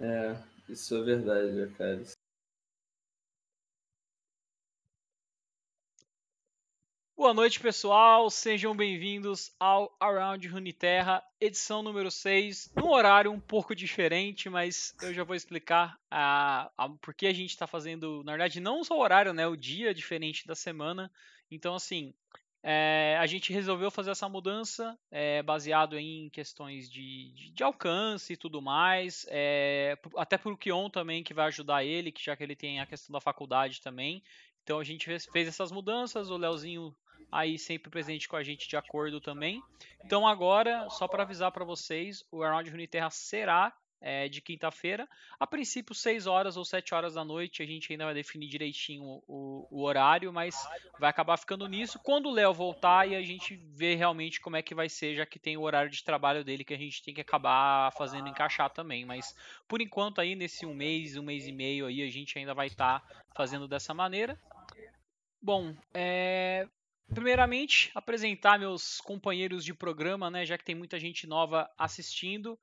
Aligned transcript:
É, 0.00 0.36
isso 0.68 0.96
é 0.96 1.02
verdade, 1.02 1.74
cara. 1.76 2.00
Boa 7.16 7.34
noite, 7.34 7.58
pessoal. 7.58 8.30
Sejam 8.30 8.76
bem-vindos 8.76 9.52
ao 9.58 9.92
Around 9.98 10.46
Runeterra, 10.46 11.20
edição 11.40 11.82
número 11.82 12.12
6, 12.12 12.70
num 12.76 12.90
horário 12.90 13.32
um 13.32 13.40
pouco 13.40 13.74
diferente, 13.74 14.48
mas 14.48 14.94
eu 15.02 15.12
já 15.12 15.24
vou 15.24 15.34
explicar 15.34 15.98
a, 16.08 16.70
a, 16.78 16.88
por 16.88 17.12
que 17.12 17.26
a 17.26 17.32
gente 17.32 17.50
está 17.50 17.66
fazendo, 17.66 18.22
na 18.22 18.32
verdade, 18.32 18.60
não 18.60 18.84
só 18.84 18.96
o 18.96 19.02
horário, 19.02 19.32
né, 19.32 19.48
o 19.48 19.56
dia 19.56 19.92
diferente 19.92 20.46
da 20.46 20.54
semana. 20.54 21.10
Então, 21.50 21.74
assim, 21.74 22.14
é, 22.62 23.16
a 23.20 23.26
gente 23.26 23.52
resolveu 23.52 23.90
fazer 23.90 24.10
essa 24.10 24.28
mudança 24.28 24.98
é, 25.10 25.42
baseado 25.42 25.96
em 25.98 26.28
questões 26.30 26.90
de, 26.90 27.32
de, 27.32 27.50
de, 27.52 27.62
alcance 27.62 28.32
e 28.32 28.36
tudo 28.36 28.60
mais, 28.60 29.24
é, 29.28 29.96
até 30.16 30.36
por 30.36 30.56
Kion 30.58 30.90
também, 30.90 31.22
que 31.22 31.34
vai 31.34 31.46
ajudar 31.46 31.84
ele, 31.84 32.10
que 32.10 32.24
já 32.24 32.36
que 32.36 32.42
ele 32.42 32.56
tem 32.56 32.80
a 32.80 32.86
questão 32.86 33.12
da 33.12 33.20
faculdade 33.20 33.80
também. 33.80 34.22
Então 34.62 34.80
a 34.80 34.84
gente 34.84 35.06
fez 35.06 35.48
essas 35.48 35.70
mudanças, 35.70 36.30
o 36.30 36.36
Leozinho 36.36 36.94
aí 37.30 37.58
sempre 37.58 37.90
presente 37.90 38.28
com 38.28 38.36
a 38.36 38.42
gente 38.42 38.68
de 38.68 38.76
acordo 38.76 39.20
também. 39.20 39.62
Então 40.04 40.26
agora, 40.26 40.88
só 40.90 41.06
para 41.06 41.22
avisar 41.22 41.52
para 41.52 41.64
vocês, 41.64 42.24
o 42.30 42.42
Around 42.42 42.70
Runeterra 42.70 43.10
será 43.10 43.72
é, 44.00 44.28
de 44.28 44.40
quinta-feira. 44.40 45.08
A 45.38 45.46
princípio, 45.46 45.94
6 45.94 46.26
horas 46.26 46.56
ou 46.56 46.64
7 46.64 46.94
horas 46.94 47.14
da 47.14 47.24
noite. 47.24 47.62
A 47.62 47.66
gente 47.66 47.92
ainda 47.92 48.04
vai 48.04 48.14
definir 48.14 48.48
direitinho 48.48 49.22
o, 49.26 49.66
o, 49.70 49.82
horário, 49.82 50.32
mas 50.32 50.54
vai 50.98 51.10
acabar 51.10 51.36
ficando 51.36 51.66
nisso. 51.66 51.98
Quando 51.98 52.28
o 52.28 52.32
Léo 52.32 52.52
voltar 52.52 53.08
e 53.08 53.14
a 53.14 53.22
gente 53.22 53.56
ver 53.56 53.96
realmente 53.96 54.40
como 54.40 54.56
é 54.56 54.62
que 54.62 54.74
vai 54.74 54.88
ser, 54.88 55.16
já 55.16 55.26
que 55.26 55.38
tem 55.38 55.56
o 55.56 55.62
horário 55.62 55.90
de 55.90 56.04
trabalho 56.04 56.44
dele 56.44 56.64
que 56.64 56.74
a 56.74 56.78
gente 56.78 57.02
tem 57.02 57.14
que 57.14 57.20
acabar 57.20 57.92
fazendo 57.92 58.28
encaixar 58.28 58.70
também. 58.70 59.04
Mas 59.04 59.34
por 59.66 59.80
enquanto 59.80 60.20
aí, 60.20 60.34
nesse 60.34 60.64
um 60.64 60.74
mês, 60.74 61.16
um 61.16 61.22
mês 61.22 61.46
e 61.46 61.52
meio 61.52 61.86
aí, 61.86 62.02
a 62.02 62.10
gente 62.10 62.38
ainda 62.38 62.54
vai 62.54 62.68
estar 62.68 63.00
tá 63.00 63.06
fazendo 63.34 63.66
dessa 63.66 63.92
maneira. 63.92 64.38
Bom, 65.40 65.74
é, 65.94 66.68
Primeiramente, 67.14 67.90
apresentar 67.94 68.58
meus 68.58 69.00
companheiros 69.00 69.64
de 69.64 69.72
programa, 69.72 70.30
né? 70.30 70.44
Já 70.44 70.58
que 70.58 70.64
tem 70.64 70.74
muita 70.74 71.00
gente 71.00 71.26
nova 71.26 71.70
assistindo. 71.78 72.58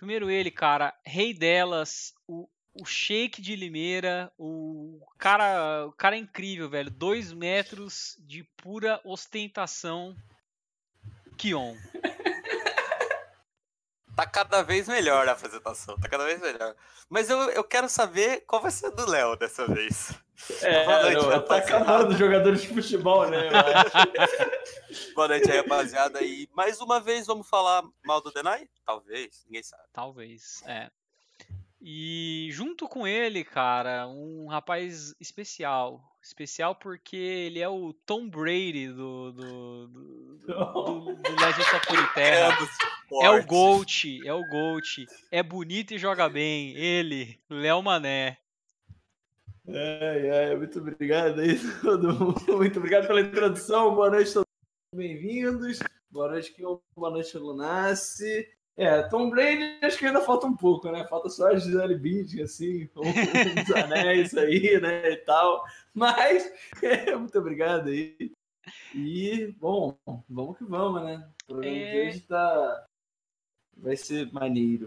Primeiro 0.00 0.30
ele, 0.30 0.50
cara, 0.50 0.98
rei 1.04 1.34
delas, 1.34 2.14
o, 2.26 2.48
o 2.72 2.86
Shake 2.86 3.42
de 3.42 3.54
Limeira, 3.54 4.32
o 4.38 4.98
cara, 5.18 5.86
o 5.88 5.92
cara 5.92 6.16
é 6.16 6.18
incrível, 6.18 6.70
velho. 6.70 6.90
Dois 6.90 7.34
metros 7.34 8.16
de 8.20 8.42
pura 8.56 8.98
ostentação. 9.04 10.16
Kion. 11.36 11.76
Tá 14.16 14.26
cada 14.26 14.62
vez 14.62 14.88
melhor 14.88 15.28
a 15.28 15.32
apresentação, 15.32 15.98
tá 15.98 16.08
cada 16.08 16.24
vez 16.24 16.40
melhor. 16.40 16.74
Mas 17.08 17.30
eu, 17.30 17.38
eu 17.50 17.64
quero 17.64 17.88
saber 17.88 18.42
qual 18.46 18.60
vai 18.60 18.70
ser 18.70 18.90
do 18.90 19.08
Léo 19.08 19.36
dessa 19.36 19.66
vez. 19.66 20.12
É, 20.62 20.84
Boa 20.84 21.02
noite, 21.02 21.26
não, 21.26 21.44
tá 21.44 21.56
acabando 21.56 22.16
jogadores 22.16 22.62
de 22.62 22.68
futebol, 22.68 23.28
né? 23.28 23.50
Boa 25.14 25.28
noite 25.28 25.50
aí, 25.50 25.58
rapaziada. 25.58 26.22
E 26.22 26.48
mais 26.54 26.80
uma 26.80 26.98
vez 26.98 27.26
vamos 27.26 27.48
falar 27.48 27.82
mal 28.04 28.20
do 28.20 28.32
Denai? 28.32 28.68
Talvez, 28.84 29.44
ninguém 29.46 29.62
sabe. 29.62 29.82
Talvez, 29.92 30.62
é. 30.66 30.90
E 31.82 32.48
junto 32.52 32.86
com 32.86 33.06
ele, 33.06 33.42
cara, 33.42 34.06
um 34.06 34.46
rapaz 34.48 35.14
especial. 35.18 36.04
Especial 36.22 36.74
porque 36.74 37.16
ele 37.16 37.60
é 37.60 37.68
o 37.68 37.94
Tom 38.04 38.28
Brady 38.28 38.88
do, 38.88 39.32
do, 39.32 39.88
do, 39.88 40.36
do, 40.46 41.14
do 41.14 41.30
Legends 41.40 41.72
of 41.72 41.86
Terra. 42.14 42.54
É 43.22 43.30
o 43.30 43.46
Gold, 43.46 44.28
é 44.28 44.32
o 44.32 44.46
Gold. 44.46 45.06
É 45.30 45.42
bonito 45.42 45.94
e 45.94 45.98
joga 45.98 46.28
bem. 46.28 46.76
Ele, 46.76 47.40
Léo 47.48 47.82
Mané. 47.82 48.36
É, 49.66 50.50
é, 50.50 50.56
muito 50.56 50.78
obrigado 50.80 51.40
aí, 51.40 51.58
todo 51.80 52.12
mundo. 52.12 52.56
Muito 52.58 52.78
obrigado 52.78 53.06
pela 53.06 53.22
introdução. 53.22 53.94
Boa 53.94 54.10
noite, 54.10 54.34
todos 54.34 54.48
bem-vindos. 54.94 55.78
Boa 56.10 56.28
noite, 56.28 56.52
Kion. 56.52 56.78
Boa 56.94 57.10
noite, 57.10 57.38
Lunassi. 57.38 58.46
É, 58.76 59.02
Tom 59.02 59.28
Brady 59.28 59.78
acho 59.82 59.98
que 59.98 60.06
ainda 60.06 60.20
falta 60.20 60.46
um 60.46 60.56
pouco, 60.56 60.90
né? 60.90 61.06
Falta 61.06 61.28
só 61.28 61.48
a 61.48 61.56
Gisele 61.56 61.96
Bündchen, 61.96 62.42
assim, 62.42 62.88
os 62.94 63.74
anéis 63.74 64.34
aí, 64.36 64.80
né, 64.80 65.10
e 65.10 65.16
tal. 65.18 65.62
Mas, 65.92 66.50
é, 66.82 67.14
muito 67.16 67.38
obrigado 67.38 67.88
aí. 67.88 68.32
E, 68.94 69.54
bom, 69.58 69.96
vamos 70.28 70.56
que 70.56 70.64
vamos, 70.64 71.02
né? 71.02 71.28
O 71.44 71.46
programa 71.46 71.76
é... 71.76 71.92
de 71.92 72.08
hoje 72.08 72.20
tá... 72.20 72.86
vai 73.76 73.96
ser 73.96 74.32
maneiro. 74.32 74.86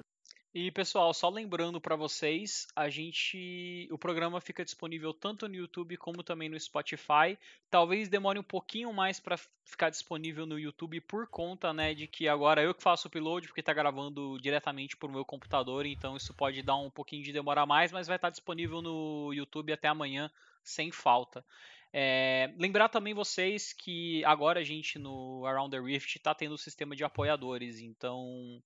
E 0.55 0.69
pessoal, 0.69 1.11
só 1.15 1.29
lembrando 1.29 1.81
para 1.81 1.95
vocês, 1.95 2.67
a 2.75 2.87
gente, 2.87 3.87
o 3.91 3.97
programa 3.97 4.39
fica 4.39 4.63
disponível 4.63 5.11
tanto 5.11 5.47
no 5.47 5.55
YouTube 5.55 5.97
como 5.97 6.21
também 6.21 6.47
no 6.47 6.59
Spotify. 6.59 7.39
Talvez 7.71 8.07
demore 8.07 8.37
um 8.37 8.43
pouquinho 8.43 8.93
mais 8.93 9.19
para 9.19 9.35
ficar 9.65 9.89
disponível 9.89 10.45
no 10.45 10.59
YouTube 10.59 11.01
por 11.01 11.25
conta, 11.27 11.73
né, 11.73 11.95
de 11.95 12.05
que 12.05 12.27
agora 12.27 12.61
eu 12.61 12.75
que 12.75 12.83
faço 12.83 13.07
o 13.07 13.09
upload 13.09 13.47
porque 13.47 13.61
está 13.61 13.73
gravando 13.73 14.37
diretamente 14.39 14.95
por 14.95 15.09
meu 15.09 15.25
computador, 15.25 15.87
então 15.87 16.15
isso 16.15 16.31
pode 16.35 16.61
dar 16.61 16.75
um 16.75 16.91
pouquinho 16.91 17.23
de 17.23 17.33
demorar 17.33 17.65
mais, 17.65 17.91
mas 17.91 18.05
vai 18.05 18.17
estar 18.17 18.29
disponível 18.29 18.79
no 18.79 19.33
YouTube 19.33 19.73
até 19.73 19.87
amanhã 19.87 20.29
sem 20.63 20.91
falta. 20.91 21.43
É, 21.91 22.53
lembrar 22.59 22.89
também 22.89 23.15
vocês 23.15 23.73
que 23.73 24.23
agora 24.23 24.59
a 24.59 24.63
gente 24.63 24.99
no 24.99 25.47
Around 25.47 25.71
the 25.71 25.79
Rift 25.79 26.15
está 26.15 26.35
tendo 26.35 26.53
o 26.53 26.59
sistema 26.59 26.95
de 26.95 27.03
apoiadores, 27.03 27.79
então 27.79 28.61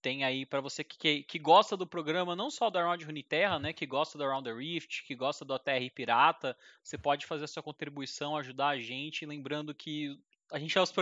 tem 0.00 0.24
aí 0.24 0.46
para 0.46 0.60
você 0.60 0.82
que, 0.82 0.98
que, 0.98 1.22
que, 1.22 1.38
gosta 1.38 1.76
do 1.76 1.86
programa, 1.86 2.34
não 2.34 2.50
só 2.50 2.70
do 2.70 2.78
Around 2.78 3.04
Runeterra, 3.04 3.58
né, 3.58 3.72
que 3.72 3.86
gosta 3.86 4.16
do 4.16 4.24
Around 4.24 4.48
the 4.48 4.56
Rift, 4.56 5.04
que 5.04 5.14
gosta 5.14 5.44
do 5.44 5.54
ATR 5.54 5.90
Pirata, 5.94 6.56
você 6.82 6.96
pode 6.98 7.26
fazer 7.26 7.44
a 7.44 7.48
sua 7.48 7.62
contribuição, 7.62 8.36
ajudar 8.36 8.68
a 8.68 8.78
gente, 8.78 9.26
lembrando 9.26 9.74
que 9.74 10.18
a 10.50 10.58
gente 10.58 10.76
é 10.76 10.80
os, 10.80 10.92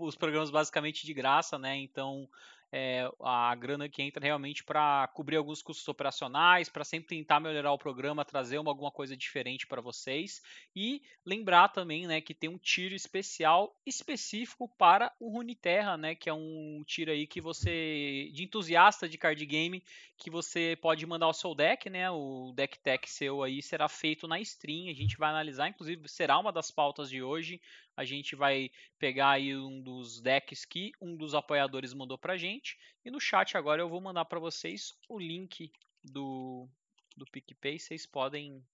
os 0.00 0.16
programas 0.16 0.50
basicamente 0.50 1.06
de 1.06 1.14
graça, 1.14 1.58
né, 1.58 1.76
então 1.76 2.28
é, 2.70 3.10
a 3.20 3.54
grana 3.54 3.88
que 3.88 4.02
entra 4.02 4.24
realmente 4.24 4.62
para 4.62 5.08
cobrir 5.08 5.36
alguns 5.36 5.62
custos 5.62 5.88
operacionais, 5.88 6.68
para 6.68 6.84
sempre 6.84 7.08
tentar 7.08 7.40
melhorar 7.40 7.72
o 7.72 7.78
programa, 7.78 8.24
trazer 8.24 8.58
uma, 8.58 8.70
alguma 8.70 8.90
coisa 8.90 9.16
diferente 9.16 9.66
para 9.66 9.80
vocês. 9.80 10.42
E 10.76 11.02
lembrar 11.24 11.68
também 11.68 12.06
né, 12.06 12.20
que 12.20 12.34
tem 12.34 12.50
um 12.50 12.58
tiro 12.58 12.94
especial 12.94 13.74
específico 13.86 14.68
para 14.76 15.12
o 15.18 15.30
Runeterra, 15.30 15.96
né, 15.96 16.14
que 16.14 16.28
é 16.28 16.34
um 16.34 16.82
tiro 16.86 17.10
aí 17.10 17.26
que 17.26 17.40
você, 17.40 18.30
de 18.32 18.44
entusiasta 18.44 19.08
de 19.08 19.16
card 19.16 19.44
game, 19.46 19.82
que 20.16 20.30
você 20.30 20.76
pode 20.80 21.06
mandar 21.06 21.28
o 21.28 21.32
seu 21.32 21.54
deck, 21.54 21.88
né, 21.88 22.10
o 22.10 22.52
deck 22.54 22.78
tech 22.80 23.08
seu 23.08 23.42
aí 23.42 23.62
será 23.62 23.88
feito 23.88 24.26
na 24.28 24.40
stream, 24.40 24.90
a 24.90 24.94
gente 24.94 25.16
vai 25.16 25.30
analisar, 25.30 25.68
inclusive 25.68 26.08
será 26.08 26.38
uma 26.38 26.52
das 26.52 26.70
pautas 26.70 27.08
de 27.08 27.22
hoje, 27.22 27.60
a 27.98 28.04
gente 28.04 28.36
vai 28.36 28.70
pegar 28.96 29.30
aí 29.30 29.56
um 29.56 29.82
dos 29.82 30.20
decks 30.20 30.64
que 30.64 30.92
um 31.02 31.16
dos 31.16 31.34
apoiadores 31.34 31.92
mandou 31.92 32.16
pra 32.16 32.36
gente. 32.36 32.78
E 33.04 33.10
no 33.10 33.18
chat 33.18 33.56
agora 33.56 33.82
eu 33.82 33.88
vou 33.88 34.00
mandar 34.00 34.24
para 34.24 34.38
vocês 34.38 34.94
o 35.08 35.18
link 35.18 35.72
do, 36.04 36.68
do 37.16 37.26
PicPay. 37.26 37.76
Vocês 37.76 38.06
podem 38.06 38.64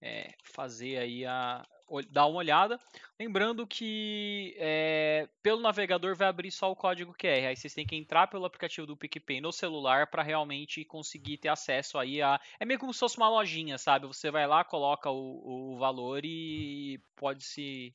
é, 0.00 0.32
fazer 0.42 0.96
aí 0.96 1.26
a. 1.26 1.66
dar 2.08 2.24
uma 2.28 2.38
olhada. 2.38 2.80
Lembrando 3.18 3.66
que 3.66 4.56
é, 4.56 5.28
pelo 5.42 5.60
navegador 5.60 6.16
vai 6.16 6.28
abrir 6.28 6.50
só 6.50 6.72
o 6.72 6.76
código 6.76 7.12
QR. 7.12 7.48
Aí 7.48 7.56
vocês 7.56 7.74
têm 7.74 7.86
que 7.86 7.94
entrar 7.94 8.28
pelo 8.28 8.46
aplicativo 8.46 8.86
do 8.86 8.96
PicPay 8.96 9.42
no 9.42 9.52
celular 9.52 10.06
para 10.06 10.22
realmente 10.22 10.82
conseguir 10.82 11.36
ter 11.36 11.50
acesso 11.50 11.98
aí 11.98 12.22
a. 12.22 12.40
É 12.58 12.64
meio 12.64 12.80
como 12.80 12.94
se 12.94 13.00
fosse 13.00 13.18
uma 13.18 13.28
lojinha, 13.28 13.76
sabe? 13.76 14.06
Você 14.06 14.30
vai 14.30 14.46
lá, 14.46 14.64
coloca 14.64 15.10
o, 15.10 15.74
o 15.74 15.78
valor 15.78 16.24
e 16.24 16.98
pode 17.14 17.44
se 17.44 17.92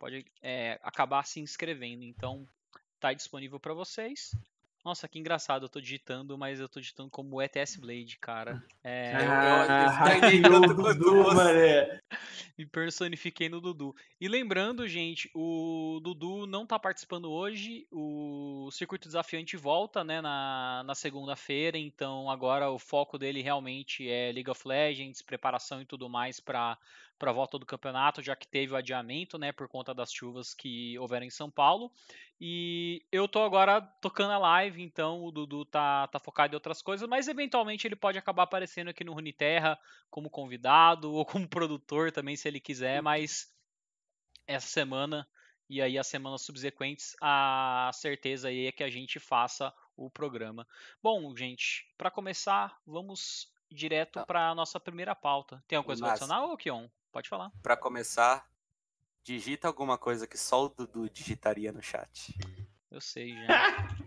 pode 0.00 0.24
é, 0.42 0.80
acabar 0.82 1.24
se 1.26 1.38
inscrevendo. 1.38 2.02
Então, 2.02 2.48
tá 2.98 3.12
disponível 3.12 3.60
para 3.60 3.74
vocês. 3.74 4.34
Nossa, 4.84 5.06
que 5.06 5.18
engraçado, 5.18 5.66
eu 5.66 5.68
tô 5.68 5.78
digitando, 5.78 6.38
mas 6.38 6.58
eu 6.58 6.68
tô 6.68 6.80
digitando 6.80 7.10
como 7.10 7.40
ETS 7.42 7.76
Blade, 7.76 8.16
cara. 8.18 8.64
É, 8.82 9.12
ah, 9.14 10.06
eu, 10.32 10.40
eu, 10.52 10.64
eu, 10.64 10.74
Dudu, 10.74 11.34
mané. 11.34 12.00
Me 12.56 12.64
personifiquei 12.64 13.50
no 13.50 13.60
Dudu. 13.60 13.94
E 14.18 14.26
lembrando, 14.26 14.88
gente, 14.88 15.30
o 15.34 16.00
Dudu 16.02 16.46
não 16.46 16.66
tá 16.66 16.78
participando 16.78 17.30
hoje, 17.30 17.86
o 17.90 18.70
Circuito 18.72 19.06
Desafiante 19.06 19.54
volta, 19.56 20.02
né, 20.02 20.22
na, 20.22 20.82
na 20.86 20.94
segunda-feira, 20.94 21.76
então 21.76 22.30
agora 22.30 22.70
o 22.70 22.78
foco 22.78 23.18
dele 23.18 23.42
realmente 23.42 24.08
é 24.08 24.32
League 24.32 24.50
of 24.50 24.66
Legends, 24.66 25.20
preparação 25.20 25.82
e 25.82 25.86
tudo 25.86 26.08
mais 26.08 26.40
para 26.40 26.78
para 27.20 27.32
a 27.32 27.34
volta 27.34 27.58
do 27.58 27.66
campeonato, 27.66 28.22
já 28.22 28.34
que 28.34 28.48
teve 28.48 28.72
o 28.72 28.76
adiamento, 28.76 29.36
né, 29.36 29.52
por 29.52 29.68
conta 29.68 29.92
das 29.92 30.10
chuvas 30.10 30.54
que 30.54 30.98
houveram 30.98 31.26
em 31.26 31.30
São 31.30 31.50
Paulo. 31.50 31.92
E 32.40 33.04
eu 33.12 33.28
tô 33.28 33.42
agora 33.42 33.82
tocando 34.00 34.30
a 34.30 34.38
live, 34.38 34.79
então 34.82 35.22
o 35.22 35.30
Dudu 35.30 35.64
tá, 35.64 36.06
tá 36.08 36.18
focado 36.18 36.52
em 36.52 36.56
outras 36.56 36.80
coisas, 36.82 37.08
mas 37.08 37.28
eventualmente 37.28 37.86
ele 37.86 37.96
pode 37.96 38.18
acabar 38.18 38.42
aparecendo 38.44 38.88
aqui 38.88 39.04
no 39.04 39.12
Runeterra 39.12 39.78
como 40.10 40.28
convidado 40.30 41.12
ou 41.12 41.24
como 41.24 41.48
produtor 41.48 42.10
também, 42.12 42.36
se 42.36 42.48
ele 42.48 42.60
quiser, 42.60 43.02
mas 43.02 43.52
essa 44.46 44.66
semana 44.66 45.28
e 45.68 45.80
aí 45.80 45.96
as 45.96 46.06
semanas 46.08 46.42
subsequentes, 46.42 47.14
a 47.20 47.90
certeza 47.94 48.48
aí 48.48 48.66
é 48.66 48.72
que 48.72 48.82
a 48.82 48.90
gente 48.90 49.20
faça 49.20 49.72
o 49.96 50.10
programa. 50.10 50.66
Bom, 51.00 51.36
gente, 51.36 51.86
para 51.96 52.10
começar, 52.10 52.76
vamos 52.84 53.52
direto 53.70 54.14
Tá. 54.14 54.26
para 54.26 54.50
a 54.50 54.54
nossa 54.54 54.80
primeira 54.80 55.14
pauta. 55.14 55.62
Tem 55.68 55.76
alguma 55.76 55.94
coisa 55.96 56.10
adicionar, 56.10 56.44
ô 56.44 56.56
Kion? 56.56 56.88
Pode 57.12 57.28
falar. 57.28 57.52
Pra 57.62 57.76
começar, 57.76 58.50
digita 59.22 59.68
alguma 59.68 59.96
coisa 59.96 60.26
que 60.26 60.36
só 60.36 60.64
o 60.64 60.68
Dudu 60.68 61.08
digitaria 61.08 61.70
no 61.70 61.80
chat. 61.80 62.34
Eu 62.90 63.00
sei 63.00 63.32
já. 63.46 63.46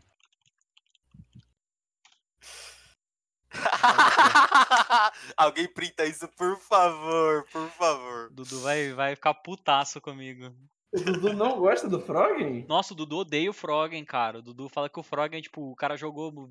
Alguém 5.37 5.67
printa 5.67 6.05
isso, 6.05 6.27
por 6.29 6.57
favor, 6.59 7.45
por 7.51 7.69
favor. 7.71 8.29
Dudu 8.31 8.61
vai, 8.61 8.91
vai 8.93 9.15
ficar 9.15 9.33
putaço 9.33 10.01
comigo. 10.01 10.53
O 10.93 10.99
Dudu 10.99 11.33
não 11.33 11.59
gosta 11.59 11.89
do 11.89 11.99
Froggen? 11.99 12.65
Nossa, 12.69 12.93
o 12.93 12.95
Dudu 12.95 13.17
odeia 13.17 13.49
o 13.49 13.53
Froggen, 13.53 14.05
cara. 14.05 14.37
O 14.37 14.41
Dudu 14.43 14.69
fala 14.69 14.87
que 14.87 14.99
o 14.99 15.03
Froggen, 15.03 15.41
tipo, 15.41 15.71
o 15.71 15.75
cara 15.75 15.97
jogou 15.97 16.47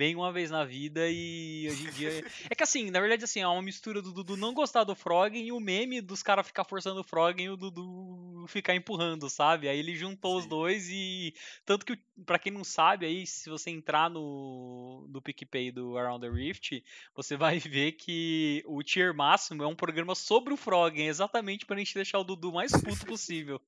bem 0.00 0.14
uma 0.14 0.30
vez 0.30 0.50
na 0.50 0.66
vida 0.66 1.08
e 1.08 1.66
hoje 1.70 1.88
em 1.88 1.90
dia. 1.90 2.10
É 2.50 2.54
que 2.54 2.62
assim, 2.62 2.90
na 2.90 3.00
verdade, 3.00 3.24
assim, 3.24 3.40
é 3.40 3.48
uma 3.48 3.62
mistura 3.62 4.02
do 4.02 4.12
Dudu 4.12 4.36
não 4.36 4.52
gostar 4.52 4.84
do 4.84 4.94
Froggen 4.94 5.46
e 5.46 5.52
o 5.52 5.60
meme 5.60 6.02
dos 6.02 6.22
caras 6.22 6.46
ficar 6.46 6.64
forçando 6.64 7.00
o 7.00 7.04
Froggen 7.04 7.46
e 7.46 7.50
o 7.50 7.56
Dudu 7.56 8.44
ficar 8.48 8.74
empurrando, 8.74 9.30
sabe? 9.30 9.68
Aí 9.68 9.78
ele 9.78 9.94
juntou 9.94 10.36
os 10.36 10.42
Sim. 10.42 10.48
dois 10.50 10.88
e. 10.90 11.34
Tanto 11.64 11.86
que, 11.86 11.98
pra 12.26 12.38
quem 12.38 12.52
não 12.52 12.64
sabe, 12.64 13.06
aí, 13.06 13.26
se 13.26 13.48
você 13.48 13.70
entrar 13.70 14.10
no, 14.10 15.06
no 15.08 15.22
PicPay 15.22 15.70
do 15.70 15.96
Around 15.96 16.26
the 16.26 16.32
Rift, 16.32 16.84
você 17.14 17.36
vai 17.36 17.58
ver 17.60 17.92
que 17.92 18.62
o 18.66 18.82
tier 18.82 19.14
máximo 19.14 19.62
é 19.62 19.66
um 19.66 19.76
programa 19.76 20.14
sobre 20.14 20.52
o 20.52 20.56
Froggen, 20.56 21.06
exatamente 21.06 21.64
pra 21.64 21.78
gente 21.78 21.94
deixar 21.94 22.18
o 22.18 22.24
Dudu 22.24 22.52
mais 22.52 22.72
puto 22.72 23.06
possível. 23.06 23.60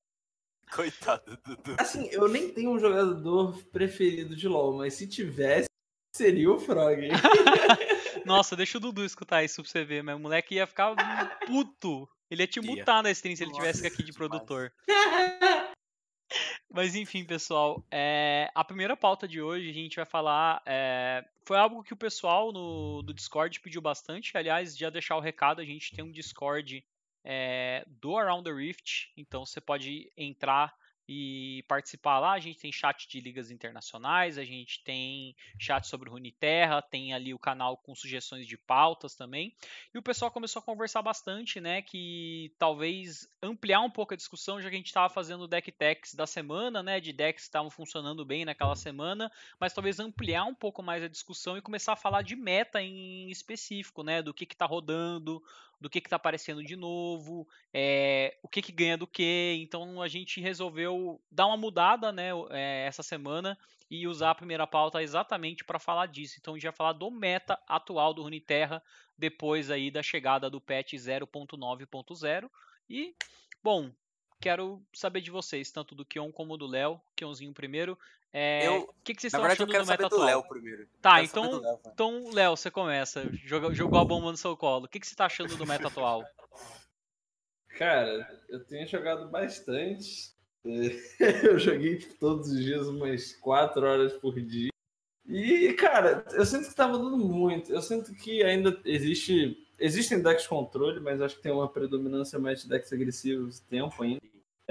Coitado 0.74 1.36
do 1.36 1.56
Dudu. 1.56 1.76
Assim, 1.78 2.08
eu 2.10 2.26
nem 2.28 2.50
tenho 2.50 2.70
um 2.70 2.78
jogador 2.78 3.62
preferido 3.66 4.34
de 4.34 4.48
LoL, 4.48 4.78
mas 4.78 4.94
se 4.94 5.06
tivesse, 5.06 5.68
seria 6.16 6.50
o 6.50 6.58
Froggen. 6.58 7.10
Nossa, 8.24 8.56
deixa 8.56 8.78
o 8.78 8.80
Dudu 8.80 9.04
escutar 9.04 9.44
isso 9.44 9.62
pra 9.62 9.70
você 9.70 9.84
ver, 9.84 10.02
mas 10.02 10.16
o 10.16 10.18
moleque 10.18 10.54
ia 10.54 10.66
ficar 10.66 10.94
puto. 11.46 12.08
Ele 12.30 12.42
ia 12.42 12.46
te 12.46 12.60
mutar 12.60 13.02
na 13.02 13.10
stream 13.10 13.36
se 13.36 13.44
ele 13.44 13.52
tivesse 13.52 13.86
aqui 13.86 14.02
de 14.02 14.12
produtor. 14.12 14.72
Mas 16.74 16.94
enfim, 16.94 17.22
pessoal, 17.22 17.84
é, 17.90 18.50
a 18.54 18.64
primeira 18.64 18.96
pauta 18.96 19.28
de 19.28 19.42
hoje 19.42 19.68
a 19.68 19.74
gente 19.74 19.96
vai 19.96 20.06
falar. 20.06 20.62
é, 20.64 21.22
foi 21.46 21.58
algo 21.58 21.82
que 21.82 21.92
o 21.92 21.96
pessoal 21.96 22.50
no, 22.50 23.02
do 23.02 23.12
Discord 23.12 23.60
pediu 23.60 23.82
bastante. 23.82 24.34
Aliás, 24.34 24.74
já 24.74 24.88
deixar 24.88 25.16
o 25.16 25.20
recado, 25.20 25.60
a 25.60 25.64
gente 25.64 25.94
tem 25.94 26.02
um 26.02 26.10
Discord 26.10 26.82
é, 27.24 27.84
do 27.86 28.16
Around 28.16 28.44
the 28.44 28.56
Rift, 28.56 29.12
então 29.16 29.44
você 29.44 29.60
pode 29.60 30.10
entrar 30.16 30.74
e 31.08 31.64
participar 31.68 32.18
lá. 32.18 32.32
A 32.32 32.40
gente 32.40 32.58
tem 32.58 32.72
chat 32.72 33.08
de 33.08 33.20
ligas 33.20 33.50
internacionais, 33.50 34.38
a 34.38 34.44
gente 34.44 34.82
tem 34.82 35.34
chat 35.58 35.86
sobre 35.86 36.08
Runeterra, 36.08 36.80
tem 36.82 37.12
ali 37.12 37.34
o 37.34 37.38
canal 37.38 37.76
com 37.76 37.94
sugestões 37.94 38.46
de 38.46 38.56
pautas 38.56 39.14
também. 39.14 39.54
E 39.94 39.98
o 39.98 40.02
pessoal 40.02 40.30
começou 40.30 40.60
a 40.60 40.64
conversar 40.64 41.02
bastante, 41.02 41.60
né? 41.60 41.82
Que 41.82 42.54
talvez 42.58 43.28
ampliar 43.42 43.80
um 43.80 43.90
pouco 43.90 44.14
a 44.14 44.16
discussão, 44.16 44.60
já 44.60 44.68
que 44.68 44.76
a 44.76 44.78
gente 44.78 44.86
estava 44.86 45.12
fazendo 45.12 45.42
o 45.42 45.48
deck 45.48 45.70
techs 45.72 46.14
da 46.14 46.26
semana, 46.26 46.82
né? 46.82 47.00
De 47.00 47.12
decks 47.12 47.44
que 47.44 47.48
estavam 47.48 47.70
funcionando 47.70 48.24
bem 48.24 48.44
naquela 48.44 48.76
semana, 48.76 49.30
mas 49.58 49.72
talvez 49.72 49.98
ampliar 49.98 50.44
um 50.44 50.54
pouco 50.54 50.82
mais 50.82 51.02
a 51.02 51.08
discussão 51.08 51.56
e 51.56 51.62
começar 51.62 51.92
a 51.92 51.96
falar 51.96 52.22
de 52.22 52.36
meta 52.36 52.80
em 52.80 53.30
específico, 53.30 54.02
né? 54.02 54.22
Do 54.22 54.32
que 54.32 54.46
que 54.46 54.56
tá 54.56 54.66
rodando, 54.66 55.42
do 55.82 55.90
que 55.90 56.00
que 56.00 56.08
tá 56.08 56.16
aparecendo 56.16 56.62
de 56.62 56.76
novo, 56.76 57.46
é, 57.74 58.38
o 58.42 58.48
que 58.48 58.62
que 58.62 58.72
ganha 58.72 58.96
do 58.96 59.06
que. 59.06 59.58
Então 59.60 60.00
a 60.00 60.08
gente 60.08 60.40
resolveu 60.40 61.20
dar 61.30 61.46
uma 61.46 61.56
mudada, 61.56 62.12
né? 62.12 62.30
é, 62.50 62.86
essa 62.86 63.02
semana 63.02 63.58
e 63.90 64.06
usar 64.06 64.30
a 64.30 64.34
primeira 64.34 64.66
pauta 64.66 65.02
exatamente 65.02 65.64
para 65.64 65.78
falar 65.78 66.06
disso. 66.06 66.36
Então 66.40 66.54
a 66.54 66.56
gente 66.56 66.64
vai 66.64 66.72
falar 66.72 66.92
do 66.92 67.10
meta 67.10 67.58
atual 67.66 68.14
do 68.14 68.22
Runeterra 68.22 68.82
depois 69.18 69.70
aí 69.70 69.90
da 69.90 70.02
chegada 70.02 70.48
do 70.48 70.60
patch 70.60 70.94
0.9.0 70.94 72.50
e 72.88 73.14
bom, 73.62 73.92
quero 74.40 74.82
saber 74.92 75.20
de 75.20 75.30
vocês, 75.30 75.70
tanto 75.70 75.94
do 75.94 76.04
Kion 76.04 76.30
como 76.32 76.56
do 76.56 76.66
Léo, 76.66 77.00
Kionzinho 77.16 77.52
primeiro. 77.52 77.98
É, 78.32 78.66
Eu- 78.66 78.82
o 78.82 78.94
que, 79.04 79.14
que 79.14 79.20
vocês 79.20 79.32
Na 79.32 79.38
estão 79.38 79.42
verdade, 79.42 79.60
eu 79.60 79.64
achando 79.64 79.72
quero 79.72 79.84
do 79.84 79.88
meta 79.90 80.02
saber 80.02 80.08
do 80.08 80.14
atual? 80.16 80.26
Léo 80.26 80.48
primeiro. 80.48 80.88
Tá, 81.02 81.22
então- 81.22 81.60
Léo. 81.60 81.80
Então, 81.86 82.30
Léo, 82.32 82.56
você 82.56 82.70
começa. 82.70 83.28
Joga- 83.44 83.74
Jogou 83.74 83.98
a 83.98 84.04
bomba 84.04 84.30
no 84.30 84.36
seu 84.36 84.56
colo. 84.56 84.86
O 84.86 84.88
que, 84.88 84.98
que 84.98 85.06
você 85.06 85.14
tá 85.14 85.26
achando 85.26 85.54
do 85.56 85.66
meta 85.66 85.88
atual? 85.88 86.22
Cara, 87.78 88.28
eu 88.48 88.62
tenho 88.64 88.86
jogado 88.86 89.28
bastante. 89.30 90.32
Eu 91.42 91.58
joguei 91.58 91.96
tipo, 91.98 92.14
todos 92.14 92.48
os 92.52 92.62
dias 92.62 92.86
umas 92.86 93.32
4 93.34 93.84
horas 93.84 94.12
por 94.12 94.40
dia. 94.40 94.70
E, 95.26 95.72
cara, 95.72 96.24
eu 96.32 96.44
sinto 96.44 96.68
que 96.68 96.74
tá 96.74 96.86
mudando 96.86 97.16
muito. 97.18 97.72
Eu 97.72 97.80
sinto 97.82 98.12
que 98.14 98.42
ainda 98.44 98.78
existe. 98.84 99.56
Existem 99.78 100.22
decks 100.22 100.46
controle, 100.46 101.00
mas 101.00 101.20
acho 101.20 101.36
que 101.36 101.42
tem 101.42 101.50
uma 101.52 101.68
predominância 101.68 102.38
mais 102.38 102.62
de 102.62 102.68
decks 102.68 102.92
agressivos 102.92 103.58
tempo 103.60 104.02
ainda. 104.02 104.20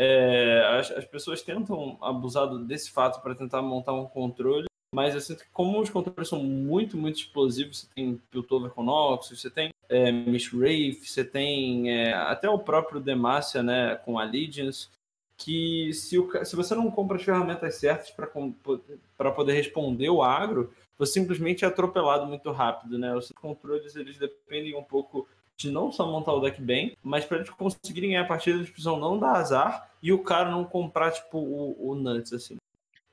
É, 0.03 0.65
as, 0.79 0.89
as 0.89 1.05
pessoas 1.05 1.43
tentam 1.43 1.95
abusar 2.01 2.47
desse 2.65 2.89
fato 2.89 3.21
para 3.21 3.35
tentar 3.35 3.61
montar 3.61 3.93
um 3.93 4.07
controle, 4.07 4.65
mas 4.91 5.13
eu 5.13 5.21
sinto 5.21 5.43
que 5.43 5.51
como 5.53 5.79
os 5.79 5.91
controles 5.91 6.27
são 6.27 6.43
muito, 6.43 6.97
muito 6.97 7.17
explosivos, 7.19 7.81
você 7.81 7.87
tem 7.93 8.19
Piltover 8.31 8.71
com 8.71 8.81
Noxus, 8.81 9.39
você 9.39 9.49
tem 9.51 9.71
é, 9.87 10.11
Miss 10.11 10.51
Wraith, 10.51 11.05
você 11.05 11.23
tem 11.23 11.91
é, 11.91 12.13
até 12.13 12.49
o 12.49 12.57
próprio 12.57 12.99
Demacia, 12.99 13.61
né, 13.61 13.95
com 13.97 14.17
Allegiance, 14.17 14.89
que 15.37 15.93
se, 15.93 16.17
o 16.17 16.45
se 16.45 16.55
você 16.55 16.73
não 16.73 16.89
compra 16.89 17.17
as 17.17 17.23
ferramentas 17.23 17.75
certas 17.75 18.09
para 18.09 19.31
poder 19.31 19.53
responder 19.53 20.09
o 20.09 20.23
agro, 20.23 20.73
você 20.97 21.13
simplesmente 21.13 21.63
é 21.63 21.67
atropelado 21.67 22.25
muito 22.25 22.51
rápido, 22.51 22.97
né? 22.97 23.15
Os 23.15 23.31
controles 23.31 23.95
eles 23.95 24.17
dependem 24.17 24.75
um 24.75 24.83
pouco 24.83 25.27
de 25.61 25.71
não 25.71 25.91
só 25.91 26.05
montar 26.05 26.33
o 26.33 26.39
deck 26.41 26.61
bem, 26.61 26.95
mas 27.03 27.25
para 27.25 27.37
eles 27.37 27.49
conseguirem 27.49 28.11
ganhar 28.11 28.23
a 28.23 28.27
partida, 28.27 28.57
eles 28.57 28.69
precisam 28.69 28.99
não 28.99 29.17
dar 29.19 29.33
azar 29.35 29.89
e 30.01 30.11
o 30.11 30.23
cara 30.23 30.49
não 30.49 30.63
comprar, 30.63 31.11
tipo, 31.11 31.37
o, 31.37 31.89
o 31.91 31.95
Nuts, 31.95 32.33
assim. 32.33 32.57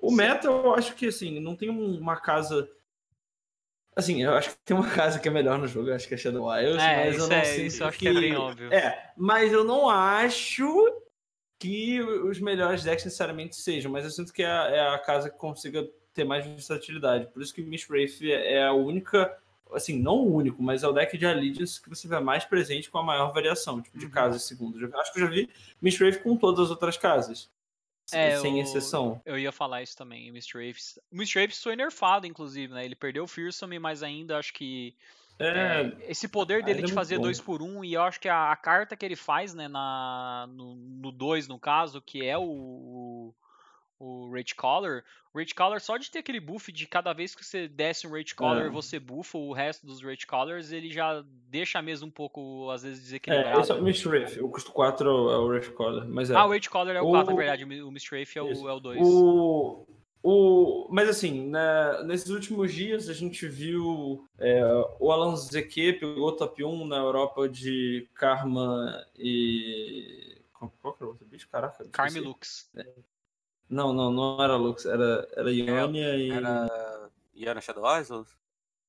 O 0.00 0.11
meta, 0.12 0.47
eu 0.47 0.75
acho 0.75 0.95
que, 0.95 1.06
assim, 1.06 1.41
não 1.41 1.55
tem 1.56 1.71
um- 1.71 1.99
uma 1.99 2.17
casa... 2.17 2.69
Assim, 3.97 4.23
eu 4.23 4.33
acho 4.35 4.50
que 4.50 4.56
tem 4.65 4.77
uma 4.77 4.89
casa 4.89 5.19
que 5.19 5.27
é 5.29 5.31
melhor 5.31 5.59
no 5.59 5.67
jogo, 5.67 5.89
eu 5.89 5.95
acho 5.95 6.06
que 6.06 6.15
é 6.15 6.17
Shadow 6.17 6.47
Isles, 6.56 6.83
É, 6.83 6.97
mas 6.97 7.19
eu 7.19 7.27
não 7.27 7.37
é- 7.37 7.45
sinto 7.45 7.67
isso 7.67 7.83
eu 7.83 7.89
acho 7.89 7.99
que 7.99 8.09
é 8.09 8.12
bem 8.12 8.37
óbvio. 8.37 8.73
É, 8.73 9.11
mas 9.17 9.53
eu 9.53 9.65
não 9.65 9.89
acho 9.91 10.65
que 11.59 12.01
os 12.01 12.39
melhores 12.39 12.85
decks 12.85 13.05
necessariamente 13.05 13.56
sejam, 13.56 13.91
mas 13.91 14.05
eu 14.05 14.11
sinto 14.11 14.33
que 14.33 14.44
é 14.44 14.47
a, 14.47 14.69
é 14.69 14.89
a 14.94 14.99
casa 14.99 15.29
que 15.29 15.37
consiga 15.37 15.89
ter 16.15 16.23
mais 16.23 16.47
versatilidade. 16.47 17.27
Por 17.33 17.43
isso 17.43 17.53
que 17.53 17.61
Miss 17.62 17.89
Wraith 17.91 18.23
é 18.23 18.62
a 18.65 18.73
única, 18.73 19.37
assim, 19.73 19.99
não 19.99 20.17
o 20.17 20.35
único, 20.35 20.62
mas 20.62 20.82
é 20.82 20.88
o 20.88 20.93
deck 20.93 21.17
de 21.17 21.26
Allegiance 21.26 21.81
que 21.81 21.89
você 21.89 22.06
vê 22.08 22.19
mais 22.20 22.44
presente 22.44 22.91
com 22.91 22.98
a 22.98 23.03
maior 23.03 23.32
variação, 23.32 23.81
tipo, 23.82 23.98
de 23.98 24.06
Uhum. 24.06 24.10
casas 24.10 24.43
segundo. 24.44 24.81
Eu 24.81 25.01
acho 25.01 25.13
que 25.13 25.19
eu 25.20 25.27
já 25.27 25.31
vi 25.31 25.48
Miss 25.81 26.01
Wraith 26.01 26.22
com 26.22 26.37
todas 26.37 26.67
as 26.67 26.70
outras 26.70 26.96
casas. 26.96 27.51
É, 28.10 28.39
sem 28.39 28.55
o- 28.55 28.63
exceção. 28.63 29.20
Eu 29.27 29.39
ia 29.39 29.53
falar 29.53 29.82
isso 29.82 29.94
também, 29.94 30.29
o. 30.32 30.98
Apes 31.37 31.63
foi 31.63 31.77
nerfado, 31.77 32.27
inclusive, 32.27 32.72
né? 32.72 32.82
Ele 32.82 32.94
perdeu 32.94 33.25
o 33.25 33.29
Fearsome, 33.29 33.79
mas 33.79 34.03
ainda 34.03 34.39
acho 34.39 34.55
que 34.55 34.94
É, 35.39 35.82
É, 35.82 36.10
esse 36.10 36.27
poder 36.27 36.65
dele 36.65 36.82
de 36.82 36.91
é 36.91 36.94
fazer 36.94 37.15
muito 37.17 37.25
dois 37.25 37.39
bom. 37.39 37.44
por 37.44 37.63
um, 37.63 37.84
e 37.84 37.93
eu 37.94 38.03
acho 38.03 38.19
que 38.19 38.29
a, 38.29 38.51
a 38.51 38.56
carta 38.56 38.96
que 38.96 39.05
ele 39.05 39.15
faz, 39.15 39.55
né, 39.55 39.69
na, 39.69 40.48
no 40.75 41.13
2, 41.13 41.46
no, 41.46 41.60
caso, 41.60 42.03
que 42.03 42.25
é 42.25 42.37
o, 42.37 43.32
o 44.00 44.31
Rage 44.31 44.55
Collar, 44.55 45.05
o 45.34 45.38
Rage 45.38 45.55
Collar, 45.55 45.81
só 45.81 45.96
de 45.96 46.10
ter 46.10 46.20
aquele 46.20 46.38
buff 46.40 46.70
de 46.70 46.86
cada 46.86 47.12
vez 47.12 47.34
que 47.34 47.44
você 47.44 47.67
desce 47.69 48.06
um 48.06 48.12
Rage 48.12 48.34
Collar, 48.34 48.67
É. 48.67 48.70
você 48.70 48.98
buffa 48.98 49.36
o 49.38 49.52
resto 49.52 49.84
dos 49.86 50.02
Rage 50.02 50.26
Collars, 50.26 50.70
ele 50.72 50.90
já 50.90 51.24
deixa 51.48 51.82
mesmo 51.82 52.06
um 52.08 52.10
pouco, 52.10 52.70
às 52.70 52.82
vezes, 52.82 52.98
é, 53.00 53.02
desequilibrado. 53.05 53.60
esse 53.60 53.72
é 53.72 53.74
o 53.74 53.82
Wraith. 54.10 54.36
O 54.43 54.48
custo 54.48 54.70
4 54.72 55.08
é 55.08 55.12
o, 55.12 55.31
é 55.31 55.36
o 55.38 55.46
Wraith 55.46 55.74
Caller, 55.74 56.08
mas 56.08 56.31
é. 56.31 56.34
Ah, 56.36 56.46
o 56.46 56.50
Rage 56.50 56.70
Collar 56.70 56.96
é 56.96 57.00
o 57.02 57.10
4, 57.10 57.31
é 57.31 57.34
O- 57.34 57.36
verdade, 57.36 57.64
o 57.64 57.90
Mistrafe 57.90 58.38
é 58.38 58.43
o, 58.43 58.69
é 58.69 58.72
o 58.72 58.81
2. 58.81 59.00
O, 59.02 59.86
o, 60.22 60.88
mas 60.90 61.08
assim, 61.08 61.48
né, 61.48 62.02
nesses 62.05 62.28
últimos 62.31 62.72
dias 62.72 63.08
a 63.08 63.14
gente 63.14 63.46
viu 63.48 64.24
é, 64.38 64.62
o 64.98 65.10
Alan 65.12 65.34
Zeke 65.36 65.93
pegou 65.94 66.32
top 66.36 66.62
1 66.64 66.86
na 66.86 66.96
Europa 66.96 67.48
de 67.48 68.08
Karma 68.14 69.05
e. 69.17 70.36
Qual 70.81 70.93
que 70.93 71.02
era 71.05 71.06
o 71.06 71.12
outro 71.12 71.24
bicho? 71.24 71.48
Caraca. 71.48 71.84
Lux. 72.20 72.69
Não, 73.69 73.93
não, 73.93 74.10
não 74.10 74.43
era 74.43 74.56
Lux, 74.56 74.87
era, 74.87 75.29
era 75.37 75.53
Ionia 75.53 76.17
e. 76.17 76.31
Era 76.31 77.10
Iana 77.34 77.60
Shadow 77.60 77.84
Isles? 78.01 78.37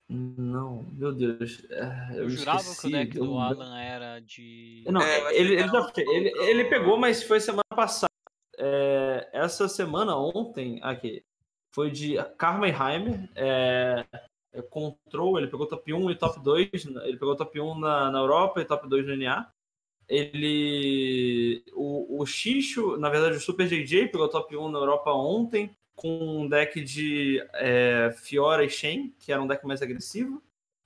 Não, 0.10 0.84
meu 0.94 1.14
Deus. 1.14 1.64
é, 1.70 2.10
Eu, 2.14 2.24
Eu 2.24 2.30
jurava 2.30 2.58
esqueci, 2.60 2.82
que 2.82 2.88
o 2.88 2.92
deck 2.92 3.20
do 3.20 3.38
Alan 3.38 3.80
era 3.80 4.20
de. 4.20 4.84
Não, 4.88 5.02
É, 5.02 5.36
ele, 5.36 5.54
ele, 5.54 5.68
já 5.68 5.92
ele, 5.98 6.30
ele 6.50 6.66
pegou, 6.66 6.98
mas 6.98 7.22
foi 7.22 7.40
semana 7.40 7.64
passada. 7.76 8.10
É, 8.58 9.30
essa 9.32 9.68
semana, 9.68 10.18
ontem, 10.18 10.80
aqui, 10.82 11.24
foi 11.72 11.92
de 11.92 12.16
Karmenheimer, 12.38 13.30
é, 13.36 14.04
é, 14.52 14.62
Control, 14.64 15.38
ele 15.38 15.48
pegou 15.48 15.68
top 15.68 15.94
1 15.94 16.12
e 16.12 16.16
top 16.16 16.40
2, 16.40 16.86
ele 17.04 17.18
pegou 17.18 17.36
top 17.36 17.60
1 17.60 17.80
na, 17.80 18.12
na 18.12 18.20
Europa 18.20 18.62
e 18.62 18.66
top 18.66 18.90
2 18.90 19.06
no 19.06 19.16
NA. 19.16 19.52
Ele. 20.10 21.64
O, 21.74 22.22
o 22.22 22.26
Xixo, 22.26 22.98
na 22.98 23.10
verdade, 23.10 23.38
o 23.38 23.40
Super 23.40 23.68
JJ 23.68 24.08
pegou 24.08 24.28
top 24.28 24.58
1 24.58 24.70
na 24.70 24.80
Europa 24.80 25.12
ontem, 25.12 25.70
com 25.96 26.42
um 26.42 26.50
deck 26.50 26.82
de 26.82 27.44
é, 27.54 28.14
Fiora 28.18 28.66
e 28.66 28.70
Shen, 28.70 29.14
que 29.20 29.32
era 29.32 29.42
um 29.42 29.48
deck 29.48 29.66
mais 29.68 29.82
agressivo. 29.82 30.42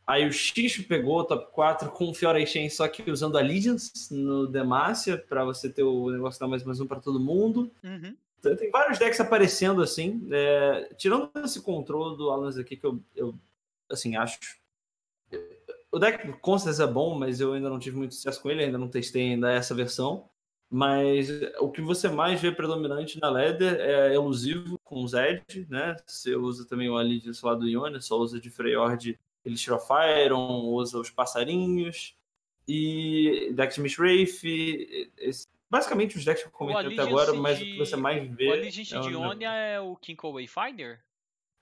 Aí 0.06 0.28
o 0.28 0.34
Xixo 0.34 0.84
pegou 0.84 1.20
o 1.20 1.24
top 1.24 1.52
4 1.54 1.90
com 1.92 2.14
Fiora 2.14 2.42
e 2.42 2.46
Shen, 2.46 2.70
só 2.70 2.88
que 2.88 3.10
usando 3.10 3.38
Allegiance 3.38 4.14
no 4.14 4.46
Demacia, 4.46 5.18
para 5.18 5.46
você 5.46 5.70
ter 5.70 5.84
o 5.84 6.10
negócio 6.10 6.40
dar 6.40 6.48
mais 6.48 6.64
mais 6.64 6.82
um 6.82 6.86
para 6.86 7.00
todo 7.00 7.20
mundo. 7.20 7.72
Uhum. 7.82 8.14
Então, 8.40 8.58
Tem 8.58 8.70
vários 8.70 9.00
decks 9.00 9.22
aparecendo 9.22 9.82
assim. 9.82 10.28
é, 10.30 10.90
tirando 10.98 11.32
esse 11.46 11.62
controle 11.62 12.18
do 12.18 12.30
Alans 12.30 12.58
aqui, 12.58 12.76
que 12.76 12.86
eu, 12.86 13.00
eu 13.16 13.34
assim, 13.90 14.18
acho. 14.18 14.38
O 15.94 16.00
deck 16.00 16.34
com 16.42 16.58
certeza 16.58 16.86
é 16.86 16.88
bom, 16.88 17.14
mas 17.14 17.40
eu 17.40 17.54
ainda 17.54 17.70
não 17.70 17.78
tive 17.78 17.96
muito 17.96 18.16
sucesso 18.16 18.42
com 18.42 18.50
ele, 18.50 18.64
ainda 18.64 18.80
não 18.80 18.90
testei 18.90 19.30
ainda 19.30 19.52
essa 19.52 19.76
versão. 19.76 20.28
Mas 20.68 21.30
o 21.60 21.70
que 21.70 21.82
você 21.82 22.10
mais 22.10 22.42
vê 22.42 22.52
predominante 22.52 23.22
na 23.22 23.30
Leather 23.30 23.80
é 23.80 24.16
elusivo 24.16 24.80
com 24.84 25.08
Zed, 25.08 25.68
né? 25.70 25.96
Você 26.04 26.36
usa 26.36 26.68
também 26.68 26.90
o 26.90 26.98
Allegiance 26.98 27.46
lá 27.46 27.54
do 27.54 27.70
Ionia, 27.70 28.02
só 28.02 28.18
usa 28.18 28.40
de 28.40 28.50
Freyord 28.50 29.20
Elixir 29.46 29.72
of 29.72 29.86
Iron, 30.26 30.64
usa 30.64 30.98
os 30.98 31.12
passarinhos. 31.12 32.16
E 32.68 33.52
deck 33.54 33.76
de 33.76 33.82
Mishrafe, 33.82 35.12
basicamente 35.70 36.18
os 36.18 36.26
decks 36.26 36.42
que 36.42 36.48
eu 36.48 36.54
comentei 36.54 36.94
até 36.94 37.02
agora, 37.04 37.34
mas 37.34 37.62
o 37.62 37.64
que 37.64 37.78
você 37.78 37.96
mais 37.96 38.28
vê. 38.36 38.50
O 38.50 38.54
Allegiance 38.54 38.96
é 38.96 39.00
de 39.00 39.10
Ionia 39.10 39.54
é 39.54 39.80
o 39.80 39.96
Kinko 39.96 40.32
Wayfinder? 40.32 41.02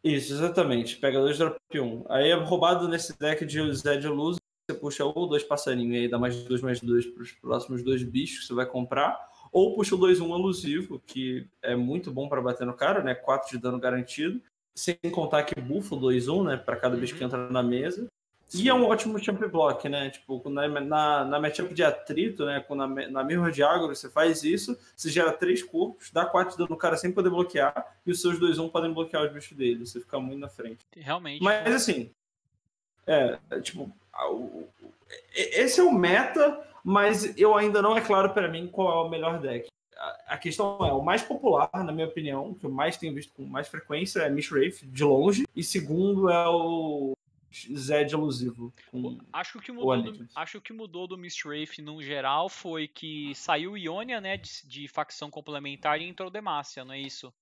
Isso, 0.03 0.33
exatamente. 0.33 0.97
Pega 0.97 1.19
dois 1.19 1.37
drop 1.37 1.57
1. 1.73 2.05
Aí 2.09 2.29
é 2.29 2.33
roubado 2.33 2.87
nesse 2.87 3.17
deck 3.19 3.45
de 3.45 3.73
Zed 3.75 4.07
Luz, 4.07 4.37
você 4.69 4.77
puxa 4.77 5.05
ou 5.05 5.27
dois 5.27 5.43
passarinhos 5.43 5.95
e 5.95 5.99
aí 5.99 6.07
dá 6.07 6.17
mais 6.17 6.43
dois 6.43 6.61
mais 6.61 6.79
dois 6.81 7.05
para 7.05 7.21
os 7.23 7.31
próximos 7.33 7.83
dois 7.83 8.01
bichos 8.03 8.39
que 8.39 8.45
você 8.47 8.53
vai 8.53 8.65
comprar. 8.65 9.29
Ou 9.51 9.75
puxa 9.75 9.95
o 9.95 9.99
2-1 9.99 10.33
elusivo, 10.33 10.99
que 11.05 11.45
é 11.61 11.75
muito 11.75 12.09
bom 12.11 12.29
para 12.29 12.41
bater 12.41 12.65
no 12.65 12.73
cara, 12.73 13.03
né? 13.03 13.13
4 13.13 13.51
de 13.51 13.57
dano 13.61 13.77
garantido. 13.79 14.41
Sem 14.73 14.95
contar 15.11 15.43
que 15.43 15.59
bufa 15.59 15.95
o 15.95 15.99
2-1, 15.99 16.45
né? 16.45 16.57
Para 16.57 16.77
cada 16.77 16.95
bicho 16.95 17.13
que 17.15 17.19
Uhum. 17.21 17.27
entra 17.27 17.49
na 17.51 17.61
mesa. 17.61 18.07
E 18.53 18.67
é 18.67 18.73
um 18.73 18.85
ótimo 18.85 19.17
champ 19.17 19.39
block, 19.47 19.87
né? 19.87 20.09
Tipo, 20.09 20.49
na, 20.49 20.67
na, 20.67 21.25
na 21.25 21.39
matchup 21.39 21.73
de 21.73 21.83
atrito, 21.83 22.45
né? 22.45 22.59
Com 22.59 22.75
na, 22.75 22.87
na 22.87 23.23
Mirror 23.23 23.51
de 23.51 23.63
Agro, 23.63 23.95
você 23.95 24.09
faz 24.09 24.43
isso, 24.43 24.77
você 24.95 25.09
gera 25.09 25.31
três 25.31 25.63
corpos, 25.63 26.11
dá 26.11 26.25
4 26.25 26.51
de 26.51 26.57
dano 26.57 26.71
no 26.71 26.77
cara 26.77 26.97
sem 26.97 27.11
poder 27.11 27.29
bloquear, 27.29 27.95
e 28.05 28.11
os 28.11 28.19
seus 28.19 28.39
2-1 28.39 28.69
podem 28.69 28.93
bloquear 28.93 29.23
os 29.23 29.31
bichos 29.31 29.57
dele. 29.57 29.85
Você 29.85 29.99
fica 30.01 30.19
muito 30.19 30.39
na 30.39 30.49
frente. 30.49 30.85
Realmente. 30.95 31.41
Mas 31.41 31.73
assim, 31.73 32.11
é, 33.07 33.37
é, 33.49 33.59
tipo, 33.61 33.91
esse 35.33 35.79
é 35.79 35.83
o 35.83 35.91
meta, 35.91 36.61
mas 36.83 37.37
eu 37.37 37.55
ainda 37.55 37.81
não 37.81 37.97
é 37.97 38.01
claro 38.01 38.31
para 38.31 38.47
mim 38.47 38.67
qual 38.67 39.03
é 39.03 39.07
o 39.07 39.09
melhor 39.09 39.39
deck. 39.39 39.69
A, 39.97 40.33
a 40.33 40.37
questão 40.37 40.77
é, 40.81 40.91
o 40.91 41.01
mais 41.01 41.21
popular, 41.21 41.69
na 41.73 41.91
minha 41.91 42.07
opinião, 42.07 42.53
que 42.53 42.65
eu 42.65 42.71
mais 42.71 42.97
tenho 42.97 43.13
visto 43.13 43.33
com 43.33 43.43
mais 43.43 43.67
frequência 43.67 44.21
é 44.21 44.29
Mishrafe, 44.29 44.85
de 44.85 45.03
longe, 45.03 45.47
e 45.55 45.63
segundo 45.63 46.29
é 46.29 46.47
o 46.49 47.13
Zed 47.51 48.13
elusivo. 48.13 48.73
Com... 48.89 49.19
Acho 49.33 49.53
que, 49.53 49.57
o 49.57 49.61
que 49.61 49.71
o 49.71 49.75
mudou 49.75 50.11
do, 50.11 50.27
acho 50.35 50.61
que 50.61 50.73
mudou 50.73 51.07
do 51.07 51.17
Mistwraith 51.17 51.79
no 51.79 52.01
geral 52.01 52.49
foi 52.49 52.87
que 52.87 53.33
saiu 53.35 53.73
o 53.73 53.77
Ionia, 53.77 54.21
né, 54.21 54.37
de, 54.37 54.49
de 54.65 54.87
facção 54.87 55.29
complementar 55.29 55.99
e 55.99 56.05
entrou 56.05 56.29
Demacia, 56.29 56.85
não 56.85 56.93
é 56.93 56.99
isso? 56.99 57.33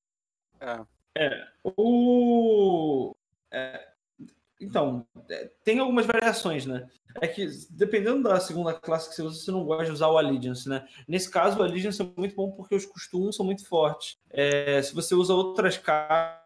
É. 1.15 1.47
O... 1.63 3.15
é, 3.51 3.89
então, 4.59 5.07
é, 5.29 5.49
tem 5.63 5.79
algumas 5.79 6.05
variações, 6.05 6.65
né? 6.65 6.89
É 7.21 7.27
que, 7.27 7.47
dependendo 7.69 8.23
da 8.23 8.39
segunda 8.39 8.73
classe 8.73 9.09
que 9.09 9.15
você 9.15 9.21
usa, 9.21 9.39
você 9.39 9.51
não 9.51 9.63
gosta 9.63 9.85
de 9.85 9.91
usar 9.91 10.09
o 10.09 10.17
Allegiance, 10.17 10.67
né? 10.67 10.85
Nesse 11.07 11.31
caso, 11.31 11.57
o 11.57 11.63
Allegiance 11.63 12.01
é 12.01 12.05
muito 12.17 12.35
bom 12.35 12.51
porque 12.51 12.75
os 12.75 12.85
costumes 12.85 13.35
são 13.35 13.45
muito 13.45 13.65
fortes. 13.65 14.17
É, 14.29 14.81
se 14.81 14.93
você 14.93 15.15
usa 15.15 15.33
outras 15.33 15.77
cartas, 15.77 16.38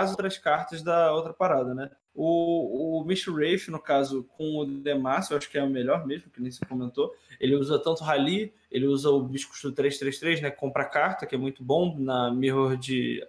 as 0.00 0.10
outras 0.10 0.38
cartas 0.38 0.82
da 0.82 1.12
outra 1.12 1.32
parada, 1.32 1.74
né? 1.74 1.90
O, 2.14 3.00
o 3.00 3.04
Mist 3.04 3.28
Wraith, 3.30 3.68
no 3.68 3.78
caso, 3.78 4.24
com 4.36 4.58
o 4.58 4.66
Demacia, 4.66 5.34
eu 5.34 5.38
acho 5.38 5.48
que 5.48 5.56
é 5.56 5.62
o 5.62 5.70
melhor 5.70 6.06
mesmo, 6.06 6.30
que 6.30 6.40
nem 6.40 6.50
você 6.50 6.64
comentou. 6.66 7.14
Ele 7.38 7.54
usa 7.54 7.78
tanto 7.78 8.02
Rally, 8.02 8.52
ele 8.70 8.86
usa 8.86 9.10
o 9.10 9.22
bicho 9.22 9.48
custo 9.48 9.72
333, 9.72 10.42
né? 10.42 10.50
Compra 10.50 10.84
carta, 10.84 11.26
que 11.26 11.34
é 11.34 11.38
muito 11.38 11.62
bom 11.62 11.96
na 11.98 12.30
Mirror 12.30 12.76
de. 12.76 13.26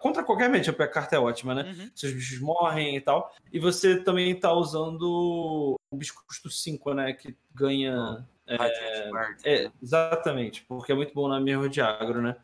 Contra 0.00 0.22
qualquer 0.22 0.48
matchup, 0.48 0.80
a 0.82 0.88
carta 0.88 1.16
é 1.16 1.18
ótima, 1.18 1.54
né? 1.54 1.62
Uhum. 1.62 1.90
Seus 1.94 2.12
bichos 2.12 2.38
morrem 2.40 2.96
e 2.96 3.00
tal. 3.00 3.32
E 3.52 3.58
você 3.58 3.98
também 4.02 4.38
tá 4.38 4.52
usando 4.52 5.78
o 5.90 5.96
bicho 5.96 6.14
custo 6.26 6.50
5, 6.50 6.94
né? 6.94 7.12
Que 7.12 7.36
ganha. 7.54 8.24
Radiant 8.46 9.10
Guard. 9.10 9.40
É, 9.44 9.70
exatamente, 9.82 10.64
porque 10.68 10.92
é 10.92 10.94
muito 10.94 11.14
bom 11.14 11.28
na 11.28 11.40
Mirror 11.40 11.68
de 11.68 11.80
Agro, 11.80 12.20
né? 12.20 12.36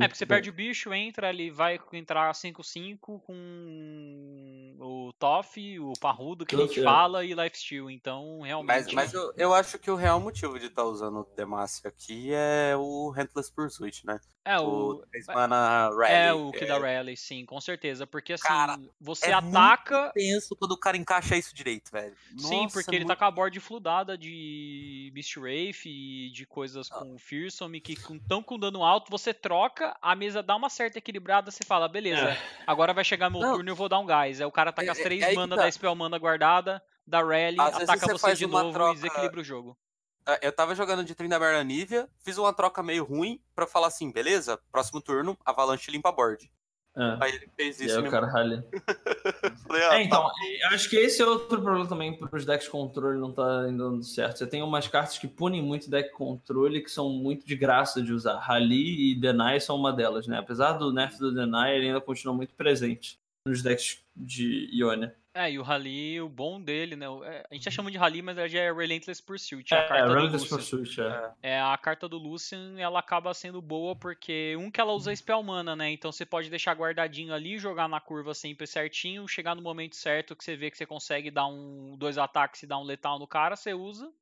É, 0.00 0.08
porque 0.08 0.16
você 0.18 0.26
perde 0.26 0.50
o 0.50 0.52
bicho, 0.52 0.92
entra 0.92 1.28
ali, 1.28 1.50
vai 1.50 1.78
entrar 1.92 2.32
5-5 2.34 3.20
com 3.20 4.74
o 4.80 5.12
Toff, 5.18 5.78
o 5.80 5.92
Parrudo, 6.00 6.44
que 6.44 6.54
a 6.54 6.58
gente 6.58 6.80
É. 6.80 6.82
fala, 6.82 7.24
e 7.24 7.32
Lifesteal. 7.34 7.90
Então, 7.90 8.40
realmente. 8.42 8.92
Mas, 8.94 9.12
mas 9.12 9.14
eu, 9.14 9.32
eu 9.36 9.54
acho 9.54 9.78
que 9.78 9.90
o 9.90 9.94
real 9.96 10.20
motivo 10.20 10.58
de 10.58 10.66
estar 10.66 10.84
usando 10.84 11.20
o 11.20 11.28
Demacia 11.36 11.88
aqui 11.88 12.30
é 12.32 12.74
o 12.76 13.10
Rentless 13.10 13.52
Pursuit, 13.52 14.04
né? 14.06 14.18
é 14.44 14.58
O 14.58 14.64
o. 14.92 15.06
3 15.10 15.26
mana 15.26 15.90
Rally. 15.90 16.12
É 16.14 16.32
o 16.32 16.50
que 16.50 16.64
dá 16.64 16.78
rally, 16.78 17.14
sim, 17.18 17.44
com 17.44 17.60
certeza. 17.60 18.06
Porque 18.06 18.32
assim, 18.32 18.48
Cara, 18.48 18.78
você 18.98 19.26
é 19.26 19.34
ataca. 19.34 20.10
penso 20.14 20.56
quando 20.56 20.72
o 20.72 20.78
cara 20.78 20.96
encaixa 20.96 21.36
isso 21.36 21.54
direito, 21.54 21.90
velho. 21.92 22.14
Sim, 22.38 22.62
Nossa, 22.62 22.72
porque 22.72 22.96
ele 22.96 23.04
tá 23.04 23.08
muito- 23.08 23.18
com 23.18 23.24
a 23.26 23.30
board 23.30 23.60
fludada 23.60 24.16
de 24.16 25.12
Mistwraith 25.14 25.84
e 25.84 26.30
de 26.32 26.46
coisas 26.46 26.88
Ah. 26.90 26.94
com 27.00 27.18
Fearsome 27.18 27.78
que 27.78 27.94
com, 27.94 28.18
tão 28.18 28.42
com 28.42 28.58
dano 28.58 28.82
alto, 28.82 29.10
você 29.10 29.34
troca, 29.34 29.67
a 30.02 30.14
mesa 30.14 30.42
dá 30.42 30.54
uma 30.56 30.68
certa 30.70 30.98
equilibrada, 30.98 31.50
você 31.50 31.64
fala, 31.64 31.88
beleza, 31.88 32.30
É. 32.30 32.38
agora 32.66 32.92
vai 32.92 33.04
chegar 33.04 33.30
meu 33.30 33.40
Não. 33.40 33.54
turno 33.54 33.68
e 33.68 33.72
eu 33.72 33.76
vou 33.76 33.88
dar 33.88 33.98
um 33.98 34.06
gás. 34.06 34.40
Aí 34.40 34.46
o 34.46 34.52
cara 34.52 34.72
tá 34.72 34.84
com 34.84 34.90
as 34.90 34.98
É- 34.98 35.00
é- 35.00 35.04
três 35.04 35.22
é 35.22 35.34
mana 35.34 35.56
tá. 35.56 35.62
da 35.62 35.70
Spell 35.70 35.94
Mana 35.94 36.18
guardada, 36.18 36.82
dá 37.06 37.20
rally, 37.22 37.56
Às 37.60 37.72
vezes 37.74 37.88
ataca 37.88 38.06
você 38.06 38.12
você 38.12 38.18
faz 38.18 38.38
de 38.38 38.44
uma 38.46 38.62
novo 38.62 38.72
troca- 38.74 38.92
e 38.92 38.94
desequilibra 38.96 39.40
o 39.40 39.44
jogo. 39.44 39.78
É, 40.26 40.46
Eu 40.46 40.52
tava 40.52 40.74
jogando 40.74 41.02
de 41.04 41.14
Tryndamere 41.14 41.64
Nivea, 41.64 42.06
fiz 42.22 42.36
uma 42.36 42.52
troca 42.52 42.82
meio 42.82 43.02
ruim 43.04 43.40
pra 43.54 43.66
falar 43.66 43.86
assim, 43.86 44.12
beleza, 44.12 44.60
próximo 44.70 45.00
turno, 45.00 45.38
Avalanche 45.44 45.90
limpa 45.90 46.10
a 46.10 46.12
board. 46.12 46.50
É. 46.98 47.16
Aí 47.20 47.34
ele 47.36 47.48
fez 47.56 47.80
E 47.80 47.86
isso 47.86 47.96
aí 47.96 48.04
e 48.04 48.08
o 48.08 48.10
cara 48.10 48.26
ralha. 48.26 48.66
falei, 49.66 49.82
ah, 49.84 49.98
É, 49.98 50.02
então, 50.02 50.28
eu 50.62 50.68
acho 50.70 50.90
que 50.90 50.96
esse 50.96 51.22
é 51.22 51.26
outro 51.26 51.60
problema 51.62 51.86
também 51.86 52.12
para 52.12 52.36
os 52.36 52.44
decks 52.44 52.66
controle 52.66 53.20
não 53.20 53.32
tá 53.32 53.66
indo 53.68 53.78
dando 53.78 54.02
certo. 54.02 54.38
Você 54.38 54.46
tem 54.48 54.62
umas 54.62 54.88
cartas 54.88 55.16
que 55.16 55.28
punem 55.28 55.62
muito 55.62 55.88
deck 55.88 56.10
controle 56.10 56.82
que 56.82 56.90
são 56.90 57.10
muito 57.10 57.46
de 57.46 57.54
graça 57.54 58.02
de 58.02 58.12
usar. 58.12 58.38
Rally 58.38 59.12
e 59.12 59.14
Deny 59.14 59.60
são 59.60 59.76
uma 59.76 59.92
delas, 59.92 60.26
né? 60.26 60.38
Apesar 60.38 60.72
do 60.72 60.92
nerf 60.92 61.16
do 61.18 61.32
Deny, 61.32 61.76
ele 61.76 61.86
ainda 61.86 62.00
continua 62.00 62.34
muito 62.34 62.54
presente 62.54 63.18
nos 63.48 63.62
decks 63.62 64.04
de 64.14 64.68
Ionia. 64.72 65.16
É, 65.34 65.52
e 65.52 65.58
o 65.58 65.62
Rally, 65.62 66.20
o 66.20 66.28
bom 66.28 66.60
dele, 66.60 66.96
né? 66.96 67.06
é, 67.24 67.46
a 67.48 67.54
gente 67.54 67.64
já 67.64 67.70
chama 67.70 67.92
de 67.92 67.96
Rally, 67.96 68.22
mas 68.22 68.36
já 68.50 68.58
é 68.58 68.72
Relentless 68.72 69.22
Pursuit, 69.22 69.72
a 69.72 69.78
É, 69.78 69.88
carta 69.88 70.06
do 70.08 70.14
Relentless. 70.14 70.48
Pursuit, 70.48 71.00
é. 71.00 71.32
É, 71.42 71.60
a 71.60 71.78
carta 71.78 72.08
do 72.08 72.18
Lucian, 72.18 72.74
ela 72.76 72.98
acaba 72.98 73.32
sendo 73.32 73.62
boa 73.62 73.94
porque, 73.94 74.56
um, 74.58 74.68
que 74.68 74.80
ela 74.80 74.92
usa 74.92 75.14
Spell 75.14 75.40
Mana, 75.44 75.76
né? 75.76 75.90
Então 75.92 76.10
você 76.10 76.26
pode 76.26 76.50
deixar 76.50 76.74
guardadinho 76.74 77.32
ali, 77.32 77.56
jogar 77.56 77.88
na 77.88 78.00
curva 78.00 78.34
sempre 78.34 78.66
certinho, 78.66 79.28
chegar 79.28 79.54
no 79.54 79.62
momento 79.62 79.94
certo 79.94 80.34
que 80.34 80.42
você 80.42 80.56
vê 80.56 80.70
que 80.72 80.76
você 80.76 80.86
consegue 80.86 81.30
dar 81.30 81.46
um 81.46 81.96
dois 81.96 82.18
ataques 82.18 82.64
e 82.64 82.66
dar 82.66 82.78
um 82.78 82.84
letal 82.84 83.18
no 83.18 83.26
cara, 83.28 83.54
você 83.54 83.72
usa, 83.72 84.12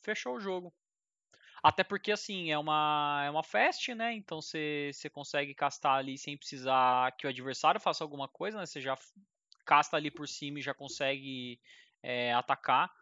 fechou 0.00 0.36
o 0.36 0.40
jogo. 0.40 0.72
Até 1.64 1.82
porque, 1.82 2.12
assim, 2.12 2.50
é 2.52 2.58
uma, 2.58 3.22
é 3.26 3.30
uma 3.30 3.42
fast, 3.42 3.94
né? 3.94 4.12
Então 4.14 4.42
você, 4.42 4.90
você 4.92 5.08
consegue 5.08 5.54
castar 5.54 5.96
ali 5.98 6.18
sem 6.18 6.36
precisar 6.36 7.12
que 7.12 7.26
o 7.26 7.30
adversário 7.30 7.80
faça 7.80 8.04
alguma 8.04 8.28
coisa, 8.28 8.58
né? 8.58 8.66
Você 8.66 8.82
já 8.82 8.98
casta 9.64 9.96
ali 9.96 10.10
por 10.10 10.28
cima 10.28 10.58
e 10.58 10.62
já 10.62 10.74
consegue 10.74 11.58
é, 12.02 12.34
atacar. 12.34 12.92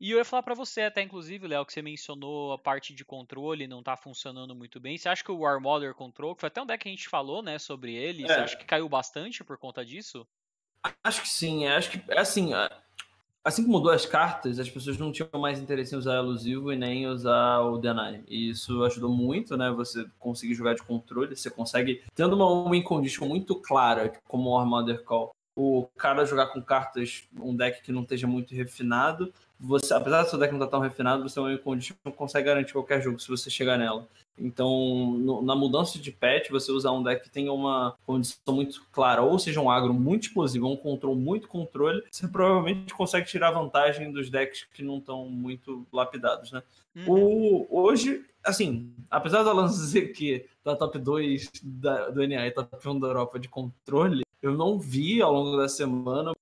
E 0.00 0.10
eu 0.10 0.18
ia 0.18 0.24
falar 0.24 0.42
pra 0.42 0.54
você 0.54 0.82
até, 0.82 1.00
inclusive, 1.02 1.46
Léo, 1.46 1.64
que 1.64 1.72
você 1.72 1.80
mencionou 1.82 2.52
a 2.52 2.58
parte 2.58 2.92
de 2.94 3.04
controle 3.04 3.68
não 3.68 3.82
tá 3.84 3.96
funcionando 3.96 4.54
muito 4.54 4.80
bem. 4.80 4.98
Você 4.98 5.08
acha 5.08 5.22
que 5.24 5.30
o 5.32 5.38
War 5.38 5.60
Mother 5.60 5.94
Control, 5.94 6.34
que 6.34 6.40
foi 6.40 6.48
até 6.48 6.60
um 6.62 6.66
deck 6.66 6.82
que 6.82 6.88
a 6.88 6.92
gente 6.92 7.08
falou, 7.08 7.40
né, 7.42 7.58
sobre 7.58 7.94
ele, 7.94 8.28
você 8.28 8.40
É. 8.40 8.40
acha 8.40 8.56
que 8.56 8.66
caiu 8.66 8.88
bastante 8.88 9.44
por 9.44 9.58
conta 9.58 9.84
disso? 9.84 10.26
Acho 11.04 11.22
que 11.22 11.28
sim, 11.28 11.64
é, 11.64 11.76
acho 11.76 11.90
que 11.90 12.12
é 12.12 12.18
assim. 12.20 12.52
É, 13.44 13.48
Assim 13.48 13.64
que 13.64 13.70
mudou 13.70 13.90
as 13.90 14.04
cartas, 14.04 14.58
as 14.58 14.68
pessoas 14.68 14.98
não 14.98 15.12
tinham 15.12 15.28
mais 15.34 15.58
interesse 15.58 15.94
em 15.94 15.98
usar 15.98 16.16
elusivo 16.16 16.72
e 16.72 16.76
nem 16.76 17.06
usar 17.06 17.60
o 17.60 17.78
Deny. 17.78 18.22
E 18.28 18.50
isso 18.50 18.84
ajudou 18.84 19.10
muito, 19.10 19.56
né? 19.56 19.70
Você 19.70 20.06
conseguir 20.18 20.54
jogar 20.54 20.74
de 20.74 20.82
controle, 20.82 21.34
você 21.34 21.50
consegue, 21.50 22.02
tendo 22.14 22.36
uma 22.36 22.70
win 22.70 22.82
condition 22.82 23.26
muito 23.26 23.54
clara, 23.56 24.12
como 24.26 24.50
o 24.50 24.58
Armother 24.58 25.02
Call, 25.02 25.30
o 25.56 25.88
cara 25.96 26.24
jogar 26.24 26.48
com 26.48 26.62
cartas, 26.62 27.28
um 27.36 27.56
deck 27.56 27.82
que 27.82 27.90
não 27.90 28.02
esteja 28.02 28.26
muito 28.26 28.54
refinado, 28.54 29.32
você, 29.58 29.92
apesar 29.92 30.22
do 30.22 30.30
seu 30.30 30.38
deck 30.38 30.52
não 30.52 30.60
estar 30.60 30.70
tão 30.70 30.80
refinado, 30.80 31.28
você 31.28 31.40
não 31.40 32.12
consegue 32.12 32.46
garantir 32.46 32.72
qualquer 32.72 33.02
jogo 33.02 33.18
se 33.18 33.28
você 33.28 33.50
chegar 33.50 33.76
nela. 33.76 34.06
Então, 34.40 35.16
no, 35.18 35.42
na 35.42 35.54
mudança 35.54 35.98
de 35.98 36.12
patch, 36.12 36.50
você 36.50 36.70
usar 36.72 36.92
um 36.92 37.02
deck 37.02 37.24
que 37.24 37.30
tenha 37.30 37.52
uma 37.52 37.96
condição 38.06 38.54
muito 38.54 38.84
clara, 38.92 39.22
ou 39.22 39.38
seja, 39.38 39.60
um 39.60 39.70
agro 39.70 39.92
muito 39.92 40.24
explosivo, 40.24 40.68
um 40.68 40.76
controle 40.76 41.18
muito 41.18 41.48
controle, 41.48 42.02
você 42.10 42.26
provavelmente 42.28 42.94
consegue 42.94 43.26
tirar 43.26 43.50
vantagem 43.50 44.12
dos 44.12 44.30
decks 44.30 44.64
que 44.72 44.82
não 44.82 44.98
estão 44.98 45.26
muito 45.26 45.86
lapidados, 45.92 46.52
né? 46.52 46.62
Uhum. 46.94 47.04
O, 47.08 47.82
hoje, 47.82 48.24
assim, 48.44 48.92
apesar 49.10 49.42
da 49.42 49.50
Alan 49.50 49.66
dizer 49.68 50.12
que 50.12 50.46
tá 50.64 50.74
top 50.76 50.98
2 50.98 51.50
da, 51.62 52.10
do 52.10 52.26
NA 52.26 52.46
e 52.46 52.50
top 52.50 52.88
1 52.88 53.00
da 53.00 53.08
Europa 53.08 53.38
de 53.38 53.48
controle, 53.48 54.22
eu 54.42 54.56
não 54.56 54.78
vi 54.78 55.20
ao 55.20 55.32
longo 55.32 55.56
da 55.56 55.68
semana 55.68 56.32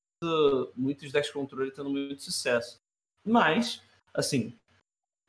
muitos 0.76 1.12
decks 1.12 1.28
de 1.28 1.34
controle 1.34 1.70
tendo 1.70 1.90
muito 1.90 2.22
sucesso. 2.22 2.80
Mas, 3.24 3.82
assim, 4.14 4.54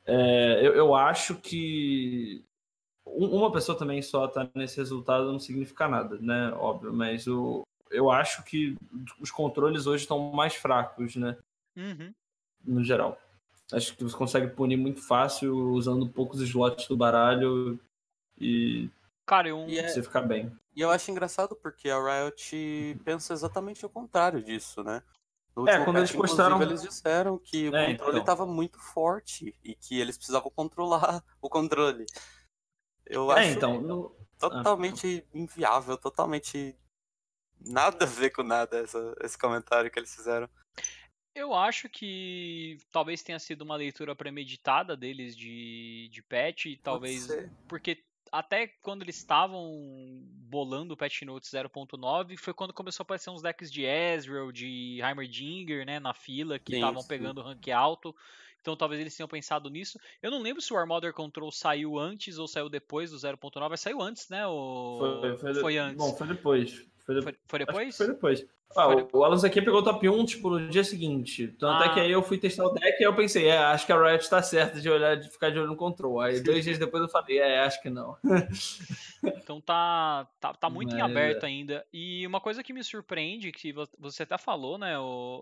é, 0.06 0.60
eu, 0.66 0.74
eu, 0.74 0.94
acho 0.94 1.34
que 1.36 2.42
uma 3.16 3.52
pessoa 3.52 3.76
também 3.76 4.02
só 4.02 4.26
tá 4.28 4.48
nesse 4.54 4.76
resultado 4.76 5.30
não 5.30 5.38
significa 5.38 5.88
nada, 5.88 6.18
né? 6.20 6.52
Óbvio, 6.52 6.92
mas 6.92 7.26
o, 7.26 7.62
eu 7.90 8.10
acho 8.10 8.42
que 8.44 8.76
os 9.20 9.30
controles 9.30 9.86
hoje 9.86 10.04
estão 10.04 10.18
mais 10.32 10.54
fracos, 10.54 11.16
né? 11.16 11.36
Uhum. 11.76 12.12
No 12.64 12.84
geral. 12.84 13.18
Acho 13.72 13.94
que 13.94 14.02
você 14.02 14.16
consegue 14.16 14.48
punir 14.48 14.76
muito 14.76 15.00
fácil 15.00 15.54
usando 15.72 16.08
poucos 16.08 16.40
slots 16.40 16.86
do 16.88 16.96
baralho 16.96 17.78
e. 18.40 18.88
Cara, 19.26 19.48
eu... 19.48 19.66
você 19.66 20.02
ficar 20.02 20.22
bem. 20.22 20.50
E 20.74 20.80
eu 20.80 20.90
acho 20.90 21.10
engraçado 21.10 21.54
porque 21.56 21.90
a 21.90 21.98
Riot 21.98 23.00
pensa 23.04 23.34
exatamente 23.34 23.84
o 23.84 23.90
contrário 23.90 24.42
disso, 24.42 24.82
né? 24.82 25.02
No 25.54 25.68
é, 25.68 25.84
quando 25.84 25.96
patch, 25.96 26.10
eles 26.10 26.12
postaram. 26.12 26.62
Eles 26.62 26.82
disseram 26.82 27.36
que 27.36 27.68
o 27.68 27.76
é, 27.76 27.90
controle 27.90 28.20
estava 28.20 28.44
então. 28.44 28.54
muito 28.54 28.78
forte 28.78 29.54
e 29.62 29.74
que 29.74 30.00
eles 30.00 30.16
precisavam 30.16 30.50
controlar 30.54 31.22
o 31.42 31.48
controle. 31.48 32.06
Eu 33.08 33.32
é, 33.32 33.40
acho 33.40 33.50
então, 33.56 33.80
no... 33.80 34.14
totalmente 34.38 35.24
ah, 35.26 35.38
inviável, 35.38 35.96
totalmente 35.96 36.76
nada 37.60 38.04
a 38.04 38.08
ver 38.08 38.30
com 38.30 38.42
nada 38.42 38.78
essa, 38.78 39.16
esse 39.22 39.36
comentário 39.36 39.90
que 39.90 39.98
eles 39.98 40.14
fizeram. 40.14 40.48
Eu 41.34 41.54
acho 41.54 41.88
que 41.88 42.78
talvez 42.90 43.22
tenha 43.22 43.38
sido 43.38 43.62
uma 43.62 43.76
leitura 43.76 44.14
premeditada 44.14 44.96
deles 44.96 45.36
de, 45.36 46.08
de 46.10 46.22
patch, 46.22 46.66
talvez 46.82 47.28
porque 47.68 48.04
até 48.32 48.66
quando 48.82 49.02
eles 49.02 49.16
estavam 49.16 49.66
bolando 50.48 50.94
o 50.94 50.96
patch 50.96 51.22
notes 51.22 51.50
0.9, 51.50 52.36
foi 52.36 52.54
quando 52.54 52.72
começou 52.72 53.02
a 53.02 53.04
aparecer 53.04 53.30
uns 53.30 53.42
decks 53.42 53.70
de 53.70 53.84
Ezreal, 53.84 54.50
de 54.50 55.00
Heimerdinger, 55.02 55.84
né, 55.84 56.00
na 56.00 56.14
fila, 56.14 56.58
que 56.58 56.74
estavam 56.74 57.04
pegando 57.04 57.42
rank 57.42 57.68
alto. 57.68 58.14
Então 58.60 58.76
talvez 58.76 59.00
eles 59.00 59.16
tenham 59.16 59.28
pensado 59.28 59.70
nisso. 59.70 59.98
Eu 60.22 60.30
não 60.30 60.42
lembro 60.42 60.60
se 60.60 60.72
o 60.72 60.76
Armother 60.76 61.12
Control 61.12 61.50
saiu 61.50 61.98
antes 61.98 62.38
ou 62.38 62.48
saiu 62.48 62.68
depois 62.68 63.10
do 63.10 63.16
0.9. 63.16 63.76
Saiu 63.76 64.00
antes, 64.02 64.28
né? 64.28 64.46
Ou... 64.46 64.98
Foi, 64.98 65.36
foi, 65.36 65.54
foi, 65.54 65.78
antes. 65.78 65.96
Bom, 65.96 66.14
foi 66.14 66.26
depois. 66.26 66.86
Foi, 67.08 67.14
de... 67.14 67.38
foi 67.46 67.58
depois? 67.60 67.96
Foi 67.96 68.06
depois. 68.06 68.46
Ah, 68.76 68.86
o, 68.86 69.08
o 69.14 69.24
Alonso 69.24 69.46
aqui 69.46 69.62
pegou 69.62 69.80
o 69.80 69.82
top 69.82 70.06
1, 70.06 70.26
tipo, 70.26 70.50
no 70.50 70.68
dia 70.68 70.84
seguinte. 70.84 71.48
Tanto 71.58 71.82
ah. 71.82 71.86
é 71.86 71.94
que 71.94 72.00
aí 72.00 72.12
eu 72.12 72.22
fui 72.22 72.36
testar 72.36 72.66
o 72.66 72.70
deck 72.70 73.00
e 73.00 73.02
eu 73.02 73.16
pensei, 73.16 73.46
é, 73.46 73.56
acho 73.56 73.86
que 73.86 73.92
a 73.92 73.98
Riot 73.98 74.28
tá 74.28 74.42
certa 74.42 74.78
de 74.78 74.90
olhar, 74.90 75.16
de 75.16 75.30
ficar 75.30 75.50
de 75.50 75.58
olho 75.58 75.68
no 75.68 75.76
control. 75.76 76.20
Aí 76.20 76.38
dois 76.40 76.64
dias 76.64 76.76
depois 76.78 77.02
eu 77.02 77.08
falei, 77.08 77.38
é, 77.38 77.60
acho 77.60 77.80
que 77.80 77.88
não. 77.88 78.14
então 79.24 79.58
tá, 79.58 80.28
tá, 80.38 80.52
tá 80.52 80.68
muito 80.68 80.90
Mas, 80.90 80.98
em 80.98 81.02
aberto 81.02 81.44
é. 81.44 81.46
ainda. 81.46 81.86
E 81.90 82.26
uma 82.26 82.42
coisa 82.42 82.62
que 82.62 82.74
me 82.74 82.84
surpreende, 82.84 83.50
que 83.52 83.72
você 83.98 84.24
até 84.24 84.36
falou, 84.36 84.76
né, 84.76 84.94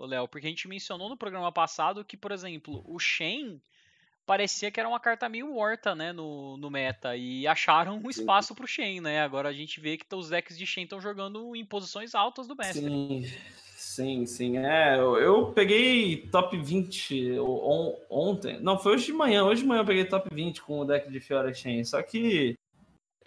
Léo, 0.07 0.29
porque 0.29 0.47
a 0.47 0.51
gente 0.51 0.69
mencionou 0.69 1.09
no 1.09 1.17
programa 1.17 1.51
passado 1.51 2.05
que, 2.05 2.17
por 2.17 2.31
exemplo, 2.31 2.85
o 2.87 2.97
Shen 3.01 3.61
parecia 4.27 4.71
que 4.71 4.81
era 4.81 4.89
uma 4.89 4.99
carta 4.99 5.29
meio 5.29 5.47
morta, 5.55 5.95
né, 5.95 6.13
no, 6.13 6.57
no 6.57 6.69
meta. 6.69 7.17
E 7.17 7.47
acharam 7.47 8.01
um 8.05 8.11
espaço 8.11 8.55
pro 8.55 8.67
Shen, 8.67 9.01
né? 9.01 9.23
Agora 9.23 9.49
a 9.49 9.53
gente 9.53 9.81
vê 9.81 9.97
que 9.97 10.05
os 10.15 10.29
decks 10.29 10.59
de 10.59 10.67
Shen 10.67 10.83
estão 10.83 11.01
jogando 11.01 11.55
em 11.55 11.65
posições 11.65 12.15
altas 12.15 12.49
do 12.49 12.57
mestre. 12.57 12.83
Sim, 12.83 13.25
sim, 13.77 14.27
sim. 14.27 14.59
É, 14.59 14.99
eu, 14.99 15.17
eu 15.17 15.53
peguei 15.53 16.27
top 16.31 16.59
20 16.59 17.39
on, 17.39 17.97
ontem. 18.11 18.61
Não, 18.61 18.79
foi 18.79 18.95
hoje 18.95 19.07
de 19.07 19.13
manhã. 19.13 19.45
Hoje 19.45 19.63
de 19.63 19.69
manhã 19.69 19.83
eu 19.83 19.87
peguei 19.87 20.05
top 20.05 20.29
20 20.35 20.61
com 20.63 20.81
o 20.81 20.85
deck 20.85 21.11
de 21.11 21.21
Fiora 21.21 21.55
Shen. 21.55 21.85
Só 21.85 22.03
que. 22.03 22.59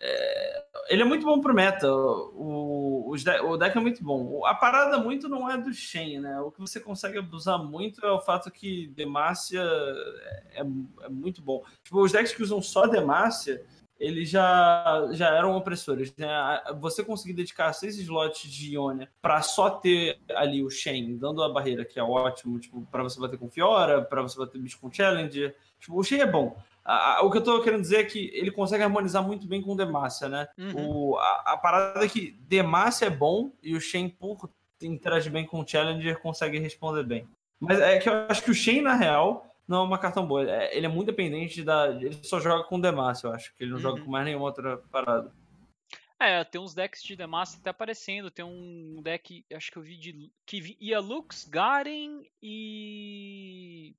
É, 0.02 0.59
ele 0.90 1.04
é 1.04 1.06
muito 1.06 1.26
bom 1.26 1.40
pro 1.40 1.54
meta. 1.54 1.92
O, 1.92 3.12
o, 3.12 3.14
o 3.14 3.58
deck 3.58 3.78
é 3.78 3.80
muito 3.80 4.04
bom. 4.04 4.44
A 4.46 4.56
parada 4.56 4.98
muito 4.98 5.30
não 5.30 5.50
é 5.50 5.56
do 5.56 5.72
Shen, 5.72 6.20
né? 6.20 6.42
O 6.42 6.52
que 6.52 6.60
você 6.60 6.80
consegue 6.80 7.20
abusar 7.20 7.64
muito 7.64 8.04
é 8.04 8.12
o 8.12 8.20
fato 8.20 8.50
que 8.50 8.88
Demacia 8.88 9.64
é, 10.54 10.62
é 10.62 11.10
muito 11.10 11.42
bom. 11.42 11.64
Tipo, 11.84 12.02
os 12.02 12.12
decks 12.12 12.34
que 12.34 12.42
usam 12.42 12.60
só 12.60 12.88
Demacia, 12.88 13.64
eles 14.00 14.30
já, 14.30 15.10
já 15.12 15.30
eram 15.30 15.56
opressores. 15.56 16.12
Né? 16.18 16.28
Você 16.80 17.04
conseguir 17.04 17.34
dedicar 17.34 17.72
seis 17.74 17.96
slots 18.00 18.50
de 18.50 18.74
Ionia 18.74 19.10
para 19.22 19.44
só 19.44 19.70
ter 19.70 20.18
ali 20.36 20.64
o 20.64 20.72
Shen, 20.72 21.18
dando 21.18 21.44
a 21.44 21.50
barreira, 21.50 21.86
que 21.86 22.00
é 22.00 22.04
ótimo, 22.04 22.60
tipo, 22.60 22.82
para 22.90 23.04
você 23.04 23.20
bater 23.20 23.38
com 23.38 23.48
Fiora, 23.48 24.02
para 24.02 24.24
você 24.24 24.40
bater 24.40 24.60
bicho 24.60 24.80
com 24.80 24.92
Challenger. 24.92 25.56
Tipo, 25.80 26.00
o 26.00 26.04
Shen 26.04 26.22
é 26.22 26.26
bom 26.26 26.58
o 27.22 27.30
que 27.30 27.38
eu 27.38 27.44
tô 27.44 27.62
querendo 27.62 27.82
dizer 27.82 27.98
é 27.98 28.04
que 28.04 28.32
ele 28.34 28.52
consegue 28.52 28.84
harmonizar 28.84 29.24
muito 29.24 29.48
bem 29.48 29.62
com 29.62 29.74
o 29.74 29.76
Demacia, 29.76 30.28
né? 30.28 30.48
Uhum. 30.58 31.12
O, 31.12 31.18
a, 31.18 31.54
a, 31.54 31.58
parada 31.58 32.04
é 32.04 32.10
que 32.10 32.32
Demacia 32.42 33.08
é 33.08 33.12
bom 33.12 33.52
e 33.62 33.76
o 33.76 33.82
Shen, 33.82 34.10
por 34.10 34.50
interagir 34.82 35.32
bem 35.32 35.46
com 35.46 35.60
o 35.60 35.68
Challenger, 35.68 36.20
consegue 36.20 36.58
responder 36.58 37.04
bem. 37.04 37.28
Mas 37.60 37.80
é 37.80 38.00
que 38.00 38.10
eu 38.10 38.14
acho 38.30 38.44
que 38.44 38.52
o 38.52 38.56
Shen, 38.56 38.82
na 38.82 38.96
real, 38.96 39.56
não 39.68 39.82
é 39.82 39.84
uma 39.84 40.00
cartão 40.00 40.26
boa. 40.26 40.50
É, 40.50 40.76
ele 40.76 40.86
é 40.86 40.90
muito 40.90 41.08
dependente 41.08 41.64
da. 41.64 41.90
Ele 41.90 42.18
só 42.24 42.40
joga 42.40 42.64
com 42.64 42.80
Demacia, 42.80 43.30
eu 43.30 43.34
acho. 43.34 43.54
que 43.56 43.64
Ele 43.64 43.72
não 43.72 43.78
uhum. 43.78 43.84
joga 43.84 44.02
com 44.02 44.10
mais 44.10 44.26
nenhuma 44.26 44.46
outra 44.46 44.78
parada. 44.92 45.32
É, 46.20 46.44
tem 46.44 46.60
uns 46.60 46.74
decks 46.74 47.04
de 47.04 47.16
Demacia 47.16 47.60
até 47.60 47.70
aparecendo. 47.70 48.32
Tem 48.32 48.44
um 48.44 49.00
deck, 49.04 49.46
acho 49.54 49.72
que 49.72 49.78
eu 49.78 49.84
vi 49.84 49.96
de. 49.96 50.32
que 50.46 50.76
ia 50.80 51.00
Lux, 51.00 51.48
Garen 51.48 52.24
e. 52.42 53.94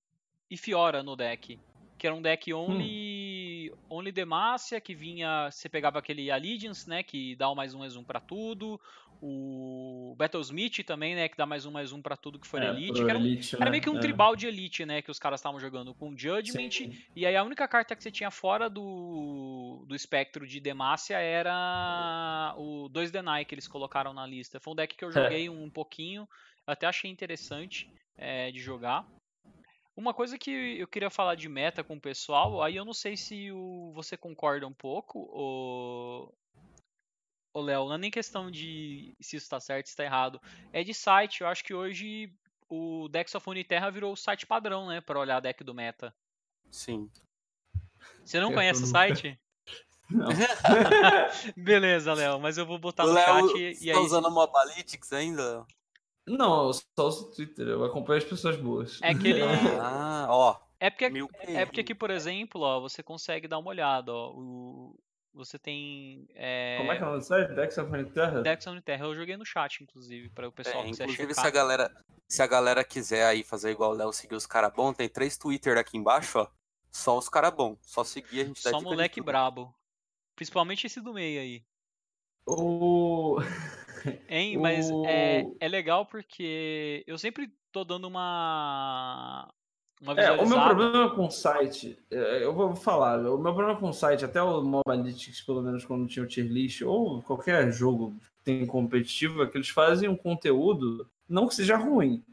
e 0.51 0.57
Fiora 0.57 1.03
no 1.03 1.15
deck 1.15 1.59
que 2.01 2.07
era 2.07 2.17
um 2.17 2.23
deck 2.23 2.53
only, 2.55 3.71
hum. 3.71 3.77
only 3.91 4.11
Demacia, 4.11 4.81
que 4.81 4.95
vinha, 4.95 5.51
você 5.51 5.69
pegava 5.69 5.99
aquele 5.99 6.31
Allegiance, 6.31 6.89
né, 6.89 7.03
que 7.03 7.37
dá 7.37 7.47
o 7.51 7.55
mais 7.55 7.75
um 7.75 7.81
mais 7.81 7.95
um 7.95 8.03
para 8.03 8.19
tudo, 8.19 8.81
o 9.21 10.15
Battlesmith 10.17 10.83
também, 10.83 11.15
né, 11.15 11.29
que 11.29 11.37
dá 11.37 11.45
mais 11.45 11.67
um 11.67 11.71
mais 11.71 11.93
um 11.93 12.01
para 12.01 12.17
tudo 12.17 12.39
que 12.39 12.47
for 12.47 12.63
é, 12.63 12.71
Elite, 12.71 13.05
que 13.05 13.11
era, 13.11 13.19
elite, 13.19 13.55
era 13.55 13.67
né? 13.67 13.71
meio 13.71 13.83
que 13.83 13.91
um 13.91 13.99
é. 13.99 14.01
tribal 14.01 14.35
de 14.35 14.47
Elite, 14.47 14.87
né, 14.87 15.03
que 15.03 15.11
os 15.11 15.19
caras 15.19 15.41
estavam 15.41 15.61
jogando 15.61 15.93
com 15.93 16.17
Judgment, 16.17 16.71
Sim. 16.71 16.99
e 17.15 17.27
aí 17.27 17.37
a 17.37 17.45
única 17.45 17.69
carta 17.69 17.95
que 17.95 18.03
você 18.03 18.11
tinha 18.11 18.31
fora 18.31 18.71
do, 18.71 19.85
do 19.87 19.95
espectro 19.95 20.47
de 20.47 20.59
Demacia 20.59 21.19
era 21.19 22.55
o 22.57 22.89
2 22.89 23.11
Deny 23.11 23.45
que 23.45 23.55
eles 23.55 23.69
colocaram 23.69 24.15
na 24.15 24.27
lista. 24.27 24.59
Foi 24.59 24.73
um 24.73 24.77
deck 24.77 24.97
que 24.97 25.05
eu 25.05 25.11
é. 25.11 25.13
joguei 25.13 25.47
é. 25.49 25.51
um 25.51 25.69
pouquinho, 25.69 26.27
até 26.67 26.87
achei 26.87 27.11
interessante 27.11 27.93
é, 28.17 28.51
de 28.51 28.59
jogar. 28.59 29.07
Uma 29.97 30.15
coisa 30.15 30.39
que 30.39 30.51
eu 30.79 30.89
queria 30.89 31.11
falar 31.11 31.35
de 31.35 31.49
meta 31.49 31.85
com 31.85 31.97
o 31.97 32.01
pessoal, 32.01 32.63
aí 32.63 32.77
eu 32.77 32.85
não 32.85 32.95
sei 32.95 33.17
se 33.17 33.51
o, 33.53 33.93
você 33.93 34.17
concorda 34.17 34.67
um 34.67 34.73
pouco, 34.73 35.19
o, 35.33 36.33
o 37.53 37.61
Léo, 37.61 37.87
não 37.87 37.95
é 37.95 37.99
nem 37.99 38.11
questão 38.11 38.51
de 38.51 39.15
se 39.21 39.37
isso 39.37 39.45
está 39.45 39.61
certo, 39.61 39.87
se 39.87 39.93
está 39.93 40.05
errado. 40.05 40.41
É 40.73 40.83
de 40.83 40.95
site. 40.95 41.41
Eu 41.41 41.49
acho 41.49 41.65
que 41.65 41.75
hoje 41.75 42.33
o 42.69 43.09
Dex 43.09 43.35
of 43.35 43.49
Uniterra 43.51 43.91
virou 43.91 44.13
o 44.13 44.17
site 44.17 44.47
padrão, 44.47 44.89
né, 44.89 45.01
para 45.01 45.19
olhar 45.19 45.41
deck 45.41 45.63
do 45.65 45.75
meta. 45.75 46.15
Sim. 46.71 47.11
Você 48.25 48.39
não 48.39 48.51
eu 48.51 48.55
conhece 48.55 48.83
o 48.85 48.87
site? 48.87 49.39
Não. 50.11 50.27
Beleza, 51.57 52.13
Léo, 52.13 52.41
mas 52.41 52.59
eu 52.59 52.67
vou 52.67 52.81
botar 52.81 53.07
no 53.07 53.13
Léo, 53.13 53.49
chat 53.49 53.79
e 53.81 53.91
aí. 53.91 53.95
Tá 53.95 54.01
usando 54.01 54.27
o 54.27 54.31
Mobalytics 54.33 55.13
ainda? 55.13 55.65
Não, 56.27 56.67
eu 56.67 56.73
só 56.73 57.09
uso 57.09 57.27
o 57.27 57.31
Twitter, 57.33 57.67
eu 57.67 57.85
acompanho 57.85 58.19
as 58.19 58.25
pessoas 58.25 58.57
boas. 58.57 58.99
É 59.03 59.15
que 59.15 59.29
ele. 59.29 59.43
ah, 59.81 60.27
ó. 60.29 60.61
É 60.79 60.89
porque, 60.89 61.13
é 61.49 61.67
porque 61.67 61.81
aqui, 61.81 61.95
por 61.95 62.11
exemplo, 62.11 62.63
ó, 62.63 62.81
você 62.81 63.03
consegue 63.03 63.47
dar 63.47 63.59
uma 63.59 63.69
olhada, 63.69 64.13
ó. 64.13 64.33
O, 64.35 64.99
você 65.33 65.59
tem. 65.59 66.27
É... 66.35 66.79
Como 66.79 66.93
é 66.93 66.97
que 66.97 67.03
é 67.03 67.07
o 67.07 67.11
nome 67.11 67.21
do 67.21 67.25
site? 67.25 67.55
Dex 67.55 67.79
of 67.79 68.05
Terra? 68.13 68.43
Dex 68.43 68.67
of 68.67 68.81
Terra. 68.83 69.05
Eu 69.05 69.15
joguei 69.15 69.37
no 69.37 69.45
chat, 69.45 69.83
inclusive, 69.83 70.29
para 70.31 70.49
o 70.49 70.53
pessoal 70.53 70.83
é, 70.83 70.85
que 70.85 70.91
Inclusive, 70.91 71.35
se 71.35 71.47
a, 71.47 71.51
galera, 71.51 72.05
se 72.27 72.43
a 72.43 72.47
galera 72.47 72.83
quiser 72.83 73.27
aí 73.27 73.45
fazer 73.45 73.71
igual 73.71 73.93
o 73.93 73.95
Léo 73.95 74.13
seguir 74.13 74.35
os 74.35 74.47
caras 74.47 74.73
bons, 74.73 74.97
tem 74.97 75.09
três 75.09 75.37
Twitter 75.37 75.77
aqui 75.77 75.97
embaixo, 75.97 76.39
ó. 76.39 76.49
Só 76.91 77.17
os 77.17 77.29
caras 77.29 77.53
bons. 77.53 77.79
Só 77.83 78.03
seguir 78.03 78.41
a 78.41 78.45
gente 78.45 78.63
dá 78.65 78.71
Só 78.71 78.81
moleque 78.81 79.21
brabo. 79.21 79.73
Principalmente 80.35 80.87
esse 80.87 81.01
do 81.01 81.13
meio 81.13 81.41
aí. 81.41 81.65
O. 82.59 83.39
Hein, 84.29 84.59
mas 84.59 84.91
o... 84.91 85.05
é, 85.07 85.47
é 85.61 85.69
legal 85.69 86.07
porque 86.07 87.05
eu 87.07 87.19
sempre 87.19 87.53
tô 87.71 87.85
dando 87.85 88.07
uma. 88.07 89.49
Uma 90.01 90.15
é, 90.15 90.33
o 90.33 90.49
meu 90.49 90.59
problema 90.59 91.15
com 91.15 91.27
o 91.27 91.31
site, 91.31 91.99
é, 92.11 92.43
eu 92.43 92.55
vou 92.55 92.75
falar, 92.75 93.19
o 93.19 93.37
meu 93.37 93.53
problema 93.55 93.79
com 93.79 93.91
o 93.91 93.93
site, 93.93 94.25
até 94.25 94.43
o 94.43 94.63
Mobalytics, 94.63 95.43
pelo 95.43 95.61
menos 95.61 95.85
quando 95.85 96.09
tinha 96.09 96.25
o 96.25 96.27
tier 96.27 96.47
list, 96.47 96.81
ou 96.81 97.21
qualquer 97.21 97.71
jogo 97.71 98.15
que 98.39 98.43
tem 98.43 98.67
competitivo 98.67 99.43
é 99.43 99.47
que 99.47 99.59
eles 99.59 99.69
fazem 99.69 100.09
um 100.09 100.17
conteúdo, 100.17 101.07
não 101.29 101.47
que 101.47 101.55
seja 101.55 101.77
ruim. 101.77 102.25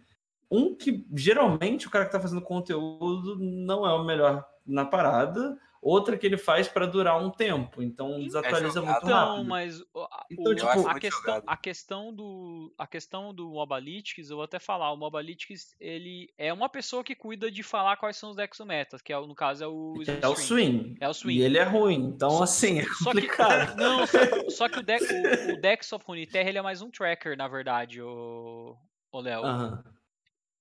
Um 0.49 0.73
que 0.73 1.05
geralmente 1.13 1.87
o 1.87 1.89
cara 1.89 2.05
que 2.05 2.09
está 2.09 2.21
fazendo 2.21 2.41
conteúdo 2.41 3.37
não 3.37 3.85
é 3.85 3.93
o 3.93 4.05
melhor 4.05 4.47
na 4.65 4.85
parada, 4.85 5.59
outra 5.81 6.17
que 6.17 6.25
ele 6.25 6.37
faz 6.37 6.67
para 6.67 6.85
durar 6.85 7.21
um 7.23 7.29
tempo, 7.29 7.81
então 7.81 8.19
desatualiza 8.19 8.79
é 8.79 8.81
muito 8.81 8.97
então, 8.97 9.09
rápido. 9.09 9.45
Mas 9.45 9.83
então, 10.31 10.51
o, 10.51 10.55
tipo, 10.55 10.87
a, 10.87 10.99
questão, 10.99 11.43
a 11.45 11.57
questão 11.57 12.13
do 12.13 12.73
a 12.77 12.87
questão 12.87 13.33
do 13.33 13.49
Mobalytics, 13.49 14.29
eu 14.29 14.37
vou 14.37 14.43
até 14.43 14.59
falar, 14.59 14.91
o 14.91 14.97
Mobalytics, 14.97 15.75
ele 15.79 16.29
é 16.37 16.51
uma 16.51 16.69
pessoa 16.69 17.03
que 17.03 17.15
cuida 17.15 17.49
de 17.49 17.63
falar 17.63 17.97
quais 17.97 18.17
são 18.17 18.29
os 18.29 18.35
decks 18.35 18.59
metas, 18.65 19.01
que 19.01 19.13
é, 19.13 19.19
no 19.19 19.35
caso 19.35 19.63
é 19.63 19.67
o 19.67 19.95
É 20.21 20.27
o 20.27 20.35
swing. 20.35 20.95
É 20.99 21.07
o 21.07 21.13
swing. 21.13 21.39
E 21.39 21.43
ele 21.43 21.57
é 21.57 21.63
ruim, 21.63 22.11
então 22.15 22.31
só, 22.31 22.43
assim, 22.43 22.79
é 22.79 22.85
complicado. 23.03 23.69
Só 23.69 23.75
que, 23.75 23.77
não, 23.81 24.07
só, 24.07 24.49
só, 24.49 24.69
que 24.69 24.79
o, 24.79 24.83
deck, 24.83 25.03
o, 25.03 25.53
o 25.53 25.57
Dex 25.61 25.91
of 25.93 26.05
Runeterra, 26.05 26.49
ele 26.49 26.57
é 26.57 26.61
mais 26.61 26.81
um 26.81 26.89
tracker, 26.89 27.37
na 27.37 27.47
verdade, 27.47 28.01
o, 28.01 28.75
o 29.11 29.19
Léo. 29.19 29.43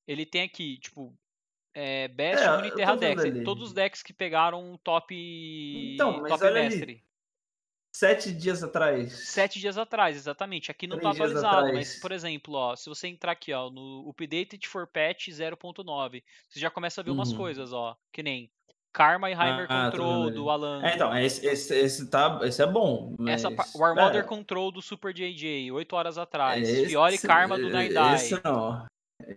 Ele 0.07 0.25
tem 0.25 0.43
aqui, 0.43 0.79
tipo, 0.79 1.13
é, 1.79 2.09
Best 2.09 2.43
é, 2.43 2.51
Uniterra 2.53 2.97
Decks. 2.97 3.45
Todos 3.45 3.65
os 3.65 3.73
decks 3.75 4.03
que 4.03 4.15
pegaram 4.15 4.81
top, 4.83 5.15
então, 5.95 6.25
top 6.25 6.51
mestre. 6.51 6.83
Ali. 6.83 7.07
Sete 7.93 8.33
dias 8.33 8.63
atrás. 8.63 9.13
Sete 9.13 9.61
dias 9.61 9.77
atrás, 9.77 10.17
exatamente. 10.17 10.71
Aqui 10.71 10.87
não 10.87 10.99
Três 10.99 11.17
tá 11.17 11.23
atualizado, 11.23 11.73
mas, 11.75 12.01
por 12.01 12.13
exemplo, 12.13 12.55
ó, 12.55 12.77
se 12.77 12.89
você 12.89 13.09
entrar 13.09 13.33
aqui, 13.33 13.53
ó, 13.53 13.71
no 13.71 14.09
Updated 14.09 14.67
for 14.67 14.87
Patch 14.87 15.29
0.9, 15.29 16.23
você 16.49 16.61
já 16.61 16.71
começa 16.71 17.01
a 17.01 17.05
ver 17.05 17.11
uhum. 17.11 17.17
umas 17.17 17.33
coisas, 17.33 17.73
ó, 17.73 17.97
que 18.11 18.23
nem 18.23 18.51
Karma 18.93 19.31
e 19.31 19.35
Heimer 19.35 19.67
ah, 19.69 19.91
Control 19.91 20.31
do 20.31 20.49
Alan. 20.49 20.83
É, 20.83 20.95
então, 20.95 21.17
esse, 21.19 21.47
esse, 21.47 21.75
esse, 21.75 22.11
tá, 22.11 22.41
esse 22.43 22.63
é 22.63 22.67
bom. 22.67 23.15
Mas... 23.19 23.45
Essa, 23.45 23.55
War 23.75 24.17
é. 24.17 24.23
Control 24.23 24.73
do 24.73 24.81
Super 24.81 25.13
JJ, 25.13 25.71
8 25.73 25.93
horas 25.97 26.19
atrás. 26.19 26.67
Esse, 26.67 26.87
Fiore 26.87 27.19
Karma 27.19 27.59
do 27.59 27.69
Naidai. 27.69 28.15
Esse 28.15 28.41
não. 28.43 28.87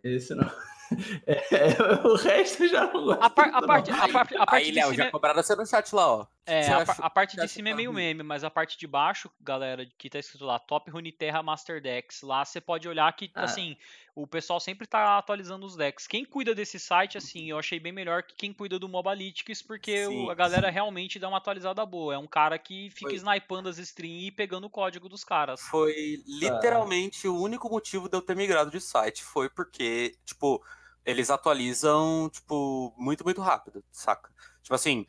Esse 0.04 0.36
não. 0.36 0.49
É, 1.52 2.08
o 2.08 2.15
resto 2.15 2.67
já 2.67 2.86
não 2.86 3.06
gosto. 3.06 3.21
A, 3.21 3.30
par, 3.30 3.49
a, 3.54 3.62
parte, 3.62 3.91
a, 3.91 4.08
parte, 4.08 4.38
a 4.38 4.45
parte 4.45 4.65
Aí, 4.65 4.71
Léo, 4.71 4.93
já 4.93 5.06
é... 5.06 5.12
cobraram 5.12 5.41
você 5.41 5.56
no 5.56 5.65
chat 5.65 5.93
lá, 5.93 6.12
ó. 6.12 6.28
É, 6.45 6.67
a, 6.67 6.82
a, 6.82 7.10
parte 7.10 7.38
de 7.38 7.47
cima 7.47 7.69
é 7.69 7.73
meio 7.75 7.93
meme, 7.93 8.23
mas 8.23 8.43
a 8.43 8.49
parte 8.49 8.78
de 8.78 8.88
baixo, 8.88 9.30
galera, 9.39 9.86
que 9.97 10.10
tá 10.10 10.17
escrito 10.17 10.45
lá, 10.45 10.58
Top 10.58 10.89
Runeterra 10.89 11.43
Master 11.43 11.80
Decks, 11.80 12.23
lá 12.23 12.43
você 12.43 12.60
pode 12.60 12.88
olhar 12.88 13.12
que, 13.13 13.30
ah. 13.36 13.43
assim, 13.43 13.78
o 14.15 14.25
pessoal 14.25 14.60
sempre 14.60 14.88
tá 14.88 15.17
atualizando 15.17 15.65
os 15.65 15.75
decks. 15.75 16.08
Quem 16.08 16.25
cuida 16.25 16.56
desse 16.56 16.80
site, 16.80 17.17
assim, 17.17 17.52
eu 17.52 17.60
achei 17.60 17.80
bem 17.80 17.91
melhor 17.91 18.23
que 18.23 18.36
quem 18.36 18.52
cuida 18.52 18.80
do 18.80 18.89
Mobalytics, 18.89 19.62
porque 19.62 20.08
sim, 20.08 20.25
o, 20.25 20.30
a 20.32 20.36
galera 20.36 20.67
sim. 20.67 20.73
realmente 20.73 21.19
dá 21.19 21.30
uma 21.30 21.38
atualizada 21.38 21.86
boa. 21.86 22.15
É 22.15 22.17
um 22.17 22.28
cara 22.28 22.58
que 22.58 22.89
fica 22.89 23.12
Foi. 23.12 23.15
snipando 23.15 23.69
as 23.69 23.78
streams 23.78 24.28
e 24.28 24.32
pegando 24.32 24.65
o 24.65 24.69
código 24.69 25.08
dos 25.08 25.23
caras. 25.23 25.62
Foi 25.62 26.21
literalmente 26.25 27.28
ah. 27.28 27.32
o 27.32 27.41
único 27.41 27.69
motivo 27.69 28.10
de 28.10 28.17
eu 28.17 28.21
ter 28.21 28.36
migrado 28.36 28.71
de 28.71 28.82
site. 28.82 29.23
Foi 29.23 29.49
porque, 29.49 30.15
tipo 30.25 30.63
eles 31.05 31.29
atualizam, 31.29 32.29
tipo, 32.31 32.93
muito, 32.97 33.23
muito 33.23 33.41
rápido, 33.41 33.83
saca? 33.91 34.31
Tipo 34.62 34.75
assim, 34.75 35.05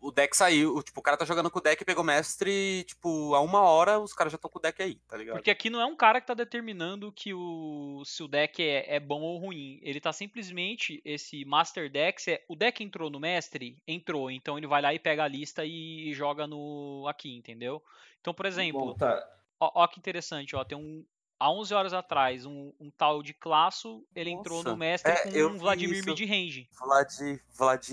o 0.00 0.10
deck 0.10 0.36
saiu, 0.36 0.82
tipo, 0.82 1.00
o 1.00 1.02
cara 1.02 1.16
tá 1.16 1.24
jogando 1.24 1.50
com 1.50 1.58
o 1.58 1.62
deck, 1.62 1.84
pegou 1.84 2.04
mestre, 2.04 2.84
tipo, 2.84 3.34
a 3.34 3.40
uma 3.40 3.60
hora 3.60 3.98
os 3.98 4.12
caras 4.12 4.32
já 4.32 4.36
estão 4.36 4.50
com 4.50 4.58
o 4.58 4.62
deck 4.62 4.82
aí, 4.82 4.96
tá 5.08 5.16
ligado? 5.16 5.36
Porque 5.36 5.50
aqui 5.50 5.70
não 5.70 5.80
é 5.80 5.86
um 5.86 5.96
cara 5.96 6.20
que 6.20 6.26
tá 6.26 6.34
determinando 6.34 7.12
que 7.12 7.32
o 7.32 8.02
se 8.04 8.22
o 8.22 8.28
deck 8.28 8.62
é, 8.62 8.96
é 8.96 9.00
bom 9.00 9.20
ou 9.22 9.38
ruim. 9.38 9.78
Ele 9.82 10.00
tá 10.00 10.12
simplesmente, 10.12 11.00
esse 11.04 11.44
Master 11.44 11.90
Deck, 11.90 12.30
é, 12.30 12.44
o 12.48 12.56
deck 12.56 12.82
entrou 12.82 13.10
no 13.10 13.20
mestre? 13.20 13.82
Entrou, 13.86 14.30
então 14.30 14.58
ele 14.58 14.66
vai 14.66 14.82
lá 14.82 14.92
e 14.92 14.98
pega 14.98 15.24
a 15.24 15.28
lista 15.28 15.64
e 15.64 16.12
joga 16.14 16.46
no 16.46 17.06
aqui, 17.08 17.34
entendeu? 17.34 17.82
Então, 18.20 18.34
por 18.34 18.46
exemplo, 18.46 18.86
Bom, 18.86 18.94
tá. 18.94 19.26
ó, 19.60 19.82
ó 19.82 19.86
que 19.86 19.98
interessante, 19.98 20.54
ó, 20.56 20.64
tem 20.64 20.76
um, 20.76 21.04
há 21.38 21.50
11 21.50 21.74
horas 21.74 21.92
atrás, 21.92 22.44
um, 22.44 22.72
um 22.80 22.90
tal 22.90 23.22
de 23.22 23.32
Classo, 23.32 24.04
ele 24.14 24.30
Nossa. 24.30 24.40
entrou 24.40 24.62
no 24.62 24.76
mestre 24.76 25.12
é, 25.12 25.16
com 25.16 25.54
um 25.54 25.58
Vladimir 25.58 26.04
mid-range. 26.04 26.68
Vlad, 26.78 27.08
Vlad 27.54 27.88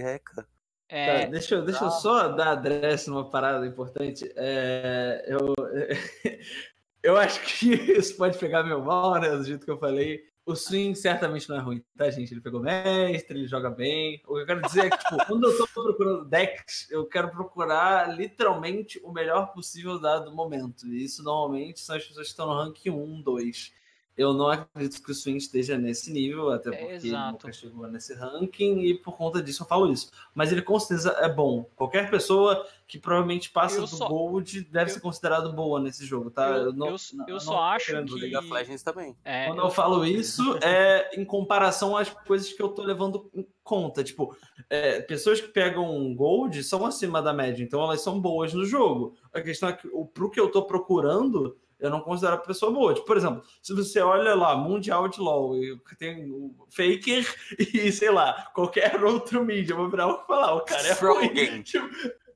Reca. 0.00 0.46
É... 0.88 1.20
Tá, 1.20 1.30
deixa 1.30 1.54
eu, 1.54 1.64
deixa 1.64 1.84
eu 1.84 1.90
só 1.90 2.28
dar 2.28 2.50
adresse 2.50 3.08
numa 3.08 3.30
parada 3.30 3.64
importante. 3.66 4.30
É, 4.36 5.24
eu, 5.28 5.54
eu 7.02 7.16
acho 7.16 7.40
que 7.42 7.74
isso 7.96 8.16
pode 8.16 8.36
pegar 8.38 8.64
meu 8.64 8.82
mal, 8.82 9.20
né? 9.20 9.30
Do 9.30 9.44
jeito 9.44 9.64
que 9.64 9.70
eu 9.70 9.78
falei. 9.78 10.29
O 10.50 10.56
swing 10.56 10.96
certamente 10.96 11.48
não 11.48 11.56
é 11.56 11.60
ruim, 11.60 11.84
tá, 11.96 12.10
gente? 12.10 12.34
Ele 12.34 12.40
pegou 12.40 12.60
mestre, 12.60 13.38
ele 13.38 13.46
joga 13.46 13.70
bem. 13.70 14.20
O 14.26 14.34
que 14.34 14.40
eu 14.40 14.46
quero 14.46 14.62
dizer 14.62 14.86
é 14.86 14.90
que, 14.90 14.98
tipo, 14.98 15.16
quando 15.24 15.44
eu 15.44 15.56
tô 15.56 15.64
procurando 15.68 16.24
decks, 16.24 16.90
eu 16.90 17.06
quero 17.06 17.30
procurar 17.30 18.12
literalmente 18.16 19.00
o 19.04 19.12
melhor 19.12 19.52
possível 19.52 19.96
dado 20.00 20.34
momento. 20.34 20.88
E 20.88 21.04
isso 21.04 21.22
normalmente 21.22 21.78
são 21.78 21.94
as 21.94 22.04
pessoas 22.04 22.26
que 22.26 22.32
estão 22.32 22.48
no 22.48 22.54
rank 22.54 22.84
1, 22.84 23.22
2. 23.22 23.72
Eu 24.20 24.34
não 24.34 24.48
acredito 24.50 25.02
que 25.02 25.10
o 25.10 25.14
Swing 25.14 25.38
esteja 25.38 25.78
nesse 25.78 26.12
nível, 26.12 26.50
até 26.50 26.70
porque 26.70 26.84
é, 26.84 26.96
ele 26.96 27.10
nunca 27.10 27.50
chegou 27.50 27.86
nesse 27.86 28.12
ranking, 28.12 28.80
e 28.80 28.94
por 28.94 29.16
conta 29.16 29.42
disso 29.42 29.62
eu 29.62 29.66
falo 29.66 29.90
isso. 29.90 30.10
Mas 30.34 30.52
ele 30.52 30.60
com 30.60 30.78
certeza 30.78 31.16
é 31.20 31.28
bom. 31.28 31.64
Qualquer 31.74 32.10
pessoa 32.10 32.66
que 32.86 32.98
provavelmente 32.98 33.48
passa 33.48 33.78
eu 33.78 33.80
do 33.80 33.86
só... 33.86 34.06
Gold 34.08 34.60
deve 34.64 34.90
eu... 34.90 34.94
ser 34.94 35.00
considerado 35.00 35.54
boa 35.54 35.80
nesse 35.80 36.04
jogo, 36.04 36.30
tá? 36.30 36.50
Eu, 36.50 36.64
eu, 36.66 36.72
não, 36.74 36.96
eu 37.26 37.40
só 37.40 37.62
acho 37.62 37.86
que... 37.86 38.14
League 38.14 38.36
of 38.36 38.52
Legends 38.52 38.82
também. 38.82 39.16
É, 39.24 39.46
Quando 39.46 39.62
eu 39.62 39.70
falo 39.70 40.04
isso, 40.04 40.42
é 40.62 41.18
em 41.18 41.24
comparação 41.24 41.96
às 41.96 42.10
coisas 42.10 42.52
que 42.52 42.62
eu 42.62 42.68
tô 42.68 42.82
levando 42.82 43.30
em 43.34 43.48
conta. 43.64 44.04
Tipo, 44.04 44.36
é, 44.68 45.00
pessoas 45.00 45.40
que 45.40 45.48
pegam 45.48 46.14
Gold 46.14 46.62
são 46.62 46.84
acima 46.84 47.22
da 47.22 47.32
média, 47.32 47.64
então 47.64 47.82
elas 47.82 48.02
são 48.02 48.20
boas 48.20 48.52
no 48.52 48.66
jogo. 48.66 49.14
A 49.32 49.40
questão 49.40 49.70
é 49.70 49.72
que, 49.72 49.88
pro 50.12 50.30
que 50.30 50.38
eu 50.38 50.50
tô 50.50 50.66
procurando 50.66 51.56
eu 51.80 51.90
não 51.90 52.00
considero 52.00 52.34
a 52.34 52.38
pessoa 52.38 52.72
boa. 52.72 52.94
Tipo, 52.94 53.06
por 53.06 53.16
exemplo, 53.16 53.42
se 53.62 53.74
você 53.74 54.00
olha 54.00 54.34
lá, 54.34 54.56
Mundial 54.56 55.08
de 55.08 55.20
LOL, 55.20 55.54
tem 55.98 56.30
o 56.30 56.54
Faker 56.68 57.26
e, 57.58 57.90
sei 57.90 58.10
lá, 58.10 58.50
qualquer 58.54 59.02
outro 59.02 59.44
mídia, 59.44 59.72
eu 59.72 59.78
vou 59.78 59.90
virar 59.90 60.06
o 60.08 60.24
falar, 60.26 60.54
o 60.54 60.64
cara 60.64 60.86
é 60.86 60.92
ruim. 60.92 61.62
Tipo, 61.62 61.88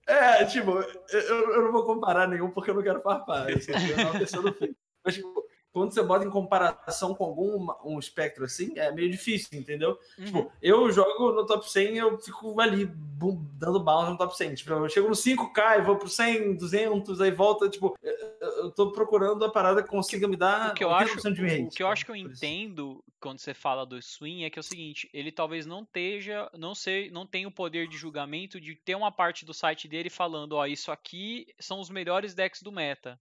é, 0.07 0.45
tipo, 0.45 0.71
eu, 0.71 1.21
eu, 1.21 1.63
não 1.63 1.73
vou 1.73 1.85
comparar 1.85 2.29
nenhum 2.29 2.51
porque 2.51 2.71
eu 2.71 2.75
não 2.75 2.83
quero 2.83 3.01
farpar. 3.01 3.49
Eu 3.49 3.57
não 4.05 4.13
pessoa 4.13 4.43
do 4.51 4.77
Mas, 5.03 5.15
tipo, 5.15 5.45
quando 5.75 5.93
você 5.93 6.03
bota 6.05 6.25
em 6.25 6.31
comparação 6.31 7.17
com 7.17 7.25
algum 7.25 7.67
um 7.85 7.99
espectro 7.99 8.45
assim, 8.45 8.79
é 8.79 8.93
meio 8.93 9.11
difícil, 9.11 9.59
entendeu? 9.59 9.99
Uhum. 10.17 10.25
Tipo, 10.25 10.53
eu 10.63 10.89
jogo 10.93 11.33
no 11.33 11.45
top 11.45 11.69
100 11.69 11.97
eu 11.97 12.17
fico 12.21 12.61
ali 12.61 12.87
bum, 12.87 13.45
dando 13.55 13.81
bounce 13.81 14.13
no 14.13 14.17
top 14.17 14.37
100. 14.37 14.55
Tipo, 14.55 14.73
eu 14.73 14.89
chego 14.89 15.09
no 15.09 15.17
5k, 15.17 15.81
e 15.81 15.83
vou 15.83 15.97
pro 15.97 16.09
100, 16.09 16.55
200, 16.55 17.21
aí 17.21 17.33
volta, 17.33 17.69
tipo, 17.69 17.97
eu 18.01 18.54
tô 18.71 18.93
procurando 18.93 19.45
a 19.45 19.51
parada 19.51 19.83
que 19.83 19.89
consiga 19.89 20.29
me 20.29 20.37
dar 20.37 20.73
o 20.73 20.75
que 20.75 20.85
eu 20.85 20.91
acho, 20.95 21.33
de 21.33 21.43
rate, 21.43 21.63
O 21.63 21.71
que 21.71 21.83
eu 21.83 21.89
acho 21.89 22.05
que 22.05 22.11
eu 22.11 22.17
entendo 22.17 23.03
quando 23.21 23.39
você 23.39 23.55
fala 23.55 23.87
do 23.87 24.01
swing 24.01 24.45
é 24.45 24.51
que 24.51 24.59
é 24.59 24.61
o 24.61 24.63
seguinte, 24.63 25.09
ele 25.13 25.33
talvez 25.33 25.67
não 25.67 25.83
esteja, 25.83 26.51
não 26.57 26.75
sei, 26.75 27.11
não 27.11 27.27
tenha 27.27 27.49
o 27.49 27.53
poder 27.53 27.89
de 27.89 27.97
julgamento 27.97 28.61
de 28.61 28.75
ter 28.75 28.95
uma 28.95 29.11
parte 29.11 29.45
do 29.45 29.55
site 29.55 29.89
dele 29.89 30.11
falando, 30.11 30.53
ó, 30.53 30.67
isso 30.67 30.91
aqui 30.91 31.47
são 31.59 31.81
os 31.81 31.91
melhores 31.91 32.35
decks 32.35 32.63
do 32.63 32.73
meta. 32.73 33.19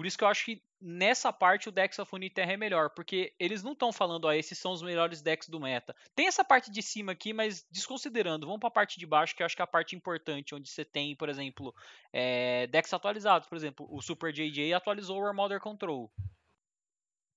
Por 0.00 0.06
isso 0.06 0.16
que 0.16 0.24
eu 0.24 0.28
acho 0.28 0.46
que 0.46 0.62
nessa 0.80 1.30
parte 1.30 1.68
o 1.68 1.72
Dex 1.72 1.98
of 1.98 2.14
Uniterra 2.14 2.54
é 2.54 2.56
melhor, 2.56 2.88
porque 2.88 3.34
eles 3.38 3.62
não 3.62 3.72
estão 3.72 3.92
falando, 3.92 4.24
ó, 4.24 4.32
esses 4.32 4.58
são 4.58 4.72
os 4.72 4.80
melhores 4.80 5.20
decks 5.20 5.46
do 5.46 5.60
meta. 5.60 5.94
Tem 6.16 6.26
essa 6.26 6.42
parte 6.42 6.70
de 6.70 6.80
cima 6.80 7.12
aqui, 7.12 7.34
mas 7.34 7.66
desconsiderando, 7.70 8.46
vamos 8.46 8.60
para 8.60 8.68
a 8.68 8.72
parte 8.72 8.98
de 8.98 9.04
baixo, 9.04 9.36
que 9.36 9.42
eu 9.42 9.44
acho 9.44 9.54
que 9.54 9.60
é 9.60 9.64
a 9.64 9.66
parte 9.66 9.94
importante, 9.94 10.54
onde 10.54 10.70
você 10.70 10.86
tem, 10.86 11.14
por 11.14 11.28
exemplo, 11.28 11.74
é, 12.14 12.66
decks 12.68 12.94
atualizados. 12.94 13.46
Por 13.46 13.56
exemplo, 13.56 13.86
o 13.90 14.00
Super 14.00 14.32
JJ 14.32 14.72
atualizou 14.72 15.20
o 15.20 15.26
Armother 15.26 15.60
Control. 15.60 16.10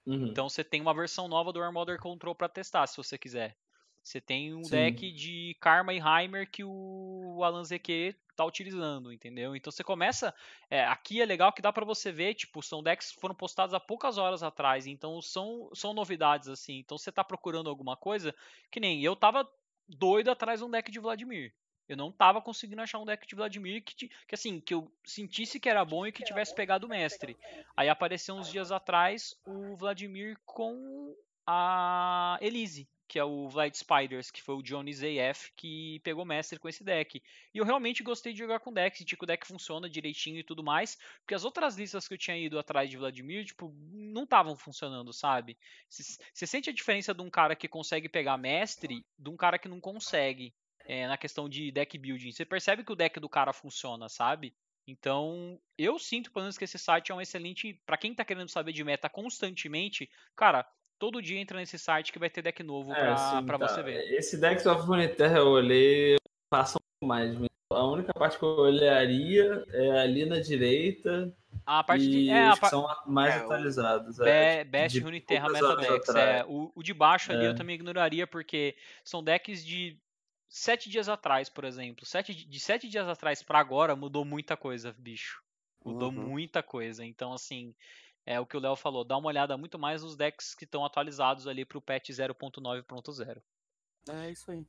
Uhum. 0.05 0.27
Então 0.27 0.47
você 0.47 0.63
tem 0.63 0.79
uma 0.79 0.93
versão 0.93 1.27
nova 1.27 1.51
do 1.51 1.61
Armother 1.61 1.99
Control 1.99 2.33
para 2.33 2.47
testar, 2.47 2.87
se 2.87 2.95
você 2.95 3.17
quiser. 3.17 3.57
Você 4.03 4.19
tem 4.19 4.53
um 4.53 4.63
Sim. 4.65 4.71
deck 4.71 5.11
de 5.13 5.55
Karma 5.61 5.93
e 5.93 5.97
Heimer 5.97 6.49
que 6.51 6.61
o 6.61 7.41
Alan 7.41 7.63
ZQ 7.63 8.13
tá 8.35 8.43
utilizando, 8.43 9.13
entendeu? 9.13 9.55
Então 9.55 9.71
você 9.71 9.83
começa. 9.83 10.35
É, 10.69 10.83
aqui 10.83 11.21
é 11.21 11.25
legal 11.25 11.53
que 11.53 11.61
dá 11.61 11.71
para 11.71 11.85
você 11.85 12.11
ver, 12.11 12.33
tipo, 12.33 12.61
são 12.61 12.83
decks 12.83 13.11
que 13.11 13.21
foram 13.21 13.33
postados 13.33 13.73
há 13.73 13.79
poucas 13.79 14.17
horas 14.17 14.43
atrás, 14.43 14.85
então 14.87 15.21
são, 15.21 15.69
são 15.73 15.93
novidades, 15.93 16.49
assim. 16.49 16.79
Então 16.79 16.97
você 16.97 17.11
tá 17.13 17.23
procurando 17.23 17.69
alguma 17.69 17.95
coisa, 17.95 18.35
que 18.69 18.79
nem 18.79 19.01
eu 19.01 19.15
tava 19.15 19.49
doido 19.87 20.29
atrás 20.29 20.59
de 20.59 20.65
um 20.65 20.69
deck 20.69 20.91
de 20.91 20.99
Vladimir. 20.99 21.53
Eu 21.87 21.95
não 21.95 22.11
tava 22.11 22.41
conseguindo 22.41 22.81
achar 22.81 22.99
um 22.99 23.05
deck 23.05 23.25
de 23.25 23.35
Vladimir 23.35 23.83
que, 23.83 24.07
que 24.07 24.35
assim, 24.35 24.59
que 24.59 24.73
eu 24.73 24.91
sentisse 25.05 25.59
que 25.59 25.69
era 25.69 25.85
bom 25.85 26.05
e 26.05 26.11
que 26.11 26.23
tivesse 26.23 26.53
pegado 26.53 26.87
o 26.87 26.89
mestre. 26.89 27.37
Aí 27.75 27.87
apareceu 27.87 28.35
uns 28.35 28.49
dias 28.49 28.71
atrás 28.71 29.35
o 29.45 29.75
Vladimir 29.75 30.37
com 30.45 31.15
a 31.45 32.37
Elise 32.41 32.87
que 33.13 33.19
é 33.19 33.23
o 33.23 33.47
Vlad 33.47 33.71
Spiders, 33.75 34.31
que 34.31 34.41
foi 34.41 34.55
o 34.55 34.63
Johnny 34.63 34.91
AF 35.21 35.51
que 35.55 35.99
pegou 35.99 36.25
mestre 36.25 36.57
com 36.57 36.67
esse 36.67 36.83
deck. 36.83 37.21
E 37.53 37.59
eu 37.59 37.63
realmente 37.63 38.01
gostei 38.01 38.33
de 38.33 38.39
jogar 38.39 38.59
com 38.59 38.73
deck, 38.73 38.97
senti 38.97 39.15
que 39.15 39.23
o 39.23 39.27
deck 39.27 39.45
funciona 39.45 39.87
direitinho 39.87 40.39
e 40.39 40.43
tudo 40.43 40.63
mais, 40.63 40.97
porque 41.19 41.35
as 41.35 41.45
outras 41.45 41.77
listas 41.77 42.07
que 42.07 42.15
eu 42.15 42.17
tinha 42.17 42.35
ido 42.35 42.57
atrás 42.57 42.89
de 42.89 42.97
Vladimir, 42.97 43.45
tipo, 43.45 43.71
não 43.91 44.23
estavam 44.23 44.55
funcionando, 44.55 45.13
sabe? 45.13 45.55
Você 45.87 46.47
sente 46.47 46.71
a 46.71 46.73
diferença 46.73 47.13
de 47.13 47.21
um 47.21 47.29
cara 47.29 47.55
que 47.55 47.67
consegue 47.67 48.09
pegar 48.09 48.35
mestre 48.35 49.05
de 49.15 49.29
um 49.29 49.37
cara 49.37 49.59
que 49.59 49.67
não 49.67 49.79
consegue. 49.79 50.51
É, 50.85 51.07
na 51.07 51.17
questão 51.17 51.47
de 51.47 51.71
deck 51.71 51.97
building. 51.97 52.33
Você 52.33 52.43
percebe 52.43 52.83
que 52.83 52.91
o 52.91 52.95
deck 52.95 53.17
do 53.17 53.29
cara 53.29 53.53
funciona, 53.53 54.09
sabe? 54.09 54.53
Então, 54.85 55.57
eu 55.77 55.97
sinto, 55.97 56.29
pelo 56.29 56.43
menos, 56.43 56.57
que 56.57 56.65
esse 56.65 56.77
site 56.77 57.09
é 57.09 57.15
um 57.15 57.21
excelente. 57.21 57.79
para 57.85 57.95
quem 57.95 58.13
tá 58.13 58.25
querendo 58.25 58.49
saber 58.49 58.73
de 58.73 58.83
meta 58.83 59.07
constantemente, 59.07 60.09
cara, 60.35 60.67
todo 61.03 61.21
dia 61.21 61.37
entra 61.37 61.59
nesse 61.59 61.77
site 61.77 62.13
que 62.13 62.17
vai 62.17 62.29
ter 62.29 62.41
deck 62.41 62.63
novo 62.63 62.93
é, 62.93 62.95
pra, 62.95 63.17
sim, 63.17 63.45
pra 63.45 63.59
tá. 63.59 63.67
você 63.67 63.83
ver. 63.83 64.09
Esse 64.13 64.39
deck 64.39 64.65
of 64.65 64.83
Runeterra 64.83 65.39
eu 65.39 65.47
olhei, 65.47 66.15
passa 66.49 66.79
mais. 67.03 67.35
A 67.69 67.85
única 67.85 68.13
parte 68.13 68.37
que 68.39 68.45
eu 68.45 68.55
olharia 68.55 69.65
é 69.73 69.99
ali 69.99 70.25
na 70.25 70.39
direita. 70.39 71.35
A 71.65 71.83
parte 71.83 72.09
de. 72.09 72.29
É, 72.29 72.47
a 72.47 72.55
par... 72.55 72.69
são 72.69 72.87
mais 73.05 73.35
é, 73.35 73.37
atualizados. 73.39 74.17
É, 74.21 74.63
Best 74.63 74.97
Runeterra 74.97 75.49
Meta 75.49 75.75
Decks. 75.75 76.15
É, 76.15 76.45
o, 76.47 76.71
o 76.73 76.81
de 76.81 76.93
baixo 76.93 77.33
ali 77.33 77.43
eu 77.43 77.51
é. 77.51 77.53
também 77.53 77.75
ignoraria, 77.75 78.25
porque 78.25 78.73
são 79.03 79.21
decks 79.21 79.65
de 79.65 79.99
sete 80.47 80.89
dias 80.89 81.09
atrás, 81.09 81.49
por 81.49 81.65
exemplo. 81.65 82.05
Sete, 82.05 82.33
de 82.33 82.59
sete 82.61 82.87
dias 82.87 83.09
atrás 83.09 83.43
para 83.43 83.59
agora 83.59 83.93
mudou 83.93 84.23
muita 84.23 84.55
coisa, 84.55 84.95
bicho. 84.97 85.43
Mudou 85.83 86.13
uhum. 86.13 86.29
muita 86.29 86.63
coisa. 86.63 87.03
Então, 87.03 87.33
assim, 87.33 87.75
é 88.25 88.39
o 88.39 88.45
que 88.45 88.57
o 88.57 88.59
Léo 88.59 88.75
falou. 88.75 89.03
Dá 89.03 89.17
uma 89.17 89.27
olhada 89.27 89.57
muito 89.57 89.77
mais 89.77 90.03
nos 90.03 90.15
decks 90.15 90.55
que 90.55 90.65
estão 90.65 90.85
atualizados 90.85 91.47
ali 91.47 91.65
pro 91.65 91.81
patch 91.81 92.09
0.9.0. 92.09 93.41
É 94.09 94.31
isso 94.31 94.51
aí. 94.51 94.65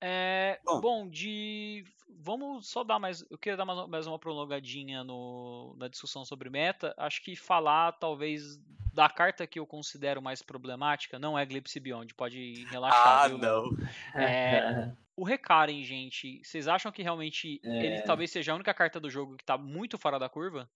É, 0.00 0.60
bom. 0.64 0.80
bom. 0.80 1.08
de. 1.08 1.84
Vamos 2.08 2.68
só 2.68 2.84
dar 2.84 2.98
mais. 2.98 3.24
Eu 3.30 3.38
queria 3.38 3.56
dar 3.56 3.64
mais, 3.64 3.88
mais 3.88 4.06
uma 4.06 4.18
prolongadinha 4.18 5.02
no, 5.02 5.74
na 5.78 5.88
discussão 5.88 6.24
sobre 6.24 6.50
meta. 6.50 6.94
Acho 6.98 7.22
que 7.22 7.34
falar, 7.34 7.92
talvez, 7.92 8.58
da 8.92 9.08
carta 9.08 9.46
que 9.46 9.58
eu 9.58 9.66
considero 9.66 10.20
mais 10.20 10.42
problemática, 10.42 11.18
não 11.18 11.38
é 11.38 11.42
Eclipse 11.42 11.80
Beyond, 11.80 12.14
pode 12.14 12.64
relaxar. 12.66 13.24
Ah, 13.24 13.28
viu? 13.28 13.38
não. 13.38 13.70
É, 14.14 14.94
o 15.16 15.24
Recaren, 15.24 15.82
gente, 15.82 16.42
vocês 16.44 16.68
acham 16.68 16.92
que 16.92 17.02
realmente 17.02 17.60
é... 17.64 17.86
ele 17.86 18.02
talvez 18.02 18.30
seja 18.30 18.52
a 18.52 18.54
única 18.54 18.74
carta 18.74 19.00
do 19.00 19.10
jogo 19.10 19.36
que 19.36 19.44
tá 19.44 19.56
muito 19.56 19.96
fora 19.96 20.18
da 20.18 20.28
curva? 20.28 20.68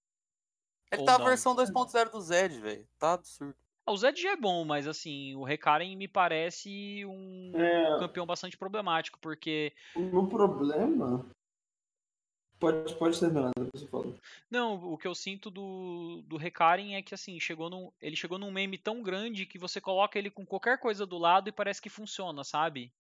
Ele 0.91 1.03
Ou 1.03 1.07
tá 1.07 1.19
não? 1.19 1.25
a 1.25 1.29
versão 1.29 1.55
2.0 1.55 2.11
do 2.11 2.21
Zed, 2.21 2.59
velho. 2.59 2.87
Tá 2.99 3.15
absurdo. 3.15 3.55
O 3.87 3.97
Zed 3.97 4.21
já 4.21 4.33
é 4.33 4.37
bom, 4.37 4.65
mas 4.65 4.87
assim, 4.87 5.35
o 5.35 5.43
Recaren 5.43 5.97
me 5.97 6.07
parece 6.07 7.05
um 7.05 7.53
é... 7.55 7.99
campeão 7.99 8.27
bastante 8.27 8.57
problemático, 8.57 9.19
porque. 9.21 9.73
O 9.97 10.27
problema. 10.27 11.27
Pode, 12.61 12.95
pode 12.97 13.19
terminar, 13.19 13.51
você 13.73 13.87
falou. 13.87 14.15
Não, 14.51 14.75
o 14.93 14.99
que 14.99 15.09
eu 15.09 15.15
sinto 15.15 15.51
do, 15.51 16.23
do 16.27 16.37
Recaren 16.37 16.95
é 16.95 17.03
que 17.03 17.15
assim, 17.15 17.41
chegou 17.41 17.71
num, 17.71 17.91
ele 18.03 18.15
chegou 18.15 18.39
num 18.39 18.51
meme 18.51 18.77
tão 18.77 19.03
grande 19.03 19.47
que 19.47 19.59
você 19.59 19.81
coloca 19.81 20.19
ele 20.19 20.31
com 20.31 20.45
qualquer 20.45 20.79
coisa 20.79 21.07
do 21.07 21.17
lado 21.17 21.49
e 21.49 21.53
parece 21.53 21.81
que 21.81 21.89
funciona, 21.89 22.45
sabe? 22.45 22.93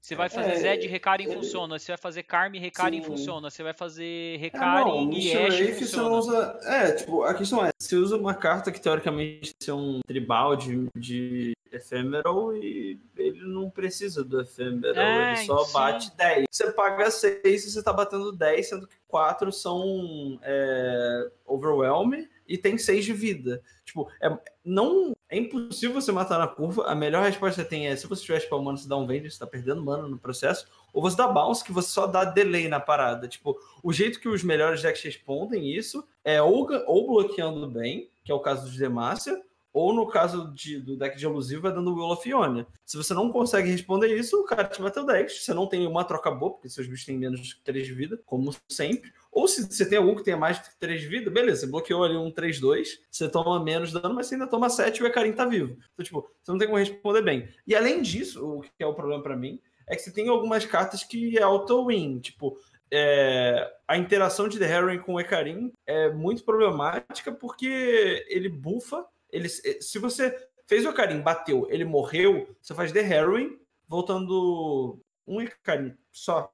Você 0.00 0.14
vai 0.14 0.28
fazer 0.30 0.52
é, 0.52 0.56
Zed, 0.56 0.86
Recaren 0.86 1.24
é, 1.24 1.34
funciona. 1.34 1.78
Você 1.78 1.92
vai 1.92 1.98
fazer 1.98 2.22
Carme, 2.22 2.58
Recaren 2.58 3.02
funciona. 3.02 3.50
Você 3.50 3.62
vai 3.62 3.74
fazer 3.74 4.38
Recaren 4.38 5.10
é, 5.10 5.18
e 5.18 5.36
Ashe 5.36 5.72
funciona. 5.74 6.08
Você 6.08 6.30
usa... 6.30 6.58
É, 6.64 6.92
tipo, 6.92 7.22
a 7.22 7.34
questão 7.34 7.64
é, 7.64 7.70
você 7.78 7.96
usa 7.96 8.16
uma 8.16 8.34
carta 8.34 8.72
que 8.72 8.80
teoricamente 8.80 9.54
é 9.68 9.74
um 9.74 10.00
tribal 10.06 10.56
de, 10.56 10.88
de 10.96 11.52
Ephemeral 11.70 12.56
e 12.56 12.98
ele 13.16 13.42
não 13.44 13.68
precisa 13.68 14.24
do 14.24 14.40
Ephemeral, 14.40 15.04
é, 15.04 15.34
ele 15.34 15.46
só 15.46 15.64
sim. 15.64 15.72
bate 15.72 16.16
10. 16.16 16.46
Você 16.50 16.72
paga 16.72 17.10
6 17.10 17.44
e 17.44 17.70
você 17.70 17.82
tá 17.82 17.92
batendo 17.92 18.32
10, 18.32 18.68
sendo 18.68 18.86
que 18.86 18.96
4 19.06 19.52
são 19.52 20.38
é, 20.42 21.30
Overwhelm 21.46 22.24
e 22.50 22.58
tem 22.58 22.76
6 22.76 23.04
de 23.04 23.12
vida. 23.12 23.62
Tipo, 23.84 24.10
é, 24.20 24.36
não 24.64 25.14
é 25.28 25.38
impossível 25.38 26.00
você 26.00 26.10
matar 26.10 26.36
na 26.36 26.48
curva. 26.48 26.86
A 26.86 26.94
melhor 26.96 27.22
resposta 27.22 27.62
que 27.62 27.68
você 27.68 27.68
tem 27.68 27.86
é 27.86 27.94
se 27.94 28.08
você 28.08 28.20
estiver 28.20 28.38
spamando, 28.38 28.80
você 28.80 28.88
dá 28.88 28.96
um 28.96 29.06
vende, 29.06 29.30
você 29.30 29.38
tá 29.38 29.46
perdendo 29.46 29.84
mana 29.84 30.08
no 30.08 30.18
processo. 30.18 30.66
Ou 30.92 31.00
você 31.00 31.16
dá 31.16 31.28
bounce, 31.28 31.62
que 31.62 31.72
você 31.72 31.88
só 31.88 32.08
dá 32.08 32.24
delay 32.24 32.66
na 32.66 32.80
parada. 32.80 33.28
Tipo, 33.28 33.56
o 33.84 33.92
jeito 33.92 34.18
que 34.18 34.28
os 34.28 34.42
melhores 34.42 34.82
decks 34.82 35.04
respondem 35.04 35.72
isso 35.72 36.04
é 36.24 36.42
ou, 36.42 36.68
ou 36.86 37.06
bloqueando 37.06 37.70
bem, 37.70 38.10
que 38.24 38.32
é 38.32 38.34
o 38.34 38.40
caso 38.40 38.68
do 38.68 38.76
Demacia, 38.76 39.40
ou 39.72 39.94
no 39.94 40.08
caso 40.08 40.52
de, 40.52 40.80
do 40.80 40.96
deck 40.96 41.16
de 41.16 41.24
elusivo, 41.24 41.68
é 41.68 41.70
dando 41.70 41.94
Will 41.94 42.10
of 42.10 42.28
Ionia. 42.28 42.66
Se 42.84 42.96
você 42.96 43.14
não 43.14 43.30
consegue 43.30 43.70
responder 43.70 44.08
isso, 44.16 44.40
o 44.40 44.44
cara 44.44 44.64
te 44.64 44.82
bateu 44.82 45.06
10. 45.06 45.44
Você 45.44 45.54
não 45.54 45.68
tem 45.68 45.78
nenhuma 45.78 46.02
troca 46.04 46.32
boa, 46.32 46.54
porque 46.54 46.68
seus 46.68 46.88
bichos 46.88 47.06
têm 47.06 47.16
menos 47.16 47.40
de 47.40 47.56
3 47.62 47.86
de 47.86 47.94
vida, 47.94 48.20
como 48.26 48.50
sempre. 48.68 49.12
Ou 49.30 49.46
se 49.46 49.62
você 49.62 49.88
tem 49.88 49.98
algum 49.98 50.14
que 50.14 50.24
tenha 50.24 50.36
mais 50.36 50.60
de 50.60 50.68
3 50.78 51.00
de 51.00 51.06
vida, 51.06 51.30
beleza, 51.30 51.60
você 51.60 51.66
bloqueou 51.66 52.02
ali 52.02 52.16
um 52.16 52.32
3-2, 52.32 52.98
você 53.10 53.28
toma 53.28 53.62
menos 53.62 53.92
dano, 53.92 54.14
mas 54.14 54.26
você 54.26 54.34
ainda 54.34 54.46
toma 54.46 54.68
7 54.68 54.98
e 54.98 55.02
o 55.02 55.06
Ecarim 55.06 55.32
tá 55.32 55.44
vivo. 55.44 55.76
Então, 55.92 56.04
tipo, 56.04 56.28
você 56.42 56.50
não 56.50 56.58
tem 56.58 56.66
como 56.66 56.78
responder 56.78 57.22
bem. 57.22 57.48
E 57.66 57.74
além 57.74 58.02
disso, 58.02 58.44
o 58.44 58.60
que 58.60 58.70
é 58.80 58.86
o 58.86 58.94
problema 58.94 59.22
para 59.22 59.36
mim, 59.36 59.60
é 59.88 59.94
que 59.94 60.02
você 60.02 60.12
tem 60.12 60.28
algumas 60.28 60.64
cartas 60.66 61.04
que 61.04 61.38
é 61.38 61.42
auto-win. 61.42 62.18
Tipo, 62.20 62.58
é, 62.92 63.72
a 63.86 63.96
interação 63.96 64.48
de 64.48 64.58
The 64.58 64.68
Heron 64.68 64.98
com 64.98 65.14
o 65.14 65.20
Ecarim 65.20 65.72
é 65.86 66.10
muito 66.10 66.44
problemática 66.44 67.30
porque 67.30 68.24
ele 68.28 68.48
bufa 68.48 69.06
ele, 69.32 69.48
se 69.48 69.98
você 69.98 70.34
fez 70.66 70.84
o 70.84 70.92
Karim, 70.92 71.20
bateu, 71.20 71.66
ele 71.70 71.84
morreu, 71.84 72.48
você 72.60 72.74
faz 72.74 72.92
The 72.92 73.00
Heroin, 73.00 73.58
voltando 73.88 75.00
um 75.26 75.44
Karim 75.62 75.96
só. 76.12 76.50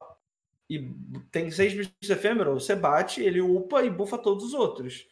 E 0.69 0.91
tem 1.31 1.51
seis 1.51 1.73
bichos 1.73 2.11
efêmeros, 2.11 2.65
você 2.65 2.75
bate, 2.75 3.23
ele 3.23 3.41
upa 3.41 3.85
e 3.85 3.91
bufa 3.91 4.19
todos 4.19 4.45
os 4.45 4.55
outros. 4.55 5.07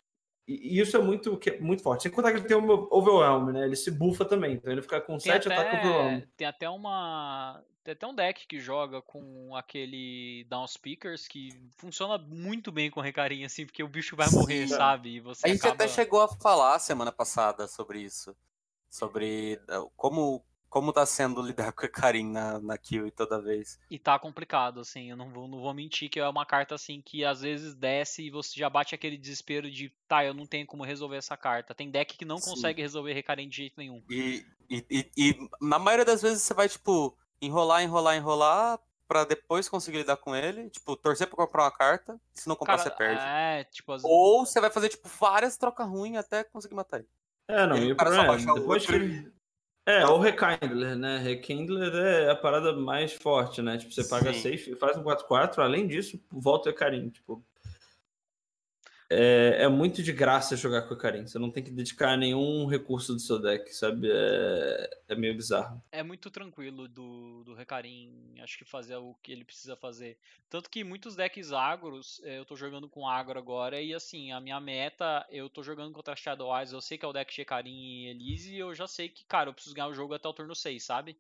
E, 0.46 0.80
isso 0.80 0.96
é 0.96 1.00
muito, 1.00 1.38
muito 1.60 1.82
forte. 1.82 2.02
Sem 2.02 2.12
contar 2.12 2.32
que 2.32 2.38
ele 2.38 2.48
tem 2.48 2.56
o 2.56 2.88
Overwhelm, 2.90 3.52
né? 3.52 3.64
Ele 3.64 3.76
se 3.76 3.90
bufa 3.90 4.24
também. 4.24 4.54
Então 4.54 4.72
ele 4.72 4.82
fica 4.82 5.00
com 5.00 5.16
tem 5.16 5.32
sete 5.32 5.50
ataques 5.50 5.78
Overwhelm. 5.78 6.22
Tem 6.36 6.46
até 6.46 6.68
uma. 6.68 7.62
Tem 7.82 7.92
até 7.92 8.06
um 8.06 8.14
deck 8.14 8.46
que 8.46 8.58
joga 8.58 9.02
com 9.02 9.54
aquele 9.54 10.46
Down 10.48 10.66
Speakers 10.66 11.28
que 11.28 11.50
funciona 11.76 12.16
muito 12.16 12.72
bem 12.72 12.90
com 12.90 13.00
recarinha, 13.00 13.44
assim, 13.44 13.66
porque 13.66 13.82
o 13.82 13.88
bicho 13.88 14.16
vai 14.16 14.26
morrer, 14.30 14.66
Sim. 14.66 14.74
sabe? 14.74 15.16
E 15.16 15.20
você 15.20 15.46
a 15.46 15.50
gente 15.50 15.60
acaba... 15.60 15.74
até 15.74 15.88
chegou 15.88 16.22
a 16.22 16.28
falar 16.28 16.78
semana 16.78 17.12
passada 17.12 17.68
sobre 17.68 18.00
isso. 18.00 18.34
Sobre 18.88 19.60
eh, 19.68 19.86
como 19.96 20.42
como 20.74 20.92
tá 20.92 21.06
sendo 21.06 21.40
lidar 21.40 21.70
com 21.72 21.86
a 21.86 21.88
Karin 21.88 22.32
na, 22.32 22.58
na 22.58 22.76
kill 22.76 23.08
toda 23.12 23.40
vez. 23.40 23.78
E 23.88 23.96
tá 23.96 24.18
complicado, 24.18 24.80
assim, 24.80 25.08
eu 25.08 25.16
não 25.16 25.30
vou, 25.30 25.46
não 25.46 25.60
vou 25.60 25.72
mentir 25.72 26.10
que 26.10 26.18
é 26.18 26.28
uma 26.28 26.44
carta 26.44 26.74
assim 26.74 27.00
que 27.00 27.24
às 27.24 27.42
vezes 27.42 27.76
desce 27.76 28.24
e 28.24 28.30
você 28.30 28.58
já 28.58 28.68
bate 28.68 28.92
aquele 28.92 29.16
desespero 29.16 29.70
de 29.70 29.92
tá, 30.08 30.24
eu 30.24 30.34
não 30.34 30.44
tenho 30.44 30.66
como 30.66 30.82
resolver 30.82 31.16
essa 31.16 31.36
carta. 31.36 31.76
Tem 31.76 31.88
deck 31.88 32.18
que 32.18 32.24
não 32.24 32.38
Sim. 32.38 32.50
consegue 32.50 32.82
resolver 32.82 33.12
Recarim 33.12 33.48
de 33.48 33.56
jeito 33.56 33.74
nenhum. 33.78 34.02
E, 34.10 34.44
e, 34.68 34.84
e, 34.90 35.10
e, 35.16 35.48
na 35.60 35.78
maioria 35.78 36.04
das 36.04 36.20
vezes 36.20 36.42
você 36.42 36.52
vai, 36.52 36.68
tipo, 36.68 37.16
enrolar, 37.40 37.80
enrolar, 37.80 38.16
enrolar 38.16 38.80
pra 39.06 39.24
depois 39.24 39.68
conseguir 39.68 39.98
lidar 39.98 40.16
com 40.16 40.34
ele. 40.34 40.70
Tipo, 40.70 40.96
torcer 40.96 41.28
pra 41.28 41.36
comprar 41.36 41.62
uma 41.62 41.70
carta. 41.70 42.20
Se 42.32 42.48
não 42.48 42.56
comprar, 42.56 42.78
Cara, 42.78 42.90
você 42.90 42.96
perde. 42.96 43.22
É, 43.24 43.62
tipo, 43.62 43.92
as... 43.92 44.02
Ou 44.02 44.44
você 44.44 44.60
vai 44.60 44.70
fazer, 44.70 44.88
tipo, 44.88 45.08
várias 45.20 45.56
trocas 45.56 45.86
ruins 45.86 46.16
até 46.16 46.42
conseguir 46.42 46.74
matar 46.74 46.98
ele. 46.98 47.08
É, 47.46 47.64
não, 47.64 47.76
e, 47.76 47.92
o 47.92 47.96
cara 47.96 48.10
é, 48.24 48.54
depois 48.54 48.84
que 48.84 49.32
é, 49.86 50.06
ou 50.06 50.18
Rekindler, 50.18 50.96
né? 50.96 51.18
Rekindler 51.18 51.94
é 51.94 52.30
a 52.30 52.36
parada 52.36 52.72
mais 52.74 53.12
forte, 53.12 53.60
né? 53.60 53.76
Tipo, 53.76 53.92
você 53.92 54.04
paga 54.04 54.32
6, 54.32 54.78
faz 54.78 54.96
um 54.96 55.02
4-4, 55.02 55.58
além 55.58 55.86
disso, 55.86 56.18
volta 56.30 56.68
o 56.68 56.72
Ecarim. 56.72 57.10
Tipo, 57.10 57.44
é, 59.14 59.62
é, 59.62 59.68
muito 59.68 60.02
de 60.02 60.12
graça 60.12 60.56
jogar 60.56 60.82
com 60.82 60.94
o 60.94 60.98
Karim. 60.98 61.26
Você 61.26 61.38
não 61.38 61.50
tem 61.50 61.62
que 61.62 61.70
dedicar 61.70 62.16
nenhum 62.16 62.66
recurso 62.66 63.14
do 63.14 63.20
seu 63.20 63.40
deck, 63.40 63.72
sabe? 63.72 64.08
É, 64.10 64.90
é 65.08 65.14
meio 65.14 65.34
bizarro. 65.34 65.82
É 65.92 66.02
muito 66.02 66.30
tranquilo 66.30 66.88
do, 66.88 67.44
do 67.44 67.54
Recarim, 67.54 68.34
acho 68.40 68.58
que 68.58 68.64
fazer 68.64 68.96
o 68.96 69.14
que 69.22 69.32
ele 69.32 69.44
precisa 69.44 69.76
fazer. 69.76 70.18
Tanto 70.50 70.68
que 70.68 70.82
muitos 70.82 71.14
decks 71.14 71.52
agros, 71.52 72.20
é, 72.24 72.38
eu 72.38 72.44
tô 72.44 72.56
jogando 72.56 72.88
com 72.88 73.08
agro 73.08 73.38
agora, 73.38 73.80
e 73.80 73.94
assim, 73.94 74.32
a 74.32 74.40
minha 74.40 74.60
meta, 74.60 75.26
eu 75.30 75.48
tô 75.48 75.62
jogando 75.62 75.92
contra 75.92 76.16
Shadow 76.16 76.56
Eyes, 76.56 76.72
eu 76.72 76.80
sei 76.80 76.98
que 76.98 77.04
é 77.04 77.08
o 77.08 77.12
deck 77.12 77.32
de 77.32 77.38
Recarim 77.38 77.70
e 77.70 78.06
Elise, 78.08 78.54
e 78.54 78.58
eu 78.58 78.74
já 78.74 78.86
sei 78.86 79.08
que, 79.08 79.24
cara, 79.24 79.50
eu 79.50 79.54
preciso 79.54 79.74
ganhar 79.74 79.88
o 79.88 79.94
jogo 79.94 80.14
até 80.14 80.28
o 80.28 80.32
turno 80.32 80.54
6, 80.54 80.82
sabe? 80.82 81.16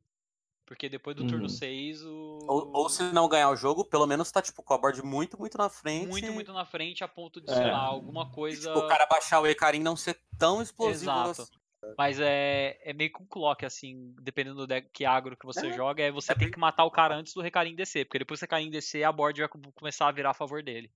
Porque 0.66 0.88
depois 0.88 1.14
do 1.14 1.22
uhum. 1.22 1.28
turno 1.28 1.48
6, 1.48 2.04
o. 2.04 2.38
Ou, 2.48 2.70
ou, 2.72 2.88
se 2.88 3.02
não 3.12 3.28
ganhar 3.28 3.50
o 3.50 3.56
jogo, 3.56 3.84
pelo 3.84 4.06
menos 4.06 4.30
tá, 4.30 4.40
tipo, 4.40 4.62
com 4.62 4.74
a 4.74 4.78
board 4.78 5.02
muito, 5.02 5.38
muito 5.38 5.58
na 5.58 5.68
frente. 5.68 6.08
Muito, 6.08 6.32
muito 6.32 6.52
na 6.52 6.64
frente, 6.64 7.04
a 7.04 7.08
ponto 7.08 7.40
de, 7.40 7.50
é. 7.50 7.54
sei 7.54 7.66
lá, 7.66 7.78
alguma 7.78 8.30
coisa. 8.30 8.72
tipo, 8.72 8.78
o 8.84 8.88
cara 8.88 9.06
baixar 9.06 9.40
o 9.40 9.46
Ecarim 9.46 9.80
não 9.80 9.96
ser 9.96 10.18
tão 10.38 10.62
explosivo. 10.62 11.10
Exato. 11.10 11.42
Assim. 11.42 11.52
Mas 11.98 12.18
é, 12.18 12.78
é 12.82 12.94
meio 12.94 13.12
que 13.12 13.22
um 13.22 13.26
clock, 13.26 13.64
assim, 13.66 14.14
dependendo 14.22 14.56
do 14.56 14.66
deck 14.66 15.04
agro 15.04 15.36
que 15.36 15.44
você 15.44 15.66
é. 15.66 15.72
joga, 15.72 16.02
é 16.02 16.10
você 16.10 16.32
é 16.32 16.34
tem 16.34 16.50
que 16.50 16.58
matar 16.58 16.84
o 16.84 16.90
cara 16.90 17.14
antes 17.14 17.34
do 17.34 17.42
Recarim 17.42 17.74
descer. 17.74 18.06
Porque 18.06 18.18
depois 18.18 18.40
que 18.40 18.44
o 18.44 18.46
Recarim 18.46 18.70
descer, 18.70 19.04
a 19.04 19.12
board 19.12 19.38
vai 19.38 19.50
começar 19.74 20.08
a 20.08 20.12
virar 20.12 20.30
a 20.30 20.34
favor 20.34 20.62
dele. 20.62 20.90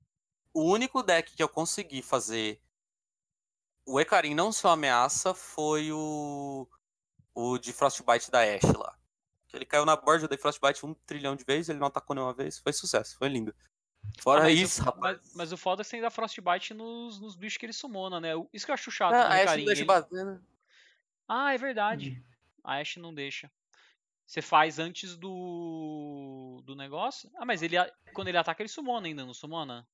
O 0.55 0.63
único 0.63 1.03
deck 1.03 1.37
que 1.37 1.43
eu 1.43 1.49
consegui 1.49 2.01
fazer 2.01 2.59
o 3.89 3.99
Ecarim 3.99 4.35
não 4.35 4.53
ser 4.53 4.67
uma 4.67 4.75
ameaça 4.75 5.33
foi 5.33 5.91
o. 5.91 6.69
O 7.35 7.57
de 7.57 7.73
Frostbite 7.73 8.31
da 8.31 8.41
Ashe 8.41 8.77
lá. 8.77 8.99
Ele 9.53 9.65
caiu 9.65 9.85
na 9.85 9.97
borda 9.97 10.29
da 10.29 10.37
Frostbite 10.37 10.85
um 10.85 10.95
trilhão 10.95 11.35
de 11.35 11.45
vezes, 11.45 11.71
ele 11.71 11.79
não 11.79 11.87
atacou 11.87 12.15
nenhuma 12.15 12.35
vez. 12.35 12.59
Foi 12.59 12.73
sucesso, 12.73 13.17
foi 13.17 13.29
lindo. 13.29 13.55
Fora 14.21 14.45
ah, 14.45 14.51
isso, 14.51 14.83
o, 14.83 14.85
rapaz. 14.85 15.19
Mas, 15.19 15.35
mas, 15.35 15.53
o 15.53 15.57
foda 15.57 15.83
é 15.83 15.85
que 15.85 15.91
você 15.91 15.97
ainda 15.97 16.11
Frostbite 16.11 16.75
nos, 16.75 17.21
nos 17.21 17.35
bichos 17.35 17.57
que 17.57 17.67
ele 17.67 17.73
sumona, 17.73 18.21
né? 18.21 18.31
Isso 18.53 18.65
que 18.65 18.71
eu 18.71 18.75
acho 18.75 18.91
chato. 18.91 19.15
Ah, 19.15 19.29
a 19.29 19.35
Ashe 19.35 19.59
não 19.59 19.65
deixa 19.65 19.81
ele... 19.83 19.87
bater, 19.87 20.25
né? 20.25 20.41
Ah, 21.27 21.55
é 21.55 21.59
verdade. 21.59 22.11
Hum. 22.11 22.35
A 22.65 22.77
Ashe 22.77 23.01
não 23.01 23.15
deixa. 23.15 23.51
Você 24.27 24.43
faz 24.43 24.79
antes 24.79 25.17
do 25.17 26.63
do 26.65 26.75
negócio? 26.75 27.31
Ah, 27.37 27.47
mas 27.47 27.63
ele 27.63 27.77
quando 28.13 28.29
ele 28.29 28.37
ataca 28.37 28.63
ele 28.63 28.69
sumona 28.69 29.07
ainda, 29.07 29.25
não 29.25 29.33
sumona? 29.33 29.87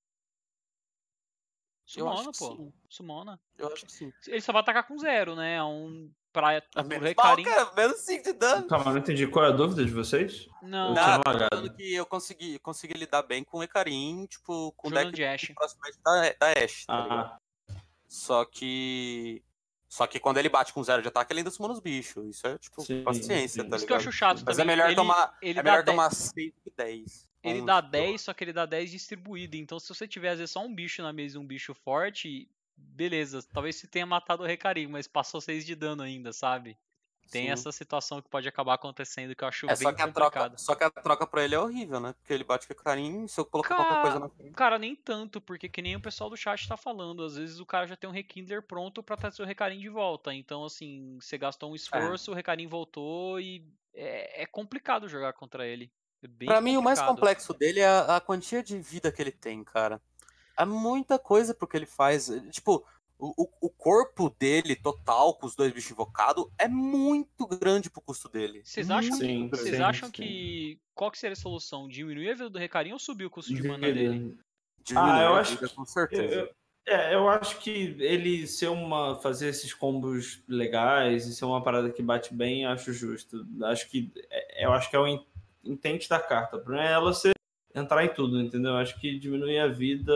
Sumona, 1.86 2.32
pô. 2.32 2.56
Sim. 2.56 2.72
Sumona. 2.88 3.40
Eu 3.58 3.72
acho 3.72 3.86
que 3.86 3.92
sim. 3.92 4.12
Ele 4.26 4.40
só 4.40 4.52
vai 4.52 4.62
atacar 4.62 4.86
com 4.86 4.98
zero, 4.98 5.36
né? 5.36 5.56
É 5.56 5.62
um 5.62 6.10
pra 6.34 6.48
a 6.74 6.82
Recarim. 6.82 7.44
Menos 7.76 8.00
5 8.00 8.24
de 8.24 8.32
dano. 8.32 8.66
Calma, 8.66 8.90
não 8.90 8.98
entendi. 8.98 9.26
Qual 9.28 9.44
é 9.44 9.48
a 9.48 9.52
dúvida 9.52 9.84
de 9.84 9.92
vocês? 9.92 10.48
Não, 10.60 10.92
não 10.92 11.22
eu 11.62 11.72
que 11.72 11.94
eu 11.94 12.04
consegui, 12.04 12.58
consegui 12.58 12.94
lidar 12.94 13.22
bem 13.22 13.44
com 13.44 13.58
o 13.58 13.62
Hecarim, 13.62 14.26
tipo, 14.26 14.72
com 14.72 14.88
o 14.88 14.90
deck 14.90 15.12
de 15.12 15.24
Ash. 15.24 15.52
da, 16.04 16.34
da 16.40 16.64
Ash, 16.64 16.84
tá 16.84 16.94
ah. 16.94 17.38
Só 18.08 18.44
que. 18.44 19.42
Só 19.88 20.08
que 20.08 20.18
quando 20.18 20.38
ele 20.38 20.48
bate 20.48 20.72
com 20.72 20.82
zero 20.82 21.00
de 21.02 21.06
ataque, 21.06 21.32
ele 21.32 21.40
ainda 21.40 21.52
suma 21.52 21.68
nos 21.68 21.78
bichos. 21.78 22.26
Isso 22.28 22.46
é, 22.48 22.58
tipo, 22.58 22.82
sim, 22.82 23.04
paciência, 23.04 23.62
sim. 23.62 23.70
tá 23.70 23.76
ligado? 23.76 23.76
Isso 23.76 23.86
que 23.86 23.92
eu 23.92 23.96
acho 23.96 24.10
chato 24.12 24.42
Mas 24.44 24.56
também. 24.56 24.72
é 24.72 24.76
melhor 24.76 24.88
ele, 24.88 24.96
tomar, 24.96 25.38
ele 25.40 25.58
é 25.60 25.62
melhor 25.62 25.84
tomar 25.84 26.10
6 26.10 26.52
que 26.64 26.72
10. 26.76 27.28
Ele 27.44 27.62
dá 27.62 27.80
10, 27.80 28.20
só 28.22 28.34
que 28.34 28.42
ele 28.42 28.52
dá 28.52 28.66
10 28.66 28.90
distribuído. 28.90 29.56
Então, 29.56 29.78
se 29.78 29.88
você 29.88 30.08
tiver, 30.08 30.30
às 30.30 30.38
vezes, 30.38 30.50
só 30.50 30.64
um 30.64 30.74
bicho 30.74 31.00
na 31.02 31.12
mesa 31.12 31.36
e 31.36 31.40
um 31.40 31.46
bicho 31.46 31.74
forte, 31.74 32.48
beleza. 32.76 33.42
Talvez 33.52 33.76
você 33.76 33.86
tenha 33.86 34.06
matado 34.06 34.42
o 34.42 34.46
Recarim, 34.46 34.86
mas 34.86 35.06
passou 35.06 35.40
6 35.40 35.64
de 35.64 35.74
dano 35.74 36.02
ainda, 36.02 36.32
sabe? 36.32 36.78
Tem 37.30 37.46
Sim. 37.46 37.50
essa 37.50 37.72
situação 37.72 38.20
que 38.20 38.28
pode 38.28 38.46
acabar 38.46 38.74
acontecendo 38.74 39.34
que 39.34 39.42
eu 39.42 39.48
acho 39.48 39.66
é, 39.66 39.70
bem 39.70 39.78
só 39.78 39.92
que 39.92 40.02
a 40.02 40.12
troca 40.12 40.52
Só 40.56 40.74
que 40.74 40.84
a 40.84 40.90
troca 40.90 41.26
pra 41.26 41.44
ele 41.44 41.54
é 41.54 41.58
horrível, 41.58 41.98
né? 41.98 42.12
Porque 42.12 42.32
ele 42.32 42.44
bate 42.44 42.66
com 42.66 42.74
o 42.74 42.76
carinho 42.76 43.28
se 43.28 43.40
eu 43.40 43.44
colocar 43.44 43.70
cara, 43.70 43.84
qualquer 43.84 44.02
coisa 44.02 44.18
na 44.18 44.28
frente. 44.28 44.54
Cara, 44.54 44.78
nem 44.78 44.94
tanto, 44.94 45.40
porque 45.40 45.68
que 45.68 45.82
nem 45.82 45.96
o 45.96 46.00
pessoal 46.00 46.28
do 46.28 46.36
chat 46.36 46.68
tá 46.68 46.76
falando. 46.76 47.24
Às 47.24 47.36
vezes 47.36 47.60
o 47.60 47.66
cara 47.66 47.86
já 47.86 47.96
tem 47.96 48.08
um 48.08 48.12
Rekindler 48.12 48.62
pronto 48.62 49.02
pra 49.02 49.16
trazer 49.16 49.42
o 49.42 49.46
Recarim 49.46 49.78
de 49.78 49.88
volta. 49.88 50.34
Então, 50.34 50.64
assim, 50.64 51.18
você 51.20 51.38
gastou 51.38 51.70
um 51.70 51.74
é. 51.74 51.76
esforço, 51.76 52.30
é. 52.30 52.32
o 52.32 52.36
Recarim 52.36 52.66
voltou 52.66 53.40
e 53.40 53.66
é, 53.94 54.42
é, 54.42 54.46
complicado 54.46 55.08
jogar 55.08 55.32
contra 55.32 55.66
ele. 55.66 55.90
É 56.22 56.26
pra 56.26 56.30
complicado. 56.30 56.62
mim, 56.62 56.76
o 56.76 56.82
mais 56.82 57.00
complexo 57.00 57.52
dele 57.54 57.80
é 57.80 57.86
a, 57.86 58.16
a 58.16 58.20
quantia 58.20 58.62
de 58.62 58.78
vida 58.78 59.10
que 59.10 59.20
ele 59.20 59.32
tem, 59.32 59.64
cara. 59.64 60.00
É 60.56 60.64
muita 60.64 61.18
coisa 61.18 61.54
pro 61.54 61.66
que 61.66 61.76
ele 61.76 61.86
faz. 61.86 62.30
Tipo, 62.50 62.84
o, 63.18 63.48
o, 63.60 63.70
corpo 63.70 64.34
dele, 64.38 64.76
total, 64.76 65.34
com 65.34 65.46
os 65.46 65.54
dois 65.54 65.72
bichos 65.72 65.90
invocados, 65.90 66.46
é 66.58 66.68
muito 66.68 67.46
grande 67.46 67.88
pro 67.88 68.02
custo 68.02 68.28
dele. 68.28 68.62
Vocês 68.64 68.90
acham, 68.90 69.16
sim, 69.16 69.48
que, 69.48 69.56
vocês 69.56 69.76
sim, 69.76 69.82
acham 69.82 70.08
sim. 70.08 70.12
que. 70.12 70.78
Qual 70.94 71.10
que 71.10 71.18
seria 71.18 71.32
a 71.32 71.36
solução? 71.36 71.88
Diminuir 71.88 72.30
a 72.30 72.34
vida 72.34 72.50
do 72.50 72.58
Recarinho 72.58 72.94
ou 72.94 72.98
subir 72.98 73.24
o 73.24 73.30
custo 73.30 73.54
de 73.54 73.66
mana 73.66 73.92
dele? 73.92 74.36
Diminuir 74.82 75.10
ah, 75.10 75.22
eu 75.22 75.34
acho. 75.34 75.74
Com 75.74 75.84
certeza. 75.84 76.34
Eu, 76.34 76.48
é, 76.86 77.14
eu 77.14 77.28
acho 77.28 77.58
que 77.60 77.96
ele 77.98 78.46
ser 78.46 78.68
uma. 78.68 79.16
fazer 79.20 79.48
esses 79.48 79.72
combos 79.72 80.42
legais 80.46 81.26
e 81.26 81.34
ser 81.34 81.44
uma 81.44 81.62
parada 81.62 81.90
que 81.90 82.02
bate 82.02 82.34
bem, 82.34 82.66
acho 82.66 82.92
justo. 82.92 83.46
Acho 83.64 83.88
que. 83.88 84.12
É, 84.30 84.66
eu 84.66 84.72
acho 84.72 84.90
que 84.90 84.96
é 84.96 85.00
o 85.00 85.24
intente 85.64 86.08
da 86.08 86.20
carta. 86.20 86.58
Pra 86.58 86.84
ela 86.84 87.12
ser 87.12 87.33
entrar 87.74 88.04
em 88.04 88.08
tudo, 88.08 88.40
entendeu? 88.40 88.76
Acho 88.76 88.98
que 89.00 89.18
diminuir 89.18 89.58
a 89.58 89.66
vida, 89.66 90.12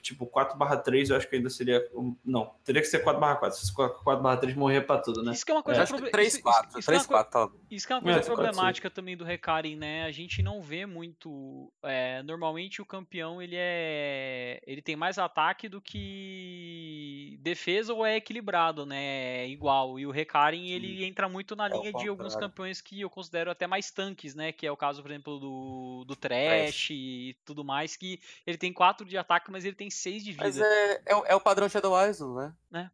tipo, 0.00 0.26
4/3 0.26 1.10
eu 1.10 1.16
acho 1.16 1.28
que 1.28 1.36
ainda 1.36 1.50
seria. 1.50 1.84
Não, 2.24 2.54
teria 2.64 2.80
que 2.80 2.88
ser 2.88 3.02
4/4. 3.02 3.50
Se 3.52 3.74
4/3 3.74 4.54
morrer 4.54 4.82
pra 4.82 4.98
tudo, 4.98 5.22
né? 5.22 5.32
Isso 5.32 5.44
que 5.44 5.50
é 5.50 5.54
uma 5.54 5.62
coisa. 5.62 5.82
É, 5.82 5.86
proble... 5.86 6.10
3, 6.10 6.38
4. 6.40 6.78
Isso, 6.78 6.86
3, 6.86 7.06
4, 7.06 7.32
tá. 7.32 7.54
Isso 7.70 7.86
que 7.86 7.92
é 7.92 7.96
uma 7.96 8.02
coisa 8.02 8.20
é, 8.20 8.22
problemática 8.22 8.88
4, 8.88 8.94
também 8.94 9.16
do 9.16 9.24
Recarim, 9.24 9.76
né? 9.76 10.04
A 10.04 10.12
gente 10.12 10.42
não 10.42 10.62
vê 10.62 10.86
muito. 10.86 11.72
É, 11.82 12.22
normalmente 12.22 12.80
o 12.80 12.86
campeão 12.86 13.42
ele 13.42 13.56
é. 13.58 14.60
Ele 14.66 14.80
tem 14.80 14.94
mais 14.94 15.18
ataque 15.18 15.68
do 15.68 15.80
que 15.80 17.09
defesa 17.36 17.92
ou 17.92 18.04
é 18.04 18.16
equilibrado, 18.16 18.86
né? 18.86 19.44
É 19.44 19.48
igual. 19.48 19.98
E 19.98 20.06
o 20.06 20.10
Recarim 20.10 20.68
ele 20.68 21.04
entra 21.04 21.28
muito 21.28 21.54
na 21.56 21.66
é 21.66 21.70
linha 21.70 21.92
de 21.92 22.08
alguns 22.08 22.34
campeões 22.36 22.80
que 22.80 23.00
eu 23.00 23.10
considero 23.10 23.50
até 23.50 23.66
mais 23.66 23.90
tanques, 23.90 24.34
né? 24.34 24.52
Que 24.52 24.66
é 24.66 24.72
o 24.72 24.76
caso, 24.76 25.02
por 25.02 25.10
exemplo, 25.10 25.38
do, 25.38 26.04
do 26.06 26.16
Trash. 26.16 26.46
Trash 26.46 26.90
e 26.90 27.36
tudo 27.44 27.64
mais, 27.64 27.96
que 27.96 28.20
ele 28.46 28.58
tem 28.58 28.72
4 28.72 29.06
de 29.06 29.16
ataque, 29.18 29.50
mas 29.50 29.64
ele 29.64 29.76
tem 29.76 29.90
6 29.90 30.24
de 30.24 30.32
vida. 30.32 30.44
Mas 30.44 30.58
é, 30.58 30.92
é, 31.06 31.22
é 31.26 31.34
o 31.34 31.40
padrão 31.40 31.68
Shadow 31.68 31.94
Isle, 32.08 32.34
né? 32.34 32.54
né? 32.70 32.90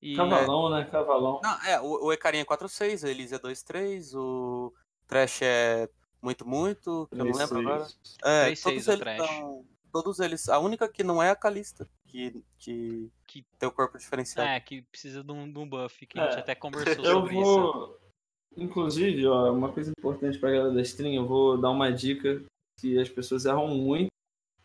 E... 0.00 0.16
Cavalão, 0.16 0.70
né? 0.70 0.84
Cavalão. 0.84 1.40
Não, 1.42 1.62
é, 1.64 1.80
o, 1.80 2.06
o 2.06 2.12
Ecarim 2.12 2.38
é 2.38 2.44
4-6, 2.44 3.04
o 3.04 3.06
Elise 3.06 3.34
é 3.34 3.38
2-3, 3.38 4.14
o 4.14 4.72
Trash 5.06 5.42
é 5.42 5.88
muito, 6.20 6.46
muito, 6.46 7.08
eu 7.12 7.24
não 7.24 7.32
lembro 7.32 7.58
agora. 7.58 7.86
É, 8.24 8.44
3, 8.44 8.62
todos 8.62 8.88
eles 8.88 9.16
são, 9.16 9.66
Todos 9.92 10.18
eles. 10.18 10.48
A 10.48 10.58
única 10.58 10.88
que 10.88 11.04
não 11.04 11.22
é 11.22 11.30
a 11.30 11.36
Calista, 11.36 11.88
que, 12.14 12.44
que, 12.58 13.10
que 13.26 13.44
tem 13.58 13.68
o 13.68 13.72
corpo 13.72 13.98
diferenciado. 13.98 14.48
É, 14.48 14.60
que 14.60 14.82
precisa 14.82 15.24
de 15.24 15.32
um, 15.32 15.50
de 15.50 15.58
um 15.58 15.68
buff, 15.68 16.06
que 16.06 16.16
é, 16.16 16.22
a 16.22 16.30
gente 16.30 16.38
até 16.38 16.54
conversou 16.54 17.04
eu 17.04 17.12
sobre 17.12 17.34
vou... 17.34 17.42
isso. 17.42 17.98
Inclusive, 18.56 19.26
ó, 19.26 19.52
uma 19.52 19.72
coisa 19.72 19.90
importante 19.90 20.38
pra 20.38 20.50
galera 20.50 20.72
da 20.72 20.80
stream, 20.82 21.12
eu 21.12 21.26
vou 21.26 21.58
dar 21.58 21.70
uma 21.70 21.90
dica 21.90 22.40
que 22.78 22.96
as 23.00 23.08
pessoas 23.08 23.46
erram 23.46 23.66
muito, 23.66 24.10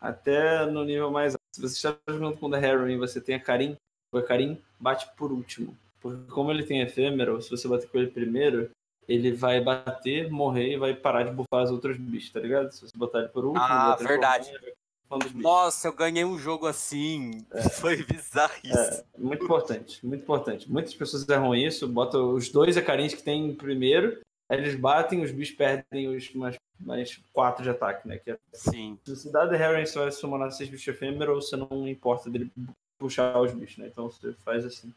até 0.00 0.64
no 0.66 0.84
nível 0.84 1.10
mais 1.10 1.34
alto. 1.34 1.40
Se 1.52 1.60
você 1.60 1.88
está 1.88 1.98
jogando 2.08 2.38
com 2.38 2.46
o 2.46 2.50
The 2.50 2.64
Heron 2.64 2.88
e 2.88 2.96
você 2.96 3.20
tem 3.20 3.34
a 3.34 3.40
Karim, 3.40 3.76
o 4.14 4.22
Karim 4.22 4.62
bate 4.78 5.08
por 5.16 5.32
último. 5.32 5.76
Porque 6.00 6.30
como 6.30 6.52
ele 6.52 6.64
tem 6.64 6.82
efêmero, 6.82 7.42
se 7.42 7.50
você 7.50 7.66
bater 7.66 7.90
com 7.90 7.98
ele 7.98 8.12
primeiro, 8.12 8.70
ele 9.08 9.32
vai 9.32 9.60
bater, 9.60 10.30
morrer 10.30 10.74
e 10.74 10.78
vai 10.78 10.94
parar 10.94 11.24
de 11.24 11.32
bufar 11.32 11.64
os 11.64 11.70
outros 11.72 11.96
bichos, 11.96 12.30
tá 12.30 12.38
ligado? 12.38 12.70
Se 12.70 12.82
você 12.82 12.96
botar 12.96 13.18
ele 13.18 13.28
por 13.28 13.44
último... 13.44 13.64
Ah, 13.64 13.96
verdade. 13.96 14.52
Nossa, 15.34 15.88
eu 15.88 15.92
ganhei 15.92 16.24
um 16.24 16.38
jogo 16.38 16.66
assim. 16.66 17.44
É. 17.52 17.68
Foi 17.70 18.02
bizarro 18.04 18.54
isso. 18.62 18.78
É, 18.78 19.04
muito 19.18 19.44
importante, 19.44 20.06
muito 20.06 20.22
importante. 20.22 20.70
Muitas 20.70 20.94
pessoas 20.94 21.28
erram 21.28 21.54
isso, 21.54 21.88
botam 21.88 22.34
os 22.34 22.48
dois 22.48 22.76
Acarins 22.76 23.14
que 23.14 23.22
tem 23.22 23.54
primeiro, 23.54 24.20
aí 24.48 24.58
eles 24.58 24.74
batem, 24.74 25.22
os 25.22 25.30
bichos 25.30 25.56
perdem 25.56 26.08
os 26.08 26.32
mais 26.34 26.56
mais 26.80 27.20
4 27.34 27.62
de 27.62 27.70
ataque, 27.70 28.08
né? 28.08 28.18
Que 28.18 28.30
é, 28.30 28.38
Sim. 28.52 28.98
Se 29.04 29.14
você 29.14 29.30
dá 29.30 29.46
The 29.46 29.56
Harry, 29.56 29.86
você 29.86 29.98
vai 29.98 30.10
summonar 30.10 30.50
6 30.50 30.70
bichos 30.70 30.88
efêmeros, 30.88 31.48
você 31.48 31.56
não 31.56 31.86
importa 31.86 32.30
dele 32.30 32.50
puxar 32.98 33.38
os 33.38 33.52
bichos, 33.52 33.78
né? 33.78 33.88
Então 33.88 34.10
você 34.10 34.32
faz 34.44 34.64
assim. 34.64 34.92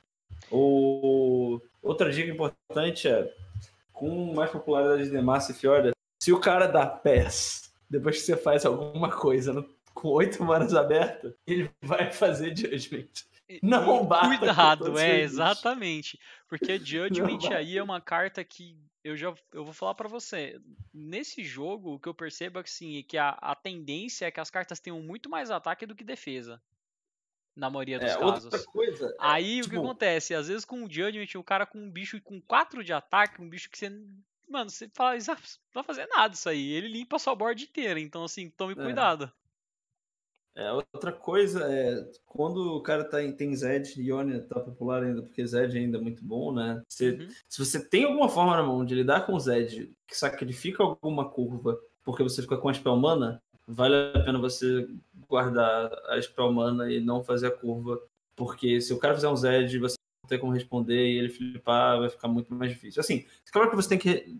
O... 0.49 1.59
Outra 1.81 2.11
dica 2.11 2.31
importante 2.31 3.07
é, 3.07 3.33
com 3.91 4.33
mais 4.33 4.49
popularidade 4.49 5.09
de 5.09 5.21
Massa 5.21 5.51
e 5.51 5.55
Fiora, 5.55 5.91
se 6.21 6.31
o 6.31 6.39
cara 6.39 6.67
dá 6.67 6.85
pés 6.85 7.73
depois 7.89 8.17
que 8.17 8.23
você 8.23 8.35
faz 8.35 8.65
alguma 8.65 9.11
coisa 9.11 9.53
no... 9.53 9.65
com 10.03 10.09
8 10.09 10.43
manas 10.43 10.75
abertas, 10.75 11.33
ele 11.47 11.71
vai 11.81 12.11
fazer 12.11 12.53
Judgment. 12.55 13.07
Não 13.61 14.05
bata. 14.05 14.37
Cuidado, 14.37 14.99
é, 14.99 15.21
exatamente. 15.21 16.19
Porque 16.49 16.77
Judgment 16.77 17.55
aí 17.55 17.77
é 17.77 17.83
uma 17.83 18.01
carta 18.01 18.43
que 18.43 18.77
eu 19.01 19.15
já 19.15 19.33
eu 19.53 19.63
vou 19.63 19.73
falar 19.73 19.95
para 19.95 20.09
você. 20.09 20.59
Nesse 20.93 21.41
jogo, 21.45 21.93
o 21.93 21.99
que 21.99 22.09
eu 22.09 22.13
percebo 22.13 22.59
é 22.59 22.63
que, 22.63 22.69
assim, 22.69 23.03
que 23.07 23.17
a, 23.17 23.29
a 23.29 23.55
tendência 23.55 24.25
é 24.25 24.31
que 24.31 24.41
as 24.41 24.49
cartas 24.49 24.81
tenham 24.81 25.01
muito 25.01 25.29
mais 25.29 25.49
ataque 25.49 25.85
do 25.85 25.95
que 25.95 26.03
defesa. 26.03 26.61
Na 27.55 27.69
maioria 27.69 27.99
dos 27.99 28.11
é, 28.11 28.17
casos. 28.17 28.45
Outra 28.45 28.63
coisa, 28.63 29.15
Aí 29.19 29.59
é, 29.59 29.61
o 29.61 29.63
que 29.63 29.69
tipo 29.69 29.83
acontece? 29.83 30.35
Às 30.35 30.49
vezes 30.49 30.65
com 30.65 30.83
o 30.83 30.91
Judgment, 30.91 31.39
o 31.39 31.43
cara 31.43 31.65
com 31.65 31.77
um 31.77 31.89
bicho 31.89 32.19
com 32.21 32.41
4 32.41 32.83
de 32.83 32.91
ataque, 32.91 33.41
um 33.41 33.47
bicho 33.47 33.69
que 33.69 33.77
você. 33.77 33.89
Mano, 34.49 34.69
você 34.69 34.89
fala, 34.93 35.15
não 35.15 35.35
vai 35.73 35.83
fazer 35.83 36.07
nada 36.07 36.33
isso 36.33 36.49
aí. 36.49 36.73
Ele 36.73 36.89
limpa 36.89 37.15
a 37.15 37.19
sua 37.19 37.35
board 37.35 37.63
inteira. 37.63 37.99
Então, 38.01 38.25
assim, 38.25 38.49
tome 38.49 38.73
é. 38.73 38.75
cuidado. 38.75 39.31
É, 40.55 40.71
outra 40.71 41.11
coisa 41.11 41.65
é 41.65 42.07
quando 42.25 42.75
o 42.75 42.81
cara 42.81 43.03
tá 43.03 43.23
em, 43.23 43.31
tem 43.31 43.55
Zed 43.55 43.99
e 43.99 44.07
Ionia 44.07 44.41
tá 44.41 44.59
popular 44.59 45.01
ainda, 45.01 45.23
porque 45.23 45.45
Zed 45.45 45.75
ainda 45.75 45.97
é 45.97 46.01
muito 46.01 46.23
bom, 46.23 46.53
né? 46.53 46.81
Você, 46.87 47.11
uhum. 47.11 47.27
Se 47.49 47.65
você 47.65 47.83
tem 47.83 48.03
alguma 48.03 48.29
forma 48.29 48.55
na 48.55 48.63
mão 48.63 48.85
de 48.85 48.93
lidar 48.93 49.25
com 49.25 49.39
Zed 49.39 49.91
que 50.07 50.15
sacrifica 50.15 50.83
alguma 50.83 51.27
curva 51.29 51.79
porque 52.03 52.21
você 52.21 52.41
fica 52.41 52.57
com 52.57 52.69
a 52.69 52.73
spell 52.73 52.97
mana, 52.97 53.41
vale 53.67 53.95
a 53.95 54.23
pena 54.23 54.37
você 54.37 54.87
guardar 55.27 55.91
a 56.09 56.21
spell 56.21 56.51
mana 56.51 56.91
e 56.91 56.99
não 56.99 57.23
fazer 57.23 57.47
a 57.47 57.51
curva, 57.51 57.99
porque 58.35 58.79
se 58.81 58.93
o 58.93 58.99
cara 58.99 59.15
fizer 59.15 59.29
um 59.29 59.35
Zed, 59.35 59.79
você 59.79 59.95
não 60.23 60.29
tem 60.29 60.39
como 60.39 60.53
responder 60.53 61.07
e 61.07 61.17
ele 61.17 61.29
flipar, 61.29 61.99
vai 61.99 62.09
ficar 62.09 62.27
muito 62.27 62.53
mais 62.53 62.71
difícil. 62.71 62.99
Assim, 62.99 63.25
claro 63.51 63.69
que 63.69 63.75
você 63.75 63.89
tem 63.89 63.97
que 63.97 64.37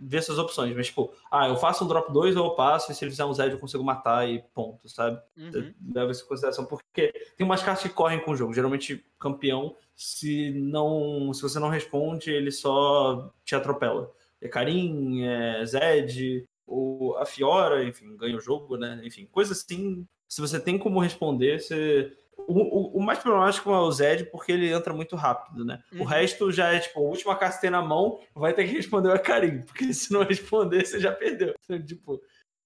ver 0.00 0.18
essas 0.18 0.38
opções, 0.38 0.74
mas 0.74 0.86
tipo, 0.86 1.12
ah, 1.30 1.48
eu 1.48 1.56
faço 1.56 1.84
um 1.84 1.88
drop 1.88 2.10
2 2.12 2.36
ou 2.36 2.46
eu 2.46 2.50
passo, 2.54 2.90
e 2.90 2.94
se 2.94 3.04
ele 3.04 3.10
fizer 3.10 3.24
um 3.24 3.34
Zed 3.34 3.52
eu 3.52 3.58
consigo 3.58 3.84
matar 3.84 4.28
e 4.28 4.42
ponto, 4.54 4.88
sabe? 4.88 5.20
Uhum. 5.36 5.74
Leva 5.94 6.10
isso 6.10 6.24
em 6.24 6.28
consideração, 6.28 6.64
porque 6.64 7.12
tem 7.36 7.44
umas 7.44 7.62
cartas 7.62 7.82
que 7.82 7.94
correm 7.94 8.20
com 8.20 8.30
o 8.30 8.36
jogo. 8.36 8.54
Geralmente, 8.54 9.04
campeão, 9.18 9.76
se 9.94 10.50
não. 10.52 11.32
Se 11.34 11.42
você 11.42 11.58
não 11.58 11.68
responde, 11.68 12.30
ele 12.30 12.50
só 12.50 13.30
te 13.44 13.54
atropela. 13.54 14.10
É 14.40 14.48
Karim, 14.48 15.24
é 15.24 15.64
Zed, 15.66 16.48
ou 16.66 17.18
a 17.18 17.26
Fiora, 17.26 17.84
enfim, 17.84 18.16
ganha 18.16 18.36
o 18.36 18.40
jogo, 18.40 18.76
né? 18.76 19.00
Enfim, 19.04 19.26
coisa 19.30 19.52
assim. 19.52 20.06
Se 20.26 20.40
você 20.40 20.58
tem 20.60 20.78
como 20.78 21.00
responder, 21.00 21.60
você 21.60 22.16
o, 22.46 22.52
o, 22.52 22.98
o, 22.98 23.02
mais 23.02 23.18
problemático 23.18 23.70
é 23.70 23.78
o 23.78 23.90
Zed, 23.90 24.24
porque 24.26 24.52
ele 24.52 24.72
entra 24.72 24.92
muito 24.92 25.16
rápido, 25.16 25.64
né? 25.64 25.82
Uhum. 25.92 26.02
O 26.02 26.04
resto 26.04 26.50
já 26.50 26.72
é, 26.72 26.78
tipo, 26.78 27.00
a 27.00 27.02
última 27.02 27.36
carta 27.36 27.56
que 27.56 27.62
tem 27.62 27.70
na 27.70 27.82
mão, 27.82 28.20
vai 28.34 28.52
ter 28.52 28.66
que 28.66 28.74
responder 28.74 29.08
o 29.08 29.22
Karim, 29.22 29.62
porque 29.62 29.92
se 29.92 30.12
não 30.12 30.22
responder, 30.22 30.84
você 30.84 31.00
já 31.00 31.12
perdeu. 31.12 31.54
Então, 31.64 31.84
tipo, 31.84 32.20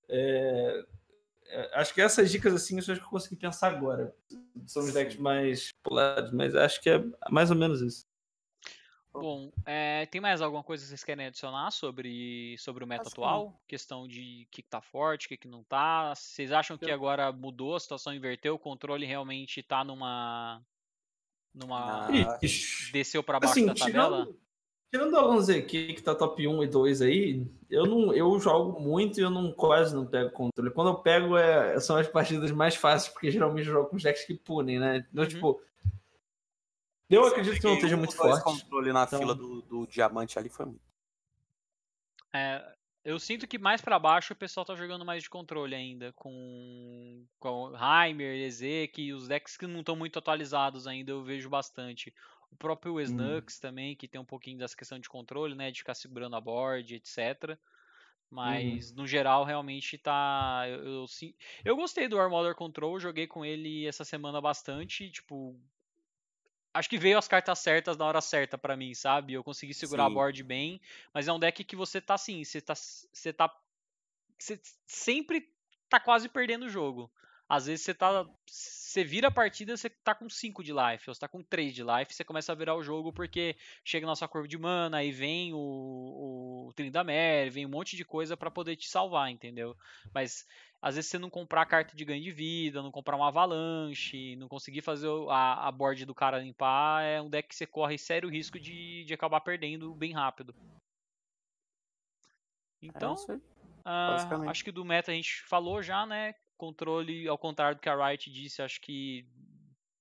é... 0.08 0.84
É, 1.46 1.70
acho 1.74 1.94
que 1.94 2.00
essas 2.00 2.30
dicas, 2.32 2.52
assim, 2.52 2.80
são 2.80 2.92
as 2.92 2.98
que 2.98 3.04
eu 3.04 3.10
consegui 3.10 3.36
pensar 3.36 3.68
agora. 3.68 4.12
São 4.66 4.82
os 4.82 4.92
decks 4.92 5.16
mais 5.16 5.70
populares, 5.82 6.32
mas 6.32 6.54
acho 6.56 6.80
que 6.80 6.90
é 6.90 7.04
mais 7.30 7.50
ou 7.50 7.56
menos 7.56 7.80
isso. 7.80 8.04
Bom, 9.20 9.52
é, 9.64 10.06
tem 10.06 10.20
mais 10.20 10.42
alguma 10.42 10.64
coisa 10.64 10.82
que 10.82 10.88
vocês 10.88 11.04
querem 11.04 11.26
adicionar 11.26 11.70
sobre, 11.70 12.56
sobre 12.58 12.82
o 12.82 12.86
meta 12.86 13.02
Acho 13.02 13.12
atual? 13.12 13.52
Que 13.66 13.74
Questão 13.74 14.08
de 14.08 14.44
o 14.46 14.50
que, 14.50 14.62
que 14.62 14.68
tá 14.68 14.80
forte, 14.80 15.26
o 15.26 15.28
que, 15.28 15.36
que 15.36 15.48
não 15.48 15.62
tá? 15.62 16.12
Vocês 16.14 16.50
acham 16.50 16.76
que 16.76 16.90
agora 16.90 17.30
mudou, 17.30 17.76
a 17.76 17.80
situação 17.80 18.12
inverteu, 18.12 18.54
o 18.54 18.58
controle 18.58 19.06
realmente 19.06 19.62
tá 19.62 19.84
numa. 19.84 20.60
numa. 21.54 22.06
Ah, 22.06 22.38
desceu 22.92 23.22
para 23.22 23.38
baixo 23.38 23.52
assim, 23.52 23.66
da 23.66 23.74
tabela? 23.74 24.24
Tirando, 24.24 24.38
tirando 24.90 25.16
alguns 25.16 25.48
aqui 25.48 25.94
que 25.94 26.02
tá 26.02 26.14
top 26.14 26.46
1 26.46 26.64
e 26.64 26.66
2 26.66 27.02
aí, 27.02 27.46
eu 27.70 27.86
não 27.86 28.12
eu 28.12 28.38
jogo 28.40 28.80
muito 28.80 29.20
e 29.20 29.22
eu 29.22 29.30
não 29.30 29.52
quase 29.52 29.94
não 29.94 30.06
pego 30.06 30.30
controle. 30.30 30.72
Quando 30.72 30.88
eu 30.88 30.96
pego, 30.96 31.36
é, 31.36 31.78
são 31.78 31.96
as 31.96 32.08
partidas 32.08 32.50
mais 32.50 32.74
fáceis, 32.74 33.12
porque 33.12 33.30
geralmente 33.30 33.68
eu 33.68 33.74
jogo 33.74 33.90
com 33.90 33.96
decks 33.96 34.24
que 34.24 34.34
punem, 34.34 34.80
né? 34.80 35.06
Então, 35.12 35.22
uhum. 35.22 35.30
tipo 35.30 35.60
eu 37.08 37.26
acredito 37.26 37.60
que 37.60 37.66
não 37.66 37.74
esteja 37.74 37.96
muito 37.96 38.16
forte. 38.16 38.40
O 38.40 38.44
controle 38.44 38.92
na 38.92 39.04
então... 39.04 39.18
fila 39.18 39.34
do, 39.34 39.62
do 39.62 39.86
diamante 39.86 40.38
ali 40.38 40.48
foi 40.48 40.66
muito. 40.66 40.82
É, 42.34 42.74
eu 43.04 43.20
sinto 43.20 43.46
que 43.46 43.58
mais 43.58 43.80
para 43.80 43.98
baixo 43.98 44.32
o 44.32 44.36
pessoal 44.36 44.64
tá 44.64 44.74
jogando 44.74 45.04
mais 45.04 45.22
de 45.22 45.30
controle 45.30 45.74
ainda, 45.74 46.12
com, 46.14 47.26
com 47.38 47.72
Heimer, 47.76 48.34
Ezek, 48.46 49.12
os 49.12 49.28
decks 49.28 49.56
que 49.56 49.66
não 49.66 49.80
estão 49.80 49.94
muito 49.94 50.18
atualizados 50.18 50.86
ainda 50.86 51.12
eu 51.12 51.22
vejo 51.22 51.50
bastante. 51.50 52.14
O 52.50 52.56
próprio 52.56 52.98
Snux 53.00 53.58
hum. 53.58 53.60
também, 53.60 53.94
que 53.94 54.08
tem 54.08 54.20
um 54.20 54.24
pouquinho 54.24 54.58
dessa 54.58 54.76
questão 54.76 54.98
de 54.98 55.08
controle, 55.08 55.54
né, 55.54 55.70
de 55.70 55.80
ficar 55.80 55.94
segurando 55.94 56.34
a 56.34 56.40
board, 56.40 56.94
etc. 56.94 57.58
Mas 58.30 58.90
uhum. 58.90 58.96
no 58.96 59.06
geral 59.06 59.44
realmente 59.44 59.98
tá. 59.98 60.64
Eu, 60.66 60.84
eu, 60.84 61.06
eu, 61.64 61.76
gostei 61.76 62.08
do 62.08 62.18
Armor 62.18 62.54
Control, 62.54 62.98
joguei 62.98 63.26
com 63.26 63.44
ele 63.44 63.86
essa 63.86 64.04
semana 64.04 64.40
bastante. 64.40 65.10
Tipo, 65.10 65.56
acho 66.74 66.88
que 66.90 66.98
veio 66.98 67.16
as 67.16 67.28
cartas 67.28 67.58
certas 67.60 67.96
na 67.96 68.04
hora 68.04 68.20
certa 68.20 68.58
para 68.58 68.76
mim, 68.76 68.92
sabe? 68.94 69.32
Eu 69.32 69.44
consegui 69.44 69.72
segurar 69.72 70.04
Sim. 70.04 70.10
a 70.10 70.10
board 70.10 70.42
bem, 70.42 70.80
mas 71.12 71.28
é 71.28 71.32
um 71.32 71.38
deck 71.38 71.64
que 71.64 71.76
você 71.76 72.00
tá 72.00 72.14
assim, 72.14 72.44
você 72.44 72.60
tá 72.60 72.74
você 72.74 73.32
tá 73.32 73.48
você 74.38 74.60
sempre 74.86 75.48
tá 75.88 76.00
quase 76.00 76.28
perdendo 76.28 76.66
o 76.66 76.70
jogo. 76.70 77.10
Às 77.48 77.66
vezes 77.66 77.84
você 77.84 77.94
tá 77.94 78.26
você 78.46 79.04
vira 79.04 79.28
a 79.28 79.30
partida, 79.30 79.76
você 79.76 79.90
tá 79.90 80.14
com 80.14 80.28
5 80.30 80.62
de 80.62 80.72
life, 80.72 81.08
ou 81.08 81.14
você 81.14 81.20
tá 81.20 81.28
com 81.28 81.42
3 81.42 81.74
de 81.74 81.82
life, 81.82 82.14
você 82.14 82.24
começa 82.24 82.52
a 82.52 82.54
virar 82.54 82.74
o 82.74 82.82
jogo 82.82 83.12
porque 83.12 83.56
chega 83.84 84.06
na 84.06 84.16
sua 84.16 84.28
curva 84.28 84.48
de 84.48 84.56
mana, 84.56 84.98
aí 84.98 85.10
vem 85.12 85.52
o, 85.52 86.68
o 86.68 86.72
Trindamer, 86.74 87.50
vem 87.50 87.66
um 87.66 87.70
monte 87.70 87.96
de 87.96 88.04
coisa 88.04 88.36
para 88.36 88.50
poder 88.50 88.76
te 88.76 88.88
salvar, 88.88 89.30
entendeu? 89.30 89.76
Mas 90.12 90.46
às 90.84 90.96
vezes 90.96 91.10
você 91.10 91.18
não 91.18 91.30
comprar 91.30 91.62
a 91.62 91.66
carta 91.66 91.96
de 91.96 92.04
ganho 92.04 92.22
de 92.22 92.30
vida, 92.30 92.82
não 92.82 92.92
comprar 92.92 93.16
uma 93.16 93.28
avalanche, 93.28 94.36
não 94.36 94.46
conseguir 94.48 94.82
fazer 94.82 95.08
a, 95.30 95.66
a 95.66 95.72
board 95.72 96.04
do 96.04 96.14
cara 96.14 96.38
limpar, 96.38 97.02
é 97.02 97.22
um 97.22 97.30
deck 97.30 97.48
que 97.48 97.56
você 97.56 97.66
corre 97.66 97.96
sério 97.96 98.28
risco 98.28 98.60
de, 98.60 99.02
de 99.04 99.14
acabar 99.14 99.40
perdendo 99.40 99.94
bem 99.94 100.12
rápido. 100.12 100.54
Então, 102.82 103.14
é 103.30 103.32
uh, 103.88 104.50
acho 104.50 104.62
que 104.62 104.70
do 104.70 104.84
meta 104.84 105.10
a 105.10 105.14
gente 105.14 105.40
falou 105.44 105.82
já, 105.82 106.04
né? 106.04 106.34
Controle, 106.58 107.26
ao 107.28 107.38
contrário 107.38 107.78
do 107.78 107.80
que 107.80 107.88
a 107.88 108.06
Riot 108.06 108.30
disse, 108.30 108.60
acho 108.60 108.78
que 108.82 109.26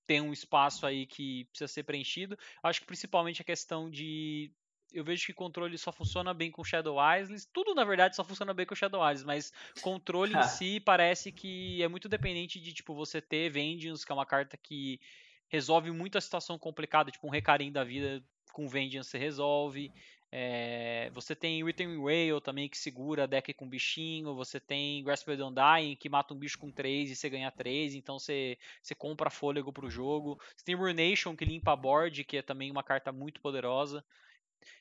tem 0.06 0.20
um 0.20 0.34
espaço 0.34 0.86
aí 0.86 1.08
que 1.08 1.46
precisa 1.46 1.70
ser 1.70 1.84
preenchido. 1.84 2.38
Acho 2.62 2.82
que 2.82 2.88
principalmente 2.88 3.42
a 3.42 3.46
questão 3.46 3.90
de 3.90 4.52
eu 4.94 5.04
vejo 5.04 5.26
que 5.26 5.34
controle 5.34 5.78
só 5.78 5.92
funciona 5.92 6.34
bem 6.34 6.52
com 6.52 6.64
Shadow 6.64 6.98
Isles. 7.20 7.50
Tudo, 7.52 7.74
na 7.74 7.84
verdade, 7.84 8.16
só 8.16 8.24
funciona 8.24 8.54
bem 8.54 8.66
com 8.66 8.76
Shadow 8.76 9.04
Isles, 9.10 9.24
mas 9.24 9.54
controle 9.82 10.36
em 10.36 10.44
si 10.44 10.80
parece 10.80 11.32
que 11.32 11.82
é 11.82 11.88
muito 11.88 12.08
dependente 12.08 12.60
de, 12.60 12.74
tipo, 12.74 12.94
você 12.94 13.22
ter 13.22 13.50
Vengeance, 13.50 14.06
que 14.06 14.12
é 14.12 14.16
uma 14.16 14.26
carta 14.26 14.56
que 14.58 15.00
resolve 15.48 15.92
muita 15.92 16.20
situação 16.22 16.58
complicada, 16.58 17.12
tipo 17.12 17.28
um 17.28 17.30
recarim 17.30 17.72
da 17.72 17.84
vida 17.84 18.24
com 18.52 18.68
Vengeance 18.68 19.10
você 19.10 19.18
resolve. 19.18 19.92
É, 20.36 21.12
você 21.14 21.36
tem 21.36 21.64
Return 21.64 21.96
Whale 21.96 22.42
também 22.42 22.68
que 22.68 22.76
segura 22.76 23.28
deck 23.28 23.54
com 23.54 23.70
bichinho. 23.70 24.34
Você 24.34 24.60
tem 24.60 25.04
Grasped 25.04 25.40
Undying 25.40 25.96
que 25.96 26.10
mata 26.10 26.34
um 26.34 26.38
bicho 26.38 26.58
com 26.58 26.72
3 26.72 27.12
e 27.12 27.16
você 27.16 27.30
ganha 27.30 27.52
3. 27.52 27.94
Então 27.94 28.18
você, 28.18 28.58
você 28.82 28.96
compra 28.96 29.30
fôlego 29.30 29.72
pro 29.72 29.92
jogo. 29.92 30.40
Você 30.56 30.66
tem 30.66 30.74
Ruination 30.74 31.36
que 31.36 31.46
limpa 31.46 31.74
a 31.74 31.76
board, 31.76 32.24
que 32.24 32.38
é 32.38 32.42
também 32.42 32.72
uma 32.72 32.82
carta 32.82 33.12
muito 33.12 33.40
poderosa. 33.42 34.04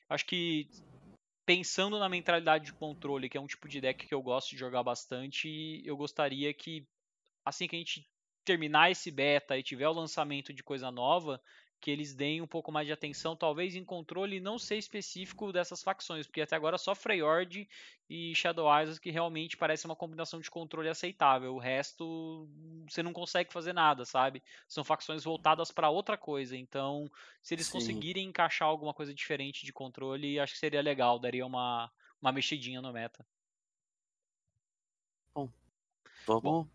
Acho 0.09 0.25
que 0.25 0.69
pensando 1.45 1.99
na 1.99 2.09
mentalidade 2.09 2.65
de 2.65 2.73
controle, 2.73 3.29
que 3.29 3.37
é 3.37 3.41
um 3.41 3.47
tipo 3.47 3.67
de 3.67 3.81
deck 3.81 4.07
que 4.07 4.13
eu 4.13 4.21
gosto 4.21 4.51
de 4.51 4.57
jogar 4.57 4.83
bastante, 4.83 5.81
eu 5.85 5.97
gostaria 5.97 6.53
que 6.53 6.87
assim 7.45 7.67
que 7.67 7.75
a 7.75 7.79
gente 7.79 8.07
terminar 8.45 8.91
esse 8.91 9.11
beta 9.11 9.57
e 9.57 9.63
tiver 9.63 9.87
o 9.87 9.93
lançamento 9.93 10.53
de 10.53 10.63
coisa 10.63 10.91
nova, 10.91 11.41
que 11.83 11.91
eles 11.91 12.13
deem 12.13 12.41
um 12.41 12.47
pouco 12.47 12.71
mais 12.71 12.87
de 12.87 12.93
atenção, 12.93 13.35
talvez 13.35 13.75
em 13.75 13.83
controle 13.83 14.39
não 14.39 14.57
ser 14.57 14.77
específico 14.77 15.51
dessas 15.51 15.83
facções, 15.83 16.25
porque 16.25 16.39
até 16.39 16.55
agora 16.55 16.77
só 16.77 16.95
Freyord 16.95 17.67
e 18.09 18.33
Shadow 18.33 18.69
Isles 18.81 18.97
que 18.97 19.11
realmente 19.11 19.57
parece 19.57 19.83
uma 19.85 19.95
combinação 19.95 20.39
de 20.39 20.49
controle 20.49 20.87
aceitável. 20.87 21.53
O 21.53 21.59
resto 21.59 22.47
você 22.89 23.03
não 23.03 23.11
consegue 23.11 23.51
fazer 23.51 23.73
nada, 23.73 24.05
sabe? 24.05 24.41
São 24.65 24.81
facções 24.81 25.25
voltadas 25.25 25.71
para 25.71 25.89
outra 25.89 26.17
coisa. 26.17 26.55
Então, 26.55 27.11
se 27.41 27.53
eles 27.53 27.67
Sim. 27.67 27.73
conseguirem 27.73 28.29
encaixar 28.29 28.69
alguma 28.69 28.93
coisa 28.93 29.13
diferente 29.13 29.65
de 29.65 29.73
controle, 29.73 30.39
acho 30.39 30.53
que 30.53 30.59
seria 30.59 30.81
legal, 30.81 31.19
daria 31.19 31.45
uma, 31.45 31.91
uma 32.21 32.31
mexidinha 32.31 32.81
no 32.81 32.93
meta. 32.93 33.27
Bom, 35.35 35.49
tá 36.25 36.39
bom. 36.39 36.65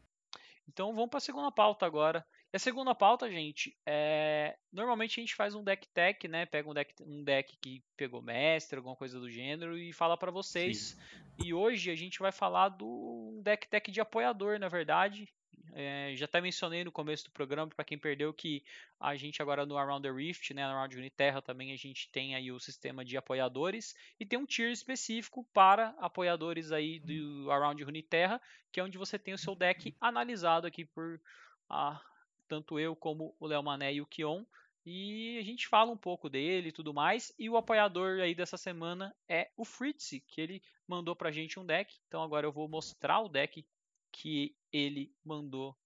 Então 0.69 0.95
vamos 0.95 1.09
para 1.09 1.17
a 1.17 1.23
segunda 1.23 1.51
pauta 1.51 1.87
agora. 1.87 2.27
E 2.53 2.57
a 2.57 2.59
segunda 2.59 2.95
pauta, 2.95 3.31
gente, 3.31 3.77
é. 3.85 4.57
Normalmente 4.73 5.21
a 5.21 5.23
gente 5.23 5.35
faz 5.35 5.55
um 5.55 5.63
deck 5.63 5.87
tech, 5.89 6.27
né? 6.27 6.47
Pega 6.47 6.71
um 6.71 6.75
deck, 6.75 6.95
um 7.03 7.23
deck 7.23 7.57
que 7.61 7.83
pegou 7.97 8.23
mestre, 8.23 8.79
alguma 8.79 8.97
coisa 8.97 9.21
do 9.21 9.31
gênero, 9.31 9.77
e 9.77 9.93
fala 9.93 10.17
para 10.17 10.31
vocês. 10.31 10.79
Sim. 10.79 11.45
E 11.45 11.55
hoje 11.55 11.91
a 11.91 11.95
gente 11.95 12.19
vai 12.19 12.33
falar 12.33 12.71
do 12.71 13.39
deck 13.43 13.69
tech 13.69 13.91
de 13.91 14.01
apoiador, 14.01 14.59
na 14.59 14.69
verdade. 14.69 15.29
É, 15.75 16.13
já 16.17 16.25
até 16.25 16.41
mencionei 16.41 16.83
no 16.83 16.91
começo 16.91 17.25
do 17.25 17.31
programa, 17.31 17.71
para 17.71 17.85
quem 17.85 17.99
perdeu, 17.99 18.33
que 18.33 18.65
a 18.99 19.15
gente 19.17 19.43
agora 19.43 19.67
no 19.67 19.77
Around 19.77 20.09
the 20.09 20.15
Rift, 20.15 20.55
né, 20.55 20.67
no 20.67 20.73
Around 20.73 20.97
Uniterra 20.97 21.43
também 21.43 21.73
a 21.73 21.77
gente 21.77 22.11
tem 22.11 22.35
aí 22.35 22.51
o 22.51 22.59
sistema 22.59 23.05
de 23.05 23.17
apoiadores 23.17 23.95
e 24.19 24.27
tem 24.27 24.39
um 24.39 24.47
tier 24.47 24.73
específico 24.73 25.47
para 25.53 25.95
apoiadores 25.99 26.73
aí 26.73 26.99
do 26.99 27.51
Around 27.51 27.85
Uniterra, 27.85 28.41
que 28.73 28.81
é 28.81 28.83
onde 28.83 28.99
você 28.99 29.19
tem 29.19 29.35
o 29.35 29.39
seu 29.39 29.55
deck 29.55 29.95
analisado 30.01 30.67
aqui 30.67 30.85
por 30.85 31.21
a 31.69 32.01
tanto 32.49 32.79
eu 32.81 32.97
como 32.97 33.35
o 33.39 33.47
Léo 33.47 33.63
Mané 33.63 33.95
e 33.95 34.01
o 34.01 34.07
Kion. 34.07 34.45
E 34.85 35.39
a 35.39 35.43
gente 35.43 35.69
fala 35.69 35.93
um 35.93 35.97
pouco 35.97 36.31
dele 36.31 36.71
e 36.71 36.73
tudo 36.73 36.95
mais. 36.95 37.33
E 37.39 37.51
o 37.51 37.57
apoiador 37.57 38.21
aí 38.21 38.35
dessa 38.35 38.57
semana 38.57 39.15
é 39.29 39.51
o 39.57 39.65
Fritz, 39.65 40.19
que 40.27 40.41
ele 40.41 40.63
mandou 40.87 41.15
pra 41.15 41.31
gente 41.31 41.61
um 41.61 41.67
deck. 41.67 41.95
Então 42.09 42.23
agora 42.23 42.47
eu 42.47 42.53
vou 42.53 42.67
mostrar 42.69 43.21
o 43.21 43.29
deck 43.29 43.67
que 44.11 44.57
ele 44.73 45.13
mandou 45.23 45.77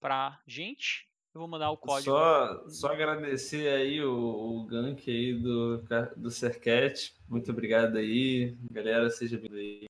pra 0.00 0.40
gente. 0.46 1.08
Eu 1.34 1.40
vou 1.40 1.48
mandar 1.48 1.72
o 1.72 1.76
código. 1.76 2.12
Só, 2.12 2.68
só 2.68 2.92
agradecer 2.92 3.66
aí 3.68 4.00
o, 4.00 4.14
o 4.14 4.64
gank 4.66 5.10
aí 5.10 5.34
do, 5.34 5.82
do 6.16 6.30
Sercat. 6.30 7.12
Muito 7.28 7.50
obrigado 7.50 7.96
aí. 7.96 8.56
Galera, 8.70 9.10
seja 9.10 9.36
bem-vindo 9.36 9.58
aí. 9.58 9.86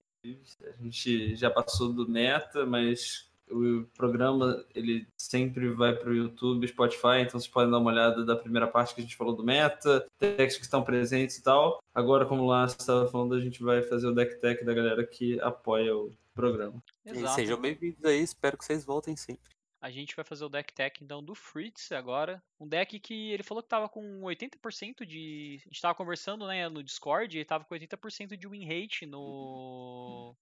A 0.62 0.82
gente 0.82 1.36
já 1.36 1.50
passou 1.50 1.92
do 1.92 2.08
meta, 2.08 2.64
mas 2.64 3.30
o 3.50 3.84
programa 3.96 4.64
ele 4.74 5.06
sempre 5.16 5.70
vai 5.70 5.94
para 5.94 6.10
o 6.10 6.14
YouTube, 6.14 6.66
Spotify, 6.66 7.20
então 7.20 7.38
vocês 7.38 7.48
podem 7.48 7.70
dar 7.70 7.78
uma 7.78 7.90
olhada 7.90 8.24
da 8.24 8.36
primeira 8.36 8.66
parte 8.66 8.94
que 8.94 9.00
a 9.00 9.04
gente 9.04 9.16
falou 9.16 9.34
do 9.34 9.44
meta, 9.44 10.06
textos 10.18 10.58
que 10.58 10.64
estão 10.64 10.82
presentes 10.82 11.36
e 11.36 11.42
tal. 11.42 11.82
Agora, 11.94 12.26
como 12.26 12.46
lá 12.46 12.66
você 12.66 12.76
estava 12.78 13.06
falando, 13.08 13.34
a 13.34 13.40
gente 13.40 13.62
vai 13.62 13.82
fazer 13.82 14.06
o 14.06 14.14
deck 14.14 14.40
tech 14.40 14.64
da 14.64 14.74
galera 14.74 15.06
que 15.06 15.40
apoia 15.40 15.96
o 15.96 16.12
programa. 16.34 16.82
Exato. 17.04 17.32
E 17.32 17.34
sejam 17.34 17.60
bem-vindos 17.60 18.04
aí, 18.04 18.22
espero 18.22 18.56
que 18.56 18.64
vocês 18.64 18.84
voltem 18.84 19.16
sempre. 19.16 19.54
A 19.80 19.90
gente 19.90 20.16
vai 20.16 20.24
fazer 20.24 20.46
o 20.46 20.48
deck 20.48 20.72
tech 20.72 21.04
então 21.04 21.22
do 21.22 21.34
Fritz 21.34 21.92
agora. 21.92 22.42
Um 22.58 22.66
deck 22.66 22.98
que 22.98 23.32
ele 23.32 23.42
falou 23.42 23.62
que 23.62 23.68
tava 23.68 23.86
com 23.86 24.22
80% 24.22 25.04
de. 25.04 25.60
A 25.60 25.68
gente 25.68 25.82
tava 25.82 25.94
conversando 25.94 26.46
né, 26.46 26.66
no 26.70 26.82
Discord, 26.82 27.36
ele 27.36 27.44
tava 27.44 27.66
com 27.66 27.74
80% 27.74 28.34
de 28.34 28.48
win 28.48 28.64
rate 28.64 29.04
no 29.04 30.34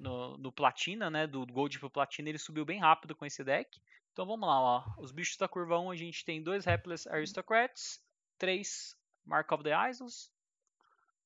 no, 0.00 0.38
no 0.38 0.50
Platina, 0.50 1.10
né? 1.10 1.26
Do 1.26 1.46
Gold 1.46 1.78
pro 1.78 1.90
Platina, 1.90 2.28
ele 2.30 2.38
subiu 2.38 2.64
bem 2.64 2.80
rápido 2.80 3.14
com 3.14 3.26
esse 3.26 3.44
deck. 3.44 3.78
Então 4.12 4.26
vamos 4.26 4.48
lá, 4.48 4.60
ó. 4.60 4.84
Os 4.98 5.12
bichos 5.12 5.36
da 5.36 5.46
curva 5.46 5.78
1 5.78 5.90
a 5.90 5.96
gente 5.96 6.24
tem 6.24 6.42
dois 6.42 6.66
Hapless 6.66 7.08
Aristocrats, 7.08 8.02
três 8.38 8.96
Mark 9.24 9.52
of 9.52 9.62
the 9.62 9.70
Isles. 9.88 10.32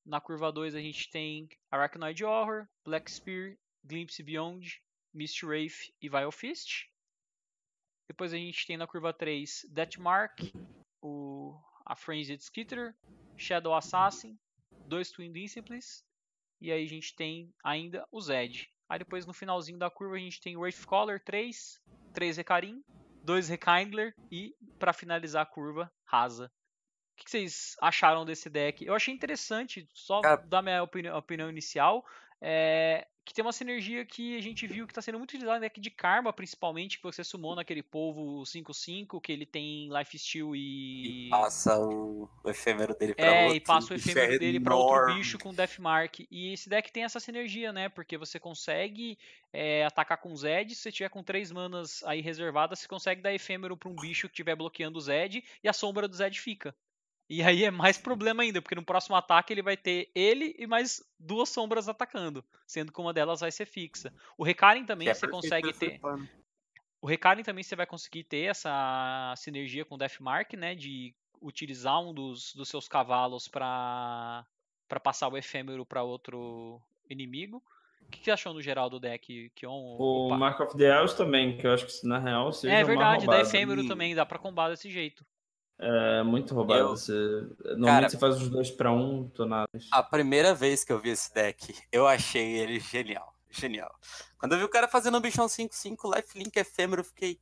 Na 0.05 0.21
curva 0.21 0.53
2 0.53 0.75
a 0.75 0.81
gente 0.81 1.09
tem 1.11 1.49
Arachnoid 1.71 2.23
Horror, 2.25 2.69
Black 2.85 3.11
Spear, 3.11 3.57
Glimpse 3.83 4.23
Beyond, 4.23 4.83
Mist 5.15 5.43
Wraith 5.45 5.95
e 6.03 6.09
Vile 6.09 6.33
Fist. 6.33 6.91
Depois 8.07 8.35
a 8.35 8.37
gente 8.37 8.67
tem 8.67 8.77
na 8.77 8.87
curva 8.87 9.15
3 9.15 9.67
Deathmark, 9.71 10.53
o, 11.01 11.59
a 11.87 11.97
Frenzied 11.97 12.43
Skitter, 12.43 12.95
Shadow 13.39 13.75
Assassin, 13.75 14.39
dois 14.87 15.11
Twin 15.11 15.33
Disciples 15.33 16.05
e 16.61 16.73
aí 16.73 16.85
a 16.85 16.89
gente 16.89 17.15
tem 17.15 17.53
ainda 17.63 18.07
o 18.11 18.21
Zed. 18.21 18.71
Aí 18.89 18.99
depois 18.99 19.27
no 19.27 19.33
finalzinho 19.33 19.79
da 19.79 19.91
curva 19.91 20.17
a 20.17 20.19
gente 20.19 20.41
tem 20.41 20.57
o 20.57 20.61
Wraithcaller 20.61 21.23
3, 21.25 21.81
3 22.13 22.37
Recarim, 22.37 22.85
2 23.23 23.49
Rekindler 23.49 24.15
e 24.31 24.55
para 24.79 24.93
finalizar 24.93 25.43
a 25.43 25.47
curva, 25.47 25.91
Rasa. 26.05 26.53
que 27.17 27.31
vocês 27.31 27.77
acharam 27.81 28.25
desse 28.25 28.51
deck? 28.51 28.85
Eu 28.85 28.95
achei 28.95 29.15
interessante, 29.15 29.89
só 29.93 30.21
Cara... 30.21 30.37
dar 30.37 30.63
minha 30.63 30.83
opinião, 30.83 31.17
opinião 31.17 31.49
inicial. 31.49 32.05
É, 32.41 33.07
que 33.25 33.33
tem 33.33 33.45
uma 33.45 33.53
sinergia 33.53 34.05
que 34.05 34.37
a 34.37 34.43
gente 34.43 34.67
viu 34.67 34.87
que 34.87 34.93
está 34.93 35.01
sendo 35.01 35.19
muito 35.19 35.31
utilizada 35.31 35.57
no 35.57 35.61
deck 35.63 35.81
de 35.81 35.91
Karma, 35.91 36.33
principalmente, 36.33 36.99
que 36.99 37.05
você 37.05 37.25
sumou 37.25 37.57
naquele 37.57 37.83
povo 37.83 38.43
5-5, 38.43 39.21
que 39.21 39.33
ele 39.33 39.47
tem 39.47 39.89
Life 39.97 40.19
Steal 40.19 40.55
e... 40.55 41.27
e 41.27 41.31
passa 41.31 41.79
o, 41.79 42.29
efêmero 42.45 42.95
dele 42.95 43.15
pra 43.15 43.25
é, 43.25 43.41
outro. 43.43 43.55
É, 43.55 43.57
e 43.57 43.61
passa 43.61 43.93
o 43.95 43.97
efêmero 43.97 44.35
é 44.35 44.39
dele 44.39 44.61
para 44.61 44.77
outro 44.77 45.15
bicho 45.15 45.39
com 45.39 45.55
Deathmark. 45.55 46.27
E 46.31 46.53
esse 46.53 46.69
deck 46.69 46.93
tem 46.93 47.05
essa 47.05 47.19
sinergia, 47.19 47.73
né? 47.73 47.89
Porque 47.89 48.19
você 48.19 48.39
consegue 48.39 49.19
é, 49.53 49.85
atacar 49.85 50.19
com 50.19 50.37
Zed, 50.37 50.75
se 50.75 50.83
você 50.83 50.93
tiver 50.93 51.09
com 51.09 51.23
três 51.23 51.51
manas 51.51 52.03
aí 52.05 52.21
reservadas, 52.21 52.81
você 52.81 52.89
consegue 52.89 53.23
dar 53.23 53.33
efêmero 53.33 53.77
para 53.77 53.89
um 53.89 53.97
bicho 53.97 54.29
que 54.29 54.35
estiver 54.35 54.57
bloqueando 54.57 54.99
o 54.99 55.01
Zed, 55.01 55.43
e 55.63 55.69
a 55.69 55.73
sombra 55.73 56.07
do 56.07 56.17
Zed 56.17 56.39
fica. 56.39 56.75
E 57.29 57.43
aí 57.43 57.65
é 57.65 57.71
mais 57.71 57.97
problema 57.97 58.43
ainda, 58.43 58.61
porque 58.61 58.75
no 58.75 58.85
próximo 58.85 59.17
ataque 59.17 59.53
ele 59.53 59.63
vai 59.63 59.77
ter 59.77 60.11
ele 60.15 60.55
e 60.59 60.67
mais 60.67 61.03
duas 61.19 61.49
sombras 61.49 61.89
atacando, 61.89 62.45
sendo 62.67 62.93
que 62.93 63.01
uma 63.01 63.15
delas 63.15 63.41
vai 63.41 63.51
ser 63.51 63.65
fixa. 63.65 64.13
O 64.37 64.45
Recarin 64.45 64.85
também 64.85 65.09
é 65.09 65.15
você 65.15 65.27
consegue 65.27 65.73
ter. 65.73 66.01
O 67.01 67.07
Recarin 67.07 67.43
também 67.43 67.65
você 67.65 67.75
vai 67.75 67.87
conseguir 67.87 68.25
ter 68.25 68.51
essa 68.51 69.35
sinergia 69.37 69.85
com 69.85 69.95
o 69.95 69.99
Deathmark, 69.99 70.53
né? 70.55 70.75
De 70.75 71.15
utilizar 71.41 72.01
um 72.01 72.13
dos, 72.13 72.55
dos 72.55 72.69
seus 72.69 72.89
cavalos 72.89 73.49
para 73.49 74.47
para 74.87 75.01
passar 75.01 75.29
o 75.29 75.37
efêmero 75.37 75.85
para 75.85 76.03
outro 76.03 76.81
inimigo. 77.09 77.63
O 78.07 78.11
que, 78.11 78.23
você 78.23 78.31
achou 78.31 78.53
no 78.53 78.61
geral 78.61 78.91
do 78.91 79.01
deck, 79.01 79.51
Kion? 79.55 79.73
O 79.73 80.27
Opa. 80.27 80.37
Mark 80.37 80.61
of 80.61 80.77
the 80.77 80.85
Elves 80.85 81.15
também, 81.15 81.57
que 81.57 81.67
eu 81.67 81.73
acho 81.73 81.87
que 81.87 82.07
na 82.07 82.19
real 82.19 82.53
seja 82.53 82.75
É 82.75 82.85
verdade, 82.85 83.27
da 83.27 83.41
efêmero 83.41 83.89
também, 83.89 84.15
dá 84.15 84.27
para 84.27 84.39
combar 84.39 84.69
desse 84.69 84.91
jeito. 84.91 85.25
É 85.79 86.23
muito 86.23 86.55
roubado. 86.55 86.81
Eu... 86.81 86.89
Você... 86.91 87.13
Normalmente 87.13 87.85
Cara, 87.85 88.09
você 88.09 88.19
faz 88.19 88.41
os 88.41 88.49
dois 88.49 88.71
para 88.71 88.93
um 88.93 89.29
tonadas. 89.29 89.89
A 89.91 90.03
primeira 90.03 90.55
vez 90.55 90.85
que 90.85 90.93
eu 90.93 91.01
vi 91.01 91.11
esse 91.11 91.33
deck, 91.35 91.75
eu 91.91 92.07
achei 92.07 92.57
ele 92.57 92.79
genial. 92.79 93.35
Genial. 93.51 93.95
Quando 94.39 94.53
eu 94.53 94.59
vi 94.59 94.65
o 94.65 94.69
cara 94.69 94.89
fazendo 94.89 95.17
um 95.17 95.21
bichão 95.21 95.47
5-5, 95.47 96.17
lifelink 96.17 96.59
efêmero, 96.59 97.01
eu 97.01 97.05
fiquei. 97.05 97.41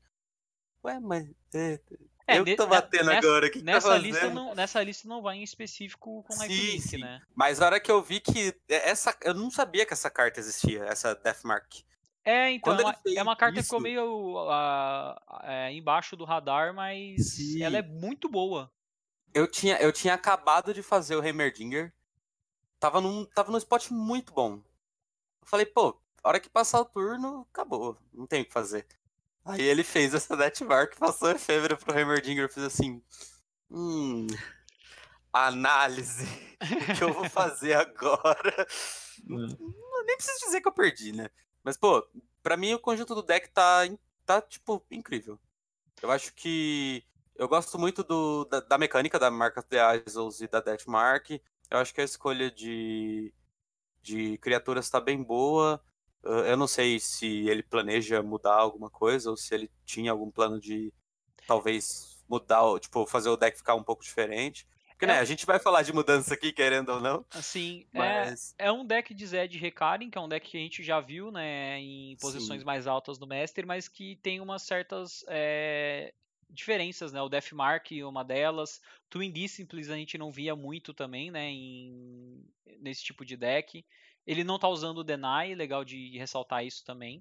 Ué, 0.84 0.98
mas. 1.00 1.30
É, 1.54 1.80
é, 2.26 2.38
eu 2.38 2.44
que 2.44 2.56
tô 2.56 2.66
batendo 2.66 3.06
nessa, 3.06 3.26
agora. 3.26 3.50
Que 3.50 3.62
nessa, 3.62 3.88
tá 3.88 3.98
lista 3.98 4.30
não, 4.30 4.54
nessa 4.54 4.82
lista 4.82 5.08
não 5.08 5.22
vai 5.22 5.36
em 5.36 5.42
específico 5.42 6.22
com 6.22 6.42
lifelink, 6.42 6.80
sim. 6.80 6.98
né? 6.98 7.20
Mas 7.34 7.60
a 7.60 7.66
hora 7.66 7.80
que 7.80 7.90
eu 7.90 8.02
vi 8.02 8.20
que. 8.20 8.54
Essa, 8.68 9.16
eu 9.22 9.34
não 9.34 9.50
sabia 9.50 9.86
que 9.86 9.92
essa 9.92 10.10
carta 10.10 10.38
existia, 10.38 10.84
essa 10.84 11.14
Deathmark. 11.14 11.82
É, 12.24 12.52
então, 12.52 12.78
é 12.78 12.82
uma, 12.82 12.96
é 13.16 13.22
uma, 13.22 13.36
carta 13.36 13.58
isso... 13.58 13.68
que 13.68 13.68
ficou 13.68 13.80
meio 13.80 14.46
uh, 14.46 15.16
é, 15.42 15.72
embaixo 15.72 16.16
do 16.16 16.24
radar, 16.24 16.72
mas 16.72 17.34
Sim. 17.34 17.62
ela 17.62 17.78
é 17.78 17.82
muito 17.82 18.28
boa. 18.28 18.70
Eu 19.34 19.48
tinha, 19.48 19.76
eu 19.78 19.92
tinha 19.92 20.14
acabado 20.14 20.72
de 20.72 20.82
fazer 20.82 21.16
o 21.16 21.24
Heimerdinger. 21.24 21.92
Tava 22.78 23.00
num, 23.00 23.24
tava 23.24 23.50
num 23.50 23.58
spot 23.58 23.90
muito 23.90 24.32
bom. 24.32 24.62
Eu 25.40 25.46
falei, 25.46 25.66
pô, 25.66 26.00
a 26.22 26.28
hora 26.28 26.40
que 26.40 26.48
passar 26.48 26.80
o 26.80 26.84
turno, 26.84 27.46
acabou. 27.50 27.96
Não 28.12 28.26
tem 28.26 28.42
o 28.42 28.44
que 28.44 28.52
fazer. 28.52 28.86
Aí 29.44 29.62
ele 29.62 29.82
fez 29.82 30.14
essa 30.14 30.36
Netmark, 30.36 30.96
passou 30.98 31.28
a 31.28 31.32
efêmera 31.32 31.76
pro 31.76 31.96
Heimerdinger. 31.96 32.44
Eu 32.44 32.48
fiz 32.48 32.62
assim. 32.62 33.02
Hum. 33.70 34.26
Análise. 35.32 36.26
o 36.60 36.96
que 36.96 37.02
eu 37.02 37.12
vou 37.12 37.28
fazer 37.30 37.74
agora? 37.74 38.66
Hum. 39.28 39.46
Nem 40.06 40.16
preciso 40.16 40.44
dizer 40.44 40.60
que 40.60 40.68
eu 40.68 40.72
perdi, 40.72 41.12
né? 41.12 41.28
Mas, 41.64 41.76
pô, 41.76 42.06
pra 42.42 42.56
mim 42.56 42.74
o 42.74 42.78
conjunto 42.78 43.14
do 43.14 43.22
deck 43.22 43.48
tá, 43.50 43.82
tá 44.26 44.40
tipo, 44.42 44.84
incrível. 44.90 45.38
Eu 46.02 46.10
acho 46.10 46.34
que. 46.34 47.04
Eu 47.36 47.48
gosto 47.48 47.78
muito 47.78 48.02
do, 48.04 48.44
da, 48.44 48.60
da 48.60 48.78
mecânica 48.78 49.18
da 49.18 49.30
marca 49.30 49.62
The 49.62 50.04
Isles 50.06 50.40
e 50.40 50.48
da 50.48 50.60
Deathmark. 50.60 51.30
Eu 51.70 51.78
acho 51.78 51.94
que 51.94 52.00
a 52.00 52.04
escolha 52.04 52.50
de, 52.50 53.32
de 54.02 54.36
criaturas 54.38 54.90
tá 54.90 55.00
bem 55.00 55.22
boa. 55.22 55.82
Eu 56.22 56.56
não 56.56 56.68
sei 56.68 57.00
se 57.00 57.48
ele 57.48 57.62
planeja 57.62 58.22
mudar 58.22 58.54
alguma 58.54 58.90
coisa 58.90 59.30
ou 59.30 59.36
se 59.36 59.54
ele 59.54 59.70
tinha 59.84 60.12
algum 60.12 60.30
plano 60.30 60.60
de 60.60 60.92
talvez 61.46 62.22
mudar, 62.28 62.78
tipo, 62.78 63.06
fazer 63.06 63.28
o 63.28 63.36
deck 63.36 63.56
ficar 63.56 63.74
um 63.74 63.82
pouco 63.82 64.04
diferente. 64.04 64.66
Porque, 65.02 65.12
né, 65.12 65.18
é. 65.18 65.20
a 65.20 65.24
gente 65.24 65.44
vai 65.44 65.58
falar 65.58 65.82
de 65.82 65.92
mudança 65.92 66.32
aqui, 66.32 66.52
querendo 66.52 66.90
ou 66.90 67.00
não. 67.00 67.26
Assim, 67.32 67.84
é, 67.92 67.98
mas... 67.98 68.54
é, 68.56 68.66
é 68.66 68.72
um 68.72 68.84
deck 68.84 69.12
de 69.12 69.26
Zed 69.26 69.58
Recarin, 69.58 70.08
que 70.08 70.16
é 70.16 70.20
um 70.20 70.28
deck 70.28 70.48
que 70.48 70.56
a 70.56 70.60
gente 70.60 70.80
já 70.84 71.00
viu, 71.00 71.32
né, 71.32 71.80
em 71.80 72.16
posições 72.20 72.60
Sim. 72.60 72.66
mais 72.66 72.86
altas 72.86 73.18
do 73.18 73.26
Mestre, 73.26 73.66
mas 73.66 73.88
que 73.88 74.14
tem 74.22 74.40
umas 74.40 74.62
certas 74.62 75.24
é, 75.26 76.14
diferenças, 76.48 77.12
né, 77.12 77.20
o 77.20 77.28
Deathmark 77.28 77.90
uma 78.04 78.22
delas, 78.24 78.80
Twin 79.10 79.32
Disciplines 79.32 79.90
a 79.90 79.96
gente 79.96 80.16
não 80.16 80.30
via 80.30 80.54
muito 80.54 80.94
também, 80.94 81.32
né, 81.32 81.50
em, 81.50 82.40
nesse 82.78 83.02
tipo 83.02 83.24
de 83.24 83.36
deck. 83.36 83.84
Ele 84.24 84.44
não 84.44 84.56
tá 84.56 84.68
usando 84.68 84.98
o 84.98 85.04
Deny, 85.04 85.56
legal 85.56 85.84
de 85.84 86.16
ressaltar 86.16 86.64
isso 86.64 86.84
também. 86.84 87.20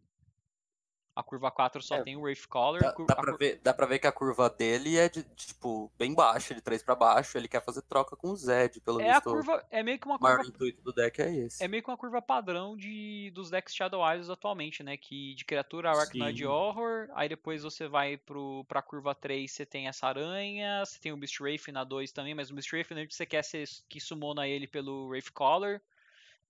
A 1.14 1.22
curva 1.22 1.52
4 1.52 1.82
só 1.82 1.96
é, 1.96 2.04
tem 2.04 2.16
o 2.16 2.22
Wraith 2.22 2.48
Collar. 2.48 2.82
Dá, 2.82 2.96
dá, 3.06 3.16
pra 3.16 3.36
ver, 3.36 3.60
dá 3.62 3.74
pra 3.74 3.86
ver 3.86 4.00
que 4.00 4.08
a 4.08 4.12
curva 4.12 4.50
dele 4.50 4.98
é 4.98 5.10
de, 5.10 5.24
tipo, 5.36 5.92
bem 5.98 6.14
baixa, 6.14 6.56
de 6.56 6.62
3 6.62 6.82
para 6.84 6.96
baixo. 6.96 7.38
Ele 7.38 7.50
quer 7.50 7.64
fazer 7.64 7.82
troca 7.82 8.16
com 8.16 8.30
o 8.30 8.36
Zed, 8.36 8.80
pelo 8.80 9.02
é 9.02 9.12
visto. 9.12 9.30
A 9.30 9.34
curva, 9.34 9.66
é 9.70 9.84
meio 9.84 10.00
que 10.00 10.06
uma 10.06 10.18
curva. 10.18 10.34
O 10.34 10.38
maior 10.38 10.50
intuito 10.50 10.82
do 10.82 10.94
deck 10.94 11.22
é 11.22 11.36
esse. 11.36 11.62
É 11.62 11.68
meio 11.68 11.84
que 11.84 11.90
uma 11.90 11.98
curva 11.98 12.22
padrão 12.22 12.78
de, 12.78 13.30
dos 13.36 13.50
decks 13.50 13.76
Shadow 13.76 14.02
Isles 14.14 14.30
atualmente, 14.30 14.84
né? 14.84 14.96
Que 14.96 15.36
de 15.36 15.44
criatura 15.44 15.92
Arachnoid 15.92 16.46
Horror, 16.46 17.10
aí 17.14 17.28
depois 17.28 17.64
você 17.64 17.90
vai 17.90 18.16
pro, 18.16 18.64
pra 18.66 18.82
curva 18.82 19.14
3, 19.14 19.52
você 19.52 19.66
tem 19.66 19.90
essa 19.90 20.08
aranha, 20.08 20.86
você 20.86 20.98
tem 20.98 21.12
o 21.12 21.18
Beast 21.18 21.42
Wraith 21.42 21.68
na 21.74 21.84
2 21.84 22.14
também, 22.14 22.34
mas 22.34 22.50
o 22.50 22.54
Beast 22.54 22.72
Wraith 22.72 22.88
você 23.10 23.26
quer 23.26 23.44
ser, 23.44 23.68
que 23.90 24.00
sumona 24.00 24.48
ele 24.48 24.66
pelo 24.66 25.08
Wraith 25.08 25.32
Collar. 25.34 25.82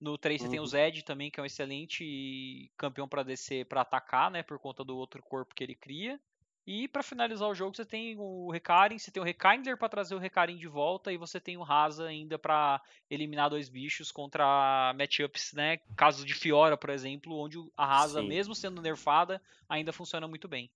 No 0.02 0.18
3 0.18 0.40
você 0.40 0.46
uhum. 0.46 0.50
tem 0.50 0.58
o 0.58 0.64
uhum. 0.64 0.68
Zed 0.68 1.04
também, 1.04 1.30
que 1.30 1.38
é 1.38 1.42
um 1.44 1.46
excelente 1.46 2.68
campeão 2.76 3.06
para 3.06 3.22
descer, 3.22 3.66
para 3.66 3.82
atacar, 3.82 4.32
né, 4.32 4.42
por 4.42 4.58
conta 4.58 4.82
do 4.82 4.96
outro 4.96 5.22
corpo 5.22 5.54
que 5.54 5.62
ele 5.62 5.76
cria. 5.76 6.18
E 6.66 6.88
para 6.88 7.04
finalizar 7.04 7.48
o 7.48 7.54
jogo, 7.54 7.76
você 7.76 7.84
tem 7.84 8.16
o 8.18 8.50
Recarin, 8.50 8.98
você 8.98 9.12
tem 9.12 9.22
o 9.22 9.24
Rekindler 9.24 9.76
para 9.76 9.88
trazer 9.88 10.16
o 10.16 10.18
Recarin 10.18 10.56
de 10.56 10.66
volta 10.66 11.12
e 11.12 11.16
você 11.16 11.38
tem 11.38 11.56
o 11.56 11.62
Rasa 11.62 12.06
ainda 12.06 12.36
para 12.36 12.82
eliminar 13.08 13.48
dois 13.48 13.68
bichos 13.68 14.10
contra 14.10 14.92
matchups, 14.98 15.52
né? 15.52 15.78
Caso 15.96 16.26
de 16.26 16.34
Fiora, 16.34 16.76
por 16.76 16.90
exemplo, 16.90 17.38
onde 17.38 17.58
a 17.76 17.86
Rasa, 17.86 18.22
Sim. 18.22 18.28
mesmo 18.28 18.56
sendo 18.56 18.82
nerfada, 18.82 19.40
ainda 19.68 19.92
funciona 19.92 20.26
muito 20.26 20.48
bem. 20.48 20.68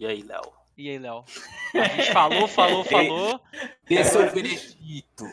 E 0.00 0.04
aí, 0.04 0.22
Léo? 0.24 0.52
E 0.76 0.90
aí, 0.90 0.98
Léo? 0.98 1.24
A 1.74 1.88
gente 1.88 2.12
falou, 2.12 2.48
falou, 2.48 2.82
falou. 2.84 3.40
Esse 3.88 4.16
é 4.16 4.20
o 4.20 4.30
veredito. 4.30 5.24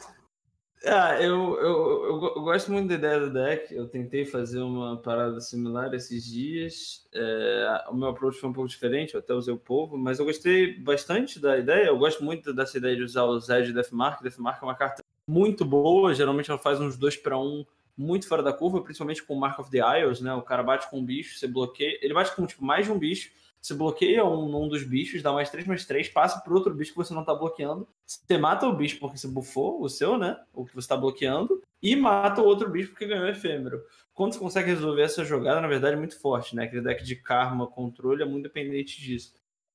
Ah, 0.88 1.20
eu, 1.20 1.58
eu, 1.60 2.34
eu, 2.36 2.42
gosto 2.44 2.72
muito 2.72 2.88
da 2.90 2.94
ideia 2.94 3.20
do 3.20 3.34
deck. 3.34 3.74
Eu 3.74 3.88
tentei 3.88 4.24
fazer 4.24 4.60
uma 4.60 4.96
parada 4.98 5.42
similar 5.42 5.92
esses 5.96 6.24
dias. 6.24 7.08
É, 7.12 7.86
o 7.90 7.96
meu 7.96 8.10
approach 8.10 8.40
foi 8.40 8.50
um 8.50 8.54
pouco 8.54 8.70
diferente, 8.70 9.16
eu 9.16 9.20
até 9.20 9.34
usei 9.34 9.52
o 9.52 9.58
povo, 9.58 9.98
mas 9.98 10.20
eu 10.20 10.26
gostei 10.26 10.80
bastante 10.80 11.40
da 11.40 11.58
ideia. 11.58 11.88
Eu 11.88 11.98
gosto 11.98 12.24
muito 12.24 12.54
dessa 12.54 12.78
ideia 12.78 12.96
de 12.96 13.02
usar 13.02 13.24
o 13.24 13.40
Zed 13.40 13.74
Deathmark. 13.74 14.22
Deathmark 14.22 14.62
é 14.62 14.66
uma 14.66 14.76
carta 14.76 15.02
muito 15.28 15.66
boa, 15.66 16.14
geralmente 16.14 16.52
ela 16.52 16.60
faz 16.60 16.80
uns 16.80 16.96
2 16.98 17.18
para 17.18 17.36
1 17.36 17.42
um, 17.42 17.66
muito 17.98 18.28
fora 18.28 18.44
da 18.44 18.54
curva, 18.54 18.82
principalmente 18.82 19.24
com 19.24 19.34
o 19.34 19.40
Mark 19.40 19.58
of 19.58 19.72
the 19.72 19.80
Isles, 20.00 20.22
né? 20.22 20.36
O 20.36 20.44
cara 20.44 20.62
bate 20.62 20.88
com 20.90 21.00
um 21.00 21.06
bicho, 21.06 21.40
você 21.40 21.48
bloqueia. 21.48 21.98
Ele 22.00 22.14
bate 22.14 22.36
com 22.36 22.46
tipo, 22.46 22.64
mais 22.64 22.86
de 22.86 22.92
um 22.92 23.00
bicho 23.00 23.32
você 23.66 23.74
bloqueia 23.74 24.24
um, 24.24 24.64
um 24.64 24.70
dos 24.70 24.84
bichos, 24.84 25.24
dá 25.24 25.34
mais 25.34 25.50
3 25.50 25.66
mais 25.66 25.86
3, 25.86 26.10
passa 26.10 26.40
pro 26.40 26.54
outro 26.54 26.72
bicho 26.72 26.92
que 26.92 26.98
você 26.98 27.16
não 27.16 27.26
tá 27.26 27.34
bloqueando. 27.34 27.88
Você 28.06 28.38
mata 28.38 28.68
o 28.68 28.76
bicho 28.76 29.00
porque 29.00 29.18
você 29.18 29.28
bufou 29.28 29.82
o 29.82 29.90
seu, 29.90 30.20
né? 30.20 30.40
O 30.54 30.64
que 30.64 30.76
você 30.76 30.88
tá 30.88 30.96
bloqueando. 30.96 31.64
E 31.82 31.96
mata 31.96 32.44
o 32.44 32.46
outro 32.46 32.70
bicho 32.70 32.92
porque 32.92 33.08
ganhou 33.08 33.28
efêmero. 33.28 33.82
Quando 34.14 34.34
você 34.34 34.40
consegue 34.40 34.70
resolver 34.70 35.02
essa 35.02 35.26
jogada, 35.26 35.62
na 35.62 35.68
verdade, 35.68 35.96
é 35.96 35.98
muito 35.98 36.20
forte, 36.20 36.56
né? 36.56 36.66
Aquele 36.66 36.84
deck 36.84 37.04
de 37.04 37.16
karma, 37.16 37.66
controle, 37.66 38.22
é 38.22 38.26
muito 38.26 38.44
dependente 38.44 39.02
disso. 39.02 39.34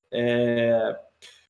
É... 0.09 0.97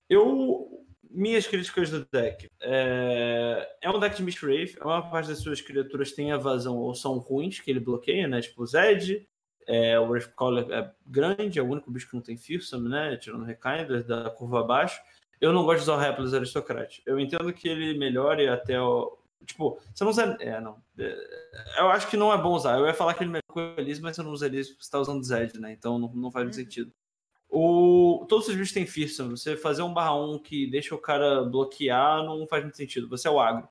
Eu 0.09 0.81
minhas 1.13 1.45
críticas 1.45 1.91
do 1.91 2.07
deck. 2.11 2.49
É, 2.59 3.69
é 3.81 3.89
um 3.89 3.99
deck 3.99 4.15
de 4.15 4.23
Mistwraith. 4.23 4.77
A 4.79 4.85
maior 4.85 5.11
parte 5.11 5.29
das 5.29 5.39
suas 5.39 5.61
criaturas 5.61 6.11
tem 6.13 6.31
evasão 6.31 6.77
ou 6.77 6.95
são 6.95 7.17
ruins, 7.19 7.59
que 7.59 7.69
ele 7.69 7.79
bloqueia, 7.79 8.27
né? 8.27 8.41
Tipo 8.41 8.65
Zed, 8.65 9.27
é, 9.67 9.99
o 9.99 10.09
Wraithcaller 10.09 10.69
é 10.71 10.91
grande, 11.05 11.59
é 11.59 11.61
o 11.61 11.69
único 11.69 11.91
bicho 11.91 12.09
que 12.09 12.15
não 12.15 12.21
tem 12.21 12.37
Fearsome, 12.37 12.89
né? 12.89 13.17
Tirando 13.17 13.45
Rekinder 13.45 14.03
da 14.05 14.29
curva 14.29 14.61
abaixo. 14.61 15.01
Eu 15.39 15.51
não 15.51 15.63
gosto 15.63 15.77
de 15.77 15.83
usar 15.83 15.95
o 15.95 15.97
Replis 15.97 16.33
Aristocrat. 16.33 16.99
Eu 17.05 17.19
entendo 17.19 17.51
que 17.51 17.67
ele 17.67 17.97
melhore 17.97 18.47
até 18.47 18.79
o. 18.79 19.17
Tipo, 19.45 19.79
você 19.93 20.03
não 20.03 20.11
usa. 20.11 20.37
É, 20.39 20.61
não. 20.61 20.81
É, 20.97 21.79
eu 21.79 21.89
acho 21.89 22.07
que 22.07 22.15
não 22.15 22.31
é 22.31 22.37
bom 22.37 22.53
usar. 22.53 22.77
Eu 22.77 22.85
ia 22.85 22.93
falar 22.93 23.15
que 23.15 23.23
ele 23.23 23.31
melhora 23.31 23.43
com 23.47 23.59
o 23.59 23.79
Elise, 23.79 24.01
mas 24.01 24.15
você 24.15 24.21
não 24.21 24.31
usa 24.31 24.45
Elise 24.45 24.69
porque 24.69 24.83
você 24.83 24.87
está 24.87 24.99
usando 24.99 25.23
Zed, 25.23 25.59
né? 25.59 25.71
Então 25.71 25.97
não, 25.97 26.13
não 26.13 26.31
faz 26.31 26.45
muito 26.45 26.57
uhum. 26.57 26.63
sentido. 26.63 26.93
O, 27.49 28.25
todos 28.29 28.47
os 28.47 28.55
bichos 28.55 28.73
têm 28.73 28.85
Fearsome. 28.85 29.31
Você 29.31 29.57
fazer 29.57 29.81
um 29.81 29.93
barra 29.93 30.15
1 30.15 30.39
que 30.39 30.69
deixa 30.69 30.93
o 30.93 30.99
cara 30.99 31.43
bloquear 31.43 32.23
não 32.23 32.47
faz 32.47 32.63
muito 32.63 32.77
sentido. 32.77 33.09
Você 33.09 33.27
é 33.27 33.31
o 33.31 33.39
agro. 33.39 33.67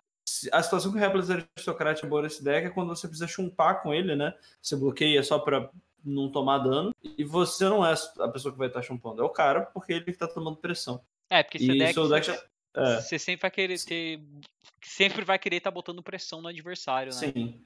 A 0.53 0.63
situação 0.63 0.91
que 0.93 0.99
o 0.99 1.01
Replis 1.01 1.31
Aristocrat 1.31 2.03
é 2.03 2.07
boa 2.07 2.23
nesse 2.23 2.43
deck 2.43 2.67
é 2.67 2.71
quando 2.71 2.89
você 2.89 3.07
precisa 3.07 3.29
chumpar 3.29 3.83
com 3.83 3.93
ele, 3.93 4.15
né? 4.15 4.35
Você 4.61 4.77
bloqueia 4.77 5.23
só 5.23 5.39
para 5.39 5.71
não 6.05 6.31
tomar 6.31 6.59
dano 6.59 6.95
e 7.03 7.25
você 7.25 7.65
não 7.65 7.85
é 7.85 7.95
a 8.19 8.29
pessoa 8.29 8.53
que 8.53 8.59
vai 8.59 8.69
estar 8.69 8.83
chumpando, 8.83 9.23
é 9.23 9.25
o 9.25 9.31
cara, 9.31 9.63
porque 9.67 9.93
ele 9.93 10.05
está 10.11 10.27
tomando 10.27 10.57
pressão. 10.57 11.03
É, 11.29 11.43
porque 11.43 11.59
esse 11.59 11.79
deck, 11.79 12.09
deck 12.09 12.45
É. 12.75 13.01
Você 13.01 13.19
sempre 13.19 13.43
vai 13.43 13.51
querer 13.51 13.79
ter. 13.85 14.21
Sempre 14.83 15.25
vai 15.25 15.39
querer 15.39 15.57
estar 15.57 15.71
tá 15.71 15.75
botando 15.75 16.03
pressão 16.03 16.41
no 16.41 16.49
adversário, 16.49 17.13
né? 17.13 17.19
Sim. 17.19 17.65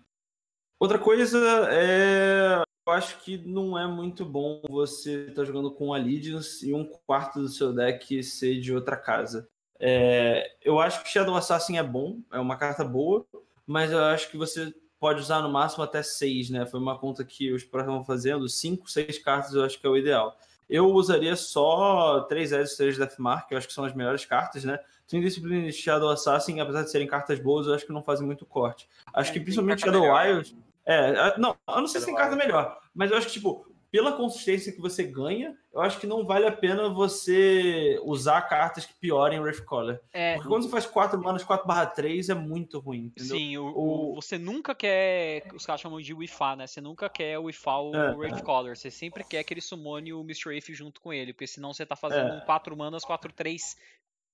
Outra 0.79 0.99
coisa 0.99 1.39
é. 1.71 2.63
Eu 2.87 2.93
acho 2.93 3.19
que 3.21 3.39
não 3.39 3.79
é 3.79 3.87
muito 3.87 4.27
bom 4.27 4.61
você 4.69 5.23
estar 5.29 5.37
tá 5.37 5.45
jogando 5.45 5.71
com 5.71 5.95
Allegiance 5.95 6.69
e 6.69 6.75
um 6.75 6.85
quarto 6.85 7.41
do 7.41 7.49
seu 7.49 7.73
deck 7.73 8.23
ser 8.23 8.61
de 8.61 8.75
outra 8.75 8.95
casa. 8.95 9.49
É, 9.87 10.51
eu 10.63 10.81
acho 10.81 11.03
que 11.03 11.11
Shadow 11.11 11.37
Assassin 11.37 11.77
é 11.77 11.83
bom, 11.83 12.19
é 12.33 12.39
uma 12.39 12.57
carta 12.57 12.83
boa, 12.83 13.27
mas 13.67 13.93
eu 13.93 14.03
acho 14.03 14.31
que 14.31 14.37
você 14.39 14.75
pode 14.99 15.21
usar 15.21 15.43
no 15.43 15.53
máximo 15.53 15.85
até 15.85 16.03
seis, 16.03 16.49
né? 16.49 16.65
Foi 16.65 16.81
uma 16.81 16.99
conta 16.99 17.23
que 17.23 17.53
os 17.53 17.65
pros 17.65 17.83
estão 17.83 18.03
fazendo, 18.03 18.49
cinco, 18.49 18.91
seis 18.91 19.19
cartas 19.19 19.53
eu 19.53 19.63
acho 19.63 19.79
que 19.79 19.87
é 19.87 19.91
o 19.91 19.97
ideal. 19.99 20.39
Eu 20.71 20.87
usaria 20.87 21.37
só 21.37 22.21
3 22.23 22.53
S 22.55 22.73
e 22.73 22.77
3 22.79 22.97
Deathmark, 22.97 23.47
que 23.47 23.53
eu 23.53 23.59
acho 23.59 23.69
que 23.69 23.75
são 23.75 23.85
as 23.85 23.93
melhores 23.93 24.25
cartas, 24.25 24.65
né? 24.65 24.79
Tem 25.07 25.21
Discipline 25.21 25.69
e 25.69 25.73
Shadow 25.73 26.09
Assassin, 26.09 26.59
apesar 26.61 26.83
de 26.83 26.91
serem 26.91 27.07
cartas 27.07 27.39
boas, 27.39 27.67
eu 27.67 27.75
acho 27.75 27.85
que 27.85 27.93
não 27.93 28.03
fazem 28.03 28.25
muito 28.25 28.47
corte. 28.47 28.89
Acho 29.13 29.33
é, 29.33 29.35
que 29.35 29.41
principalmente 29.41 29.83
Shadow 29.83 30.15
Wild. 30.15 30.57
É, 30.87 31.39
não, 31.39 31.55
eu 31.69 31.81
não 31.83 31.87
sei 31.87 32.01
se 32.01 32.07
tem 32.07 32.15
carta 32.15 32.35
melhor, 32.35 32.79
mas 32.95 33.11
eu 33.11 33.19
acho 33.19 33.27
que, 33.27 33.35
tipo, 33.35 33.67
pela 33.95 34.11
consistência 34.11 34.73
que 34.73 34.81
você 34.81 35.05
ganha, 35.05 35.57
eu 35.73 35.81
acho 35.81 36.01
que 36.01 36.07
não 36.07 36.27
vale 36.27 36.49
a 36.49 36.51
pena 36.51 36.89
você 36.89 37.97
usar 38.03 38.43
cartas 38.43 38.85
que 38.85 38.93
piorem 38.95 39.39
o 39.39 39.43
Wraithcaller. 39.43 40.01
É, 40.13 40.35
Porque 40.35 40.49
quando 40.49 40.65
você 40.65 40.69
faz 40.69 40.85
4 40.85 41.17
manas 41.23 41.45
4 41.45 41.65
barra 41.65 41.87
3 41.87 42.29
é 42.29 42.35
muito 42.35 42.81
ruim. 42.81 43.05
Entendeu? 43.05 43.37
Sim, 43.37 43.57
o, 43.57 43.67
o, 43.67 44.15
você 44.17 44.37
nunca 44.37 44.75
quer. 44.75 45.47
Os 45.55 45.65
caras 45.65 45.81
chamam 45.81 46.01
de 46.01 46.13
Wifar, 46.13 46.57
né? 46.57 46.67
Você 46.67 46.81
nunca 46.81 47.09
quer 47.09 47.39
Wifar 47.39 47.83
o 47.83 47.95
é, 47.95 48.17
Wraithcaller. 48.17 48.73
É. 48.73 48.75
Você 48.75 48.91
sempre 48.91 49.23
quer 49.23 49.45
que 49.45 49.55
ele 49.55 49.61
summone 49.61 50.13
o 50.13 50.23
Mr. 50.23 50.49
Wraith 50.49 50.73
junto 50.73 51.01
com 51.01 51.13
ele. 51.13 51.33
Porque 51.33 51.47
senão 51.47 51.73
você 51.73 51.87
tá 51.87 51.95
fazendo 51.95 52.31
é. 52.31 52.37
um 52.39 52.41
4 52.41 52.77
manas 52.77 53.05
4 53.05 53.33
3 53.33 53.77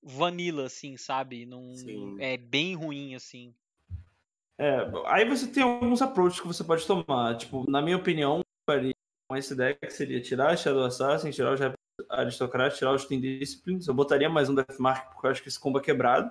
vanilla, 0.03 0.65
assim, 0.65 0.97
sabe? 0.97 1.45
Num, 1.45 2.17
é 2.19 2.39
bem 2.39 2.75
ruim, 2.75 3.15
assim. 3.15 3.55
É, 4.57 4.91
aí 5.05 5.29
você 5.29 5.47
tem 5.47 5.63
alguns 5.63 6.01
approaches 6.01 6.41
que 6.41 6.47
você 6.47 6.65
pode 6.65 6.87
tomar. 6.87 7.37
Tipo, 7.37 7.71
na 7.71 7.83
minha 7.83 7.99
opinião, 7.99 8.43
faria 8.65 8.95
esse 9.39 9.55
deck 9.55 9.93
seria 9.93 10.21
tirar 10.21 10.57
Shadow 10.57 10.85
Assassin, 10.85 11.31
tirar 11.31 11.55
os 11.55 11.61
Aristocratas, 12.09 12.79
tirar 12.79 12.93
os 12.93 13.05
Team 13.05 13.21
Disciplines. 13.21 13.87
Eu 13.87 13.95
botaria 13.95 14.29
mais 14.29 14.49
um 14.49 14.55
Deathmark 14.55 15.13
porque 15.13 15.27
eu 15.27 15.31
acho 15.31 15.43
que 15.43 15.49
esse 15.49 15.61
combo 15.61 15.79
é 15.79 15.83
quebrado. 15.83 16.31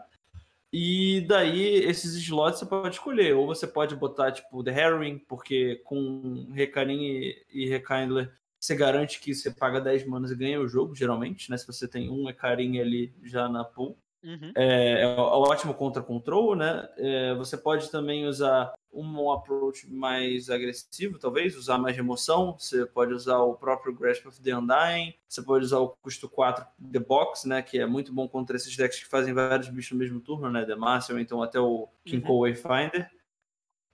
E 0.71 1.21
daí, 1.21 1.75
esses 1.77 2.13
slots 2.15 2.59
você 2.59 2.65
pode 2.65 2.95
escolher. 2.95 3.33
Ou 3.33 3.47
você 3.47 3.65
pode 3.65 3.95
botar, 3.95 4.31
tipo, 4.31 4.63
The 4.63 4.71
Harrowing, 4.71 5.19
porque 5.19 5.81
com 5.83 6.47
Recarim 6.53 7.01
e, 7.01 7.45
e 7.51 7.69
Rekindler 7.69 8.31
você 8.59 8.75
garante 8.75 9.21
que 9.21 9.33
você 9.33 9.49
paga 9.49 9.79
10 9.79 10.05
manas 10.05 10.31
e 10.31 10.35
ganha 10.35 10.59
o 10.59 10.67
jogo, 10.67 10.93
geralmente, 10.93 11.49
né? 11.49 11.57
Se 11.57 11.65
você 11.65 11.87
tem 11.87 12.09
um 12.09 12.25
Recarim 12.25 12.79
ali 12.79 13.13
já 13.23 13.47
na 13.47 13.63
pool. 13.63 13.97
Uhum. 14.21 14.51
É, 14.53 15.01
é, 15.01 15.15
ótimo 15.15 15.73
contra 15.73 16.03
control, 16.03 16.55
né? 16.55 16.89
É, 16.97 17.33
você 17.35 17.57
pode 17.57 17.89
também 17.89 18.27
usar 18.27 18.73
um 18.91 19.31
approach 19.31 19.89
mais 19.89 20.49
agressivo, 20.49 21.19
talvez, 21.19 21.55
usar 21.55 21.77
mais 21.77 21.97
emoção. 21.97 22.57
Você 22.57 22.85
pode 22.85 23.13
usar 23.13 23.37
o 23.39 23.55
próprio 23.55 23.93
Grasp 23.93 24.27
of 24.27 24.41
the 24.41 24.55
Undying. 24.55 25.13
Você 25.27 25.41
pode 25.41 25.65
usar 25.65 25.79
o 25.79 25.89
custo 26.01 26.27
4 26.27 26.65
The 26.91 26.99
Box, 26.99 27.47
né? 27.47 27.61
Que 27.61 27.79
é 27.79 27.85
muito 27.85 28.13
bom 28.13 28.27
contra 28.27 28.55
esses 28.55 28.75
decks 28.75 28.99
que 28.99 29.07
fazem 29.07 29.33
vários 29.33 29.69
bichos 29.69 29.91
no 29.91 29.99
mesmo 29.99 30.19
turno, 30.19 30.49
né? 30.49 30.65
The 30.65 30.75
Master, 30.75 31.15
ou 31.15 31.21
então 31.21 31.43
até 31.43 31.59
o 31.59 31.87
Kinko 32.05 32.33
uhum. 32.33 32.39
Wayfinder. 32.39 33.09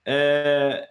É, 0.04 0.88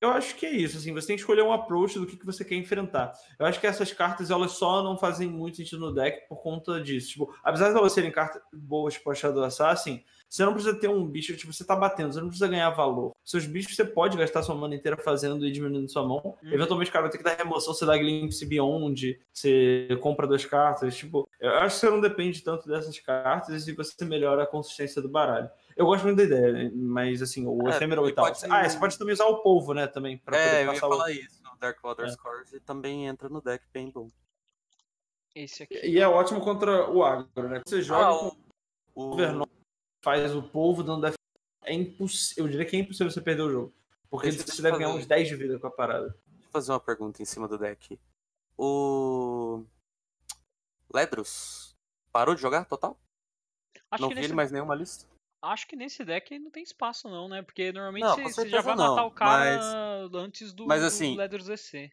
eu 0.00 0.10
acho 0.10 0.34
que 0.36 0.46
é 0.46 0.50
isso, 0.50 0.76
assim, 0.76 0.92
você 0.92 1.08
tem 1.08 1.16
que 1.16 1.22
escolher 1.22 1.42
um 1.42 1.52
approach 1.52 1.98
do 1.98 2.06
que, 2.06 2.16
que 2.16 2.26
você 2.26 2.44
quer 2.44 2.56
enfrentar. 2.56 3.12
Eu 3.38 3.46
acho 3.46 3.60
que 3.60 3.66
essas 3.66 3.92
cartas, 3.92 4.30
elas 4.30 4.52
só 4.52 4.82
não 4.82 4.98
fazem 4.98 5.28
muito 5.28 5.56
sentido 5.56 5.80
no 5.80 5.94
deck 5.94 6.28
por 6.28 6.42
conta 6.42 6.80
disso. 6.80 7.10
Tipo, 7.10 7.34
apesar 7.42 7.70
de 7.72 7.78
elas 7.78 7.92
serem 7.92 8.10
cartas 8.10 8.42
boas 8.52 8.98
para 8.98 9.14
Shadow 9.14 9.44
Assassin, 9.44 10.04
você 10.28 10.44
não 10.44 10.52
precisa 10.52 10.78
ter 10.78 10.88
um 10.88 11.06
bicho, 11.06 11.34
tipo, 11.36 11.52
você 11.52 11.64
tá 11.64 11.74
batendo, 11.74 12.12
você 12.12 12.20
não 12.20 12.28
precisa 12.28 12.48
ganhar 12.48 12.68
valor. 12.70 13.14
Seus 13.24 13.46
bichos 13.46 13.74
você 13.74 13.84
pode 13.84 14.16
gastar 14.16 14.42
sua 14.42 14.54
mana 14.54 14.74
inteira 14.74 14.96
fazendo 14.96 15.46
e 15.46 15.50
diminuindo 15.50 15.88
sua 15.88 16.06
mão. 16.06 16.36
Hum. 16.42 16.52
Eventualmente, 16.52 16.90
cara, 16.90 17.02
vai 17.02 17.10
ter 17.10 17.18
que 17.18 17.24
dar 17.24 17.34
remoção, 17.34 17.72
você 17.72 17.86
dá 17.86 17.96
Glimpse 17.96 18.44
Beyond, 18.44 19.18
você 19.32 19.88
compra 20.02 20.26
duas 20.26 20.44
cartas. 20.44 20.94
Tipo, 20.94 21.28
eu 21.40 21.50
acho 21.52 21.76
que 21.76 21.80
você 21.80 21.90
não 21.90 22.00
depende 22.00 22.42
tanto 22.42 22.68
dessas 22.68 22.98
cartas 23.00 23.66
e 23.66 23.72
você 23.72 24.04
melhora 24.04 24.42
a 24.42 24.46
consistência 24.46 25.00
do 25.00 25.08
baralho. 25.08 25.48
Eu 25.74 25.86
gosto 25.86 26.04
muito 26.04 26.18
da 26.18 26.24
ideia, 26.24 26.70
mas 26.74 27.22
assim, 27.22 27.46
o 27.46 27.66
é, 27.66 27.70
Ephemeral 27.70 28.06
e 28.08 28.12
tal. 28.12 28.34
Ser... 28.34 28.52
Ah, 28.52 28.68
você 28.68 28.78
pode 28.78 28.98
também 28.98 29.14
usar 29.14 29.26
o 29.26 29.42
polvo, 29.42 29.72
né? 29.72 29.86
Também. 29.86 30.18
Pra 30.18 30.36
é, 30.36 30.66
eu 30.66 30.74
ia 30.74 30.78
falar 30.80 31.06
o... 31.06 31.08
isso. 31.08 31.38
O 31.54 31.58
Dark 31.58 31.78
Water 31.82 32.04
é. 32.04 32.10
Scores 32.10 32.50
também 32.66 33.06
entra 33.06 33.28
no 33.28 33.40
deck 33.40 33.64
bem 33.72 33.90
bom. 33.90 34.08
Esse 35.34 35.62
aqui. 35.62 35.80
E 35.86 35.98
é 35.98 36.06
ótimo 36.06 36.40
contra 36.40 36.90
o 36.90 37.02
agro, 37.02 37.48
né? 37.48 37.62
Você 37.64 37.80
joga 37.80 38.06
ah, 38.06 38.14
o... 38.14 38.30
com 38.94 39.10
o 39.10 39.16
Vernon 39.16 39.46
faz 40.08 40.34
o 40.34 40.42
polvo 40.42 40.82
dando 40.82 41.02
def... 41.02 41.14
é 41.64 41.74
impossível. 41.74 42.44
Eu 42.44 42.50
diria 42.50 42.64
que 42.64 42.76
é 42.76 42.80
impossível 42.80 43.10
você 43.10 43.20
perder 43.20 43.42
o 43.42 43.50
jogo. 43.50 43.74
Porque 44.08 44.30
Deixa 44.30 44.46
você 44.46 44.62
deve 44.62 44.78
ganhar 44.78 44.94
uns 44.94 45.04
10 45.04 45.28
de 45.28 45.36
vida 45.36 45.58
com 45.58 45.66
a 45.66 45.70
parada. 45.70 46.16
Deixa 46.26 46.46
eu 46.46 46.50
fazer 46.50 46.72
uma 46.72 46.80
pergunta 46.80 47.20
em 47.20 47.26
cima 47.26 47.46
do 47.46 47.58
deck. 47.58 48.00
O. 48.56 49.64
Ledros 50.92 51.76
parou 52.10 52.34
de 52.34 52.40
jogar 52.40 52.64
total? 52.64 52.98
Acho 53.90 54.02
não 54.02 54.08
vi 54.08 54.14
nesse... 54.14 54.28
ele 54.28 54.34
mais 54.34 54.50
nenhuma 54.50 54.74
lista. 54.74 55.06
Acho 55.42 55.68
que 55.68 55.76
nesse 55.76 56.02
deck 56.04 56.38
não 56.38 56.50
tem 56.50 56.62
espaço, 56.62 57.08
não, 57.08 57.28
né? 57.28 57.42
Porque 57.42 57.70
normalmente 57.70 58.04
não, 58.04 58.22
você, 58.22 58.48
já 58.48 58.62
vai 58.62 58.74
não, 58.74 58.96
matar 58.96 59.04
o 59.04 59.10
cara 59.10 59.56
mas... 59.58 60.14
antes 60.14 60.52
do, 60.54 60.66
mas, 60.66 60.82
assim, 60.82 61.12
do 61.12 61.18
Ledros 61.18 61.48
EC. 61.50 61.92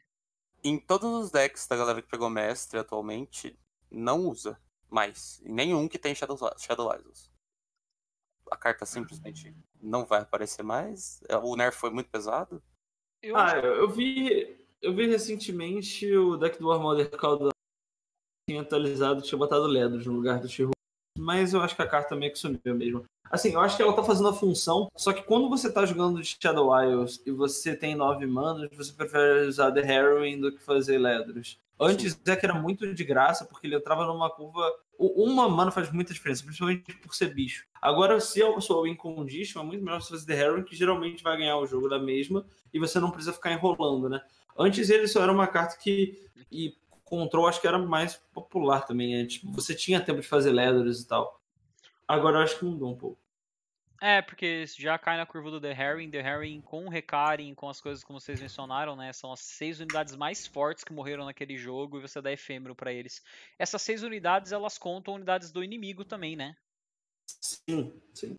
Em 0.63 0.79
todos 0.79 1.11
os 1.11 1.31
decks 1.31 1.67
da 1.67 1.75
galera 1.75 2.01
que 2.01 2.07
pegou 2.07 2.29
mestre 2.29 2.79
atualmente, 2.79 3.59
não 3.91 4.21
usa 4.21 4.57
mais. 4.89 5.41
Nenhum 5.43 5.87
que 5.87 5.99
tem 5.99 6.15
Shadow, 6.15 6.37
Shadow 6.57 6.95
Isles 6.97 7.34
a 8.51 8.57
carta 8.57 8.85
simplesmente 8.85 9.55
não 9.81 10.05
vai 10.05 10.21
aparecer 10.21 10.63
mais? 10.63 11.23
O 11.43 11.55
nerf 11.55 11.77
foi 11.77 11.89
muito 11.89 12.09
pesado? 12.09 12.61
Eu 13.21 13.35
ah, 13.35 13.57
eu 13.57 13.89
vi. 13.89 14.63
Eu 14.81 14.93
vi 14.93 15.07
recentemente 15.07 16.15
o 16.15 16.37
deck 16.37 16.59
do 16.59 16.71
Armor 16.71 17.09
Calda 17.11 17.49
tinha 18.47 18.61
atualizado, 18.61 19.21
tinha 19.21 19.37
botado 19.37 19.65
Ledros 19.65 20.05
no 20.05 20.13
lugar 20.13 20.39
do 20.39 20.47
Shiru. 20.47 20.71
Mas 21.17 21.53
eu 21.53 21.61
acho 21.61 21.75
que 21.75 21.81
a 21.81 21.87
carta 21.87 22.15
meio 22.15 22.31
que 22.31 22.37
sumiu 22.37 22.75
mesmo. 22.75 23.03
Assim, 23.31 23.53
eu 23.53 23.59
acho 23.59 23.75
que 23.75 23.81
ela 23.81 23.95
tá 23.95 24.03
fazendo 24.03 24.29
a 24.29 24.33
função, 24.33 24.87
só 24.95 25.11
que 25.11 25.23
quando 25.23 25.49
você 25.49 25.71
tá 25.71 25.83
jogando 25.85 26.21
de 26.21 26.37
Shadow 26.39 26.69
Isles 26.83 27.21
e 27.25 27.31
você 27.31 27.75
tem 27.75 27.95
9 27.95 28.25
manas, 28.27 28.69
você 28.71 28.93
prefere 28.93 29.47
usar 29.47 29.71
The 29.71 29.81
Heroine 29.81 30.41
do 30.41 30.51
que 30.51 30.61
fazer 30.61 30.99
Ledros. 30.99 31.57
Antes 31.79 32.13
o 32.13 32.23
deck 32.23 32.45
era 32.45 32.53
muito 32.53 32.93
de 32.93 33.03
graça, 33.03 33.43
porque 33.43 33.65
ele 33.65 33.75
entrava 33.75 34.05
numa 34.05 34.29
curva. 34.29 34.71
Uma 34.97 35.49
mana 35.49 35.71
faz 35.71 35.91
muita 35.91 36.13
diferença, 36.13 36.43
principalmente 36.43 36.95
por 36.97 37.13
ser 37.13 37.33
bicho. 37.33 37.65
Agora, 37.81 38.19
se 38.19 38.39
eu 38.39 38.59
sou 38.61 38.87
em 38.87 38.95
condition, 38.95 39.61
é 39.61 39.63
muito 39.63 39.83
melhor 39.83 40.01
você 40.01 40.11
fazer 40.11 40.25
The 40.25 40.39
Heron, 40.39 40.63
que 40.63 40.75
geralmente 40.75 41.23
vai 41.23 41.37
ganhar 41.37 41.57
o 41.57 41.65
jogo 41.65 41.89
da 41.89 41.99
mesma, 41.99 42.45
e 42.73 42.79
você 42.79 42.99
não 42.99 43.11
precisa 43.11 43.33
ficar 43.33 43.51
enrolando, 43.51 44.09
né? 44.09 44.21
Antes 44.57 44.89
ele 44.89 45.07
só 45.07 45.21
era 45.21 45.31
uma 45.31 45.47
carta 45.47 45.77
que. 45.77 46.23
E 46.51 46.75
Control 47.03 47.47
acho 47.47 47.61
que 47.61 47.67
era 47.67 47.77
mais 47.77 48.15
popular 48.33 48.85
também. 48.85 49.15
Né? 49.15 49.25
Tipo, 49.25 49.51
você 49.51 49.75
tinha 49.75 50.01
tempo 50.01 50.21
de 50.21 50.27
fazer 50.27 50.51
Leathers 50.51 51.01
e 51.01 51.07
tal. 51.07 51.41
Agora 52.07 52.37
eu 52.37 52.43
acho 52.43 52.57
que 52.57 52.65
mudou 52.65 52.91
um 52.91 52.95
pouco. 52.95 53.17
É, 54.05 54.21
porque 54.21 54.67
já 54.67 54.99
cai 54.99 55.17
na 55.17 55.25
curva 55.25 55.49
do 55.49 55.59
The 55.59 55.71
Herring. 55.71 56.11
The 56.11 56.19
Herring 56.19 56.61
com 56.61 56.85
o 56.85 56.89
Recaring, 56.89 57.55
com 57.55 57.67
as 57.67 57.81
coisas 57.81 58.03
como 58.03 58.19
vocês 58.19 58.39
mencionaram, 58.39 58.95
né? 58.95 59.11
São 59.11 59.33
as 59.33 59.39
seis 59.39 59.79
unidades 59.79 60.15
mais 60.15 60.45
fortes 60.45 60.83
que 60.83 60.93
morreram 60.93 61.25
naquele 61.25 61.57
jogo 61.57 61.97
e 61.97 62.01
você 62.01 62.21
dá 62.21 62.31
efêmero 62.31 62.75
para 62.75 62.93
eles. 62.93 63.23
Essas 63.57 63.81
seis 63.81 64.03
unidades, 64.03 64.51
elas 64.51 64.77
contam 64.77 65.15
unidades 65.15 65.51
do 65.51 65.63
inimigo 65.63 66.05
também, 66.05 66.35
né? 66.35 66.55
Sim, 67.25 67.99
sim. 68.13 68.35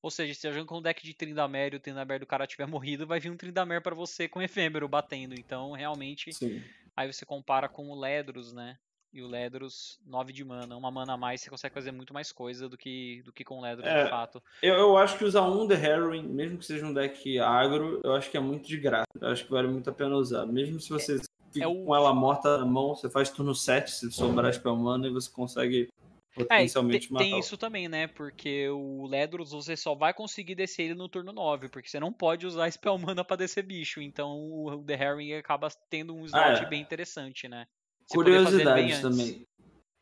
Ou 0.00 0.08
seja, 0.08 0.34
se 0.34 0.42
você 0.42 0.52
joga 0.52 0.66
com 0.66 0.78
um 0.78 0.82
deck 0.82 1.02
de 1.02 1.14
Trindamer 1.14 1.74
e 1.74 1.76
o 1.78 1.80
Trindamer 1.80 2.20
do 2.20 2.26
cara 2.26 2.46
tiver 2.46 2.66
morrido, 2.70 3.04
vai 3.04 3.18
vir 3.18 3.32
um 3.32 3.36
Trindamer 3.36 3.82
para 3.82 3.96
você 3.96 4.28
com 4.28 4.40
efêmero 4.40 4.86
batendo. 4.86 5.34
Então, 5.34 5.72
realmente, 5.72 6.32
sim. 6.32 6.62
aí 6.94 7.12
você 7.12 7.26
compara 7.26 7.68
com 7.68 7.90
o 7.90 7.98
Ledros, 7.98 8.52
né? 8.52 8.78
E 9.12 9.22
o 9.22 9.28
Ledros 9.28 10.00
9 10.06 10.32
de 10.32 10.44
mana. 10.44 10.76
Uma 10.76 10.90
mana 10.90 11.12
a 11.14 11.16
mais 11.16 11.40
você 11.40 11.50
consegue 11.50 11.74
fazer 11.74 11.92
muito 11.92 12.14
mais 12.14 12.32
coisa 12.32 12.68
do 12.68 12.78
que, 12.78 13.22
do 13.24 13.32
que 13.32 13.44
com 13.44 13.58
o 13.58 13.62
Ledros 13.62 13.86
é, 13.86 14.04
de 14.04 14.10
fato. 14.10 14.42
Eu, 14.62 14.74
eu 14.74 14.96
acho 14.96 15.18
que 15.18 15.24
usar 15.24 15.42
um 15.42 15.68
The 15.68 15.74
Heroine, 15.74 16.28
mesmo 16.28 16.58
que 16.58 16.64
seja 16.64 16.86
um 16.86 16.94
deck 16.94 17.38
agro, 17.38 18.00
eu 18.02 18.14
acho 18.14 18.30
que 18.30 18.36
é 18.36 18.40
muito 18.40 18.66
de 18.66 18.76
graça. 18.78 19.06
Eu 19.20 19.28
acho 19.28 19.44
que 19.44 19.50
vale 19.50 19.68
muito 19.68 19.90
a 19.90 19.92
pena 19.92 20.14
usar. 20.16 20.46
Mesmo 20.46 20.80
se 20.80 20.88
você 20.88 21.20
é, 21.56 21.60
é 21.60 21.66
o... 21.66 21.84
com 21.84 21.94
ela 21.94 22.14
morta 22.14 22.58
na 22.58 22.64
mão, 22.64 22.94
você 22.94 23.10
faz 23.10 23.28
turno 23.30 23.54
7 23.54 23.90
se 23.90 24.10
sobrar 24.10 24.52
spell 24.52 24.76
mana 24.76 25.06
e 25.06 25.10
você 25.10 25.30
consegue 25.30 25.88
potencialmente 26.34 27.08
é, 27.08 27.12
matar. 27.12 27.24
Tem 27.24 27.38
isso 27.38 27.56
também, 27.58 27.88
né? 27.88 28.06
Porque 28.06 28.68
o 28.70 29.06
Ledros 29.06 29.50
você 29.50 29.76
só 29.76 29.94
vai 29.94 30.14
conseguir 30.14 30.54
descer 30.54 30.84
ele 30.84 30.94
no 30.94 31.08
turno 31.08 31.32
9, 31.32 31.68
porque 31.68 31.88
você 31.88 32.00
não 32.00 32.12
pode 32.12 32.46
usar 32.46 32.70
spell 32.72 32.96
mana 32.96 33.24
pra 33.24 33.36
descer 33.36 33.62
bicho. 33.62 34.00
Então 34.00 34.50
o 34.50 34.82
The 34.84 34.94
Heroine 34.94 35.34
acaba 35.34 35.68
tendo 35.90 36.14
um 36.14 36.24
slot 36.24 36.44
ah, 36.44 36.62
é. 36.62 36.68
bem 36.68 36.80
interessante, 36.80 37.48
né? 37.48 37.66
Curiosidade 38.12 39.00
também. 39.00 39.46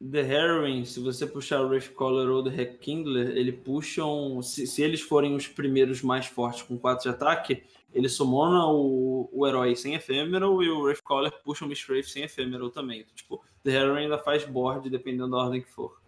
The 0.03 0.21
Heroine, 0.21 0.87
se 0.87 0.99
você 0.99 1.27
puxar 1.27 1.61
o 1.61 1.69
Wraithcaller 1.69 2.31
ou 2.31 2.43
The 2.43 2.49
Rekindler, 2.49 3.37
ele 3.37 3.53
puxam. 3.53 4.41
Se, 4.41 4.67
se, 4.67 4.83
eles 4.83 5.03
forem 5.03 5.35
os 5.35 5.47
primeiros 5.47 6.01
mais 6.01 6.25
fortes 6.25 6.63
com 6.63 6.79
4 6.79 7.03
de 7.03 7.09
ataque, 7.11 7.63
ele 7.93 8.09
summona 8.09 8.67
o, 8.67 9.29
o 9.31 9.47
herói 9.47 9.77
sem 9.77 9.95
Ephemeral 9.95 10.63
e 10.63 10.71
o 10.71 10.81
Wraithcaller 10.81 11.33
puxa 11.45 11.67
o 11.67 11.69
Mistwraith 11.69 12.07
sem 12.07 12.23
Ephemeral 12.23 12.71
também. 12.71 13.01
Então, 13.01 13.15
tipo, 13.15 13.45
The 13.63 13.73
Heroine 13.73 14.05
ainda 14.05 14.19
faz 14.19 14.45
board 14.45 14.89
dependendo 14.89 15.33
da 15.33 15.37
ordem 15.37 15.61
que 15.61 15.69
for. 15.69 16.01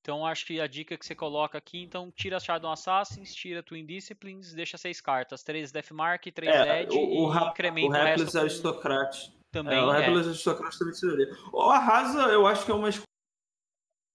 Então 0.00 0.24
acho 0.24 0.46
que 0.46 0.58
a 0.58 0.66
dica 0.66 0.96
que 0.96 1.04
você 1.04 1.14
coloca 1.14 1.58
aqui, 1.58 1.82
então 1.82 2.10
tira 2.10 2.40
Shadow 2.40 2.72
Assassins, 2.72 3.34
tira 3.34 3.62
Twin 3.62 3.84
Disciplines, 3.84 4.54
deixa 4.54 4.78
seis 4.78 5.02
cartas, 5.02 5.42
três 5.42 5.70
Deathmark, 5.70 6.32
três 6.32 6.50
é, 6.50 6.64
Dead 6.64 6.92
o, 6.92 7.26
o 7.26 7.34
e 7.34 7.48
incrementa 7.48 7.86
o, 7.86 7.90
o 7.90 7.92
resto. 7.92 8.38
Aristocrat. 8.38 9.30
Também, 9.50 9.78
é, 9.78 9.82
o 9.82 9.92
é. 9.92 10.06
Aristocrat 10.06 10.76
também 10.76 10.94
tiraria. 10.94 11.30
O 11.52 11.62
Arrasa, 11.62 12.22
eu 12.32 12.46
acho 12.46 12.64
que 12.64 12.70
é 12.70 12.74
uma 12.74 12.90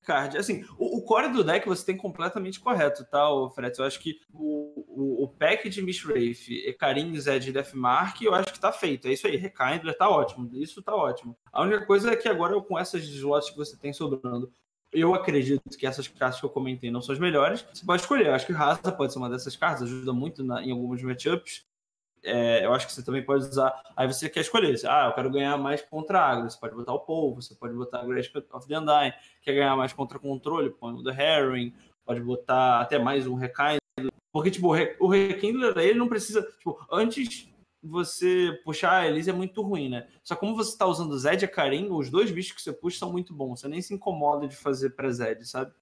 card. 0.04 0.38
Assim, 0.38 0.64
o, 0.78 0.98
o, 0.98 1.02
core 1.02 1.30
do 1.30 1.44
deck 1.44 1.68
você 1.68 1.86
tem 1.86 1.98
completamente 1.98 2.60
correto, 2.60 3.06
tá, 3.06 3.26
Fred? 3.56 3.78
Eu 3.78 3.86
acho 3.86 4.00
que 4.00 4.20
o, 4.32 4.86
o, 4.88 5.24
o 5.24 5.28
pack 5.28 5.70
de 5.70 5.82
Mishrafe, 5.82 6.64
Ekarim, 6.68 7.18
Zed 7.20 7.50
e 7.50 7.54
Deathmark, 7.54 8.22
eu 8.22 8.36
acho 8.36 8.54
que 8.54 8.60
tá 8.60 8.72
feito. 8.72 9.08
É 9.08 9.14
isso 9.14 9.26
aí, 9.26 9.36
Rekindler 9.36 9.98
tá 9.98 10.10
ótimo. 10.10 10.50
Isso 10.54 10.84
tá 10.84 10.94
ótimo. 10.96 11.36
A 11.52 11.64
única 11.64 11.86
coisa 11.86 12.12
é 12.12 12.16
que 12.16 12.30
agora 12.30 12.60
com 12.62 12.78
essas 12.78 13.04
slots 13.04 13.50
que 13.50 13.58
você 13.58 13.78
tem 13.78 13.94
sobrando, 13.94 14.54
eu 14.92 15.16
acredito 15.16 15.64
que 15.78 15.88
essas 15.88 16.08
cartas 16.08 16.40
que 16.40 16.46
eu 16.46 16.52
comentei 16.52 16.92
não 16.92 17.02
são 17.02 17.14
as 17.14 17.20
melhores. 17.20 17.66
Você 17.74 17.86
pode 17.86 18.04
escolher. 18.04 18.28
Eu 18.28 18.36
acho 18.36 18.46
que 18.46 18.54
Raza 18.54 18.92
pode 18.92 19.12
ser 19.12 19.20
uma 19.20 19.30
dessas 19.30 19.56
cartas, 19.56 19.84
ajuda 19.84 20.14
muito 20.14 20.44
na, 20.44 20.62
em 20.62 20.72
alguns 20.72 21.02
matchups. 21.02 21.66
É, 22.24 22.66
eu 22.66 22.74
acho 22.74 22.88
que 22.88 22.94
você 22.94 23.04
também 23.04 23.24
pode 23.24 23.46
usar. 23.46 23.74
Aí 23.96 24.08
você 24.08 24.30
quer 24.30 24.42
escolher. 24.42 24.80
Ah, 24.88 25.08
eu 25.08 25.14
quero 25.14 25.30
ganhar 25.30 25.58
mais 25.58 25.82
contra 25.82 26.20
agro. 26.20 26.50
Você 26.50 26.60
pode 26.60 26.74
botar 26.74 26.94
o 26.94 27.00
Polvo, 27.00 27.42
você 27.42 27.54
pode 27.54 27.74
botar 27.74 28.06
Grasp 28.06 28.38
of 28.52 28.68
the 28.68 28.80
Undying. 28.80 29.14
Quer 29.42 29.54
ganhar 29.54 29.76
mais 29.76 29.92
contra 29.92 30.18
controle? 30.18 30.70
Põe 30.70 30.94
o 30.94 31.04
The 31.04 31.12
Herring. 31.12 31.74
Pode 32.06 32.22
botar 32.22 32.82
até 32.82 32.98
mais 32.98 33.28
um 33.28 33.36
Rekindler. 33.36 33.80
Porque, 34.32 34.50
tipo, 34.50 34.70
o 35.00 35.08
Rekindler, 35.08 35.78
ele 35.78 36.00
não 36.00 36.08
precisa. 36.08 36.42
Tipo, 36.58 36.80
antes 36.92 37.50
você 37.84 38.58
puxar 38.64 39.02
a 39.02 39.08
Elise 39.08 39.30
é 39.30 39.34
muito 39.34 39.62
ruim, 39.62 39.90
né? 39.90 40.08
Só 40.24 40.36
como 40.36 40.56
você 40.56 40.78
tá 40.78 40.88
usando 40.88 41.18
Zed 41.18 41.44
e 41.44 41.48
Karim, 41.48 41.90
os 41.92 42.10
dois 42.10 42.32
bichos 42.32 42.54
que 42.54 42.62
você 42.62 42.72
puxa 42.72 42.98
são 42.98 43.12
muito 43.12 43.34
bons. 43.34 43.60
Você 43.60 43.68
nem 43.68 43.82
se 43.82 43.94
incomoda 43.94 44.48
de 44.48 44.56
fazer 44.56 44.92
pré-Zed, 44.92 45.46
sabe? 45.46 45.74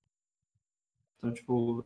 Então, 1.18 1.32
tipo, 1.32 1.86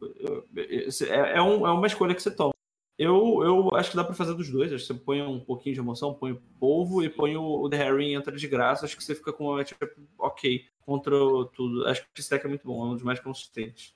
é, 0.56 1.38
é, 1.38 1.42
um, 1.42 1.68
é 1.68 1.72
uma 1.72 1.88
escolha 1.88 2.16
que 2.16 2.24
você 2.24 2.32
toma. 2.32 2.55
Eu, 2.98 3.44
eu 3.44 3.76
acho 3.76 3.92
que 3.92 3.98
dá 3.98 4.04
para 4.04 4.14
fazer 4.14 4.34
dos 4.34 4.50
dois. 4.50 4.72
Acho 4.72 4.88
que 4.88 4.94
você 4.94 5.00
põe 5.00 5.22
um 5.22 5.40
pouquinho 5.40 5.76
de 5.76 5.82
emoção, 5.82 6.14
põe 6.14 6.32
o 6.32 6.42
polvo 6.60 7.04
e 7.04 7.10
põe 7.10 7.36
o, 7.36 7.44
o 7.44 7.70
The 7.70 7.78
Harry 7.78 8.14
entra 8.14 8.36
de 8.36 8.48
graça. 8.48 8.86
Acho 8.86 8.96
que 8.96 9.04
você 9.04 9.14
fica 9.14 9.34
com 9.34 9.46
uma 9.46 9.58
matchup 9.58 9.86
ok 10.18 10.66
contra 10.82 11.14
tudo. 11.54 11.86
Acho 11.88 12.02
que 12.02 12.22
esse 12.22 12.30
deck 12.30 12.46
é 12.46 12.50
muito 12.50 12.66
bom, 12.66 12.86
é 12.86 12.90
um 12.92 12.94
dos 12.94 13.04
mais 13.04 13.20
consistentes. 13.20 13.94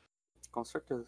Com 0.52 0.66
certeza. 0.66 1.08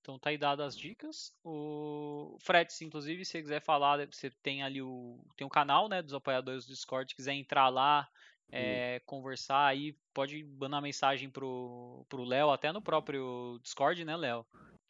Então 0.00 0.18
tá 0.18 0.30
aí 0.30 0.38
dadas 0.38 0.74
as 0.74 0.76
dicas. 0.76 1.32
O 1.44 2.36
Fred, 2.40 2.68
inclusive, 2.82 3.24
se 3.24 3.32
você 3.32 3.42
quiser 3.42 3.60
falar, 3.60 4.04
você 4.10 4.30
tem 4.42 4.64
ali 4.64 4.82
o 4.82 5.20
tem 5.36 5.46
um 5.46 5.50
canal, 5.50 5.88
né, 5.88 6.02
dos 6.02 6.12
apoiadores 6.12 6.66
do 6.66 6.72
Discord, 6.72 7.14
quiser 7.14 7.34
entrar 7.34 7.68
lá, 7.68 8.08
é, 8.50 9.00
conversar 9.06 9.64
aí, 9.64 9.96
pode 10.12 10.42
mandar 10.58 10.80
mensagem 10.80 11.30
pro 11.30 12.04
pro 12.08 12.24
Léo, 12.24 12.50
até 12.50 12.72
no 12.72 12.82
próprio 12.82 13.60
Discord, 13.62 14.04
né, 14.04 14.16
Léo? 14.16 14.44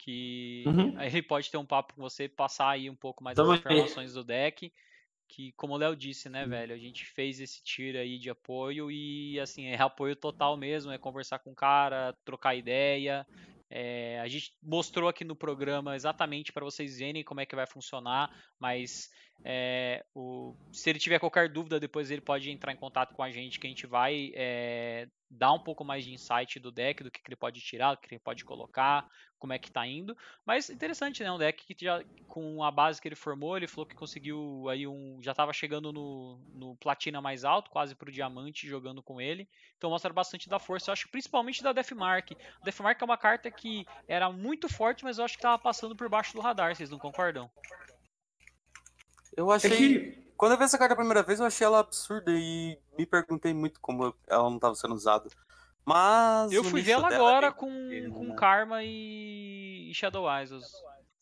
Que 0.04 0.64
uhum. 0.66 0.94
aí 0.98 1.08
ele 1.08 1.22
pode 1.22 1.48
ter 1.48 1.56
um 1.56 1.64
papo 1.64 1.94
com 1.94 2.02
você, 2.02 2.28
passar 2.28 2.70
aí 2.70 2.90
um 2.90 2.96
pouco 2.96 3.22
mais 3.22 3.36
das 3.36 3.48
informações 3.48 4.14
do 4.14 4.24
deck. 4.24 4.72
Que, 5.28 5.52
como 5.52 5.74
o 5.74 5.76
Léo 5.76 5.96
disse, 5.96 6.28
né, 6.28 6.44
velho, 6.44 6.74
a 6.74 6.78
gente 6.78 7.06
fez 7.06 7.40
esse 7.40 7.62
tiro 7.62 7.96
aí 7.96 8.18
de 8.18 8.28
apoio 8.28 8.90
e, 8.90 9.40
assim, 9.40 9.66
é 9.66 9.80
apoio 9.80 10.14
total 10.14 10.56
mesmo, 10.58 10.92
é 10.92 10.98
conversar 10.98 11.38
com 11.38 11.52
o 11.52 11.54
cara, 11.54 12.14
trocar 12.24 12.54
ideia, 12.54 13.26
é, 13.74 14.20
a 14.20 14.28
gente 14.28 14.52
mostrou 14.62 15.08
aqui 15.08 15.24
no 15.24 15.34
programa 15.34 15.96
exatamente 15.96 16.52
para 16.52 16.62
vocês 16.62 16.98
verem 16.98 17.24
como 17.24 17.40
é 17.40 17.46
que 17.46 17.56
vai 17.56 17.66
funcionar, 17.66 18.30
mas 18.60 19.10
é, 19.44 20.04
o, 20.14 20.54
se 20.70 20.90
ele 20.90 20.98
tiver 20.98 21.18
qualquer 21.18 21.48
dúvida, 21.48 21.80
depois 21.80 22.10
ele 22.10 22.20
pode 22.20 22.50
entrar 22.50 22.72
em 22.72 22.76
contato 22.76 23.14
com 23.14 23.22
a 23.22 23.30
gente, 23.30 23.58
que 23.58 23.66
a 23.66 23.70
gente 23.70 23.86
vai 23.86 24.32
é, 24.34 25.08
dar 25.28 25.52
um 25.52 25.58
pouco 25.58 25.84
mais 25.84 26.04
de 26.04 26.12
insight 26.12 26.60
do 26.60 26.70
deck, 26.70 27.02
do 27.02 27.10
que, 27.10 27.20
que 27.20 27.28
ele 27.28 27.36
pode 27.36 27.60
tirar, 27.60 27.94
do 27.94 28.00
que 28.00 28.14
ele 28.14 28.20
pode 28.20 28.44
colocar, 28.44 29.08
como 29.38 29.52
é 29.52 29.58
que 29.58 29.72
tá 29.72 29.84
indo. 29.84 30.16
Mas 30.46 30.70
interessante, 30.70 31.22
né? 31.22 31.32
Um 31.32 31.38
deck 31.38 31.74
que 31.74 31.84
já, 31.84 32.04
com 32.28 32.62
a 32.62 32.70
base 32.70 33.00
que 33.00 33.08
ele 33.08 33.16
formou, 33.16 33.56
ele 33.56 33.66
falou 33.66 33.86
que 33.86 33.96
conseguiu 33.96 34.68
aí 34.68 34.86
um. 34.86 35.18
Já 35.20 35.32
estava 35.32 35.52
chegando 35.52 35.92
no, 35.92 36.38
no 36.54 36.76
platina 36.76 37.20
mais 37.20 37.44
alto, 37.44 37.70
quase 37.70 37.94
pro 37.96 38.12
diamante, 38.12 38.68
jogando 38.68 39.02
com 39.02 39.20
ele. 39.20 39.48
Então 39.76 39.90
mostra 39.90 40.12
bastante 40.12 40.48
da 40.48 40.60
força, 40.60 40.90
eu 40.90 40.92
acho, 40.92 41.08
principalmente 41.08 41.62
da 41.62 41.72
Deathmark. 41.72 42.30
Deathmark 42.62 43.02
é 43.02 43.04
uma 43.04 43.18
carta 43.18 43.50
que 43.50 43.84
era 44.06 44.30
muito 44.30 44.68
forte, 44.68 45.02
mas 45.02 45.18
eu 45.18 45.24
acho 45.24 45.36
que 45.36 45.42
tava 45.42 45.58
passando 45.58 45.96
por 45.96 46.08
baixo 46.08 46.34
do 46.34 46.40
radar, 46.40 46.76
vocês 46.76 46.90
não 46.90 46.98
concordam? 46.98 47.50
Eu 49.36 49.50
achei. 49.50 49.72
É 49.72 49.76
que... 49.76 50.22
Quando 50.36 50.52
eu 50.52 50.58
vi 50.58 50.64
essa 50.64 50.78
carta 50.78 50.94
a 50.94 50.96
primeira 50.96 51.22
vez, 51.22 51.38
eu 51.38 51.46
achei 51.46 51.64
ela 51.64 51.78
absurda 51.78 52.32
e 52.32 52.76
me 52.98 53.06
perguntei 53.06 53.54
muito 53.54 53.80
como 53.80 54.14
ela 54.26 54.42
não 54.44 54.56
estava 54.56 54.74
sendo 54.74 54.94
usada. 54.94 55.28
Mas. 55.84 56.52
Eu 56.52 56.64
fui 56.64 56.82
ver 56.82 56.92
ela 56.92 57.12
é 57.12 57.14
agora 57.14 57.46
é 57.48 57.52
com, 57.52 57.66
pequeno, 57.66 58.14
com 58.14 58.24
né? 58.24 58.34
Karma 58.34 58.82
e, 58.82 59.90
Shadow 59.94 60.26
Eyes. 60.30 60.50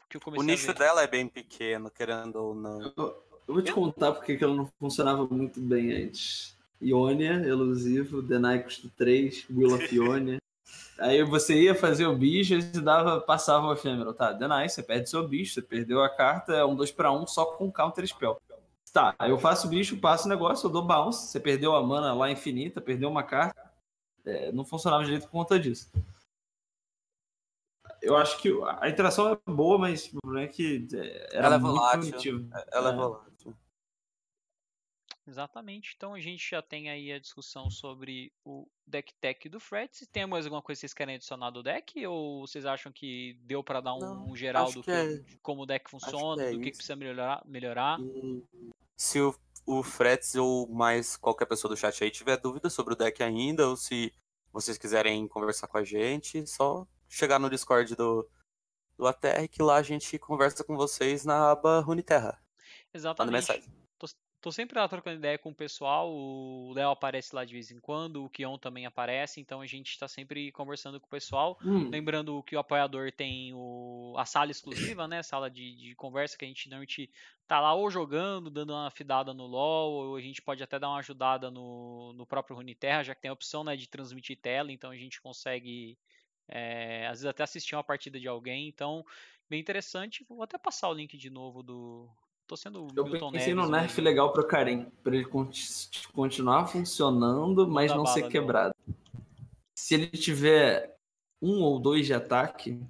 Que 0.08 0.16
eu 0.16 0.20
o 0.26 0.42
nicho 0.42 0.74
dela 0.74 1.02
é 1.02 1.06
bem 1.06 1.28
pequeno, 1.28 1.90
querendo 1.90 2.36
ou 2.36 2.54
não. 2.54 2.82
Eu, 2.82 3.24
eu 3.46 3.54
vou 3.54 3.62
te 3.62 3.72
contar 3.72 4.12
porque 4.12 4.36
que 4.36 4.42
ela 4.42 4.54
não 4.54 4.70
funcionava 4.78 5.26
muito 5.26 5.61
bem 5.61 5.92
antes. 5.92 6.56
Ionia, 6.82 7.34
elusivo, 7.46 8.22
Denai 8.22 8.62
custo 8.62 8.90
3, 8.96 9.46
Will 9.50 9.74
of 9.74 9.84
Ionia. 9.94 10.40
Aí 10.98 11.22
você 11.24 11.62
ia 11.62 11.74
fazer 11.74 12.06
o 12.06 12.14
bicho 12.14 12.54
e 12.54 12.62
dava, 12.80 13.20
passava 13.20 13.66
o 13.66 13.72
efêmero. 13.72 14.12
Tá, 14.12 14.32
Denai, 14.32 14.68
você 14.68 14.82
perde 14.82 15.08
seu 15.08 15.26
bicho, 15.26 15.54
você 15.54 15.62
perdeu 15.62 16.02
a 16.02 16.10
carta, 16.10 16.52
é 16.52 16.64
um 16.64 16.76
2 16.76 16.92
para 16.92 17.10
1 17.10 17.26
só 17.26 17.46
com 17.46 17.72
counter 17.72 18.06
spell. 18.06 18.40
Tá, 18.92 19.14
eu 19.20 19.38
faço 19.38 19.66
o 19.66 19.70
bicho, 19.70 19.96
passo 19.98 20.26
o 20.26 20.28
negócio, 20.28 20.66
eu 20.66 20.70
dou 20.70 20.82
bounce, 20.82 21.28
você 21.28 21.40
perdeu 21.40 21.74
a 21.74 21.82
mana 21.82 22.12
lá 22.12 22.30
infinita, 22.30 22.80
perdeu 22.80 23.08
uma 23.08 23.22
carta. 23.22 23.70
É, 24.24 24.52
não 24.52 24.64
funcionava 24.64 25.04
direito 25.04 25.22
por 25.22 25.30
conta 25.30 25.58
disso. 25.58 25.90
Eu 28.02 28.16
acho 28.16 28.38
que 28.38 28.50
a 28.80 28.88
interação 28.88 29.32
é 29.32 29.50
boa, 29.50 29.78
mas 29.78 30.06
o 30.06 30.20
problema 30.20 30.44
é 30.44 30.48
que 30.48 30.88
é, 30.92 31.36
era 31.36 31.46
ela 31.46 31.54
é 31.54 31.58
muito 31.58 31.74
volátil. 31.74 32.48
Ela 32.72 32.90
é, 32.90 32.92
é 32.92 32.96
volátil. 32.96 33.29
Exatamente. 35.30 35.94
Então 35.96 36.12
a 36.12 36.18
gente 36.18 36.50
já 36.50 36.60
tem 36.60 36.90
aí 36.90 37.12
a 37.12 37.18
discussão 37.20 37.70
sobre 37.70 38.32
o 38.44 38.66
deck 38.84 39.14
tech 39.20 39.48
do 39.48 39.60
Frets. 39.60 40.08
Tem 40.10 40.26
mais 40.26 40.44
alguma 40.44 40.60
coisa 40.60 40.78
que 40.78 40.80
vocês 40.80 40.94
querem 40.94 41.14
adicionar 41.14 41.50
do 41.50 41.62
deck? 41.62 42.04
Ou 42.04 42.44
vocês 42.44 42.66
acham 42.66 42.90
que 42.90 43.38
deu 43.42 43.62
para 43.62 43.80
dar 43.80 43.94
um, 43.94 44.00
Não, 44.00 44.36
geral 44.36 44.72
do 44.72 44.82
que, 44.82 44.90
é... 44.90 45.22
como 45.40 45.62
o 45.62 45.66
deck 45.66 45.88
funciona, 45.88 46.42
que 46.42 46.48
é 46.48 46.50
do 46.50 46.58
que, 46.58 46.70
que, 46.72 46.76
precisa 46.76 46.96
melhorar? 46.96 47.42
melhorar? 47.46 47.98
se 48.96 49.20
o, 49.20 49.32
o 49.64 49.84
Frets 49.84 50.34
ou 50.34 50.68
mais 50.68 51.16
qualquer 51.16 51.46
pessoa 51.46 51.72
do 51.72 51.76
chat 51.76 52.02
aí 52.02 52.10
tiver 52.10 52.36
dúvida 52.36 52.68
sobre 52.68 52.94
o 52.94 52.96
deck 52.96 53.22
ainda, 53.22 53.68
ou 53.68 53.76
se 53.76 54.12
vocês 54.52 54.76
quiserem 54.76 55.28
conversar 55.28 55.68
com 55.68 55.78
a 55.78 55.84
gente, 55.84 56.44
só 56.44 56.84
chegar 57.08 57.38
no 57.38 57.48
Discord 57.48 57.94
do, 57.94 58.28
do 58.98 59.06
ATR 59.06 59.48
que 59.48 59.62
lá 59.62 59.76
a 59.76 59.82
gente 59.82 60.18
conversa 60.18 60.64
com 60.64 60.76
vocês 60.76 61.24
na 61.24 61.52
aba 61.52 61.80
Runeterra. 61.80 62.36
Exatamente. 62.92 63.32
Manda 63.32 63.38
mensagem. 63.38 63.79
Tô 64.41 64.51
sempre 64.51 64.78
lá 64.78 64.88
trocando 64.88 65.18
ideia 65.18 65.36
com 65.36 65.51
o 65.51 65.55
pessoal. 65.55 66.11
O 66.11 66.72
Léo 66.74 66.91
aparece 66.91 67.34
lá 67.34 67.45
de 67.45 67.53
vez 67.53 67.70
em 67.70 67.78
quando, 67.78 68.24
o 68.24 68.30
Kion 68.30 68.57
também 68.57 68.86
aparece, 68.86 69.38
então 69.38 69.61
a 69.61 69.66
gente 69.66 69.91
está 69.91 70.09
sempre 70.09 70.51
conversando 70.53 70.99
com 70.99 71.07
o 71.07 71.11
pessoal. 71.11 71.59
Hum. 71.62 71.91
Lembrando 71.91 72.43
que 72.43 72.57
o 72.57 72.59
apoiador 72.59 73.12
tem 73.12 73.53
o, 73.53 74.14
a 74.16 74.24
sala 74.24 74.51
exclusiva, 74.51 75.07
né? 75.07 75.22
Sala 75.22 75.51
de, 75.51 75.76
de 75.76 75.95
conversa 75.95 76.38
que 76.38 76.47
a 76.47 76.49
gente 76.49 76.70
normalmente 76.70 77.11
tá 77.47 77.61
lá 77.61 77.74
ou 77.74 77.91
jogando, 77.91 78.49
dando 78.49 78.72
uma 78.72 78.91
fidada 78.91 79.34
no 79.34 79.47
LoL, 79.47 79.93
ou 79.93 80.16
a 80.16 80.20
gente 80.22 80.41
pode 80.41 80.62
até 80.62 80.78
dar 80.78 80.88
uma 80.88 81.01
ajudada 81.01 81.51
no, 81.51 82.14
no 82.14 82.24
próprio 82.24 82.57
Runeterra, 82.57 83.05
já 83.05 83.14
que 83.14 83.20
tem 83.20 83.28
a 83.28 83.34
opção 83.34 83.62
né, 83.62 83.76
de 83.76 83.88
transmitir 83.88 84.38
tela, 84.41 84.72
então 84.72 84.91
a 84.91 84.97
gente 84.97 85.20
consegue 85.20 85.99
é, 86.49 87.07
às 87.07 87.18
vezes 87.18 87.26
até 87.26 87.43
assistir 87.43 87.74
uma 87.74 87.84
partida 87.84 88.18
de 88.18 88.26
alguém. 88.26 88.68
Então, 88.68 89.05
bem 89.51 89.61
interessante. 89.61 90.24
Vou 90.26 90.43
até 90.43 90.57
passar 90.57 90.88
o 90.88 90.95
link 90.95 91.18
de 91.18 91.28
novo 91.28 91.62
do, 91.62 92.09
Tô 92.51 92.57
sendo 92.57 92.88
Eu 92.96 93.05
Milton 93.05 93.30
pensei 93.30 93.55
no 93.55 93.68
nerf 93.68 93.94
mesmo. 93.94 94.03
legal 94.03 94.32
pro 94.32 94.44
Karim, 94.44 94.90
pra 95.05 95.14
ele 95.14 95.24
continuar 96.12 96.66
funcionando, 96.66 97.68
mas 97.68 97.94
não 97.94 98.05
ser 98.05 98.26
quebrado. 98.26 98.74
Não. 98.88 98.94
Se 99.72 99.94
ele 99.94 100.09
tiver 100.09 100.96
um 101.40 101.62
ou 101.62 101.78
dois 101.78 102.07
de 102.07 102.12
ataque, 102.12 102.84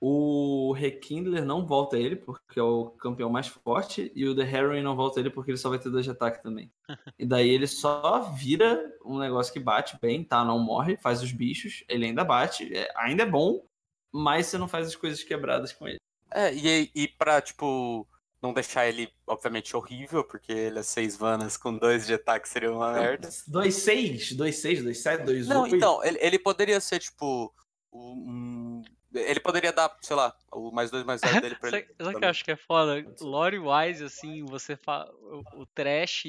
o 0.00 0.72
Rekindler 0.72 1.44
não 1.44 1.64
volta 1.64 1.96
ele, 1.96 2.16
porque 2.16 2.58
é 2.58 2.62
o 2.62 2.86
campeão 2.86 3.30
mais 3.30 3.46
forte, 3.46 4.10
e 4.16 4.26
o 4.26 4.34
The 4.34 4.42
Heroin 4.42 4.82
não 4.82 4.96
volta 4.96 5.20
ele 5.20 5.30
porque 5.30 5.52
ele 5.52 5.58
só 5.58 5.70
vai 5.70 5.78
ter 5.78 5.90
dois 5.90 6.04
de 6.04 6.10
ataque 6.10 6.42
também. 6.42 6.68
e 7.16 7.24
daí 7.24 7.50
ele 7.50 7.68
só 7.68 8.22
vira 8.32 8.84
um 9.04 9.16
negócio 9.16 9.52
que 9.52 9.60
bate 9.60 9.96
bem, 10.02 10.24
tá? 10.24 10.44
Não 10.44 10.58
morre, 10.58 10.96
faz 10.96 11.22
os 11.22 11.30
bichos, 11.30 11.84
ele 11.88 12.06
ainda 12.06 12.24
bate, 12.24 12.76
é, 12.76 12.92
ainda 12.96 13.22
é 13.22 13.26
bom, 13.26 13.64
mas 14.10 14.46
você 14.46 14.58
não 14.58 14.66
faz 14.66 14.88
as 14.88 14.96
coisas 14.96 15.22
quebradas 15.22 15.72
com 15.72 15.86
ele. 15.86 16.00
É, 16.32 16.52
e, 16.52 16.90
e 16.92 17.06
pra, 17.06 17.40
tipo, 17.40 18.04
não 18.40 18.52
deixar 18.52 18.86
ele, 18.86 19.12
obviamente, 19.26 19.76
horrível, 19.76 20.22
porque 20.22 20.52
ele 20.52 20.78
é 20.78 20.82
seis 20.82 21.16
vanas 21.16 21.56
com 21.56 21.76
dois 21.76 22.06
de 22.06 22.14
ataque 22.14 22.48
seria 22.48 22.72
uma 22.72 22.92
merda. 22.92 23.28
Dois 23.46 23.74
seis, 23.74 24.32
dois 24.32 24.56
seis, 24.56 24.82
dois 24.82 24.98
sete, 24.98 25.24
dois 25.24 25.46
Não, 25.48 25.66
então, 25.66 26.04
ele, 26.04 26.18
ele 26.20 26.38
poderia 26.38 26.80
ser, 26.80 27.00
tipo, 27.00 27.52
um... 27.92 28.82
Ele 29.12 29.40
poderia 29.40 29.72
dar, 29.72 29.96
sei 30.02 30.14
lá, 30.14 30.34
o 30.52 30.70
mais 30.70 30.90
dois, 30.90 31.04
mais 31.04 31.20
zero 31.20 31.40
dele 31.40 31.56
pra 31.56 31.70
ele. 31.76 31.88
Sabe 31.98 32.14
o 32.14 32.18
que 32.18 32.24
eu 32.24 32.28
acho 32.28 32.44
que 32.44 32.50
é 32.52 32.56
foda? 32.56 33.04
Lore-wise, 33.20 34.04
assim, 34.04 34.44
você 34.44 34.76
fala... 34.76 35.10
O, 35.14 35.62
o 35.62 35.66
trash 35.66 36.24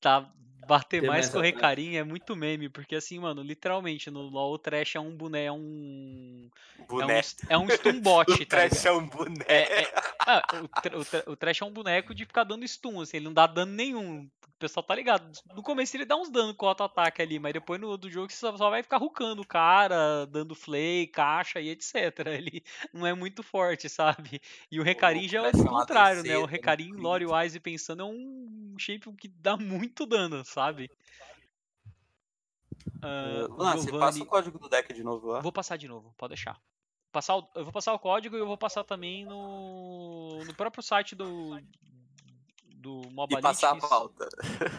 tá 0.00 0.30
bater 0.66 1.02
mais, 1.02 1.10
mais 1.10 1.28
com 1.28 1.38
o 1.38 1.40
Recarim 1.40 1.96
é 1.96 2.04
muito 2.04 2.34
meme, 2.34 2.68
porque 2.68 2.96
assim, 2.96 3.18
mano, 3.18 3.42
literalmente, 3.42 4.10
no 4.10 4.22
LoL 4.22 4.54
o 4.54 4.58
Trash 4.58 4.96
é 4.96 5.00
um 5.00 5.16
boné, 5.16 5.44
é 5.44 5.52
um. 5.52 6.48
Boné. 6.88 7.20
É 7.48 7.56
um, 7.56 7.62
é 7.62 7.64
um 7.64 7.70
stunbot, 7.70 8.30
o 8.32 8.38
tá 8.38 8.44
Trash 8.68 8.84
é 8.84 8.92
um 8.92 9.06
boné. 9.06 9.44
É, 9.46 9.82
é... 9.82 9.92
Ah, 10.20 10.42
o, 10.54 11.30
o, 11.30 11.32
o, 11.32 11.36
Trash 11.36 11.62
é 11.62 11.64
um 11.64 11.72
boneco 11.72 12.14
de 12.14 12.24
ficar 12.24 12.44
dando 12.44 12.66
stun, 12.66 13.00
assim, 13.00 13.18
ele 13.18 13.26
não 13.26 13.34
dá 13.34 13.46
dano 13.46 13.72
nenhum. 13.72 14.28
O 14.58 14.58
pessoal 14.58 14.82
tá 14.82 14.92
ligado. 14.92 15.24
No 15.54 15.62
começo 15.62 15.96
ele 15.96 16.04
dá 16.04 16.16
uns 16.16 16.30
danos 16.30 16.56
com 16.56 16.66
o 16.66 16.68
auto-ataque 16.68 17.22
ali, 17.22 17.38
mas 17.38 17.52
depois 17.52 17.80
no 17.80 17.96
do 17.96 18.10
jogo 18.10 18.28
você 18.28 18.38
só, 18.38 18.56
só 18.56 18.68
vai 18.68 18.82
ficar 18.82 18.96
rucando 18.96 19.42
o 19.42 19.46
cara, 19.46 20.26
dando 20.26 20.52
flay, 20.52 21.06
caixa 21.06 21.60
e 21.60 21.68
etc. 21.68 21.94
Ele 22.26 22.64
não 22.92 23.06
é 23.06 23.14
muito 23.14 23.44
forte, 23.44 23.88
sabe? 23.88 24.40
E 24.68 24.80
o 24.80 24.82
Recarim 24.82 25.28
já 25.28 25.46
é 25.46 25.50
o 25.50 25.64
contrário, 25.64 26.24
né? 26.24 26.36
O 26.36 26.44
Recarim, 26.44 26.90
Lore 26.90 27.26
Wise 27.26 27.60
pensando, 27.60 28.02
é 28.02 28.04
um 28.04 28.74
shape 28.76 29.08
que 29.12 29.28
dá 29.28 29.56
muito 29.56 30.04
dano, 30.04 30.44
sabe? 30.48 30.90
Uh, 32.98 33.52
Lance, 33.56 33.84
Giovanni... 33.84 34.00
passa 34.00 34.22
o 34.22 34.26
código 34.26 34.58
do 34.58 34.68
deck 34.68 34.92
de 34.92 35.02
novo 35.02 35.28
lá. 35.28 35.40
Vou 35.40 35.52
passar 35.52 35.76
de 35.76 35.86
novo, 35.86 36.14
pode 36.16 36.34
deixar. 36.34 36.60
Passar 37.12 37.36
o... 37.36 37.48
Eu 37.54 37.64
vou 37.64 37.72
passar 37.72 37.92
o 37.92 37.98
código 37.98 38.36
e 38.36 38.40
eu 38.40 38.46
vou 38.46 38.58
passar 38.58 38.84
também 38.84 39.24
no, 39.24 40.42
no 40.44 40.54
próprio 40.54 40.82
site 40.82 41.14
do, 41.14 41.60
do 42.64 43.02
Mobalitics. 43.10 43.38
E 43.38 43.42
passar 43.42 43.76
a 43.76 43.76
pauta. 43.76 44.28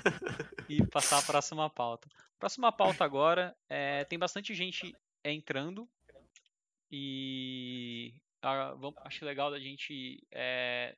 e 0.70 0.86
passar 0.88 1.20
a 1.20 1.24
próxima 1.24 1.70
pauta. 1.70 2.10
Próxima 2.38 2.72
pauta 2.72 3.04
agora, 3.04 3.56
é, 3.68 4.06
tem 4.06 4.18
bastante 4.18 4.54
gente 4.54 4.96
entrando 5.24 5.88
e 6.92 8.14
ah, 8.42 8.74
acho 9.04 9.26
legal 9.26 9.52
da 9.52 9.60
gente 9.60 10.26
é, 10.32 10.96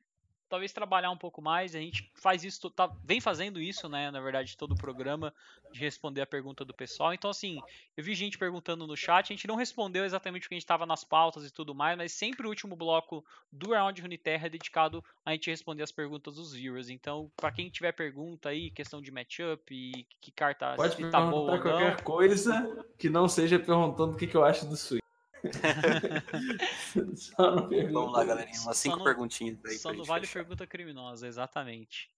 talvez 0.52 0.70
trabalhar 0.70 1.10
um 1.10 1.16
pouco 1.16 1.40
mais. 1.40 1.74
A 1.74 1.80
gente 1.80 2.10
faz 2.14 2.44
isso, 2.44 2.68
tá, 2.68 2.94
vem 3.02 3.22
fazendo 3.22 3.58
isso, 3.58 3.88
né? 3.88 4.10
Na 4.10 4.20
verdade, 4.20 4.54
todo 4.54 4.72
o 4.72 4.76
programa 4.76 5.32
de 5.72 5.80
responder 5.80 6.20
a 6.20 6.26
pergunta 6.26 6.62
do 6.62 6.74
pessoal. 6.74 7.14
Então, 7.14 7.30
assim, 7.30 7.58
eu 7.96 8.04
vi 8.04 8.14
gente 8.14 8.36
perguntando 8.36 8.86
no 8.86 8.94
chat, 8.94 9.24
a 9.24 9.34
gente 9.34 9.46
não 9.46 9.54
respondeu 9.54 10.04
exatamente 10.04 10.44
o 10.44 10.48
que 10.50 10.54
a 10.54 10.56
gente 10.56 10.64
estava 10.64 10.84
nas 10.84 11.04
pautas 11.04 11.46
e 11.46 11.50
tudo 11.50 11.74
mais, 11.74 11.96
mas 11.96 12.12
sempre 12.12 12.46
o 12.46 12.50
último 12.50 12.76
bloco 12.76 13.24
do 13.50 13.70
Round 13.70 14.02
Uniterra 14.02 14.46
é 14.46 14.50
dedicado 14.50 15.02
a 15.24 15.32
gente 15.32 15.48
responder 15.48 15.84
as 15.84 15.90
perguntas 15.90 16.34
dos 16.34 16.52
viewers. 16.52 16.90
Então, 16.90 17.32
para 17.34 17.50
quem 17.50 17.70
tiver 17.70 17.92
pergunta 17.92 18.50
aí, 18.50 18.70
questão 18.70 19.00
de 19.00 19.10
matchup 19.10 19.74
e 19.74 20.06
que 20.20 20.30
carta 20.30 20.74
Pode 20.76 20.96
se 20.96 21.10
tá 21.10 21.22
boa 21.22 21.52
ou 21.52 21.62
qualquer 21.62 21.96
não, 21.96 22.04
coisa 22.04 22.86
que 22.98 23.08
não 23.08 23.26
seja 23.26 23.58
perguntando 23.58 24.12
o 24.12 24.16
que, 24.18 24.26
que 24.26 24.36
eu 24.36 24.44
acho 24.44 24.66
do 24.66 24.76
Switch. 24.76 25.01
Vamos 27.92 28.12
lá, 28.12 28.24
galerinha. 28.24 28.60
Umas 28.60 28.76
cinco 28.76 28.98
no, 28.98 29.04
perguntinhas 29.04 29.58
aí. 29.64 29.76
Só 29.76 29.92
não 29.92 30.04
vale 30.04 30.26
fechar. 30.26 30.40
pergunta 30.40 30.66
criminosa, 30.66 31.26
exatamente. 31.26 32.10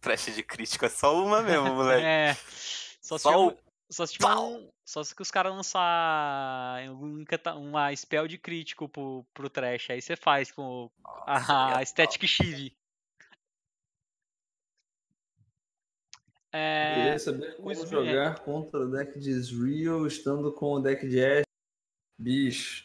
Trash 0.00 0.34
de 0.34 0.42
crítica 0.42 0.86
é 0.86 0.90
só 0.90 1.24
uma 1.24 1.42
mesmo, 1.42 1.66
moleque. 1.74 2.04
é. 2.04 2.34
Só 3.00 3.18
se, 3.18 3.24
só, 3.90 4.06
se 4.06 4.18
um, 4.26 4.70
Só 4.84 5.04
se 5.04 5.14
que 5.14 5.22
os 5.22 5.30
caras 5.30 5.54
lançar 5.54 6.80
uma 7.56 7.94
spell 7.94 8.26
de 8.26 8.38
crítico 8.38 8.88
pro, 8.88 9.24
pro 9.32 9.50
trash. 9.50 9.90
Aí 9.90 10.02
você 10.02 10.16
faz 10.16 10.50
com 10.50 10.90
Nossa, 10.98 11.52
a, 11.52 11.78
a 11.78 11.84
Static 11.84 12.26
Shiv. 12.26 12.72
É... 16.56 16.94
Queria 16.94 17.18
saber 17.18 17.56
como 17.56 17.74
jogar 17.74 18.38
contra 18.38 18.78
o 18.78 18.88
deck 18.88 19.18
de 19.18 19.30
Ezreal 19.30 20.06
estando 20.06 20.52
com 20.52 20.74
o 20.74 20.80
deck 20.80 21.04
de 21.08 21.20
Ash. 21.20 21.44
Bicho, 22.16 22.84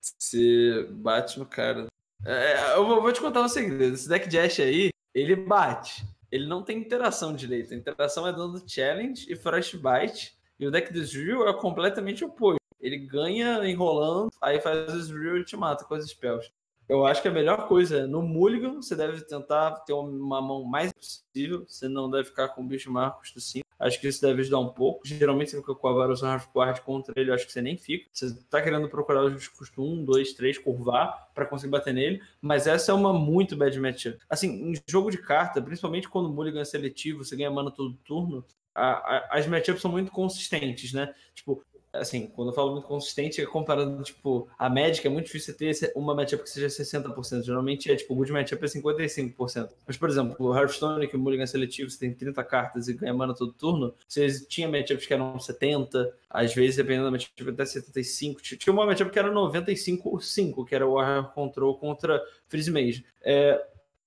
você 0.00 0.88
bate 0.90 1.38
no 1.38 1.46
cara. 1.46 1.86
É, 2.26 2.74
eu 2.74 2.84
vou, 2.84 3.12
te 3.12 3.20
contar 3.20 3.42
um 3.42 3.48
segredo. 3.48 3.94
Esse 3.94 4.08
deck 4.08 4.28
de 4.28 4.36
Ash 4.36 4.58
aí, 4.58 4.90
ele 5.14 5.36
bate. 5.36 6.04
Ele 6.28 6.44
não 6.44 6.64
tem 6.64 6.76
interação 6.76 7.32
direito. 7.32 7.72
A 7.72 7.76
interação 7.76 8.26
é 8.26 8.32
dando 8.32 8.68
challenge 8.68 9.32
e 9.32 9.36
frostbite. 9.36 10.36
E 10.58 10.66
o 10.66 10.70
deck 10.70 10.92
de 10.92 10.98
Ezreal 10.98 11.48
é 11.48 11.54
completamente 11.54 12.24
oposto. 12.24 12.58
Ele 12.80 12.98
ganha 12.98 13.64
enrolando, 13.64 14.28
aí 14.40 14.60
faz 14.60 14.92
o 14.92 14.98
Ezreal 14.98 15.36
e 15.36 15.44
te 15.44 15.56
mata 15.56 15.84
com 15.84 15.94
as 15.94 16.04
spells. 16.08 16.50
Eu 16.88 17.06
acho 17.06 17.22
que 17.22 17.28
a 17.28 17.32
melhor 17.32 17.68
coisa 17.68 18.00
é, 18.00 18.06
no 18.06 18.22
Mulligan, 18.22 18.74
você 18.76 18.94
deve 18.94 19.20
tentar 19.22 19.70
ter 19.80 19.92
uma 19.92 20.40
mão 20.42 20.64
mais 20.64 20.92
possível, 20.92 21.64
você 21.66 21.88
não 21.88 22.10
deve 22.10 22.24
ficar 22.24 22.48
com 22.48 22.62
o 22.62 22.66
bicho 22.66 22.90
maior 22.90 23.18
custo 23.18 23.40
5. 23.40 23.66
Acho 23.78 24.00
que 24.00 24.06
isso 24.06 24.20
deve 24.20 24.42
ajudar 24.42 24.60
um 24.60 24.68
pouco. 24.68 25.06
Geralmente 25.06 25.50
você 25.50 25.56
fica 25.56 25.74
com 25.74 25.88
a 25.88 25.92
Varus 25.92 26.22
Guard 26.54 26.80
contra 26.80 27.12
ele, 27.16 27.32
acho 27.32 27.46
que 27.46 27.52
você 27.52 27.62
nem 27.62 27.76
fica. 27.76 28.08
Você 28.12 28.32
tá 28.48 28.62
querendo 28.62 28.88
procurar 28.88 29.24
os 29.24 29.48
custo 29.48 29.82
1, 29.82 30.04
2, 30.04 30.34
3, 30.34 30.58
curvar 30.58 31.30
para 31.34 31.46
conseguir 31.46 31.72
bater 31.72 31.94
nele, 31.94 32.20
mas 32.40 32.66
essa 32.66 32.92
é 32.92 32.94
uma 32.94 33.12
muito 33.12 33.56
bad 33.56 33.78
matchup. 33.80 34.18
Assim, 34.28 34.70
em 34.70 34.74
jogo 34.86 35.10
de 35.10 35.18
carta, 35.18 35.60
principalmente 35.60 36.08
quando 36.08 36.26
o 36.26 36.32
Mulligan 36.32 36.60
é 36.60 36.64
seletivo, 36.64 37.24
você 37.24 37.34
ganha 37.34 37.50
mana 37.50 37.70
todo 37.70 37.94
turno, 38.04 38.44
as 38.74 39.46
matchups 39.46 39.82
são 39.82 39.90
muito 39.90 40.10
consistentes, 40.10 40.92
né? 40.92 41.12
Tipo, 41.34 41.62
assim, 41.92 42.26
quando 42.26 42.48
eu 42.48 42.54
falo 42.54 42.72
muito 42.72 42.86
consistente, 42.86 43.40
é 43.40 43.46
comparando, 43.46 44.02
tipo, 44.02 44.48
a 44.58 44.70
médica 44.70 45.08
é 45.08 45.10
muito 45.10 45.26
difícil 45.26 45.56
ter 45.56 45.92
uma 45.94 46.14
matchup 46.14 46.42
que 46.42 46.50
seja 46.50 46.68
60%. 46.68 47.42
Geralmente 47.42 47.90
é, 47.90 47.96
tipo, 47.96 48.14
o 48.14 48.16
good 48.16 48.32
matchup 48.32 48.64
é 48.64 48.68
55%. 48.68 49.68
Mas, 49.86 49.96
por 49.96 50.08
exemplo, 50.08 50.36
o 50.38 50.56
Hearthstone, 50.56 51.06
que 51.06 51.16
o 51.16 51.18
Mulligan 51.18 51.44
é 51.44 51.46
seletivo, 51.46 51.90
você 51.90 51.98
tem 51.98 52.14
30 52.14 52.42
cartas 52.44 52.88
e 52.88 52.94
ganha 52.94 53.12
mana 53.12 53.34
todo 53.34 53.52
turno, 53.52 53.94
você 54.08 54.28
tinha 54.46 54.68
matchups 54.68 55.06
que 55.06 55.12
eram 55.12 55.38
70, 55.38 56.14
às 56.30 56.54
vezes, 56.54 56.76
dependendo 56.76 57.04
da 57.04 57.10
matchup, 57.10 57.48
até 57.48 57.64
75. 57.64 58.40
Tinha 58.42 58.72
uma 58.72 58.86
matchup 58.86 59.10
que 59.10 59.18
era 59.18 59.30
95-5, 59.30 60.66
que 60.66 60.74
era 60.74 60.86
o 60.86 60.94
Warrior 60.94 61.32
Control 61.32 61.76
contra 61.78 62.22
Freeze 62.48 62.70
Mage. 62.70 63.04
É, 63.20 63.62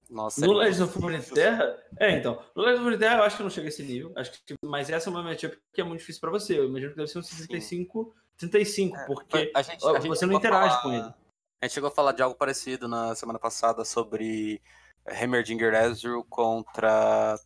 nossa, 0.10 0.46
no 0.46 0.54
Legends 0.54 0.82
of 0.82 1.00
Runeterra, 1.00 1.78
é, 2.00 2.12
então. 2.18 2.42
No 2.56 2.62
Legends 2.62 2.80
of 2.80 2.86
Runeterra 2.86 3.18
eu 3.18 3.24
acho 3.24 3.38
que 3.38 3.44
não 3.44 3.50
chega 3.50 3.68
a 3.68 3.70
esse 3.70 3.84
nível. 3.84 4.14
Acho 4.16 4.32
que, 4.32 4.46
tipo, 4.46 4.68
mas 4.68 4.90
essa 4.90 5.10
é 5.10 5.12
uma 5.12 5.24
matchup 5.24 5.58
que 5.74 5.82
é 5.82 5.84
muito 5.84 6.00
difícil 6.00 6.22
pra 6.22 6.32
você. 6.32 6.60
Eu 6.60 6.66
imagino 6.66 6.92
que 6.92 6.98
deve 6.98 7.10
ser 7.10 7.20
um 7.20 7.24
65, 7.24 8.16
35, 8.38 8.98
é, 8.98 9.06
porque 9.06 9.52
a 9.56 9.62
gente, 9.62 9.88
a 9.88 10.00
você 10.00 10.26
não 10.26 10.36
interage 10.36 10.70
falar, 10.70 10.82
com 10.82 10.94
ele. 10.94 11.14
A 11.62 11.66
gente 11.66 11.74
chegou 11.74 11.88
a 11.88 11.92
falar 11.92 12.12
de 12.12 12.22
algo 12.22 12.36
parecido 12.36 12.88
na 12.88 13.16
semana 13.16 13.40
passada 13.40 13.84
sobre 13.84 14.62
Heimerdinger 15.08 15.74
Ezreal 15.74 16.24
contra 16.26 17.40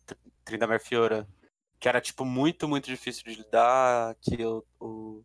Tryndamere 0.44 0.82
Fiora. 0.82 1.26
Que 1.78 1.88
era, 1.88 2.00
tipo, 2.00 2.26
muito, 2.26 2.68
muito 2.68 2.86
difícil 2.86 3.24
de 3.24 3.36
lidar. 3.36 4.14
Que 4.20 4.44
o, 4.44 4.62
o 4.78 5.24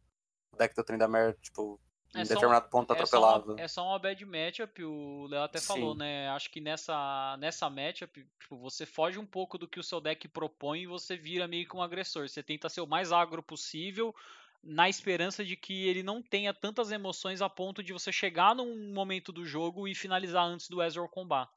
deck 0.58 0.74
do 0.74 0.84
Tryndamere, 0.84 1.36
tipo, 1.42 1.80
é 2.16 2.22
em 2.22 2.28
determinado 2.28 2.66
um, 2.66 2.70
ponto. 2.70 2.94
É 2.94 3.06
só, 3.06 3.40
uma, 3.40 3.62
é 3.62 3.68
só 3.68 3.88
uma 3.88 4.00
bad 4.00 4.26
matchup, 4.26 4.84
o 4.84 5.28
Léo 5.28 5.44
até 5.44 5.60
Sim. 5.60 5.68
falou, 5.68 5.96
né? 5.96 6.30
Acho 6.30 6.50
que 6.50 6.62
nessa, 6.62 7.36
nessa 7.40 7.70
matchup, 7.70 8.26
tipo, 8.40 8.58
você 8.58 8.86
foge 8.86 9.20
um 9.20 9.26
pouco 9.26 9.58
do 9.58 9.68
que 9.68 9.80
o 9.80 9.84
seu 9.84 10.00
deck 10.00 10.28
propõe 10.28 10.82
e 10.82 10.88
você 10.88 11.16
vira 11.18 11.48
meio 11.48 11.68
que 11.68 11.76
um 11.76 11.82
agressor. 11.82 12.28
Você 12.28 12.42
tenta 12.42 12.70
ser 12.70 12.82
o 12.82 12.88
mais 12.88 13.12
agro 13.12 13.44
possível, 13.44 14.16
na 14.64 14.90
esperança 14.90 15.44
de 15.44 15.56
que 15.56 15.88
ele 15.88 16.02
não 16.02 16.22
tenha 16.22 16.54
tantas 16.54 16.92
emoções 16.92 17.42
a 17.42 17.50
ponto 17.50 17.84
de 17.84 17.94
você 17.94 18.12
chegar 18.12 18.56
num 18.56 18.92
momento 18.94 19.32
do 19.32 19.46
jogo 19.46 19.88
e 19.88 19.94
finalizar 19.94 20.46
antes 20.46 20.68
do 20.70 20.82
Ezreal 20.82 21.08
combar. 21.08 21.50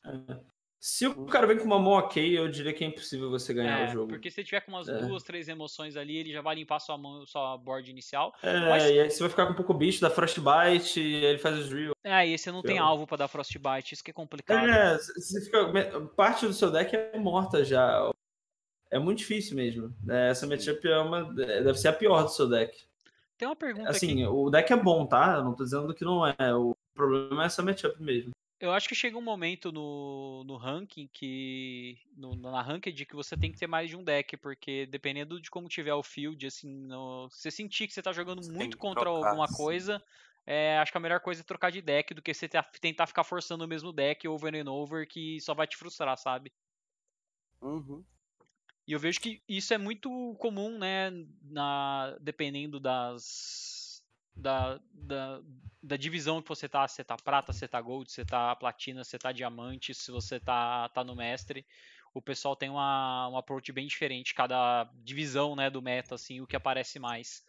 É. 0.79 0.81
Se 0.81 1.07
o 1.07 1.27
cara 1.27 1.47
vem 1.47 1.59
com 1.59 1.65
uma 1.65 1.79
mão 1.79 1.95
ok, 1.95 2.39
eu 2.39 2.49
diria 2.49 2.73
que 2.73 2.85
é 2.85 2.87
impossível 2.87 3.29
você 3.31 3.53
ganhar 3.53 3.81
é, 3.81 3.89
o 3.89 3.93
jogo. 3.93 4.09
Porque 4.11 4.31
se 4.31 4.45
tiver 4.45 4.61
com 4.61 4.71
umas 4.71 4.89
é. 4.89 4.99
duas, 4.99 5.23
três 5.25 5.49
emoções 5.49 5.97
ali, 5.97 6.17
ele 6.17 6.33
já 6.33 6.41
vai 6.41 6.55
limpar 6.55 6.79
sua 6.79 6.97
mão, 6.97 7.27
sua 7.27 7.57
board 7.59 7.91
inicial. 7.91 8.33
É, 8.43 8.61
Mas... 8.69 8.85
e 8.85 9.01
aí 9.01 9.11
você 9.11 9.21
vai 9.21 9.29
ficar 9.29 9.47
com 9.47 9.53
um 9.53 9.57
pouco 9.57 9.75
bicho, 9.75 10.01
dá 10.01 10.09
Frostbite, 10.09 11.01
e 11.01 11.25
ele 11.25 11.39
faz 11.39 11.59
os 11.59 11.73
real. 11.73 11.95
É, 12.05 12.27
e 12.27 12.39
você 12.39 12.53
não 12.53 12.63
tem 12.63 12.79
alvo 12.79 13.07
para 13.07 13.19
dar 13.19 13.29
Frostbite, 13.29 13.95
isso 13.95 14.05
que 14.05 14.11
é 14.11 14.15
complicado. 14.15 14.69
É, 14.69 14.97
você 14.97 15.41
fica... 15.41 15.67
parte 16.17 16.47
do 16.47 16.53
seu 16.53 16.71
deck 16.71 16.95
é 16.95 17.19
morta 17.19 17.65
já. 17.65 18.11
É 18.91 18.99
muito 18.99 19.19
difícil 19.19 19.57
mesmo. 19.57 19.95
É, 20.09 20.31
essa 20.31 20.47
matchup 20.47 20.87
é 20.87 20.99
uma... 20.99 21.25
deve 21.35 21.75
ser 21.75 21.89
a 21.89 21.93
pior 21.93 22.23
do 22.23 22.31
seu 22.31 22.49
deck. 22.49 22.87
Tem 23.37 23.47
uma 23.47 23.57
pergunta 23.57 23.91
Assim, 23.91 24.25
aqui. 24.25 24.27
o 24.27 24.51
deck 24.51 24.73
é 24.73 24.77
bom, 24.77 25.07
tá? 25.07 25.37
Eu 25.37 25.45
não 25.45 25.55
tô 25.55 25.63
dizendo 25.63 25.95
que 25.95 26.05
não 26.05 26.27
é. 26.27 26.55
O 26.55 26.77
problema 26.95 27.45
é 27.45 27.47
essa 27.47 27.63
matchup 27.63 28.03
mesmo. 28.03 28.33
Eu 28.61 28.73
acho 28.73 28.89
que 28.89 28.95
chega 28.95 29.17
um 29.17 29.23
momento 29.23 29.71
no, 29.71 30.43
no 30.45 30.57
ranking 30.57 31.09
que. 31.13 31.97
No, 32.17 32.35
na 32.35 32.61
ranked 32.61 33.07
que 33.07 33.15
você 33.15 33.37
tem 33.37 33.53
que 33.53 33.59
ter 33.59 33.69
mais 33.69 33.89
de 33.89 33.97
um 33.97 34.03
deck, 34.03 34.37
porque 34.37 34.85
dependendo 34.87 35.41
de 35.41 35.49
como 35.49 35.69
tiver 35.69 35.95
o 35.95 36.03
field, 36.03 36.45
assim, 36.45 36.69
no, 36.69 37.29
se 37.31 37.43
você 37.43 37.51
sentir 37.53 37.87
que 37.87 37.93
você 37.93 38.03
tá 38.03 38.13
jogando 38.13 38.43
você 38.43 38.53
muito 38.53 38.77
contra 38.77 39.09
trocar, 39.09 39.31
alguma 39.31 39.47
sim. 39.47 39.55
coisa, 39.57 40.03
é, 40.45 40.77
acho 40.79 40.91
que 40.91 40.99
a 40.99 41.01
melhor 41.01 41.21
coisa 41.21 41.41
é 41.41 41.45
trocar 41.45 41.71
de 41.71 41.81
deck 41.81 42.13
do 42.15 42.23
que 42.23 42.35
você 42.35 42.49
tentar 42.81 43.07
ficar 43.07 43.23
forçando 43.23 43.65
o 43.65 43.69
mesmo 43.69 43.93
deck 43.93 44.27
over 44.27 44.53
and 44.53 44.69
over 44.69 45.07
que 45.07 45.41
só 45.41 45.55
vai 45.55 45.67
te 45.67 45.77
frustrar, 45.77 46.17
sabe? 46.17 46.53
Uhum. 47.63 48.05
E 48.89 48.93
eu 48.93 48.99
vejo 48.99 49.21
que 49.21 49.41
isso 49.49 49.73
é 49.73 49.79
muito 49.79 50.35
comum, 50.39 50.79
né? 50.79 51.11
Na, 51.43 52.17
dependendo 52.21 52.81
das 52.81 53.78
da, 54.39 54.81
da, 54.93 55.41
da, 55.83 55.97
divisão 55.97 56.41
que 56.41 56.49
você 56.49 56.69
tá, 56.69 56.87
se 56.87 56.97
você 56.97 57.05
tá 57.05 57.17
prata, 57.17 57.53
se 57.53 57.59
você 57.61 57.69
tá 57.69 57.81
gold, 57.81 58.11
se 58.11 58.17
você 58.17 58.25
tá 58.25 58.55
platina, 58.57 59.03
se 59.03 59.11
você 59.11 59.19
tá 59.19 59.33
diamante, 59.33 59.93
se 59.93 60.11
você 60.11 60.39
tá, 60.39 60.89
tá 60.91 61.03
no 61.03 61.17
mestre, 61.17 61.67
o 62.15 62.23
pessoal 62.23 62.55
tem 62.57 62.71
uma, 62.71 63.29
um 63.29 63.37
approach 63.37 63.73
bem 63.73 63.87
diferente, 63.87 64.35
cada 64.35 64.91
divisão, 65.03 65.57
né, 65.57 65.69
do 65.69 65.83
meta, 65.83 66.15
assim, 66.15 66.41
o 66.41 66.47
que 66.47 66.57
aparece 66.57 66.99
mais. 66.99 67.45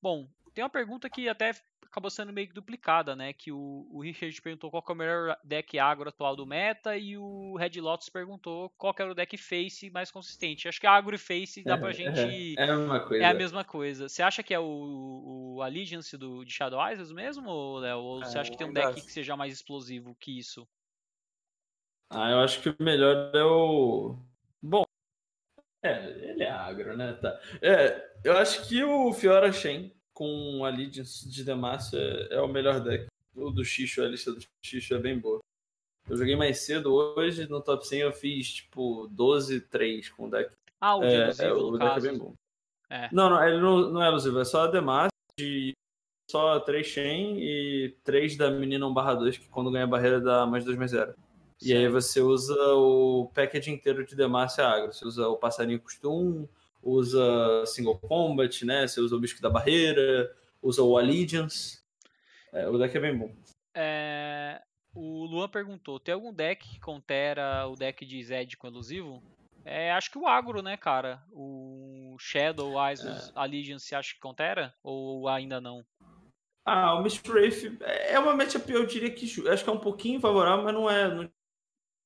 Bom, 0.00 0.28
tem 0.54 0.64
uma 0.64 0.70
pergunta 0.70 1.08
que 1.08 1.28
até 1.28 1.52
acabou 1.90 2.10
sendo 2.10 2.32
meio 2.32 2.48
que 2.48 2.54
duplicada, 2.54 3.16
né? 3.16 3.32
Que 3.32 3.50
o, 3.50 3.88
o 3.90 4.00
Richard 4.00 4.40
perguntou 4.40 4.70
qual 4.70 4.84
é 4.88 4.92
o 4.92 4.94
melhor 4.94 5.38
deck 5.42 5.78
agro 5.78 6.08
atual 6.08 6.36
do 6.36 6.46
meta 6.46 6.96
e 6.96 7.16
o 7.16 7.56
Red 7.56 7.80
Lotus 7.80 8.08
perguntou 8.08 8.70
qual 8.70 8.94
era 8.98 9.10
o 9.10 9.14
deck 9.14 9.36
face 9.36 9.90
mais 9.90 10.10
consistente. 10.10 10.68
Acho 10.68 10.80
que 10.80 10.86
agro 10.86 11.14
e 11.14 11.18
face 11.18 11.64
dá 11.64 11.76
pra 11.76 11.90
é, 11.90 11.92
gente. 11.94 12.58
É, 12.58 12.66
é, 12.66 12.70
a 12.70 12.76
mesma 12.76 13.00
coisa. 13.00 13.24
É 13.24 13.26
a 13.26 13.34
mesma 13.34 13.64
coisa. 13.64 14.08
Você 14.08 14.22
acha 14.22 14.42
que 14.42 14.54
é 14.54 14.58
o, 14.60 15.56
o 15.56 15.62
Allegiance 15.62 16.16
do, 16.16 16.44
de 16.44 16.52
Shadow 16.52 16.80
Isles 16.90 17.10
mesmo, 17.10 17.78
Léo? 17.78 17.98
Ou 17.98 18.24
você 18.24 18.38
acha 18.38 18.50
que 18.50 18.58
tem 18.58 18.66
um 18.66 18.72
deck 18.72 18.94
que 18.94 19.12
seja 19.12 19.36
mais 19.36 19.52
explosivo 19.52 20.14
que 20.14 20.38
isso? 20.38 20.68
Ah, 22.10 22.30
eu 22.30 22.40
acho 22.40 22.62
que 22.62 22.70
o 22.70 22.76
melhor 22.80 23.30
é 23.34 23.44
o. 23.44 24.16
Bom. 24.62 24.84
É, 25.82 26.08
ele 26.30 26.42
é 26.42 26.50
agro, 26.50 26.96
né? 26.96 27.12
Tá. 27.14 27.38
É, 27.62 28.12
eu 28.24 28.36
acho 28.36 28.66
que 28.66 28.82
o 28.82 29.12
Fiora 29.12 29.52
Shen 29.52 29.94
com 30.18 30.64
a 30.64 30.68
Allegiance 30.68 31.28
de 31.28 31.44
Demacia 31.44 31.96
é, 31.96 32.34
é 32.34 32.40
o 32.40 32.48
melhor 32.48 32.80
deck. 32.80 33.06
O 33.36 33.52
do 33.52 33.64
Xixo, 33.64 34.02
a 34.02 34.08
lista 34.08 34.32
do 34.32 34.40
Xixo 34.66 34.94
é 34.94 34.98
bem 34.98 35.16
boa. 35.16 35.38
Eu 36.10 36.16
joguei 36.16 36.34
mais 36.34 36.58
cedo 36.58 36.92
hoje, 36.92 37.48
no 37.48 37.62
top 37.62 37.86
100 37.86 38.00
eu 38.00 38.12
fiz 38.12 38.54
tipo 38.54 39.08
12-3 39.10 40.10
com 40.10 40.26
o 40.26 40.30
deck. 40.30 40.50
Ah, 40.80 40.96
o 40.96 41.04
é, 41.04 41.14
elusivo, 41.14 41.44
é, 41.44 41.52
o 41.52 41.78
deck 41.78 41.98
é 41.98 42.00
bem 42.00 42.18
bom. 42.18 42.34
É. 42.90 43.08
Não, 43.12 43.30
não, 43.30 43.46
ele 43.46 43.60
não, 43.60 43.90
não 43.92 44.02
é 44.02 44.08
elusivo, 44.08 44.40
é 44.40 44.44
só 44.44 44.62
a 44.62 44.66
Demacia 44.66 45.08
de 45.38 45.72
só 46.28 46.58
3 46.58 46.84
Chain 46.84 47.36
e 47.38 47.94
3 48.02 48.36
da 48.36 48.50
menina 48.50 48.88
1 48.88 48.92
barra 48.92 49.14
2, 49.14 49.38
que 49.38 49.48
quando 49.48 49.70
ganha 49.70 49.84
a 49.84 49.88
barreira 49.88 50.20
dá 50.20 50.44
mais 50.44 50.64
2 50.64 50.76
mais 50.76 50.90
0. 50.90 51.14
E 51.62 51.72
aí 51.72 51.88
você 51.88 52.20
usa 52.20 52.56
o 52.74 53.30
package 53.32 53.70
inteiro 53.70 54.04
de 54.04 54.16
Demacia 54.16 54.66
agro. 54.66 54.92
Você 54.92 55.06
usa 55.06 55.28
o 55.28 55.36
passarinho 55.36 55.80
custo 55.80 56.12
1, 56.12 56.48
usa 56.82 57.64
single 57.66 57.98
combat, 57.98 58.64
né? 58.64 58.86
Você 58.86 59.00
usa 59.00 59.16
o 59.16 59.20
bicho 59.20 59.40
da 59.40 59.50
barreira, 59.50 60.34
usa 60.62 60.82
o 60.82 60.96
Allegiance. 60.96 61.82
É, 62.52 62.68
o 62.68 62.78
deck 62.78 62.96
é 62.96 63.00
bem 63.00 63.16
bom. 63.16 63.34
É... 63.74 64.62
O 64.94 65.26
Luan 65.26 65.48
perguntou: 65.48 66.00
tem 66.00 66.14
algum 66.14 66.32
deck 66.32 66.68
que 66.68 66.80
contera 66.80 67.66
o 67.68 67.76
deck 67.76 68.04
de 68.04 68.22
Zed 68.24 68.56
com 68.56 68.66
elusivo? 68.66 69.22
É, 69.64 69.92
acho 69.92 70.10
que 70.10 70.18
o 70.18 70.26
agro, 70.26 70.62
né, 70.62 70.76
cara? 70.76 71.22
O 71.30 72.16
Shadow, 72.18 72.74
Isos, 72.90 73.28
é. 73.28 73.32
Allegiance, 73.34 73.94
acha 73.94 74.14
que 74.14 74.20
contera? 74.20 74.74
Ou 74.82 75.28
ainda 75.28 75.60
não? 75.60 75.84
Ah, 76.64 76.94
o 76.94 77.02
Mist 77.02 77.26
Wraith 77.28 77.78
é 77.82 78.18
uma 78.18 78.34
matchup, 78.34 78.70
eu 78.70 78.86
diria 78.86 79.10
que 79.10 79.24
acho 79.24 79.64
que 79.64 79.70
é 79.70 79.72
um 79.72 79.78
pouquinho 79.78 80.20
favorável, 80.20 80.64
mas 80.64 80.74
não 80.74 80.90
é. 80.90 81.14
Não... 81.14 81.30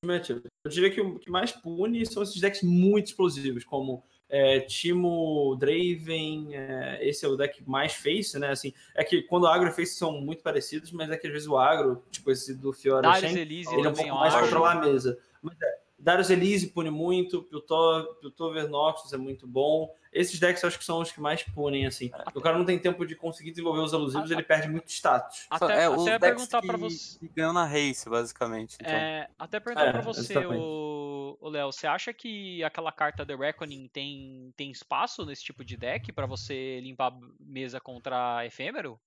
Eu 0.05 0.71
diria 0.71 0.91
que 0.91 1.01
o 1.01 1.19
que 1.19 1.31
mais 1.31 1.53
pune 1.53 2.05
são 2.05 2.23
esses 2.23 2.41
decks 2.41 2.63
muito 2.63 3.07
explosivos, 3.07 3.65
como 3.65 4.05
é, 4.33 4.61
Timo 4.61 5.55
Draven, 5.61 6.57
é, 6.57 7.07
esse 7.07 7.23
é 7.27 7.29
o 7.29 7.37
deck 7.37 7.63
mais 7.69 7.93
face, 7.93 8.39
né? 8.39 8.49
Assim, 8.49 8.73
é 8.95 9.05
que 9.05 9.21
quando 9.21 9.43
o 9.43 9.47
agro 9.47 9.69
e 9.69 9.73
face 9.73 9.95
são 9.95 10.23
muito 10.23 10.43
parecidos, 10.43 10.91
mas 10.91 11.11
é 11.11 11.19
que 11.19 11.27
às 11.27 11.33
vezes 11.35 11.47
o 11.47 11.59
agro, 11.59 12.03
tipo 12.11 12.31
esse 12.31 12.55
do 12.55 12.73
Fiora 12.73 13.11
Elise 13.23 13.75
ele 13.75 13.87
é 13.87 13.91
um 13.91 13.93
pouco 13.93 14.15
mais 14.15 14.35
controlar 14.35 14.73
a 14.73 14.81
mesa. 14.81 15.19
Mas 15.43 15.61
é, 15.61 15.79
Darius 15.99 16.31
Elise 16.31 16.69
pune 16.69 16.89
muito, 16.89 17.43
Piltover 17.43 18.67
Noxus 18.69 19.13
é 19.13 19.19
muito 19.19 19.47
bom. 19.47 19.95
Esses 20.13 20.39
decks 20.39 20.63
eu 20.63 20.69
acho 20.69 20.79
que 20.79 20.85
são 20.85 21.01
os 21.01 21.11
que 21.11 21.21
mais 21.21 21.43
punem, 21.43 21.87
assim. 21.87 22.11
Até... 22.13 22.39
O 22.39 22.43
cara 22.43 22.59
não 22.59 22.65
tem 22.65 22.79
tempo 22.79 23.07
de 23.07 23.17
conseguir 23.17 23.51
desenvolver 23.51 23.81
os 23.81 23.95
alusivos, 23.95 24.31
ele 24.31 24.43
perde 24.43 24.69
muito 24.69 24.89
status. 24.91 25.47
Até, 25.49 25.85
é, 25.85 25.87
até 25.87 26.19
perguntar 26.19 26.61
para 26.61 26.77
você. 26.77 27.19
ganhou 27.35 27.53
na 27.53 27.65
race, 27.65 28.09
basicamente. 28.09 28.77
Então. 28.81 28.93
É, 28.93 29.29
até 29.39 29.59
perguntar 29.59 29.89
é, 29.89 29.93
para 29.93 30.03
você, 30.03 30.35
o 30.37 31.49
Léo, 31.49 31.73
você 31.73 31.87
acha 31.87 32.13
que 32.13 32.63
aquela 32.63 32.93
carta 32.93 33.25
The 33.25 33.35
Reckoning 33.35 33.89
tem, 33.89 34.53
tem 34.57 34.71
espaço 34.71 35.25
nesse 35.25 35.43
tipo 35.43 35.65
de 35.65 35.77
deck 35.77 36.13
para 36.13 36.27
você 36.27 36.81
limpar 36.81 37.13
mesa 37.41 37.81
contra 37.81 38.45
efêmero? 38.47 39.01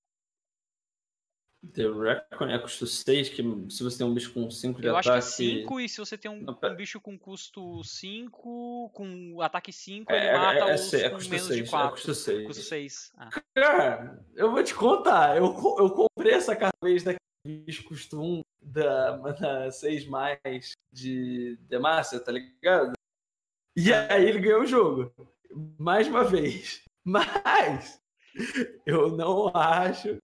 The 1.73 1.83
Reckoning 1.87 2.53
é 2.53 2.59
custo 2.59 2.85
6, 2.85 3.29
que 3.29 3.43
se 3.69 3.83
você 3.83 3.97
tem 3.97 4.07
um 4.07 4.13
bicho 4.13 4.33
com 4.33 4.49
5 4.49 4.81
de 4.81 4.87
Eu 4.87 4.95
ataque... 4.95 5.09
Eu 5.09 5.13
acho 5.15 5.37
que 5.37 5.43
é 5.43 5.61
5, 5.61 5.79
e 5.79 5.89
se 5.89 5.97
você 5.97 6.17
tem 6.17 6.31
um, 6.31 6.41
Não, 6.41 6.59
um, 6.61 6.75
bicho 6.75 6.99
com 6.99 7.17
custo 7.17 7.83
5, 7.83 8.91
com 8.93 9.41
ataque 9.41 9.71
5, 9.71 10.11
ele 10.11 10.25
é, 10.25 10.37
mata 10.37 10.59
é, 10.59 10.75
os 10.75 10.93
é, 10.93 11.09
com 11.09 11.17
menos 11.17 11.47
6, 11.47 11.63
de 11.63 11.69
4. 11.69 11.87
É 11.87 11.91
custo 11.91 12.13
6. 12.13 12.47
Custo 12.47 12.63
6. 12.63 13.13
Ah. 13.17 13.29
Cara, 13.55 14.25
eu 14.35 14.51
vou 14.51 14.63
te 14.63 14.73
contar, 14.73 15.37
eu, 15.37 15.45
eu 15.45 15.89
comprei 15.89 16.33
essa 16.33 16.55
carta 16.55 16.77
vez 16.83 17.03
daquele 17.03 17.19
bicho 17.45 17.83
custo 17.83 18.21
1 18.21 18.43
da, 18.61 19.17
da 19.17 19.71
6 19.71 20.07
mais 20.07 20.71
de 20.91 21.57
Demacia, 21.61 22.19
tá 22.19 22.31
ligado? 22.31 22.93
E 23.75 23.91
aí 23.91 24.25
ele 24.25 24.39
ganhou 24.39 24.61
o 24.61 24.67
jogo. 24.67 25.13
Mais 25.77 26.07
uma 26.07 26.23
vez. 26.23 26.81
Mas 27.03 28.01
eu 28.85 29.09
não 29.09 29.51
acho 29.55 30.17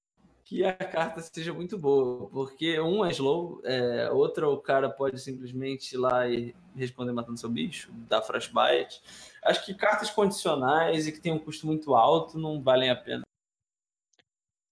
que 0.51 0.65
a 0.65 0.73
carta 0.73 1.21
seja 1.21 1.53
muito 1.53 1.77
boa, 1.77 2.27
porque 2.27 2.77
um 2.77 3.05
é 3.05 3.11
slow, 3.11 3.61
é, 3.63 4.11
outra 4.11 4.49
o 4.49 4.57
cara 4.57 4.89
pode 4.89 5.17
simplesmente 5.17 5.93
ir 5.93 5.97
lá 5.97 6.27
e 6.27 6.53
responder 6.75 7.13
matando 7.13 7.39
seu 7.39 7.49
bicho, 7.49 7.89
dar 8.09 8.21
frostbite. 8.21 9.01
Acho 9.41 9.65
que 9.65 9.73
cartas 9.73 10.09
condicionais 10.09 11.07
e 11.07 11.13
que 11.13 11.21
tem 11.21 11.31
um 11.31 11.39
custo 11.39 11.65
muito 11.65 11.95
alto 11.95 12.37
não 12.37 12.61
valem 12.61 12.89
a 12.89 12.95
pena. 12.97 13.23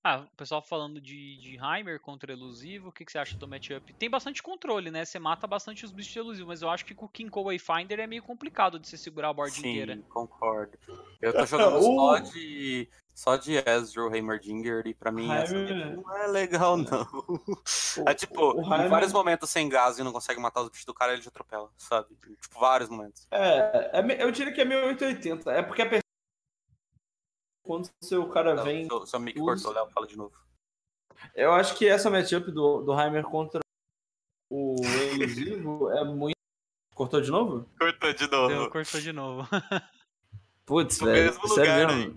Ah, 0.01 0.19
o 0.19 0.37
pessoal 0.37 0.61
falando 0.61 1.01
de, 1.01 1.37
de 1.37 1.57
Heimer 1.57 1.99
contra 1.99 2.31
elusivo, 2.31 2.87
o 2.87 2.91
que, 2.91 3.03
que 3.03 3.11
você 3.11 3.17
acha 3.17 3.35
do 3.35 3.47
matchup? 3.47 3.91
Tem 3.93 4.09
bastante 4.09 4.41
controle, 4.41 4.89
né? 4.89 5.03
Você 5.03 5.19
mata 5.19 5.45
bastante 5.45 5.83
os 5.83 5.91
bichos 5.91 6.13
de 6.13 6.19
elusivo, 6.19 6.47
mas 6.47 6.61
eu 6.61 6.69
acho 6.69 6.85
que 6.85 6.95
com 6.95 7.05
o 7.05 7.09
Kinko 7.09 7.43
Wayfinder 7.43 7.99
é 7.99 8.07
meio 8.07 8.23
complicado 8.23 8.79
de 8.79 8.87
você 8.87 8.97
segurar 8.97 9.29
a 9.29 9.33
board 9.33 9.53
Sim, 9.53 9.59
inteira. 9.59 9.95
Sim, 9.95 10.01
concordo. 10.03 10.77
Eu 11.21 11.33
tô 11.33 11.43
jogando 11.45 11.81
só 11.81 12.19
de 12.19 12.87
só 13.13 13.35
de 13.35 13.55
Ezreal, 13.57 14.15
Heimerdinger, 14.15 14.87
e 14.87 14.93
pra 14.93 15.11
mim 15.11 15.29
essa 15.33 15.53
não 15.53 16.17
é 16.17 16.27
legal, 16.27 16.77
não. 16.79 17.05
O, 17.11 18.09
é 18.09 18.13
tipo, 18.13 18.57
em 18.61 18.87
vários 18.87 19.11
momentos 19.11 19.49
sem 19.49 19.67
gás 19.67 19.99
e 19.99 20.03
não 20.03 20.13
consegue 20.13 20.39
matar 20.39 20.61
os 20.61 20.69
bichos 20.69 20.85
do 20.85 20.93
cara, 20.93 21.11
ele 21.11 21.21
te 21.21 21.27
atropela, 21.27 21.69
sabe? 21.77 22.07
Tipo, 22.39 22.57
vários 22.57 22.89
momentos. 22.89 23.27
É, 23.29 23.91
é 23.99 24.23
eu 24.23 24.31
diria 24.31 24.53
que 24.53 24.61
é 24.61 24.65
1880. 24.65 25.51
É 25.51 25.61
porque 25.61 25.81
a 25.81 25.89
pessoa 25.89 26.08
quando 27.69 27.85
o 27.85 28.03
seu 28.05 28.27
cara 28.29 28.55
não, 28.55 28.63
vem. 28.63 28.87
Seu, 28.87 29.05
seu 29.05 29.19
mic 29.19 29.39
usa... 29.39 29.63
cortou, 29.63 29.71
Léo, 29.71 29.93
fala 29.93 30.07
de 30.07 30.17
novo. 30.17 30.33
Eu 31.35 31.51
acho 31.51 31.77
que 31.77 31.87
essa 31.87 32.09
matchup 32.09 32.51
do, 32.51 32.81
do 32.81 32.99
Heimer 32.99 33.23
contra 33.23 33.59
o 34.51 34.75
elusivo 35.11 35.87
é 35.93 36.03
muito. 36.03 36.33
Cortou 36.95 37.21
de 37.21 37.29
novo? 37.29 37.69
Cortou 37.77 38.11
de 38.11 38.27
novo. 38.27 38.47
Deu, 38.47 38.71
cortou 38.71 38.99
de 38.99 39.13
novo. 39.13 39.47
Putz, 40.65 40.97
velho. 40.97 41.25
Mesmo 41.25 41.47
lugar, 41.47 41.89
aí. 41.91 42.15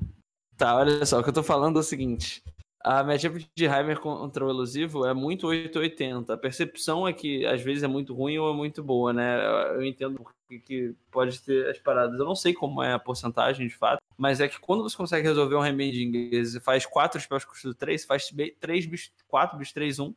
Tá, 0.57 0.75
olha 0.75 1.05
só, 1.05 1.21
o 1.21 1.23
que 1.23 1.29
eu 1.29 1.35
tô 1.35 1.43
falando 1.43 1.77
é 1.77 1.81
o 1.81 1.85
seguinte. 1.85 2.43
A 2.83 3.05
matchup 3.05 3.47
de 3.55 3.65
Heimer 3.67 4.01
contra 4.01 4.45
o 4.45 4.51
elusivo 4.51 5.05
é 5.05 5.13
muito 5.13 5.47
880. 5.47 6.33
A 6.33 6.39
percepção 6.39 7.07
é 7.07 7.13
que 7.13 7.45
às 7.45 7.61
vezes 7.61 7.83
é 7.83 7.87
muito 7.87 8.15
ruim 8.15 8.39
ou 8.39 8.51
é 8.51 8.57
muito 8.57 8.83
boa, 8.83 9.13
né? 9.13 9.39
Eu 9.75 9.85
entendo 9.85 10.27
que 10.67 10.95
pode 11.11 11.41
ter 11.43 11.69
as 11.69 11.79
paradas. 11.79 12.19
Eu 12.19 12.25
não 12.25 12.35
sei 12.35 12.55
como 12.55 12.83
é 12.83 12.95
a 12.95 12.99
porcentagem 12.99 13.69
de 13.69 13.75
fato, 13.75 14.02
mas 14.17 14.41
é 14.41 14.49
que 14.49 14.61
quando 14.61 14.83
você 14.83 14.97
consegue 14.97 15.27
resolver 15.27 15.57
um 15.57 15.61
remeding, 15.61 16.31
você 16.31 16.61
faz 16.61 16.87
4 16.87 17.21
spells 17.21 17.47
custo 17.47 17.75
3, 17.75 18.01
você 18.01 18.07
faz 18.07 18.33
3 18.61 18.87
bichos, 18.87 19.13
4 19.29 19.59
bichos 19.59 19.73
3, 19.73 19.99
1, 19.99 20.15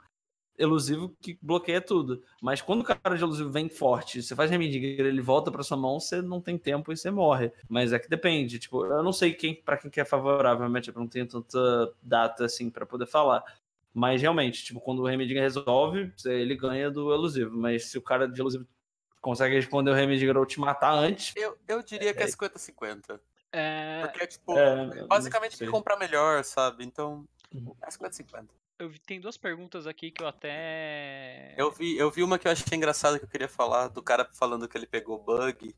elusivo 0.57 1.15
que 1.21 1.37
bloqueia 1.41 1.81
tudo. 1.81 2.23
Mas 2.41 2.61
quando 2.61 2.81
o 2.81 2.83
cara 2.83 3.15
de 3.15 3.23
elusivo 3.23 3.49
vem 3.49 3.69
forte, 3.69 4.21
você 4.21 4.35
faz 4.35 4.49
Remedinger, 4.49 5.05
ele 5.05 5.21
volta 5.21 5.51
para 5.51 5.63
sua 5.63 5.77
mão, 5.77 5.99
você 5.99 6.21
não 6.21 6.41
tem 6.41 6.57
tempo 6.57 6.91
e 6.91 6.97
você 6.97 7.11
morre. 7.11 7.51
Mas 7.69 7.93
é 7.93 7.99
que 7.99 8.09
depende. 8.09 8.59
Tipo, 8.59 8.85
eu 8.85 9.03
não 9.03 9.13
sei 9.13 9.33
quem 9.33 9.55
para 9.55 9.77
quem 9.77 9.91
que 9.91 9.99
é 9.99 10.05
favorável, 10.05 10.65
eu 10.65 10.93
não 10.95 11.07
tenho 11.07 11.27
tanta 11.27 11.93
data 12.01 12.45
assim 12.45 12.69
para 12.69 12.85
poder 12.85 13.05
falar. 13.05 13.43
Mas 13.93 14.21
realmente, 14.21 14.63
tipo, 14.63 14.81
quando 14.81 14.99
o 14.99 15.05
Remedinger 15.05 15.41
resolve, 15.41 16.11
ele 16.25 16.55
ganha 16.55 16.91
do 16.91 17.13
elusivo. 17.13 17.55
Mas 17.55 17.85
se 17.85 17.97
o 17.97 18.01
cara 18.01 18.27
de 18.27 18.39
elusivo 18.39 18.67
consegue 19.21 19.55
responder 19.55 19.89
o 19.89 19.93
Remedinger 19.93 20.37
ou 20.37 20.45
te 20.45 20.59
matar 20.59 20.93
antes. 20.93 21.33
Eu, 21.35 21.57
eu 21.67 21.81
diria 21.81 22.13
que 22.13 22.21
é 22.21 22.27
50-50. 22.27 23.19
É... 23.57 24.01
Porque, 24.01 24.27
tipo, 24.27 24.57
é, 24.57 25.05
basicamente 25.07 25.57
tem 25.57 25.67
que 25.67 25.71
comprar 25.71 25.97
melhor, 25.97 26.43
sabe? 26.43 26.83
Então, 26.83 27.25
uhum. 27.53 27.73
é 27.81 27.87
50-50 27.87 28.47
eu 28.77 28.89
vi, 28.89 28.99
tem 28.99 29.19
duas 29.19 29.37
perguntas 29.37 29.87
aqui 29.87 30.11
que 30.11 30.21
eu 30.21 30.27
até. 30.27 31.53
Eu 31.57 31.71
vi, 31.71 31.97
eu 31.97 32.11
vi 32.11 32.23
uma 32.23 32.37
que 32.37 32.47
eu 32.47 32.51
achei 32.51 32.77
engraçada 32.77 33.17
que 33.17 33.25
eu 33.25 33.29
queria 33.29 33.47
falar, 33.47 33.87
do 33.87 34.03
cara 34.03 34.27
falando 34.33 34.67
que 34.67 34.77
ele 34.77 34.85
pegou 34.85 35.17
bug. 35.17 35.73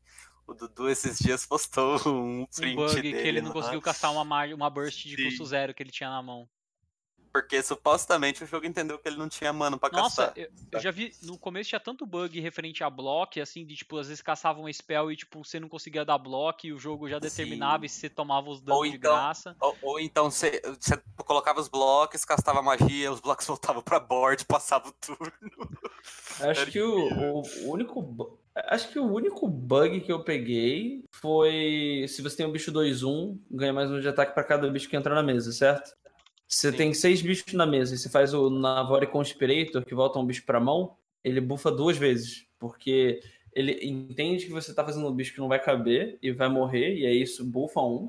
O 0.46 0.54
Dudu 0.54 0.88
esses 0.88 1.18
dias 1.18 1.46
postou 1.46 1.96
um 2.08 2.46
print 2.46 2.72
um 2.72 2.76
bug 2.76 2.94
dele, 2.94 3.12
que 3.12 3.28
ele 3.28 3.40
não 3.40 3.52
conseguiu 3.52 3.82
caçar 3.82 4.12
uma, 4.12 4.46
uma 4.46 4.70
burst 4.70 5.04
de 5.04 5.14
Sim. 5.14 5.24
custo 5.24 5.44
zero 5.44 5.74
que 5.74 5.82
ele 5.82 5.90
tinha 5.90 6.10
na 6.10 6.22
mão. 6.22 6.48
Porque 7.38 7.62
supostamente 7.62 8.42
o 8.42 8.46
jogo 8.48 8.66
entendeu 8.66 8.98
que 8.98 9.08
ele 9.08 9.16
não 9.16 9.28
tinha 9.28 9.52
mano 9.52 9.78
pra 9.78 9.88
Nossa, 9.90 10.26
caçar. 10.26 10.32
Eu, 10.36 10.48
eu, 10.72 10.80
já 10.80 10.90
vi. 10.90 11.12
No 11.22 11.38
começo 11.38 11.68
tinha 11.68 11.78
tanto 11.78 12.04
bug 12.04 12.40
referente 12.40 12.82
a 12.82 12.90
block, 12.90 13.40
assim, 13.40 13.64
de 13.64 13.76
tipo, 13.76 13.96
às 13.96 14.08
vezes 14.08 14.20
caçava 14.20 14.60
um 14.60 14.72
spell 14.72 15.12
e 15.12 15.16
tipo, 15.16 15.44
você 15.44 15.60
não 15.60 15.68
conseguia 15.68 16.04
dar 16.04 16.18
block 16.18 16.66
e 16.66 16.72
o 16.72 16.78
jogo 16.80 17.08
já 17.08 17.20
determinava 17.20 17.80
Sim. 17.82 17.86
e 17.86 17.88
você 17.88 18.10
tomava 18.10 18.50
os 18.50 18.60
danos 18.60 18.80
ou 18.80 18.90
de 18.90 18.98
graça. 18.98 19.56
Ou, 19.60 19.76
ou 19.82 20.00
então 20.00 20.28
você, 20.28 20.60
você, 20.80 21.00
colocava 21.24 21.60
os 21.60 21.68
blocos, 21.68 22.24
castava 22.24 22.60
magia, 22.60 23.12
os 23.12 23.20
blocos 23.20 23.46
voltavam 23.46 23.82
pra 23.82 24.00
board, 24.00 24.44
passava 24.44 24.88
o 24.88 24.92
turno. 24.92 25.32
Acho 26.40 26.66
que 26.66 26.82
o, 26.82 27.44
o, 27.62 27.70
único. 27.70 28.36
Acho 28.52 28.88
que 28.88 28.98
o 28.98 29.06
único 29.06 29.46
bug 29.46 30.00
que 30.00 30.10
eu 30.10 30.24
peguei 30.24 31.04
foi 31.12 32.04
se 32.08 32.20
você 32.20 32.38
tem 32.38 32.46
um 32.46 32.50
bicho 32.50 32.72
2-1, 32.72 33.38
ganha 33.48 33.72
mais 33.72 33.88
um 33.92 34.00
de 34.00 34.08
ataque 34.08 34.34
para 34.34 34.42
cada 34.42 34.68
bicho 34.68 34.88
que 34.88 34.96
entra 34.96 35.14
na 35.14 35.22
mesa, 35.22 35.52
certo? 35.52 35.96
Você 36.48 36.70
Sim. 36.70 36.76
tem 36.78 36.94
seis 36.94 37.20
bichos 37.20 37.52
na 37.52 37.66
mesa 37.66 37.94
e 37.94 37.98
você 37.98 38.08
faz 38.08 38.32
o 38.32 38.48
Navore 38.48 39.06
Conspirator, 39.06 39.84
que 39.84 39.94
volta 39.94 40.18
um 40.18 40.24
bicho 40.24 40.46
pra 40.46 40.58
mão, 40.58 40.96
ele 41.22 41.42
bufa 41.42 41.70
duas 41.70 41.98
vezes. 41.98 42.46
Porque 42.58 43.20
ele 43.52 43.78
entende 43.86 44.46
que 44.46 44.52
você 44.52 44.74
tá 44.74 44.82
fazendo 44.82 45.06
um 45.06 45.14
bicho 45.14 45.34
que 45.34 45.40
não 45.40 45.48
vai 45.48 45.62
caber 45.62 46.18
e 46.22 46.32
vai 46.32 46.48
morrer, 46.48 46.96
e 46.96 47.06
aí 47.06 47.20
isso 47.20 47.44
bufa 47.44 47.80
um. 47.80 48.08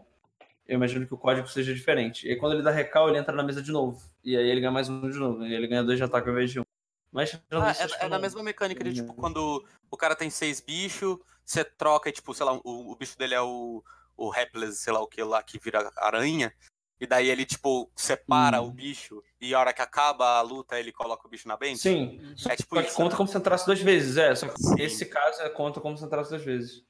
Eu 0.66 0.76
imagino 0.76 1.06
que 1.06 1.14
o 1.14 1.18
código 1.18 1.48
seja 1.50 1.74
diferente. 1.74 2.28
E 2.28 2.32
aí 2.32 2.38
quando 2.38 2.54
ele 2.54 2.62
dá 2.62 2.72
recal, 2.72 3.10
ele 3.10 3.18
entra 3.18 3.36
na 3.36 3.44
mesa 3.44 3.62
de 3.62 3.72
novo. 3.72 4.02
E 4.24 4.38
aí 4.38 4.50
ele 4.50 4.62
ganha 4.62 4.72
mais 4.72 4.88
um 4.88 5.10
de 5.10 5.18
novo. 5.18 5.46
E 5.46 5.54
ele 5.54 5.68
ganha 5.68 5.84
dois 5.84 5.98
de 5.98 6.04
ataque 6.04 6.30
ao 6.30 6.34
invés 6.34 6.52
de 6.52 6.62
um. 6.62 6.64
Mas 7.12 7.34
ah, 7.52 7.72
é, 7.72 8.06
é 8.06 8.08
na 8.08 8.20
mesma 8.20 8.44
mecânica 8.44 8.84
de, 8.84 8.94
tipo, 8.94 9.16
quando 9.16 9.66
o 9.90 9.98
cara 9.98 10.16
tem 10.16 10.30
seis 10.30 10.62
bichos, 10.62 11.18
você 11.44 11.66
troca 11.66 12.08
e, 12.08 12.12
tipo, 12.12 12.34
sei 12.36 12.46
lá, 12.46 12.54
o, 12.54 12.92
o 12.92 12.96
bicho 12.96 13.18
dele 13.18 13.34
é 13.34 13.42
o, 13.42 13.84
o 14.16 14.32
Hapless, 14.32 14.78
sei 14.78 14.94
lá 14.94 15.02
o 15.02 15.08
que 15.08 15.24
lá, 15.24 15.42
que 15.42 15.60
vira 15.60 15.92
aranha. 15.98 16.54
E 17.00 17.08
daí 17.08 17.30
ele, 17.30 17.46
tipo, 17.46 17.90
separa 17.96 18.62
hum. 18.62 18.68
o 18.68 18.72
bicho 18.72 19.24
e 19.40 19.54
a 19.54 19.60
hora 19.60 19.74
que 19.74 19.82
acaba 19.82 20.38
a 20.38 20.42
luta 20.42 20.78
ele 20.78 20.92
coloca 20.92 21.26
o 21.26 21.30
bicho 21.30 21.48
na 21.48 21.56
bench? 21.56 21.80
Sim. 21.80 22.20
É 22.48 22.56
tipo 22.56 22.76
só 22.76 22.82
isso, 22.82 22.96
conta 22.96 23.12
né? 23.12 23.18
como 23.18 23.30
se 23.30 23.38
entrasse 23.38 23.66
duas 23.66 23.82
vezes, 23.82 24.18
é. 24.18 24.36
Só 24.36 24.48
que 24.48 24.62
Sim. 24.62 24.76
esse 24.82 25.06
caso 25.06 25.42
é 25.42 25.50
conta 25.50 25.80
como 25.80 25.98
se 25.98 26.04
entrasse 26.04 26.30
duas 26.30 26.44
vezes. 26.44 26.84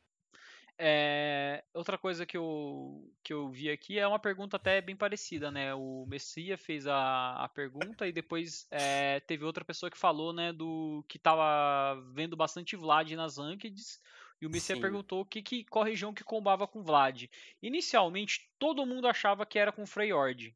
É, 0.82 1.62
outra 1.74 1.98
coisa 1.98 2.26
que 2.26 2.38
eu, 2.38 3.04
que 3.22 3.34
eu 3.34 3.50
vi 3.50 3.70
aqui 3.70 4.00
é 4.00 4.08
uma 4.08 4.18
pergunta 4.18 4.56
até 4.56 4.80
bem 4.80 4.96
parecida, 4.96 5.52
né? 5.52 5.76
O 5.76 6.06
Messia 6.08 6.58
fez 6.58 6.88
a, 6.88 7.34
a 7.44 7.50
pergunta 7.50 8.08
e 8.08 8.14
depois 8.14 8.66
é, 8.72 9.20
teve 9.20 9.44
outra 9.44 9.66
pessoa 9.66 9.92
que 9.92 9.98
falou, 9.98 10.32
né, 10.32 10.54
do 10.54 11.04
que 11.10 11.20
tava 11.20 12.02
vendo 12.14 12.38
bastante 12.38 12.78
Vlad 12.78 13.12
nas 13.12 13.38
Rankeds 13.38 14.00
e 14.42 14.46
o 14.46 14.50
Messia 14.50 14.80
perguntou 14.80 15.26
que, 15.26 15.42
que, 15.42 15.66
qual 15.66 15.84
região 15.84 16.14
que 16.14 16.24
combava 16.24 16.66
com 16.68 16.82
Vlad. 16.82 17.30
Inicialmente, 17.62 18.50
todo 18.58 18.86
mundo 18.86 19.08
achava 19.08 19.46
que 19.46 19.60
era 19.60 19.72
com 19.72 19.86
Freyord. 19.86 20.56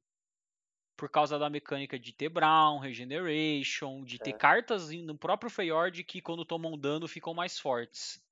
Por 0.95 1.09
causa 1.09 1.37
da 1.37 1.49
mecânica 1.49 1.99
de 1.99 2.13
ter 2.13 2.29
Brown, 2.29 2.79
Regeneration, 2.79 4.03
de 4.03 4.19
ter 4.19 4.29
é. 4.29 4.37
cartas 4.37 4.89
no 4.91 5.17
próprio 5.17 5.49
Freyord 5.49 6.03
que 6.03 6.21
quando 6.21 6.45
tomam 6.45 6.77
dano 6.77 7.07
ficam 7.07 7.33
mais 7.33 7.59
fortes. 7.59 8.23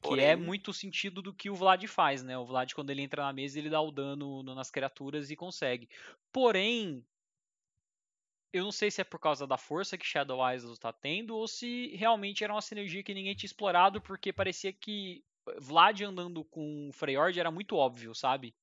Porém... 0.00 0.24
Que 0.24 0.30
é 0.30 0.36
muito 0.36 0.70
o 0.70 0.74
sentido 0.74 1.20
do 1.20 1.34
que 1.34 1.50
o 1.50 1.54
Vlad 1.54 1.84
faz, 1.86 2.22
né? 2.22 2.38
O 2.38 2.44
Vlad, 2.46 2.72
quando 2.72 2.90
ele 2.90 3.02
entra 3.02 3.24
na 3.24 3.32
mesa, 3.32 3.58
ele 3.58 3.68
dá 3.68 3.80
o 3.80 3.90
dano 3.90 4.42
nas 4.42 4.70
criaturas 4.70 5.30
e 5.30 5.36
consegue. 5.36 5.88
Porém, 6.32 7.04
eu 8.54 8.62
não 8.62 8.70
sei 8.70 8.88
se 8.88 9.00
é 9.00 9.04
por 9.04 9.18
causa 9.18 9.48
da 9.48 9.58
força 9.58 9.98
que 9.98 10.06
Shadow 10.06 10.38
Isles 10.54 10.74
está 10.74 10.92
tendo 10.92 11.36
ou 11.36 11.48
se 11.48 11.88
realmente 11.96 12.44
era 12.44 12.54
uma 12.54 12.62
sinergia 12.62 13.02
que 13.02 13.12
ninguém 13.12 13.34
tinha 13.34 13.48
explorado, 13.48 14.00
porque 14.00 14.32
parecia 14.32 14.72
que 14.72 15.24
Vlad 15.58 16.02
andando 16.02 16.44
com 16.44 16.88
Freyord 16.92 17.38
era 17.40 17.50
muito 17.50 17.74
óbvio, 17.74 18.14
sabe? 18.14 18.54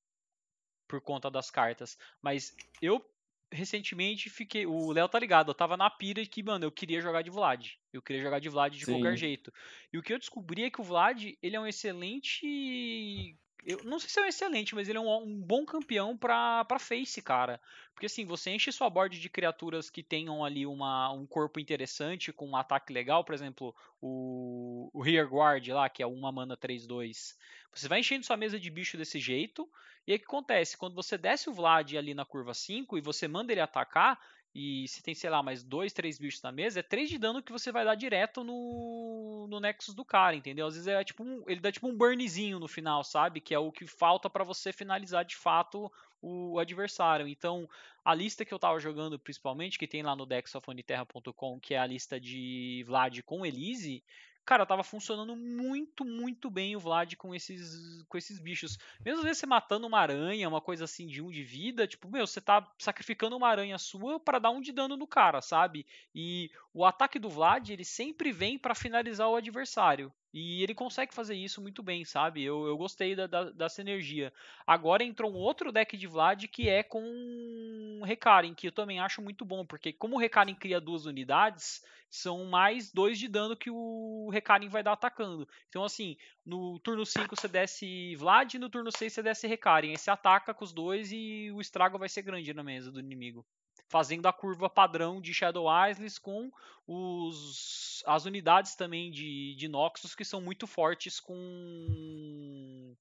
Por 0.88 1.02
conta 1.02 1.30
das 1.30 1.50
cartas. 1.50 1.98
Mas 2.22 2.56
eu 2.80 3.04
recentemente 3.50 4.30
fiquei. 4.30 4.64
O 4.64 4.92
Léo 4.92 5.10
tá 5.10 5.18
ligado, 5.18 5.50
eu 5.50 5.54
tava 5.54 5.76
na 5.76 5.90
pira 5.90 6.24
que, 6.24 6.42
mano, 6.42 6.64
eu 6.64 6.72
queria 6.72 7.02
jogar 7.02 7.20
de 7.20 7.30
Vlad. 7.30 7.72
Eu 7.92 8.00
queria 8.00 8.22
jogar 8.22 8.38
de 8.38 8.48
Vlad 8.48 8.74
de 8.74 8.86
Sim. 8.86 8.94
qualquer 8.94 9.14
jeito. 9.14 9.52
E 9.92 9.98
o 9.98 10.02
que 10.02 10.14
eu 10.14 10.18
descobri 10.18 10.64
é 10.64 10.70
que 10.70 10.80
o 10.80 10.84
Vlad, 10.84 11.22
ele 11.42 11.56
é 11.56 11.60
um 11.60 11.66
excelente 11.66 13.36
eu 13.64 13.82
não 13.84 13.98
sei 13.98 14.10
se 14.10 14.18
é 14.18 14.22
um 14.22 14.26
excelente, 14.26 14.74
mas 14.74 14.88
ele 14.88 14.98
é 14.98 15.00
um, 15.00 15.22
um, 15.22 15.40
bom 15.40 15.64
campeão 15.64 16.16
pra, 16.16 16.64
pra 16.64 16.78
face, 16.78 17.22
cara. 17.22 17.60
Porque 17.94 18.06
assim, 18.06 18.24
você 18.24 18.50
enche 18.50 18.72
sua 18.72 18.90
board 18.90 19.20
de 19.20 19.28
criaturas 19.28 19.88
que 19.88 20.02
tenham 20.02 20.44
ali 20.44 20.66
uma, 20.66 21.12
um 21.12 21.26
corpo 21.26 21.60
interessante, 21.60 22.32
com 22.32 22.48
um 22.48 22.56
ataque 22.56 22.92
legal, 22.92 23.24
por 23.24 23.34
exemplo, 23.34 23.74
o, 24.00 24.90
o 24.92 25.00
Rear 25.00 25.28
Guard 25.28 25.68
lá, 25.68 25.88
que 25.88 26.02
é 26.02 26.06
uma 26.06 26.32
mana 26.32 26.56
3-2. 26.56 27.36
Você 27.72 27.88
vai 27.88 28.00
enchendo 28.00 28.26
sua 28.26 28.36
mesa 28.36 28.58
de 28.58 28.70
bicho 28.70 28.96
desse 28.96 29.18
jeito, 29.18 29.68
e 30.06 30.12
aí 30.12 30.16
o 30.16 30.20
que 30.20 30.26
acontece? 30.26 30.76
Quando 30.76 30.94
você 30.94 31.16
desce 31.16 31.48
o 31.48 31.54
Vlad 31.54 31.94
ali 31.94 32.14
na 32.14 32.24
curva 32.24 32.52
5 32.52 32.98
e 32.98 33.00
você 33.00 33.28
manda 33.28 33.52
ele 33.52 33.60
atacar, 33.60 34.20
e 34.54 34.86
se 34.86 35.02
tem, 35.02 35.14
sei 35.14 35.30
lá, 35.30 35.42
mais 35.42 35.62
dois, 35.62 35.92
três 35.92 36.18
bichos 36.18 36.42
na 36.42 36.52
mesa, 36.52 36.80
é 36.80 36.82
três 36.82 37.08
de 37.08 37.16
dano 37.16 37.42
que 37.42 37.52
você 37.52 37.72
vai 37.72 37.84
dar 37.84 37.94
direto 37.94 38.44
no, 38.44 39.46
no 39.48 39.58
Nexus 39.58 39.94
do 39.94 40.04
cara, 40.04 40.36
entendeu? 40.36 40.66
Às 40.66 40.74
vezes 40.74 40.88
é 40.88 41.02
tipo 41.02 41.24
um, 41.24 41.42
ele 41.46 41.60
dá 41.60 41.72
tipo 41.72 41.88
um 41.88 41.96
burnzinho 41.96 42.58
no 42.58 42.68
final, 42.68 43.02
sabe? 43.02 43.40
Que 43.40 43.54
é 43.54 43.58
o 43.58 43.72
que 43.72 43.86
falta 43.86 44.28
para 44.28 44.44
você 44.44 44.70
finalizar 44.70 45.24
de 45.24 45.36
fato 45.36 45.90
o, 46.20 46.58
adversário. 46.58 47.26
Então, 47.26 47.68
a 48.04 48.14
lista 48.14 48.44
que 48.44 48.52
eu 48.52 48.58
tava 48.58 48.78
jogando 48.78 49.18
principalmente, 49.18 49.78
que 49.78 49.88
tem 49.88 50.02
lá 50.02 50.14
no 50.14 50.26
dexofoniterra.com, 50.26 51.58
que 51.58 51.74
é 51.74 51.78
a 51.78 51.86
lista 51.86 52.20
de 52.20 52.84
Vlad 52.86 53.20
com 53.22 53.46
Elise, 53.46 54.04
cara, 54.44 54.66
tava 54.66 54.82
funcionando 54.82 55.36
muito, 55.36 56.04
muito 56.04 56.50
bem 56.50 56.76
o 56.76 56.80
Vlad 56.80 57.14
com 57.16 57.34
esses, 57.34 58.02
com 58.08 58.18
esses 58.18 58.38
bichos. 58.38 58.78
Mesmo 59.04 59.20
às 59.20 59.24
vezes 59.24 59.38
você 59.38 59.46
matando 59.46 59.86
uma 59.86 59.98
aranha, 60.00 60.48
uma 60.48 60.60
coisa 60.60 60.84
assim 60.84 61.06
de 61.06 61.22
um 61.22 61.30
de 61.30 61.42
vida, 61.42 61.86
tipo, 61.86 62.10
meu, 62.10 62.26
você 62.26 62.40
tá 62.40 62.66
sacrificando 62.78 63.36
uma 63.36 63.48
aranha 63.48 63.78
sua 63.78 64.18
para 64.20 64.38
dar 64.38 64.50
um 64.50 64.60
de 64.60 64.72
dano 64.72 64.96
no 64.96 65.06
cara, 65.06 65.40
sabe? 65.40 65.86
E 66.14 66.50
o 66.74 66.84
ataque 66.84 67.18
do 67.18 67.28
Vlad, 67.30 67.70
ele 67.70 67.84
sempre 67.84 68.32
vem 68.32 68.58
para 68.58 68.74
finalizar 68.74 69.28
o 69.28 69.36
adversário. 69.36 70.12
E 70.32 70.62
ele 70.62 70.74
consegue 70.74 71.12
fazer 71.12 71.34
isso 71.34 71.60
muito 71.60 71.82
bem, 71.82 72.04
sabe? 72.04 72.42
Eu, 72.42 72.66
eu 72.66 72.76
gostei 72.76 73.14
da, 73.14 73.26
da, 73.26 73.50
da 73.50 73.68
sinergia. 73.68 74.32
Agora 74.66 75.04
entrou 75.04 75.30
um 75.30 75.36
outro 75.36 75.70
deck 75.70 75.94
de 75.96 76.06
Vlad 76.06 76.44
que 76.46 76.70
é 76.70 76.82
com 76.82 78.00
Recarin, 78.04 78.54
que 78.54 78.66
eu 78.68 78.72
também 78.72 78.98
acho 78.98 79.20
muito 79.20 79.44
bom, 79.44 79.66
porque 79.66 79.92
como 79.92 80.16
o 80.16 80.18
Recarin 80.18 80.54
cria 80.54 80.80
duas 80.80 81.04
unidades, 81.04 81.84
são 82.08 82.46
mais 82.46 82.90
dois 82.90 83.18
de 83.18 83.28
dano 83.28 83.56
que 83.56 83.70
o 83.70 84.30
Recarin 84.32 84.68
vai 84.68 84.82
dar 84.82 84.92
atacando. 84.92 85.46
Então, 85.68 85.84
assim, 85.84 86.16
no 86.46 86.78
turno 86.80 87.04
5 87.04 87.36
você 87.36 87.48
desce 87.48 88.16
Vlad, 88.16 88.54
no 88.54 88.70
turno 88.70 88.90
6 88.90 89.12
você 89.12 89.22
desce 89.22 89.46
Recarin. 89.46 89.90
Aí 89.90 89.98
você 89.98 90.10
ataca 90.10 90.54
com 90.54 90.64
os 90.64 90.72
dois 90.72 91.12
e 91.12 91.50
o 91.52 91.60
estrago 91.60 91.98
vai 91.98 92.08
ser 92.08 92.22
grande 92.22 92.54
na 92.54 92.62
mesa 92.62 92.90
do 92.90 93.00
inimigo 93.00 93.46
fazendo 93.92 94.26
a 94.26 94.32
curva 94.32 94.70
padrão 94.70 95.20
de 95.20 95.34
Shadow 95.34 95.66
Isles 95.90 96.18
com 96.18 96.50
os, 96.86 98.02
as 98.06 98.24
unidades 98.24 98.74
também 98.74 99.10
de, 99.10 99.54
de 99.54 99.68
Noxus 99.68 100.14
que 100.14 100.24
são 100.24 100.40
muito 100.40 100.66
fortes 100.66 101.20
com 101.20 102.96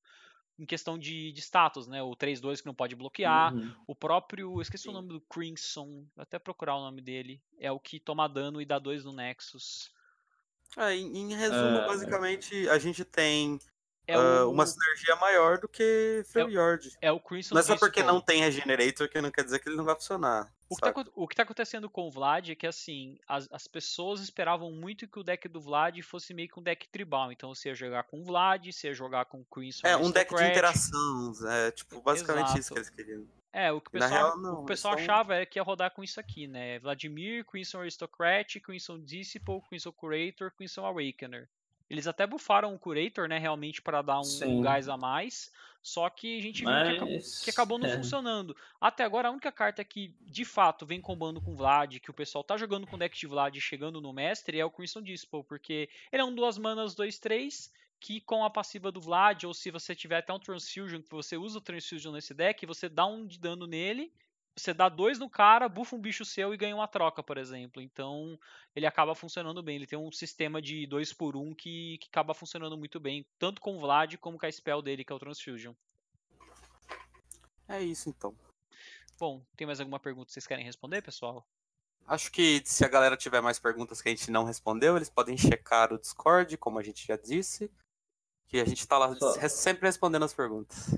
em 0.59 0.65
questão 0.65 0.99
de, 0.99 1.31
de 1.31 1.39
status, 1.39 1.87
né? 1.87 2.03
O 2.03 2.11
3-2 2.11 2.59
que 2.59 2.67
não 2.67 2.75
pode 2.75 2.95
bloquear, 2.95 3.55
uhum. 3.55 3.73
o 3.87 3.95
próprio, 3.95 4.61
esqueci 4.61 4.89
o 4.89 4.91
nome 4.91 5.07
do 5.07 5.21
Crimson, 5.21 6.05
vou 6.13 6.21
até 6.21 6.37
procurar 6.37 6.75
o 6.75 6.81
nome 6.81 7.01
dele, 7.01 7.41
é 7.57 7.71
o 7.71 7.79
que 7.79 7.99
toma 7.99 8.27
dano 8.27 8.61
e 8.61 8.65
dá 8.65 8.77
2 8.77 9.05
no 9.05 9.13
Nexus. 9.13 9.89
É, 10.77 10.93
em, 10.93 11.17
em 11.17 11.35
resumo, 11.35 11.79
uh, 11.79 11.87
basicamente, 11.87 12.69
a 12.69 12.77
gente 12.77 13.03
tem 13.03 13.59
é 14.07 14.17
uh, 14.17 14.47
o... 14.47 14.51
uma 14.51 14.65
sinergia 14.65 15.15
maior 15.15 15.57
do 15.57 15.67
que 15.67 16.23
Freljord. 16.27 16.97
É, 17.01 17.07
é, 17.07 17.11
o 17.11 17.19
Crimson 17.19 17.55
Não 17.55 17.61
é 17.61 17.63
só 17.63 17.77
porque 17.77 18.03
não 18.03 18.19
tem 18.19 18.41
Regenerator 18.41 19.07
que 19.09 19.21
não 19.21 19.31
quer 19.31 19.43
dizer 19.43 19.59
que 19.59 19.69
ele 19.69 19.77
não 19.77 19.85
vai 19.85 19.95
funcionar. 19.95 20.51
O 20.69 20.75
que, 20.75 20.81
tá, 20.81 20.93
o 21.15 21.27
que 21.27 21.35
tá 21.35 21.43
acontecendo 21.43 21.89
com 21.89 22.07
o 22.07 22.11
Vlad 22.11 22.49
é 22.49 22.55
que, 22.55 22.65
assim, 22.65 23.19
as, 23.27 23.45
as 23.51 23.67
pessoas 23.67 24.21
esperavam 24.21 24.71
muito 24.71 25.05
que 25.05 25.19
o 25.19 25.23
deck 25.23 25.49
do 25.49 25.59
Vlad 25.59 26.01
fosse 26.01 26.33
meio 26.33 26.47
que 26.47 26.57
um 26.57 26.63
deck 26.63 26.87
tribal. 26.87 27.29
Então, 27.29 27.53
você 27.53 27.67
ia 27.67 27.75
jogar 27.75 28.03
com 28.03 28.21
o 28.21 28.23
Vlad, 28.23 28.71
você 28.71 28.87
ia 28.87 28.93
jogar 28.93 29.25
com 29.25 29.41
o 29.41 29.45
Crimson. 29.45 29.85
É, 29.85 29.97
um 29.97 30.09
deck 30.09 30.33
de 30.33 30.43
interação. 30.45 31.33
É, 31.45 31.71
tipo, 31.71 32.01
basicamente 32.01 32.45
Exato. 32.45 32.59
isso 32.59 32.73
que 32.73 32.79
eles 32.79 32.89
queriam. 32.89 33.27
É, 33.51 33.69
o 33.69 33.81
que 33.81 33.89
o 33.89 33.91
pessoal, 33.91 34.11
real, 34.11 34.37
não, 34.37 34.61
o 34.61 34.65
pessoal 34.65 34.93
achava 34.93 35.35
é 35.35 35.45
que 35.45 35.59
ia 35.59 35.63
rodar 35.63 35.91
com 35.91 36.01
isso 36.01 36.21
aqui, 36.21 36.47
né? 36.47 36.79
Vladimir, 36.79 37.43
Crimson 37.43 37.81
Aristocrat, 37.81 38.57
Crimson 38.61 38.97
Disciple, 39.01 39.61
Crimson 39.67 39.91
Curator, 39.91 40.51
Crimson 40.55 40.85
Awakener. 40.85 41.49
Eles 41.91 42.07
até 42.07 42.25
bufaram 42.25 42.73
o 42.73 42.79
Curator, 42.79 43.27
né, 43.27 43.37
realmente 43.37 43.81
para 43.81 44.01
dar 44.01 44.21
um, 44.21 44.61
gás 44.61 44.87
a 44.87 44.95
mais. 44.95 45.51
Só 45.83 46.09
que 46.09 46.39
a 46.39 46.41
gente 46.41 46.63
Mas... 46.63 46.87
viu 46.87 46.91
que 46.91 46.95
acabou, 46.95 47.19
que 47.43 47.49
acabou 47.49 47.77
não 47.77 47.89
é. 47.89 47.97
funcionando. 47.97 48.55
Até 48.79 49.03
agora, 49.03 49.27
a 49.27 49.31
única 49.31 49.51
carta 49.51 49.83
que 49.83 50.15
de 50.21 50.45
fato 50.45 50.85
vem 50.85 51.01
combando 51.01 51.41
com 51.41 51.53
Vlad, 51.53 51.99
que 51.99 52.09
o 52.09 52.13
pessoal 52.13 52.45
tá 52.45 52.55
jogando 52.55 52.87
com 52.87 52.97
deck 52.97 53.19
de 53.19 53.27
Vlad 53.27 53.59
chegando 53.59 53.99
no 53.99 54.13
mestre, 54.13 54.57
é 54.57 54.63
o 54.63 54.71
Crimson 54.71 55.01
Disciple, 55.01 55.43
porque 55.43 55.89
ele 56.13 56.21
é 56.21 56.25
um 56.25 56.33
duas 56.33 56.57
manas 56.57 56.95
2-3, 56.95 57.69
que 57.99 58.21
com 58.21 58.45
a 58.45 58.49
passiva 58.49 58.89
do 58.89 59.01
Vlad, 59.01 59.43
ou 59.43 59.53
se 59.53 59.69
você 59.69 59.93
tiver 59.93 60.19
até 60.19 60.31
um 60.31 60.39
Transfusion, 60.39 61.01
que 61.01 61.11
você 61.11 61.35
usa 61.35 61.57
o 61.57 61.61
Transfusion 61.61 62.13
nesse 62.13 62.33
deck, 62.33 62.65
você 62.65 62.87
dá 62.87 63.05
um 63.05 63.27
de 63.27 63.37
dano 63.37 63.67
nele 63.67 64.13
você 64.55 64.73
dá 64.73 64.89
dois 64.89 65.17
no 65.17 65.29
cara, 65.29 65.69
bufa 65.69 65.95
um 65.95 66.01
bicho 66.01 66.25
seu 66.25 66.53
e 66.53 66.57
ganha 66.57 66.75
uma 66.75 66.87
troca, 66.87 67.23
por 67.23 67.37
exemplo. 67.37 67.81
Então 67.81 68.37
ele 68.75 68.85
acaba 68.85 69.15
funcionando 69.15 69.63
bem. 69.63 69.77
Ele 69.77 69.87
tem 69.87 69.97
um 69.97 70.11
sistema 70.11 70.61
de 70.61 70.85
2 70.87 71.13
por 71.13 71.35
1 71.35 71.41
um 71.41 71.55
que, 71.55 71.97
que 71.99 72.07
acaba 72.07 72.33
funcionando 72.33 72.77
muito 72.77 72.99
bem, 72.99 73.25
tanto 73.39 73.61
com 73.61 73.75
o 73.75 73.79
Vlad 73.79 74.15
como 74.17 74.37
com 74.37 74.45
a 74.45 74.51
spell 74.51 74.81
dele, 74.81 75.03
que 75.03 75.11
é 75.11 75.15
o 75.15 75.19
Transfusion. 75.19 75.73
É 77.67 77.81
isso 77.81 78.09
então. 78.09 78.35
Bom, 79.17 79.41
tem 79.55 79.67
mais 79.67 79.79
alguma 79.79 79.99
pergunta 79.99 80.27
que 80.27 80.33
vocês 80.33 80.47
querem 80.47 80.65
responder, 80.65 81.01
pessoal? 81.01 81.47
Acho 82.07 82.31
que 82.31 82.61
se 82.65 82.83
a 82.83 82.89
galera 82.89 83.15
tiver 83.15 83.39
mais 83.39 83.59
perguntas 83.59 84.01
que 84.01 84.09
a 84.09 84.11
gente 84.11 84.31
não 84.31 84.43
respondeu, 84.43 84.97
eles 84.97 85.09
podem 85.09 85.37
checar 85.37 85.93
o 85.93 85.99
Discord, 85.99 86.57
como 86.57 86.79
a 86.79 86.83
gente 86.83 87.07
já 87.07 87.15
disse. 87.15 87.71
Que 88.47 88.59
a 88.59 88.65
gente 88.65 88.85
tá 88.85 88.97
lá 88.97 89.15
Só. 89.15 89.47
sempre 89.47 89.87
respondendo 89.87 90.25
as 90.25 90.33
perguntas. 90.33 90.93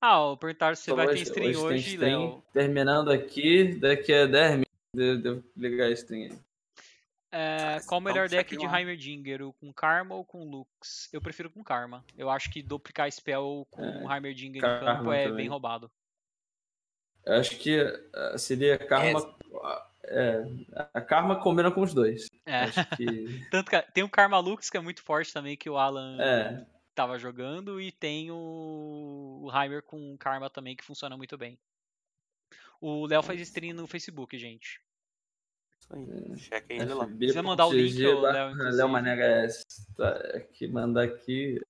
Ah, 0.00 0.36
perguntaram 0.38 0.76
se 0.76 0.92
vai 0.92 1.08
ter 1.08 1.22
stream 1.22 1.48
hoje, 1.50 1.58
hoje 1.58 1.96
Léo. 1.96 2.42
Terminando 2.52 3.10
aqui, 3.10 3.74
daqui 3.74 4.12
a 4.12 4.26
10 4.26 4.62
minutos, 4.94 5.22
devo 5.22 5.44
ligar 5.56 5.86
a 5.86 5.90
stream 5.90 6.30
aí. 6.30 6.38
É, 7.30 7.80
qual 7.86 8.00
o 8.00 8.02
melhor 8.02 8.28
deck 8.28 8.56
de 8.56 8.64
Heimerdinger? 8.64 9.40
Com 9.60 9.72
Karma 9.72 10.14
ou 10.14 10.24
com 10.24 10.44
Lux? 10.44 11.12
Eu 11.12 11.20
prefiro 11.20 11.50
com 11.50 11.62
Karma. 11.62 12.04
Eu 12.16 12.30
acho 12.30 12.50
que 12.50 12.62
duplicar 12.62 13.10
spell 13.12 13.66
com 13.70 13.84
é, 13.84 14.14
Heimerdinger 14.14 14.58
em 14.58 14.60
campo 14.60 15.12
é 15.12 15.24
também. 15.24 15.36
bem 15.36 15.48
roubado. 15.48 15.90
Eu 17.26 17.34
acho 17.34 17.56
que 17.58 17.82
uh, 17.82 18.38
seria 18.38 18.78
Karma. 18.78 19.36
É, 20.04 20.42
a 20.94 21.00
Karma 21.02 21.36
combina 21.36 21.70
com 21.70 21.82
os 21.82 21.92
dois. 21.92 22.26
É. 22.46 22.64
Que... 22.96 23.46
Tanto 23.50 23.70
que 23.70 23.82
tem 23.92 24.02
o 24.02 24.08
Karma 24.08 24.38
Lux, 24.38 24.70
que 24.70 24.78
é 24.78 24.80
muito 24.80 25.02
forte 25.02 25.32
também, 25.32 25.54
que 25.54 25.68
o 25.68 25.76
Alan 25.76 26.16
é. 26.18 26.64
Tava 26.98 27.16
jogando, 27.16 27.80
e 27.80 27.92
tem 27.92 28.28
o, 28.32 29.42
o 29.44 29.48
Heimer 29.56 29.84
com 29.84 30.18
Karma 30.18 30.50
também, 30.50 30.74
que 30.74 30.82
funciona 30.82 31.16
muito 31.16 31.38
bem. 31.38 31.56
O 32.80 33.06
Léo 33.06 33.22
faz 33.22 33.40
stream 33.40 33.72
no 33.72 33.86
Facebook, 33.86 34.36
gente. 34.36 34.80
Isso 35.78 35.94
aí. 35.94 36.36
Checa 36.36 36.74
ele 36.74 36.92
lá. 36.92 37.06
Você 37.06 37.40
mandar 37.40 37.66
o 37.68 37.72
link, 37.72 37.96
Léo. 38.02 38.50
Léo 38.74 38.88
Manega 38.88 39.46
tá, 39.96 40.40
que 40.52 40.66
mandar 40.66 41.04
aqui 41.04 41.60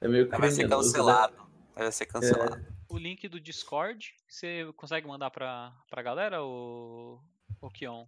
é 0.00 0.08
meio 0.08 0.28
Vai 0.28 0.50
ser 0.50 0.68
cancelado. 0.68 1.36
Né? 1.36 1.46
Vai 1.76 1.92
ser 1.92 2.06
cancelado. 2.06 2.56
É. 2.56 2.72
O 2.88 2.98
link 2.98 3.28
do 3.28 3.38
Discord, 3.38 4.12
você 4.28 4.66
consegue 4.76 5.06
mandar 5.06 5.30
pra, 5.30 5.72
pra 5.88 6.02
galera, 6.02 6.42
ou 6.42 7.22
o 7.60 7.70
Kion? 7.70 8.04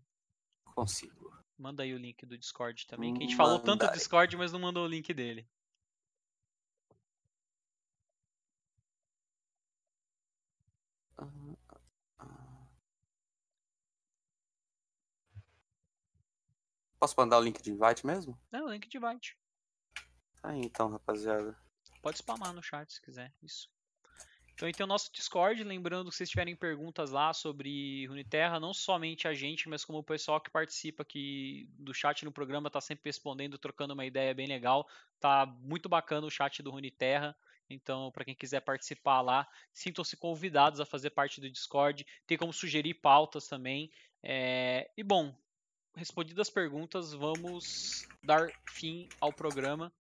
Consigo. 0.74 1.32
Manda 1.56 1.84
aí 1.84 1.94
o 1.94 1.98
link 1.98 2.26
do 2.26 2.36
Discord 2.36 2.84
também. 2.88 3.14
Que 3.14 3.22
a 3.22 3.26
gente 3.26 3.36
falou 3.36 3.60
tanto 3.60 3.86
do 3.86 3.92
Discord, 3.92 4.36
mas 4.36 4.50
não 4.50 4.58
mandou 4.58 4.84
o 4.84 4.88
link 4.88 5.14
dele. 5.14 5.46
Posso 17.04 17.20
mandar 17.20 17.36
o 17.36 17.42
link 17.42 17.60
de 17.60 17.70
invite 17.70 18.06
mesmo? 18.06 18.34
É, 18.50 18.62
o 18.62 18.68
link 18.70 18.88
de 18.88 18.96
invite. 18.96 19.36
Aí 20.42 20.58
então, 20.62 20.88
rapaziada. 20.88 21.54
Pode 22.00 22.16
spamar 22.16 22.54
no 22.54 22.62
chat 22.62 22.90
se 22.90 23.02
quiser, 23.02 23.30
isso. 23.42 23.68
Então, 24.54 24.72
tem 24.72 24.84
o 24.84 24.86
nosso 24.86 25.12
Discord, 25.12 25.62
lembrando 25.64 26.08
que 26.08 26.12
se 26.12 26.16
vocês 26.16 26.30
tiverem 26.30 26.56
perguntas 26.56 27.10
lá 27.10 27.34
sobre 27.34 28.06
Runeterra, 28.06 28.58
não 28.58 28.72
somente 28.72 29.28
a 29.28 29.34
gente, 29.34 29.68
mas 29.68 29.84
como 29.84 29.98
o 29.98 30.02
pessoal 30.02 30.40
que 30.40 30.50
participa 30.50 31.02
aqui 31.02 31.68
do 31.78 31.92
chat 31.92 32.24
no 32.24 32.32
programa 32.32 32.68
está 32.68 32.80
sempre 32.80 33.10
respondendo, 33.10 33.58
trocando 33.58 33.92
uma 33.92 34.06
ideia 34.06 34.32
bem 34.32 34.46
legal. 34.46 34.88
Tá 35.20 35.44
muito 35.60 35.90
bacana 35.90 36.26
o 36.26 36.30
chat 36.30 36.62
do 36.62 36.70
Runeterra. 36.70 37.36
Então, 37.68 38.10
para 38.12 38.24
quem 38.24 38.34
quiser 38.34 38.60
participar 38.60 39.20
lá, 39.20 39.46
sintam-se 39.74 40.16
convidados 40.16 40.80
a 40.80 40.86
fazer 40.86 41.10
parte 41.10 41.38
do 41.38 41.50
Discord. 41.50 42.06
Tem 42.26 42.38
como 42.38 42.50
sugerir 42.50 42.94
pautas 42.94 43.46
também. 43.46 43.92
É... 44.22 44.90
E 44.96 45.02
bom, 45.02 45.36
respondidas 45.96 46.48
as 46.48 46.50
perguntas, 46.52 47.12
vamos 47.12 48.06
dar 48.22 48.48
fim 48.70 49.08
ao 49.20 49.32
programa. 49.32 49.92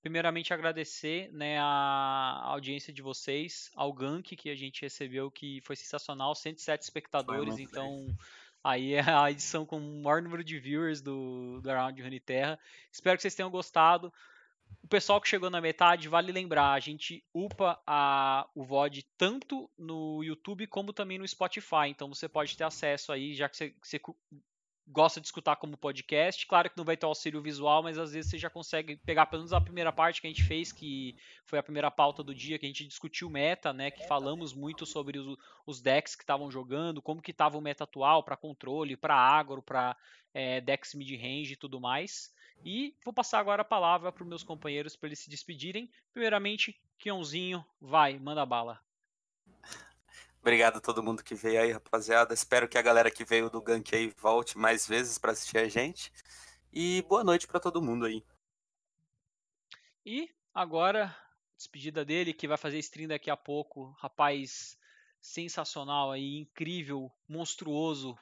Primeiramente 0.00 0.52
agradecer 0.52 1.32
né, 1.32 1.58
a 1.58 2.42
audiência 2.44 2.92
de 2.92 3.00
vocês, 3.00 3.70
ao 3.74 3.92
gank 3.92 4.36
que 4.36 4.50
a 4.50 4.54
gente 4.54 4.82
recebeu, 4.82 5.30
que 5.30 5.60
foi 5.62 5.76
sensacional, 5.76 6.34
107 6.34 6.82
espectadores, 6.82 7.58
então 7.58 8.06
aí 8.62 8.94
é 8.94 9.00
a 9.00 9.30
edição 9.30 9.64
com 9.64 9.78
o 9.78 10.02
maior 10.02 10.20
número 10.20 10.44
de 10.44 10.58
viewers 10.58 11.00
do, 11.00 11.60
do 11.62 11.70
Around 11.70 12.02
Runeterra. 12.02 12.58
Espero 12.92 13.16
que 13.16 13.22
vocês 13.22 13.34
tenham 13.34 13.50
gostado. 13.50 14.12
O 14.82 14.88
pessoal 14.88 15.20
que 15.20 15.28
chegou 15.28 15.48
na 15.48 15.60
metade, 15.60 16.08
vale 16.08 16.32
lembrar, 16.32 16.72
a 16.72 16.80
gente 16.80 17.24
upa 17.32 17.80
a, 17.86 18.46
o 18.54 18.62
VOD 18.62 19.06
tanto 19.16 19.70
no 19.78 20.22
YouTube 20.22 20.66
como 20.66 20.92
também 20.92 21.18
no 21.18 21.26
Spotify. 21.26 21.88
Então 21.88 22.08
você 22.08 22.28
pode 22.28 22.56
ter 22.56 22.64
acesso 22.64 23.10
aí, 23.10 23.34
já 23.34 23.48
que 23.48 23.56
você, 23.56 23.74
você 23.82 23.98
gosta 24.86 25.20
de 25.20 25.26
escutar 25.26 25.56
como 25.56 25.76
podcast. 25.76 26.46
Claro 26.46 26.70
que 26.70 26.76
não 26.76 26.84
vai 26.84 26.96
ter 26.96 27.06
auxílio 27.06 27.40
visual, 27.40 27.82
mas 27.82 27.98
às 27.98 28.12
vezes 28.12 28.30
você 28.30 28.38
já 28.38 28.50
consegue 28.50 28.96
pegar 28.96 29.26
pelo 29.26 29.40
menos 29.40 29.52
a 29.52 29.60
primeira 29.60 29.92
parte 29.92 30.20
que 30.20 30.26
a 30.26 30.30
gente 30.30 30.44
fez, 30.44 30.72
que 30.72 31.16
foi 31.44 31.58
a 31.58 31.62
primeira 31.62 31.90
pauta 31.90 32.22
do 32.22 32.34
dia, 32.34 32.58
que 32.58 32.66
a 32.66 32.68
gente 32.68 32.86
discutiu 32.86 33.30
meta, 33.30 33.72
né? 33.72 33.90
Que 33.90 34.06
falamos 34.06 34.52
muito 34.52 34.84
sobre 34.84 35.18
os, 35.18 35.38
os 35.66 35.80
decks 35.80 36.14
que 36.14 36.22
estavam 36.22 36.50
jogando, 36.50 37.02
como 37.02 37.22
que 37.22 37.30
estava 37.30 37.56
o 37.56 37.60
meta 37.60 37.84
atual 37.84 38.22
para 38.22 38.36
controle, 38.36 38.96
para 38.96 39.14
agro, 39.14 39.62
para 39.62 39.96
é, 40.32 40.60
decks 40.60 40.94
mid-range 40.94 41.54
e 41.54 41.56
tudo 41.56 41.80
mais. 41.80 42.32
E 42.64 42.94
vou 43.04 43.12
passar 43.12 43.40
agora 43.40 43.62
a 43.62 43.64
palavra 43.64 44.10
para 44.12 44.22
os 44.22 44.28
meus 44.28 44.42
companheiros 44.42 44.96
para 44.96 45.08
eles 45.08 45.18
se 45.18 45.30
despedirem. 45.30 45.90
Primeiramente, 46.12 46.80
Kionzinho, 46.98 47.64
vai, 47.80 48.18
manda 48.18 48.44
bala. 48.46 48.80
Obrigado 50.44 50.76
a 50.76 50.80
todo 50.80 51.02
mundo 51.02 51.24
que 51.24 51.34
veio 51.34 51.58
aí, 51.58 51.72
rapaziada. 51.72 52.34
Espero 52.34 52.68
que 52.68 52.76
a 52.76 52.82
galera 52.82 53.10
que 53.10 53.24
veio 53.24 53.48
do 53.48 53.62
Gank 53.62 53.94
aí 53.94 54.12
volte 54.20 54.58
mais 54.58 54.86
vezes 54.86 55.16
para 55.16 55.32
assistir 55.32 55.56
a 55.56 55.66
gente. 55.66 56.12
E 56.70 57.02
boa 57.08 57.24
noite 57.24 57.46
para 57.46 57.58
todo 57.58 57.80
mundo 57.80 58.04
aí. 58.04 58.22
E 60.04 60.28
agora, 60.52 61.16
despedida 61.56 62.04
dele, 62.04 62.34
que 62.34 62.46
vai 62.46 62.58
fazer 62.58 62.78
stream 62.80 63.08
daqui 63.08 63.30
a 63.30 63.36
pouco. 63.38 63.96
Rapaz 63.98 64.76
sensacional 65.18 66.12
aí, 66.12 66.36
incrível, 66.36 67.10
monstruoso. 67.26 68.14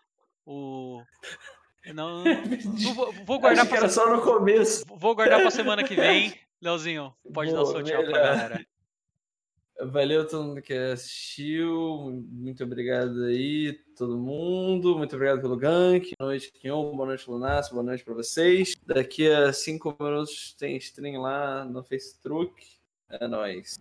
O. 0.47 1.03
Não, 1.93 2.23
não 2.23 2.95
vou, 2.95 3.13
vou, 3.25 3.41
guardar 3.41 3.69
para 3.69 3.89
só 3.89 4.09
no 4.09 4.23
começo. 4.23 4.85
Vou 4.87 5.17
guardar 5.17 5.41
para 5.41 5.51
semana 5.51 5.83
que 5.83 5.97
vem. 5.97 6.33
Leozinho, 6.63 7.13
pode 7.35 7.51
Boa, 7.51 7.65
dar 7.65 7.69
o 7.69 7.73
seu 7.73 7.83
tchau 7.83 8.05
pra 8.05 8.13
galera. 8.13 8.67
Valeu 9.85 10.27
todo 10.27 10.45
mundo 10.45 10.63
que 10.63 10.73
assistiu. 10.73 12.25
Muito 12.31 12.63
obrigado 12.63 13.25
aí, 13.25 13.73
todo 13.97 14.17
mundo. 14.17 14.97
Muito 14.97 15.17
obrigado 15.17 15.41
pelo 15.41 15.57
gank. 15.57 16.13
Boa 16.17 16.31
noite, 16.31 16.53
Kion. 16.53 16.95
Boa 16.95 17.07
noite, 17.07 17.29
Lunas. 17.29 17.69
Boa 17.69 17.83
noite 17.83 18.05
para 18.05 18.15
vocês. 18.15 18.77
Daqui 18.87 19.29
a 19.29 19.53
cinco 19.53 19.97
minutos 19.99 20.55
tem 20.55 20.77
stream 20.77 21.21
lá 21.21 21.65
no 21.65 21.83
Facebook. 21.83 22.65
É 23.11 23.27
nóis. 23.27 23.81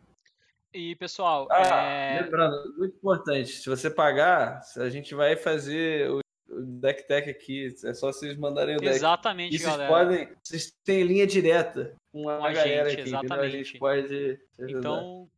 E 0.74 0.96
pessoal, 0.96 1.48
ah, 1.52 1.84
é... 1.84 2.22
lembrando, 2.22 2.74
muito 2.78 2.96
importante, 2.96 3.52
se 3.52 3.70
você 3.70 3.90
pagar, 3.90 4.62
a 4.78 4.90
gente 4.90 5.14
vai 5.14 5.36
fazer 5.36 6.10
o 6.10 6.22
deck 6.64 7.06
tech 7.06 7.30
aqui, 7.30 7.76
é 7.84 7.94
só 7.94 8.12
vocês 8.12 8.38
mandarem 8.38 8.78
o 8.78 8.80
deck. 8.80 8.96
Exatamente, 8.96 9.54
e 9.54 9.60
vocês 9.60 9.70
galera. 9.70 9.90
podem, 9.92 10.30
vocês 10.42 10.74
têm 10.86 11.04
linha 11.04 11.28
direta 11.28 11.94
com 12.14 12.30
a, 12.30 12.38
com 12.38 12.46
a 12.46 12.54
galera 12.54 12.90
gente, 12.90 13.02
aqui, 13.02 13.10
exatamente. 13.10 13.46
A 13.46 13.50
gente 13.50 13.80
pode 13.80 14.40
Então, 14.60 15.30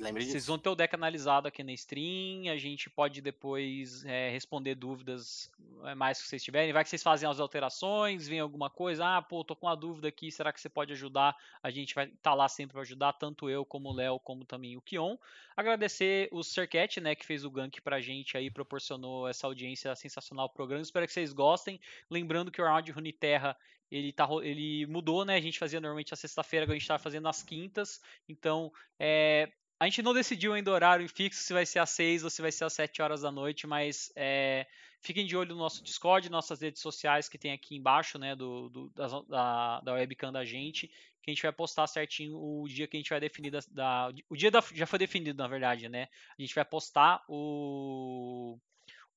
Lembre 0.00 0.24
Vocês 0.24 0.46
vão 0.46 0.58
ter 0.58 0.68
o 0.68 0.74
deck 0.74 0.94
analisado 0.94 1.46
aqui 1.46 1.62
na 1.62 1.72
stream, 1.72 2.50
a 2.50 2.56
gente 2.56 2.88
pode 2.88 3.20
depois 3.20 4.04
é, 4.04 4.30
responder 4.30 4.74
dúvidas 4.74 5.50
é, 5.84 5.94
mais 5.94 6.20
que 6.20 6.28
vocês 6.28 6.42
tiverem. 6.42 6.72
Vai 6.72 6.82
que 6.82 6.90
vocês 6.90 7.02
fazem 7.02 7.28
as 7.28 7.38
alterações, 7.38 8.26
vem 8.26 8.40
alguma 8.40 8.70
coisa, 8.70 9.16
ah, 9.16 9.22
pô, 9.22 9.44
tô 9.44 9.54
com 9.54 9.66
uma 9.66 9.76
dúvida 9.76 10.08
aqui, 10.08 10.30
será 10.32 10.52
que 10.52 10.60
você 10.60 10.68
pode 10.68 10.92
ajudar? 10.92 11.36
A 11.62 11.70
gente 11.70 11.94
vai 11.94 12.06
estar 12.06 12.16
tá 12.22 12.34
lá 12.34 12.48
sempre 12.48 12.72
para 12.72 12.82
ajudar, 12.82 13.12
tanto 13.12 13.50
eu 13.50 13.64
como 13.64 13.90
o 13.90 13.92
Léo, 13.92 14.18
como 14.18 14.44
também 14.44 14.76
o 14.76 14.80
Kion. 14.80 15.16
Agradecer 15.56 16.28
o 16.32 16.42
Sercat, 16.42 17.00
né, 17.00 17.14
que 17.14 17.26
fez 17.26 17.44
o 17.44 17.50
gank 17.50 17.80
pra 17.82 18.00
gente 18.00 18.36
aí, 18.36 18.50
proporcionou 18.50 19.28
essa 19.28 19.46
audiência 19.46 19.94
sensacional 19.94 20.44
ao 20.44 20.50
programa. 20.50 20.82
Espero 20.82 21.06
que 21.06 21.12
vocês 21.12 21.32
gostem. 21.32 21.78
Lembrando 22.08 22.50
que 22.50 22.62
o 22.62 22.64
Round 22.64 22.90
Runeterra 22.90 23.56
ele, 23.90 24.12
tá, 24.12 24.28
ele 24.42 24.86
mudou, 24.86 25.24
né? 25.24 25.34
A 25.34 25.40
gente 25.40 25.58
fazia 25.58 25.80
normalmente 25.80 26.14
a 26.14 26.16
sexta-feira, 26.16 26.64
agora 26.64 26.74
a 26.74 26.78
gente 26.78 26.84
está 26.84 26.98
fazendo 26.98 27.24
nas 27.24 27.42
quintas. 27.42 28.00
Então, 28.28 28.72
é, 28.98 29.50
a 29.80 29.86
gente 29.86 30.02
não 30.02 30.12
decidiu 30.12 30.52
ainda 30.52 30.70
o 30.70 30.74
horário 30.74 31.08
fixo, 31.08 31.42
se 31.42 31.54
vai 31.54 31.64
ser 31.64 31.78
às 31.78 31.88
6 31.90 32.24
ou 32.24 32.28
se 32.28 32.42
vai 32.42 32.52
ser 32.52 32.64
às 32.64 32.74
7 32.74 33.00
horas 33.00 33.22
da 33.22 33.32
noite, 33.32 33.66
mas 33.66 34.12
é, 34.14 34.66
fiquem 35.00 35.24
de 35.24 35.34
olho 35.34 35.54
no 35.54 35.58
nosso 35.58 35.82
Discord, 35.82 36.30
nossas 36.30 36.60
redes 36.60 36.82
sociais 36.82 37.30
que 37.30 37.38
tem 37.38 37.50
aqui 37.50 37.76
embaixo, 37.76 38.18
né, 38.18 38.36
do, 38.36 38.68
do 38.68 38.90
da, 38.90 39.80
da 39.80 39.92
webcam 39.94 40.30
da 40.30 40.44
gente, 40.44 40.86
que 41.22 41.30
a 41.30 41.34
gente 41.34 41.42
vai 41.42 41.52
postar 41.52 41.86
certinho 41.86 42.36
o 42.36 42.68
dia 42.68 42.86
que 42.86 42.98
a 42.98 43.00
gente 43.00 43.08
vai 43.08 43.20
definir 43.20 43.50
da, 43.50 43.60
da 43.70 44.12
o 44.28 44.36
dia 44.36 44.50
da, 44.50 44.62
já 44.74 44.86
foi 44.86 44.98
definido, 44.98 45.42
na 45.42 45.48
verdade, 45.48 45.88
né? 45.88 46.08
A 46.38 46.42
gente 46.42 46.54
vai 46.54 46.64
postar 46.64 47.24
o, 47.26 48.58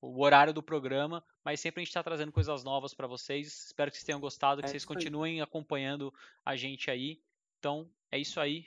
o 0.00 0.22
horário 0.22 0.54
do 0.54 0.62
programa, 0.62 1.22
mas 1.44 1.60
sempre 1.60 1.80
a 1.80 1.82
gente 1.82 1.90
está 1.90 2.02
trazendo 2.02 2.32
coisas 2.32 2.64
novas 2.64 2.94
para 2.94 3.06
vocês. 3.06 3.66
Espero 3.66 3.90
que 3.90 3.98
vocês 3.98 4.06
tenham 4.06 4.20
gostado, 4.20 4.62
que 4.62 4.66
é 4.66 4.70
vocês 4.70 4.84
continuem 4.86 5.42
acompanhando 5.42 6.12
a 6.42 6.56
gente 6.56 6.90
aí. 6.90 7.20
Então, 7.58 7.86
é 8.10 8.18
isso 8.18 8.40
aí. 8.40 8.66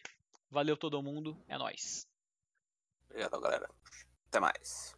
Valeu 0.49 0.77
todo 0.77 1.01
mundo, 1.03 1.37
é 1.47 1.57
nós. 1.57 2.07
Obrigado, 3.09 3.39
galera. 3.39 3.69
Até 4.27 4.39
mais. 4.39 4.96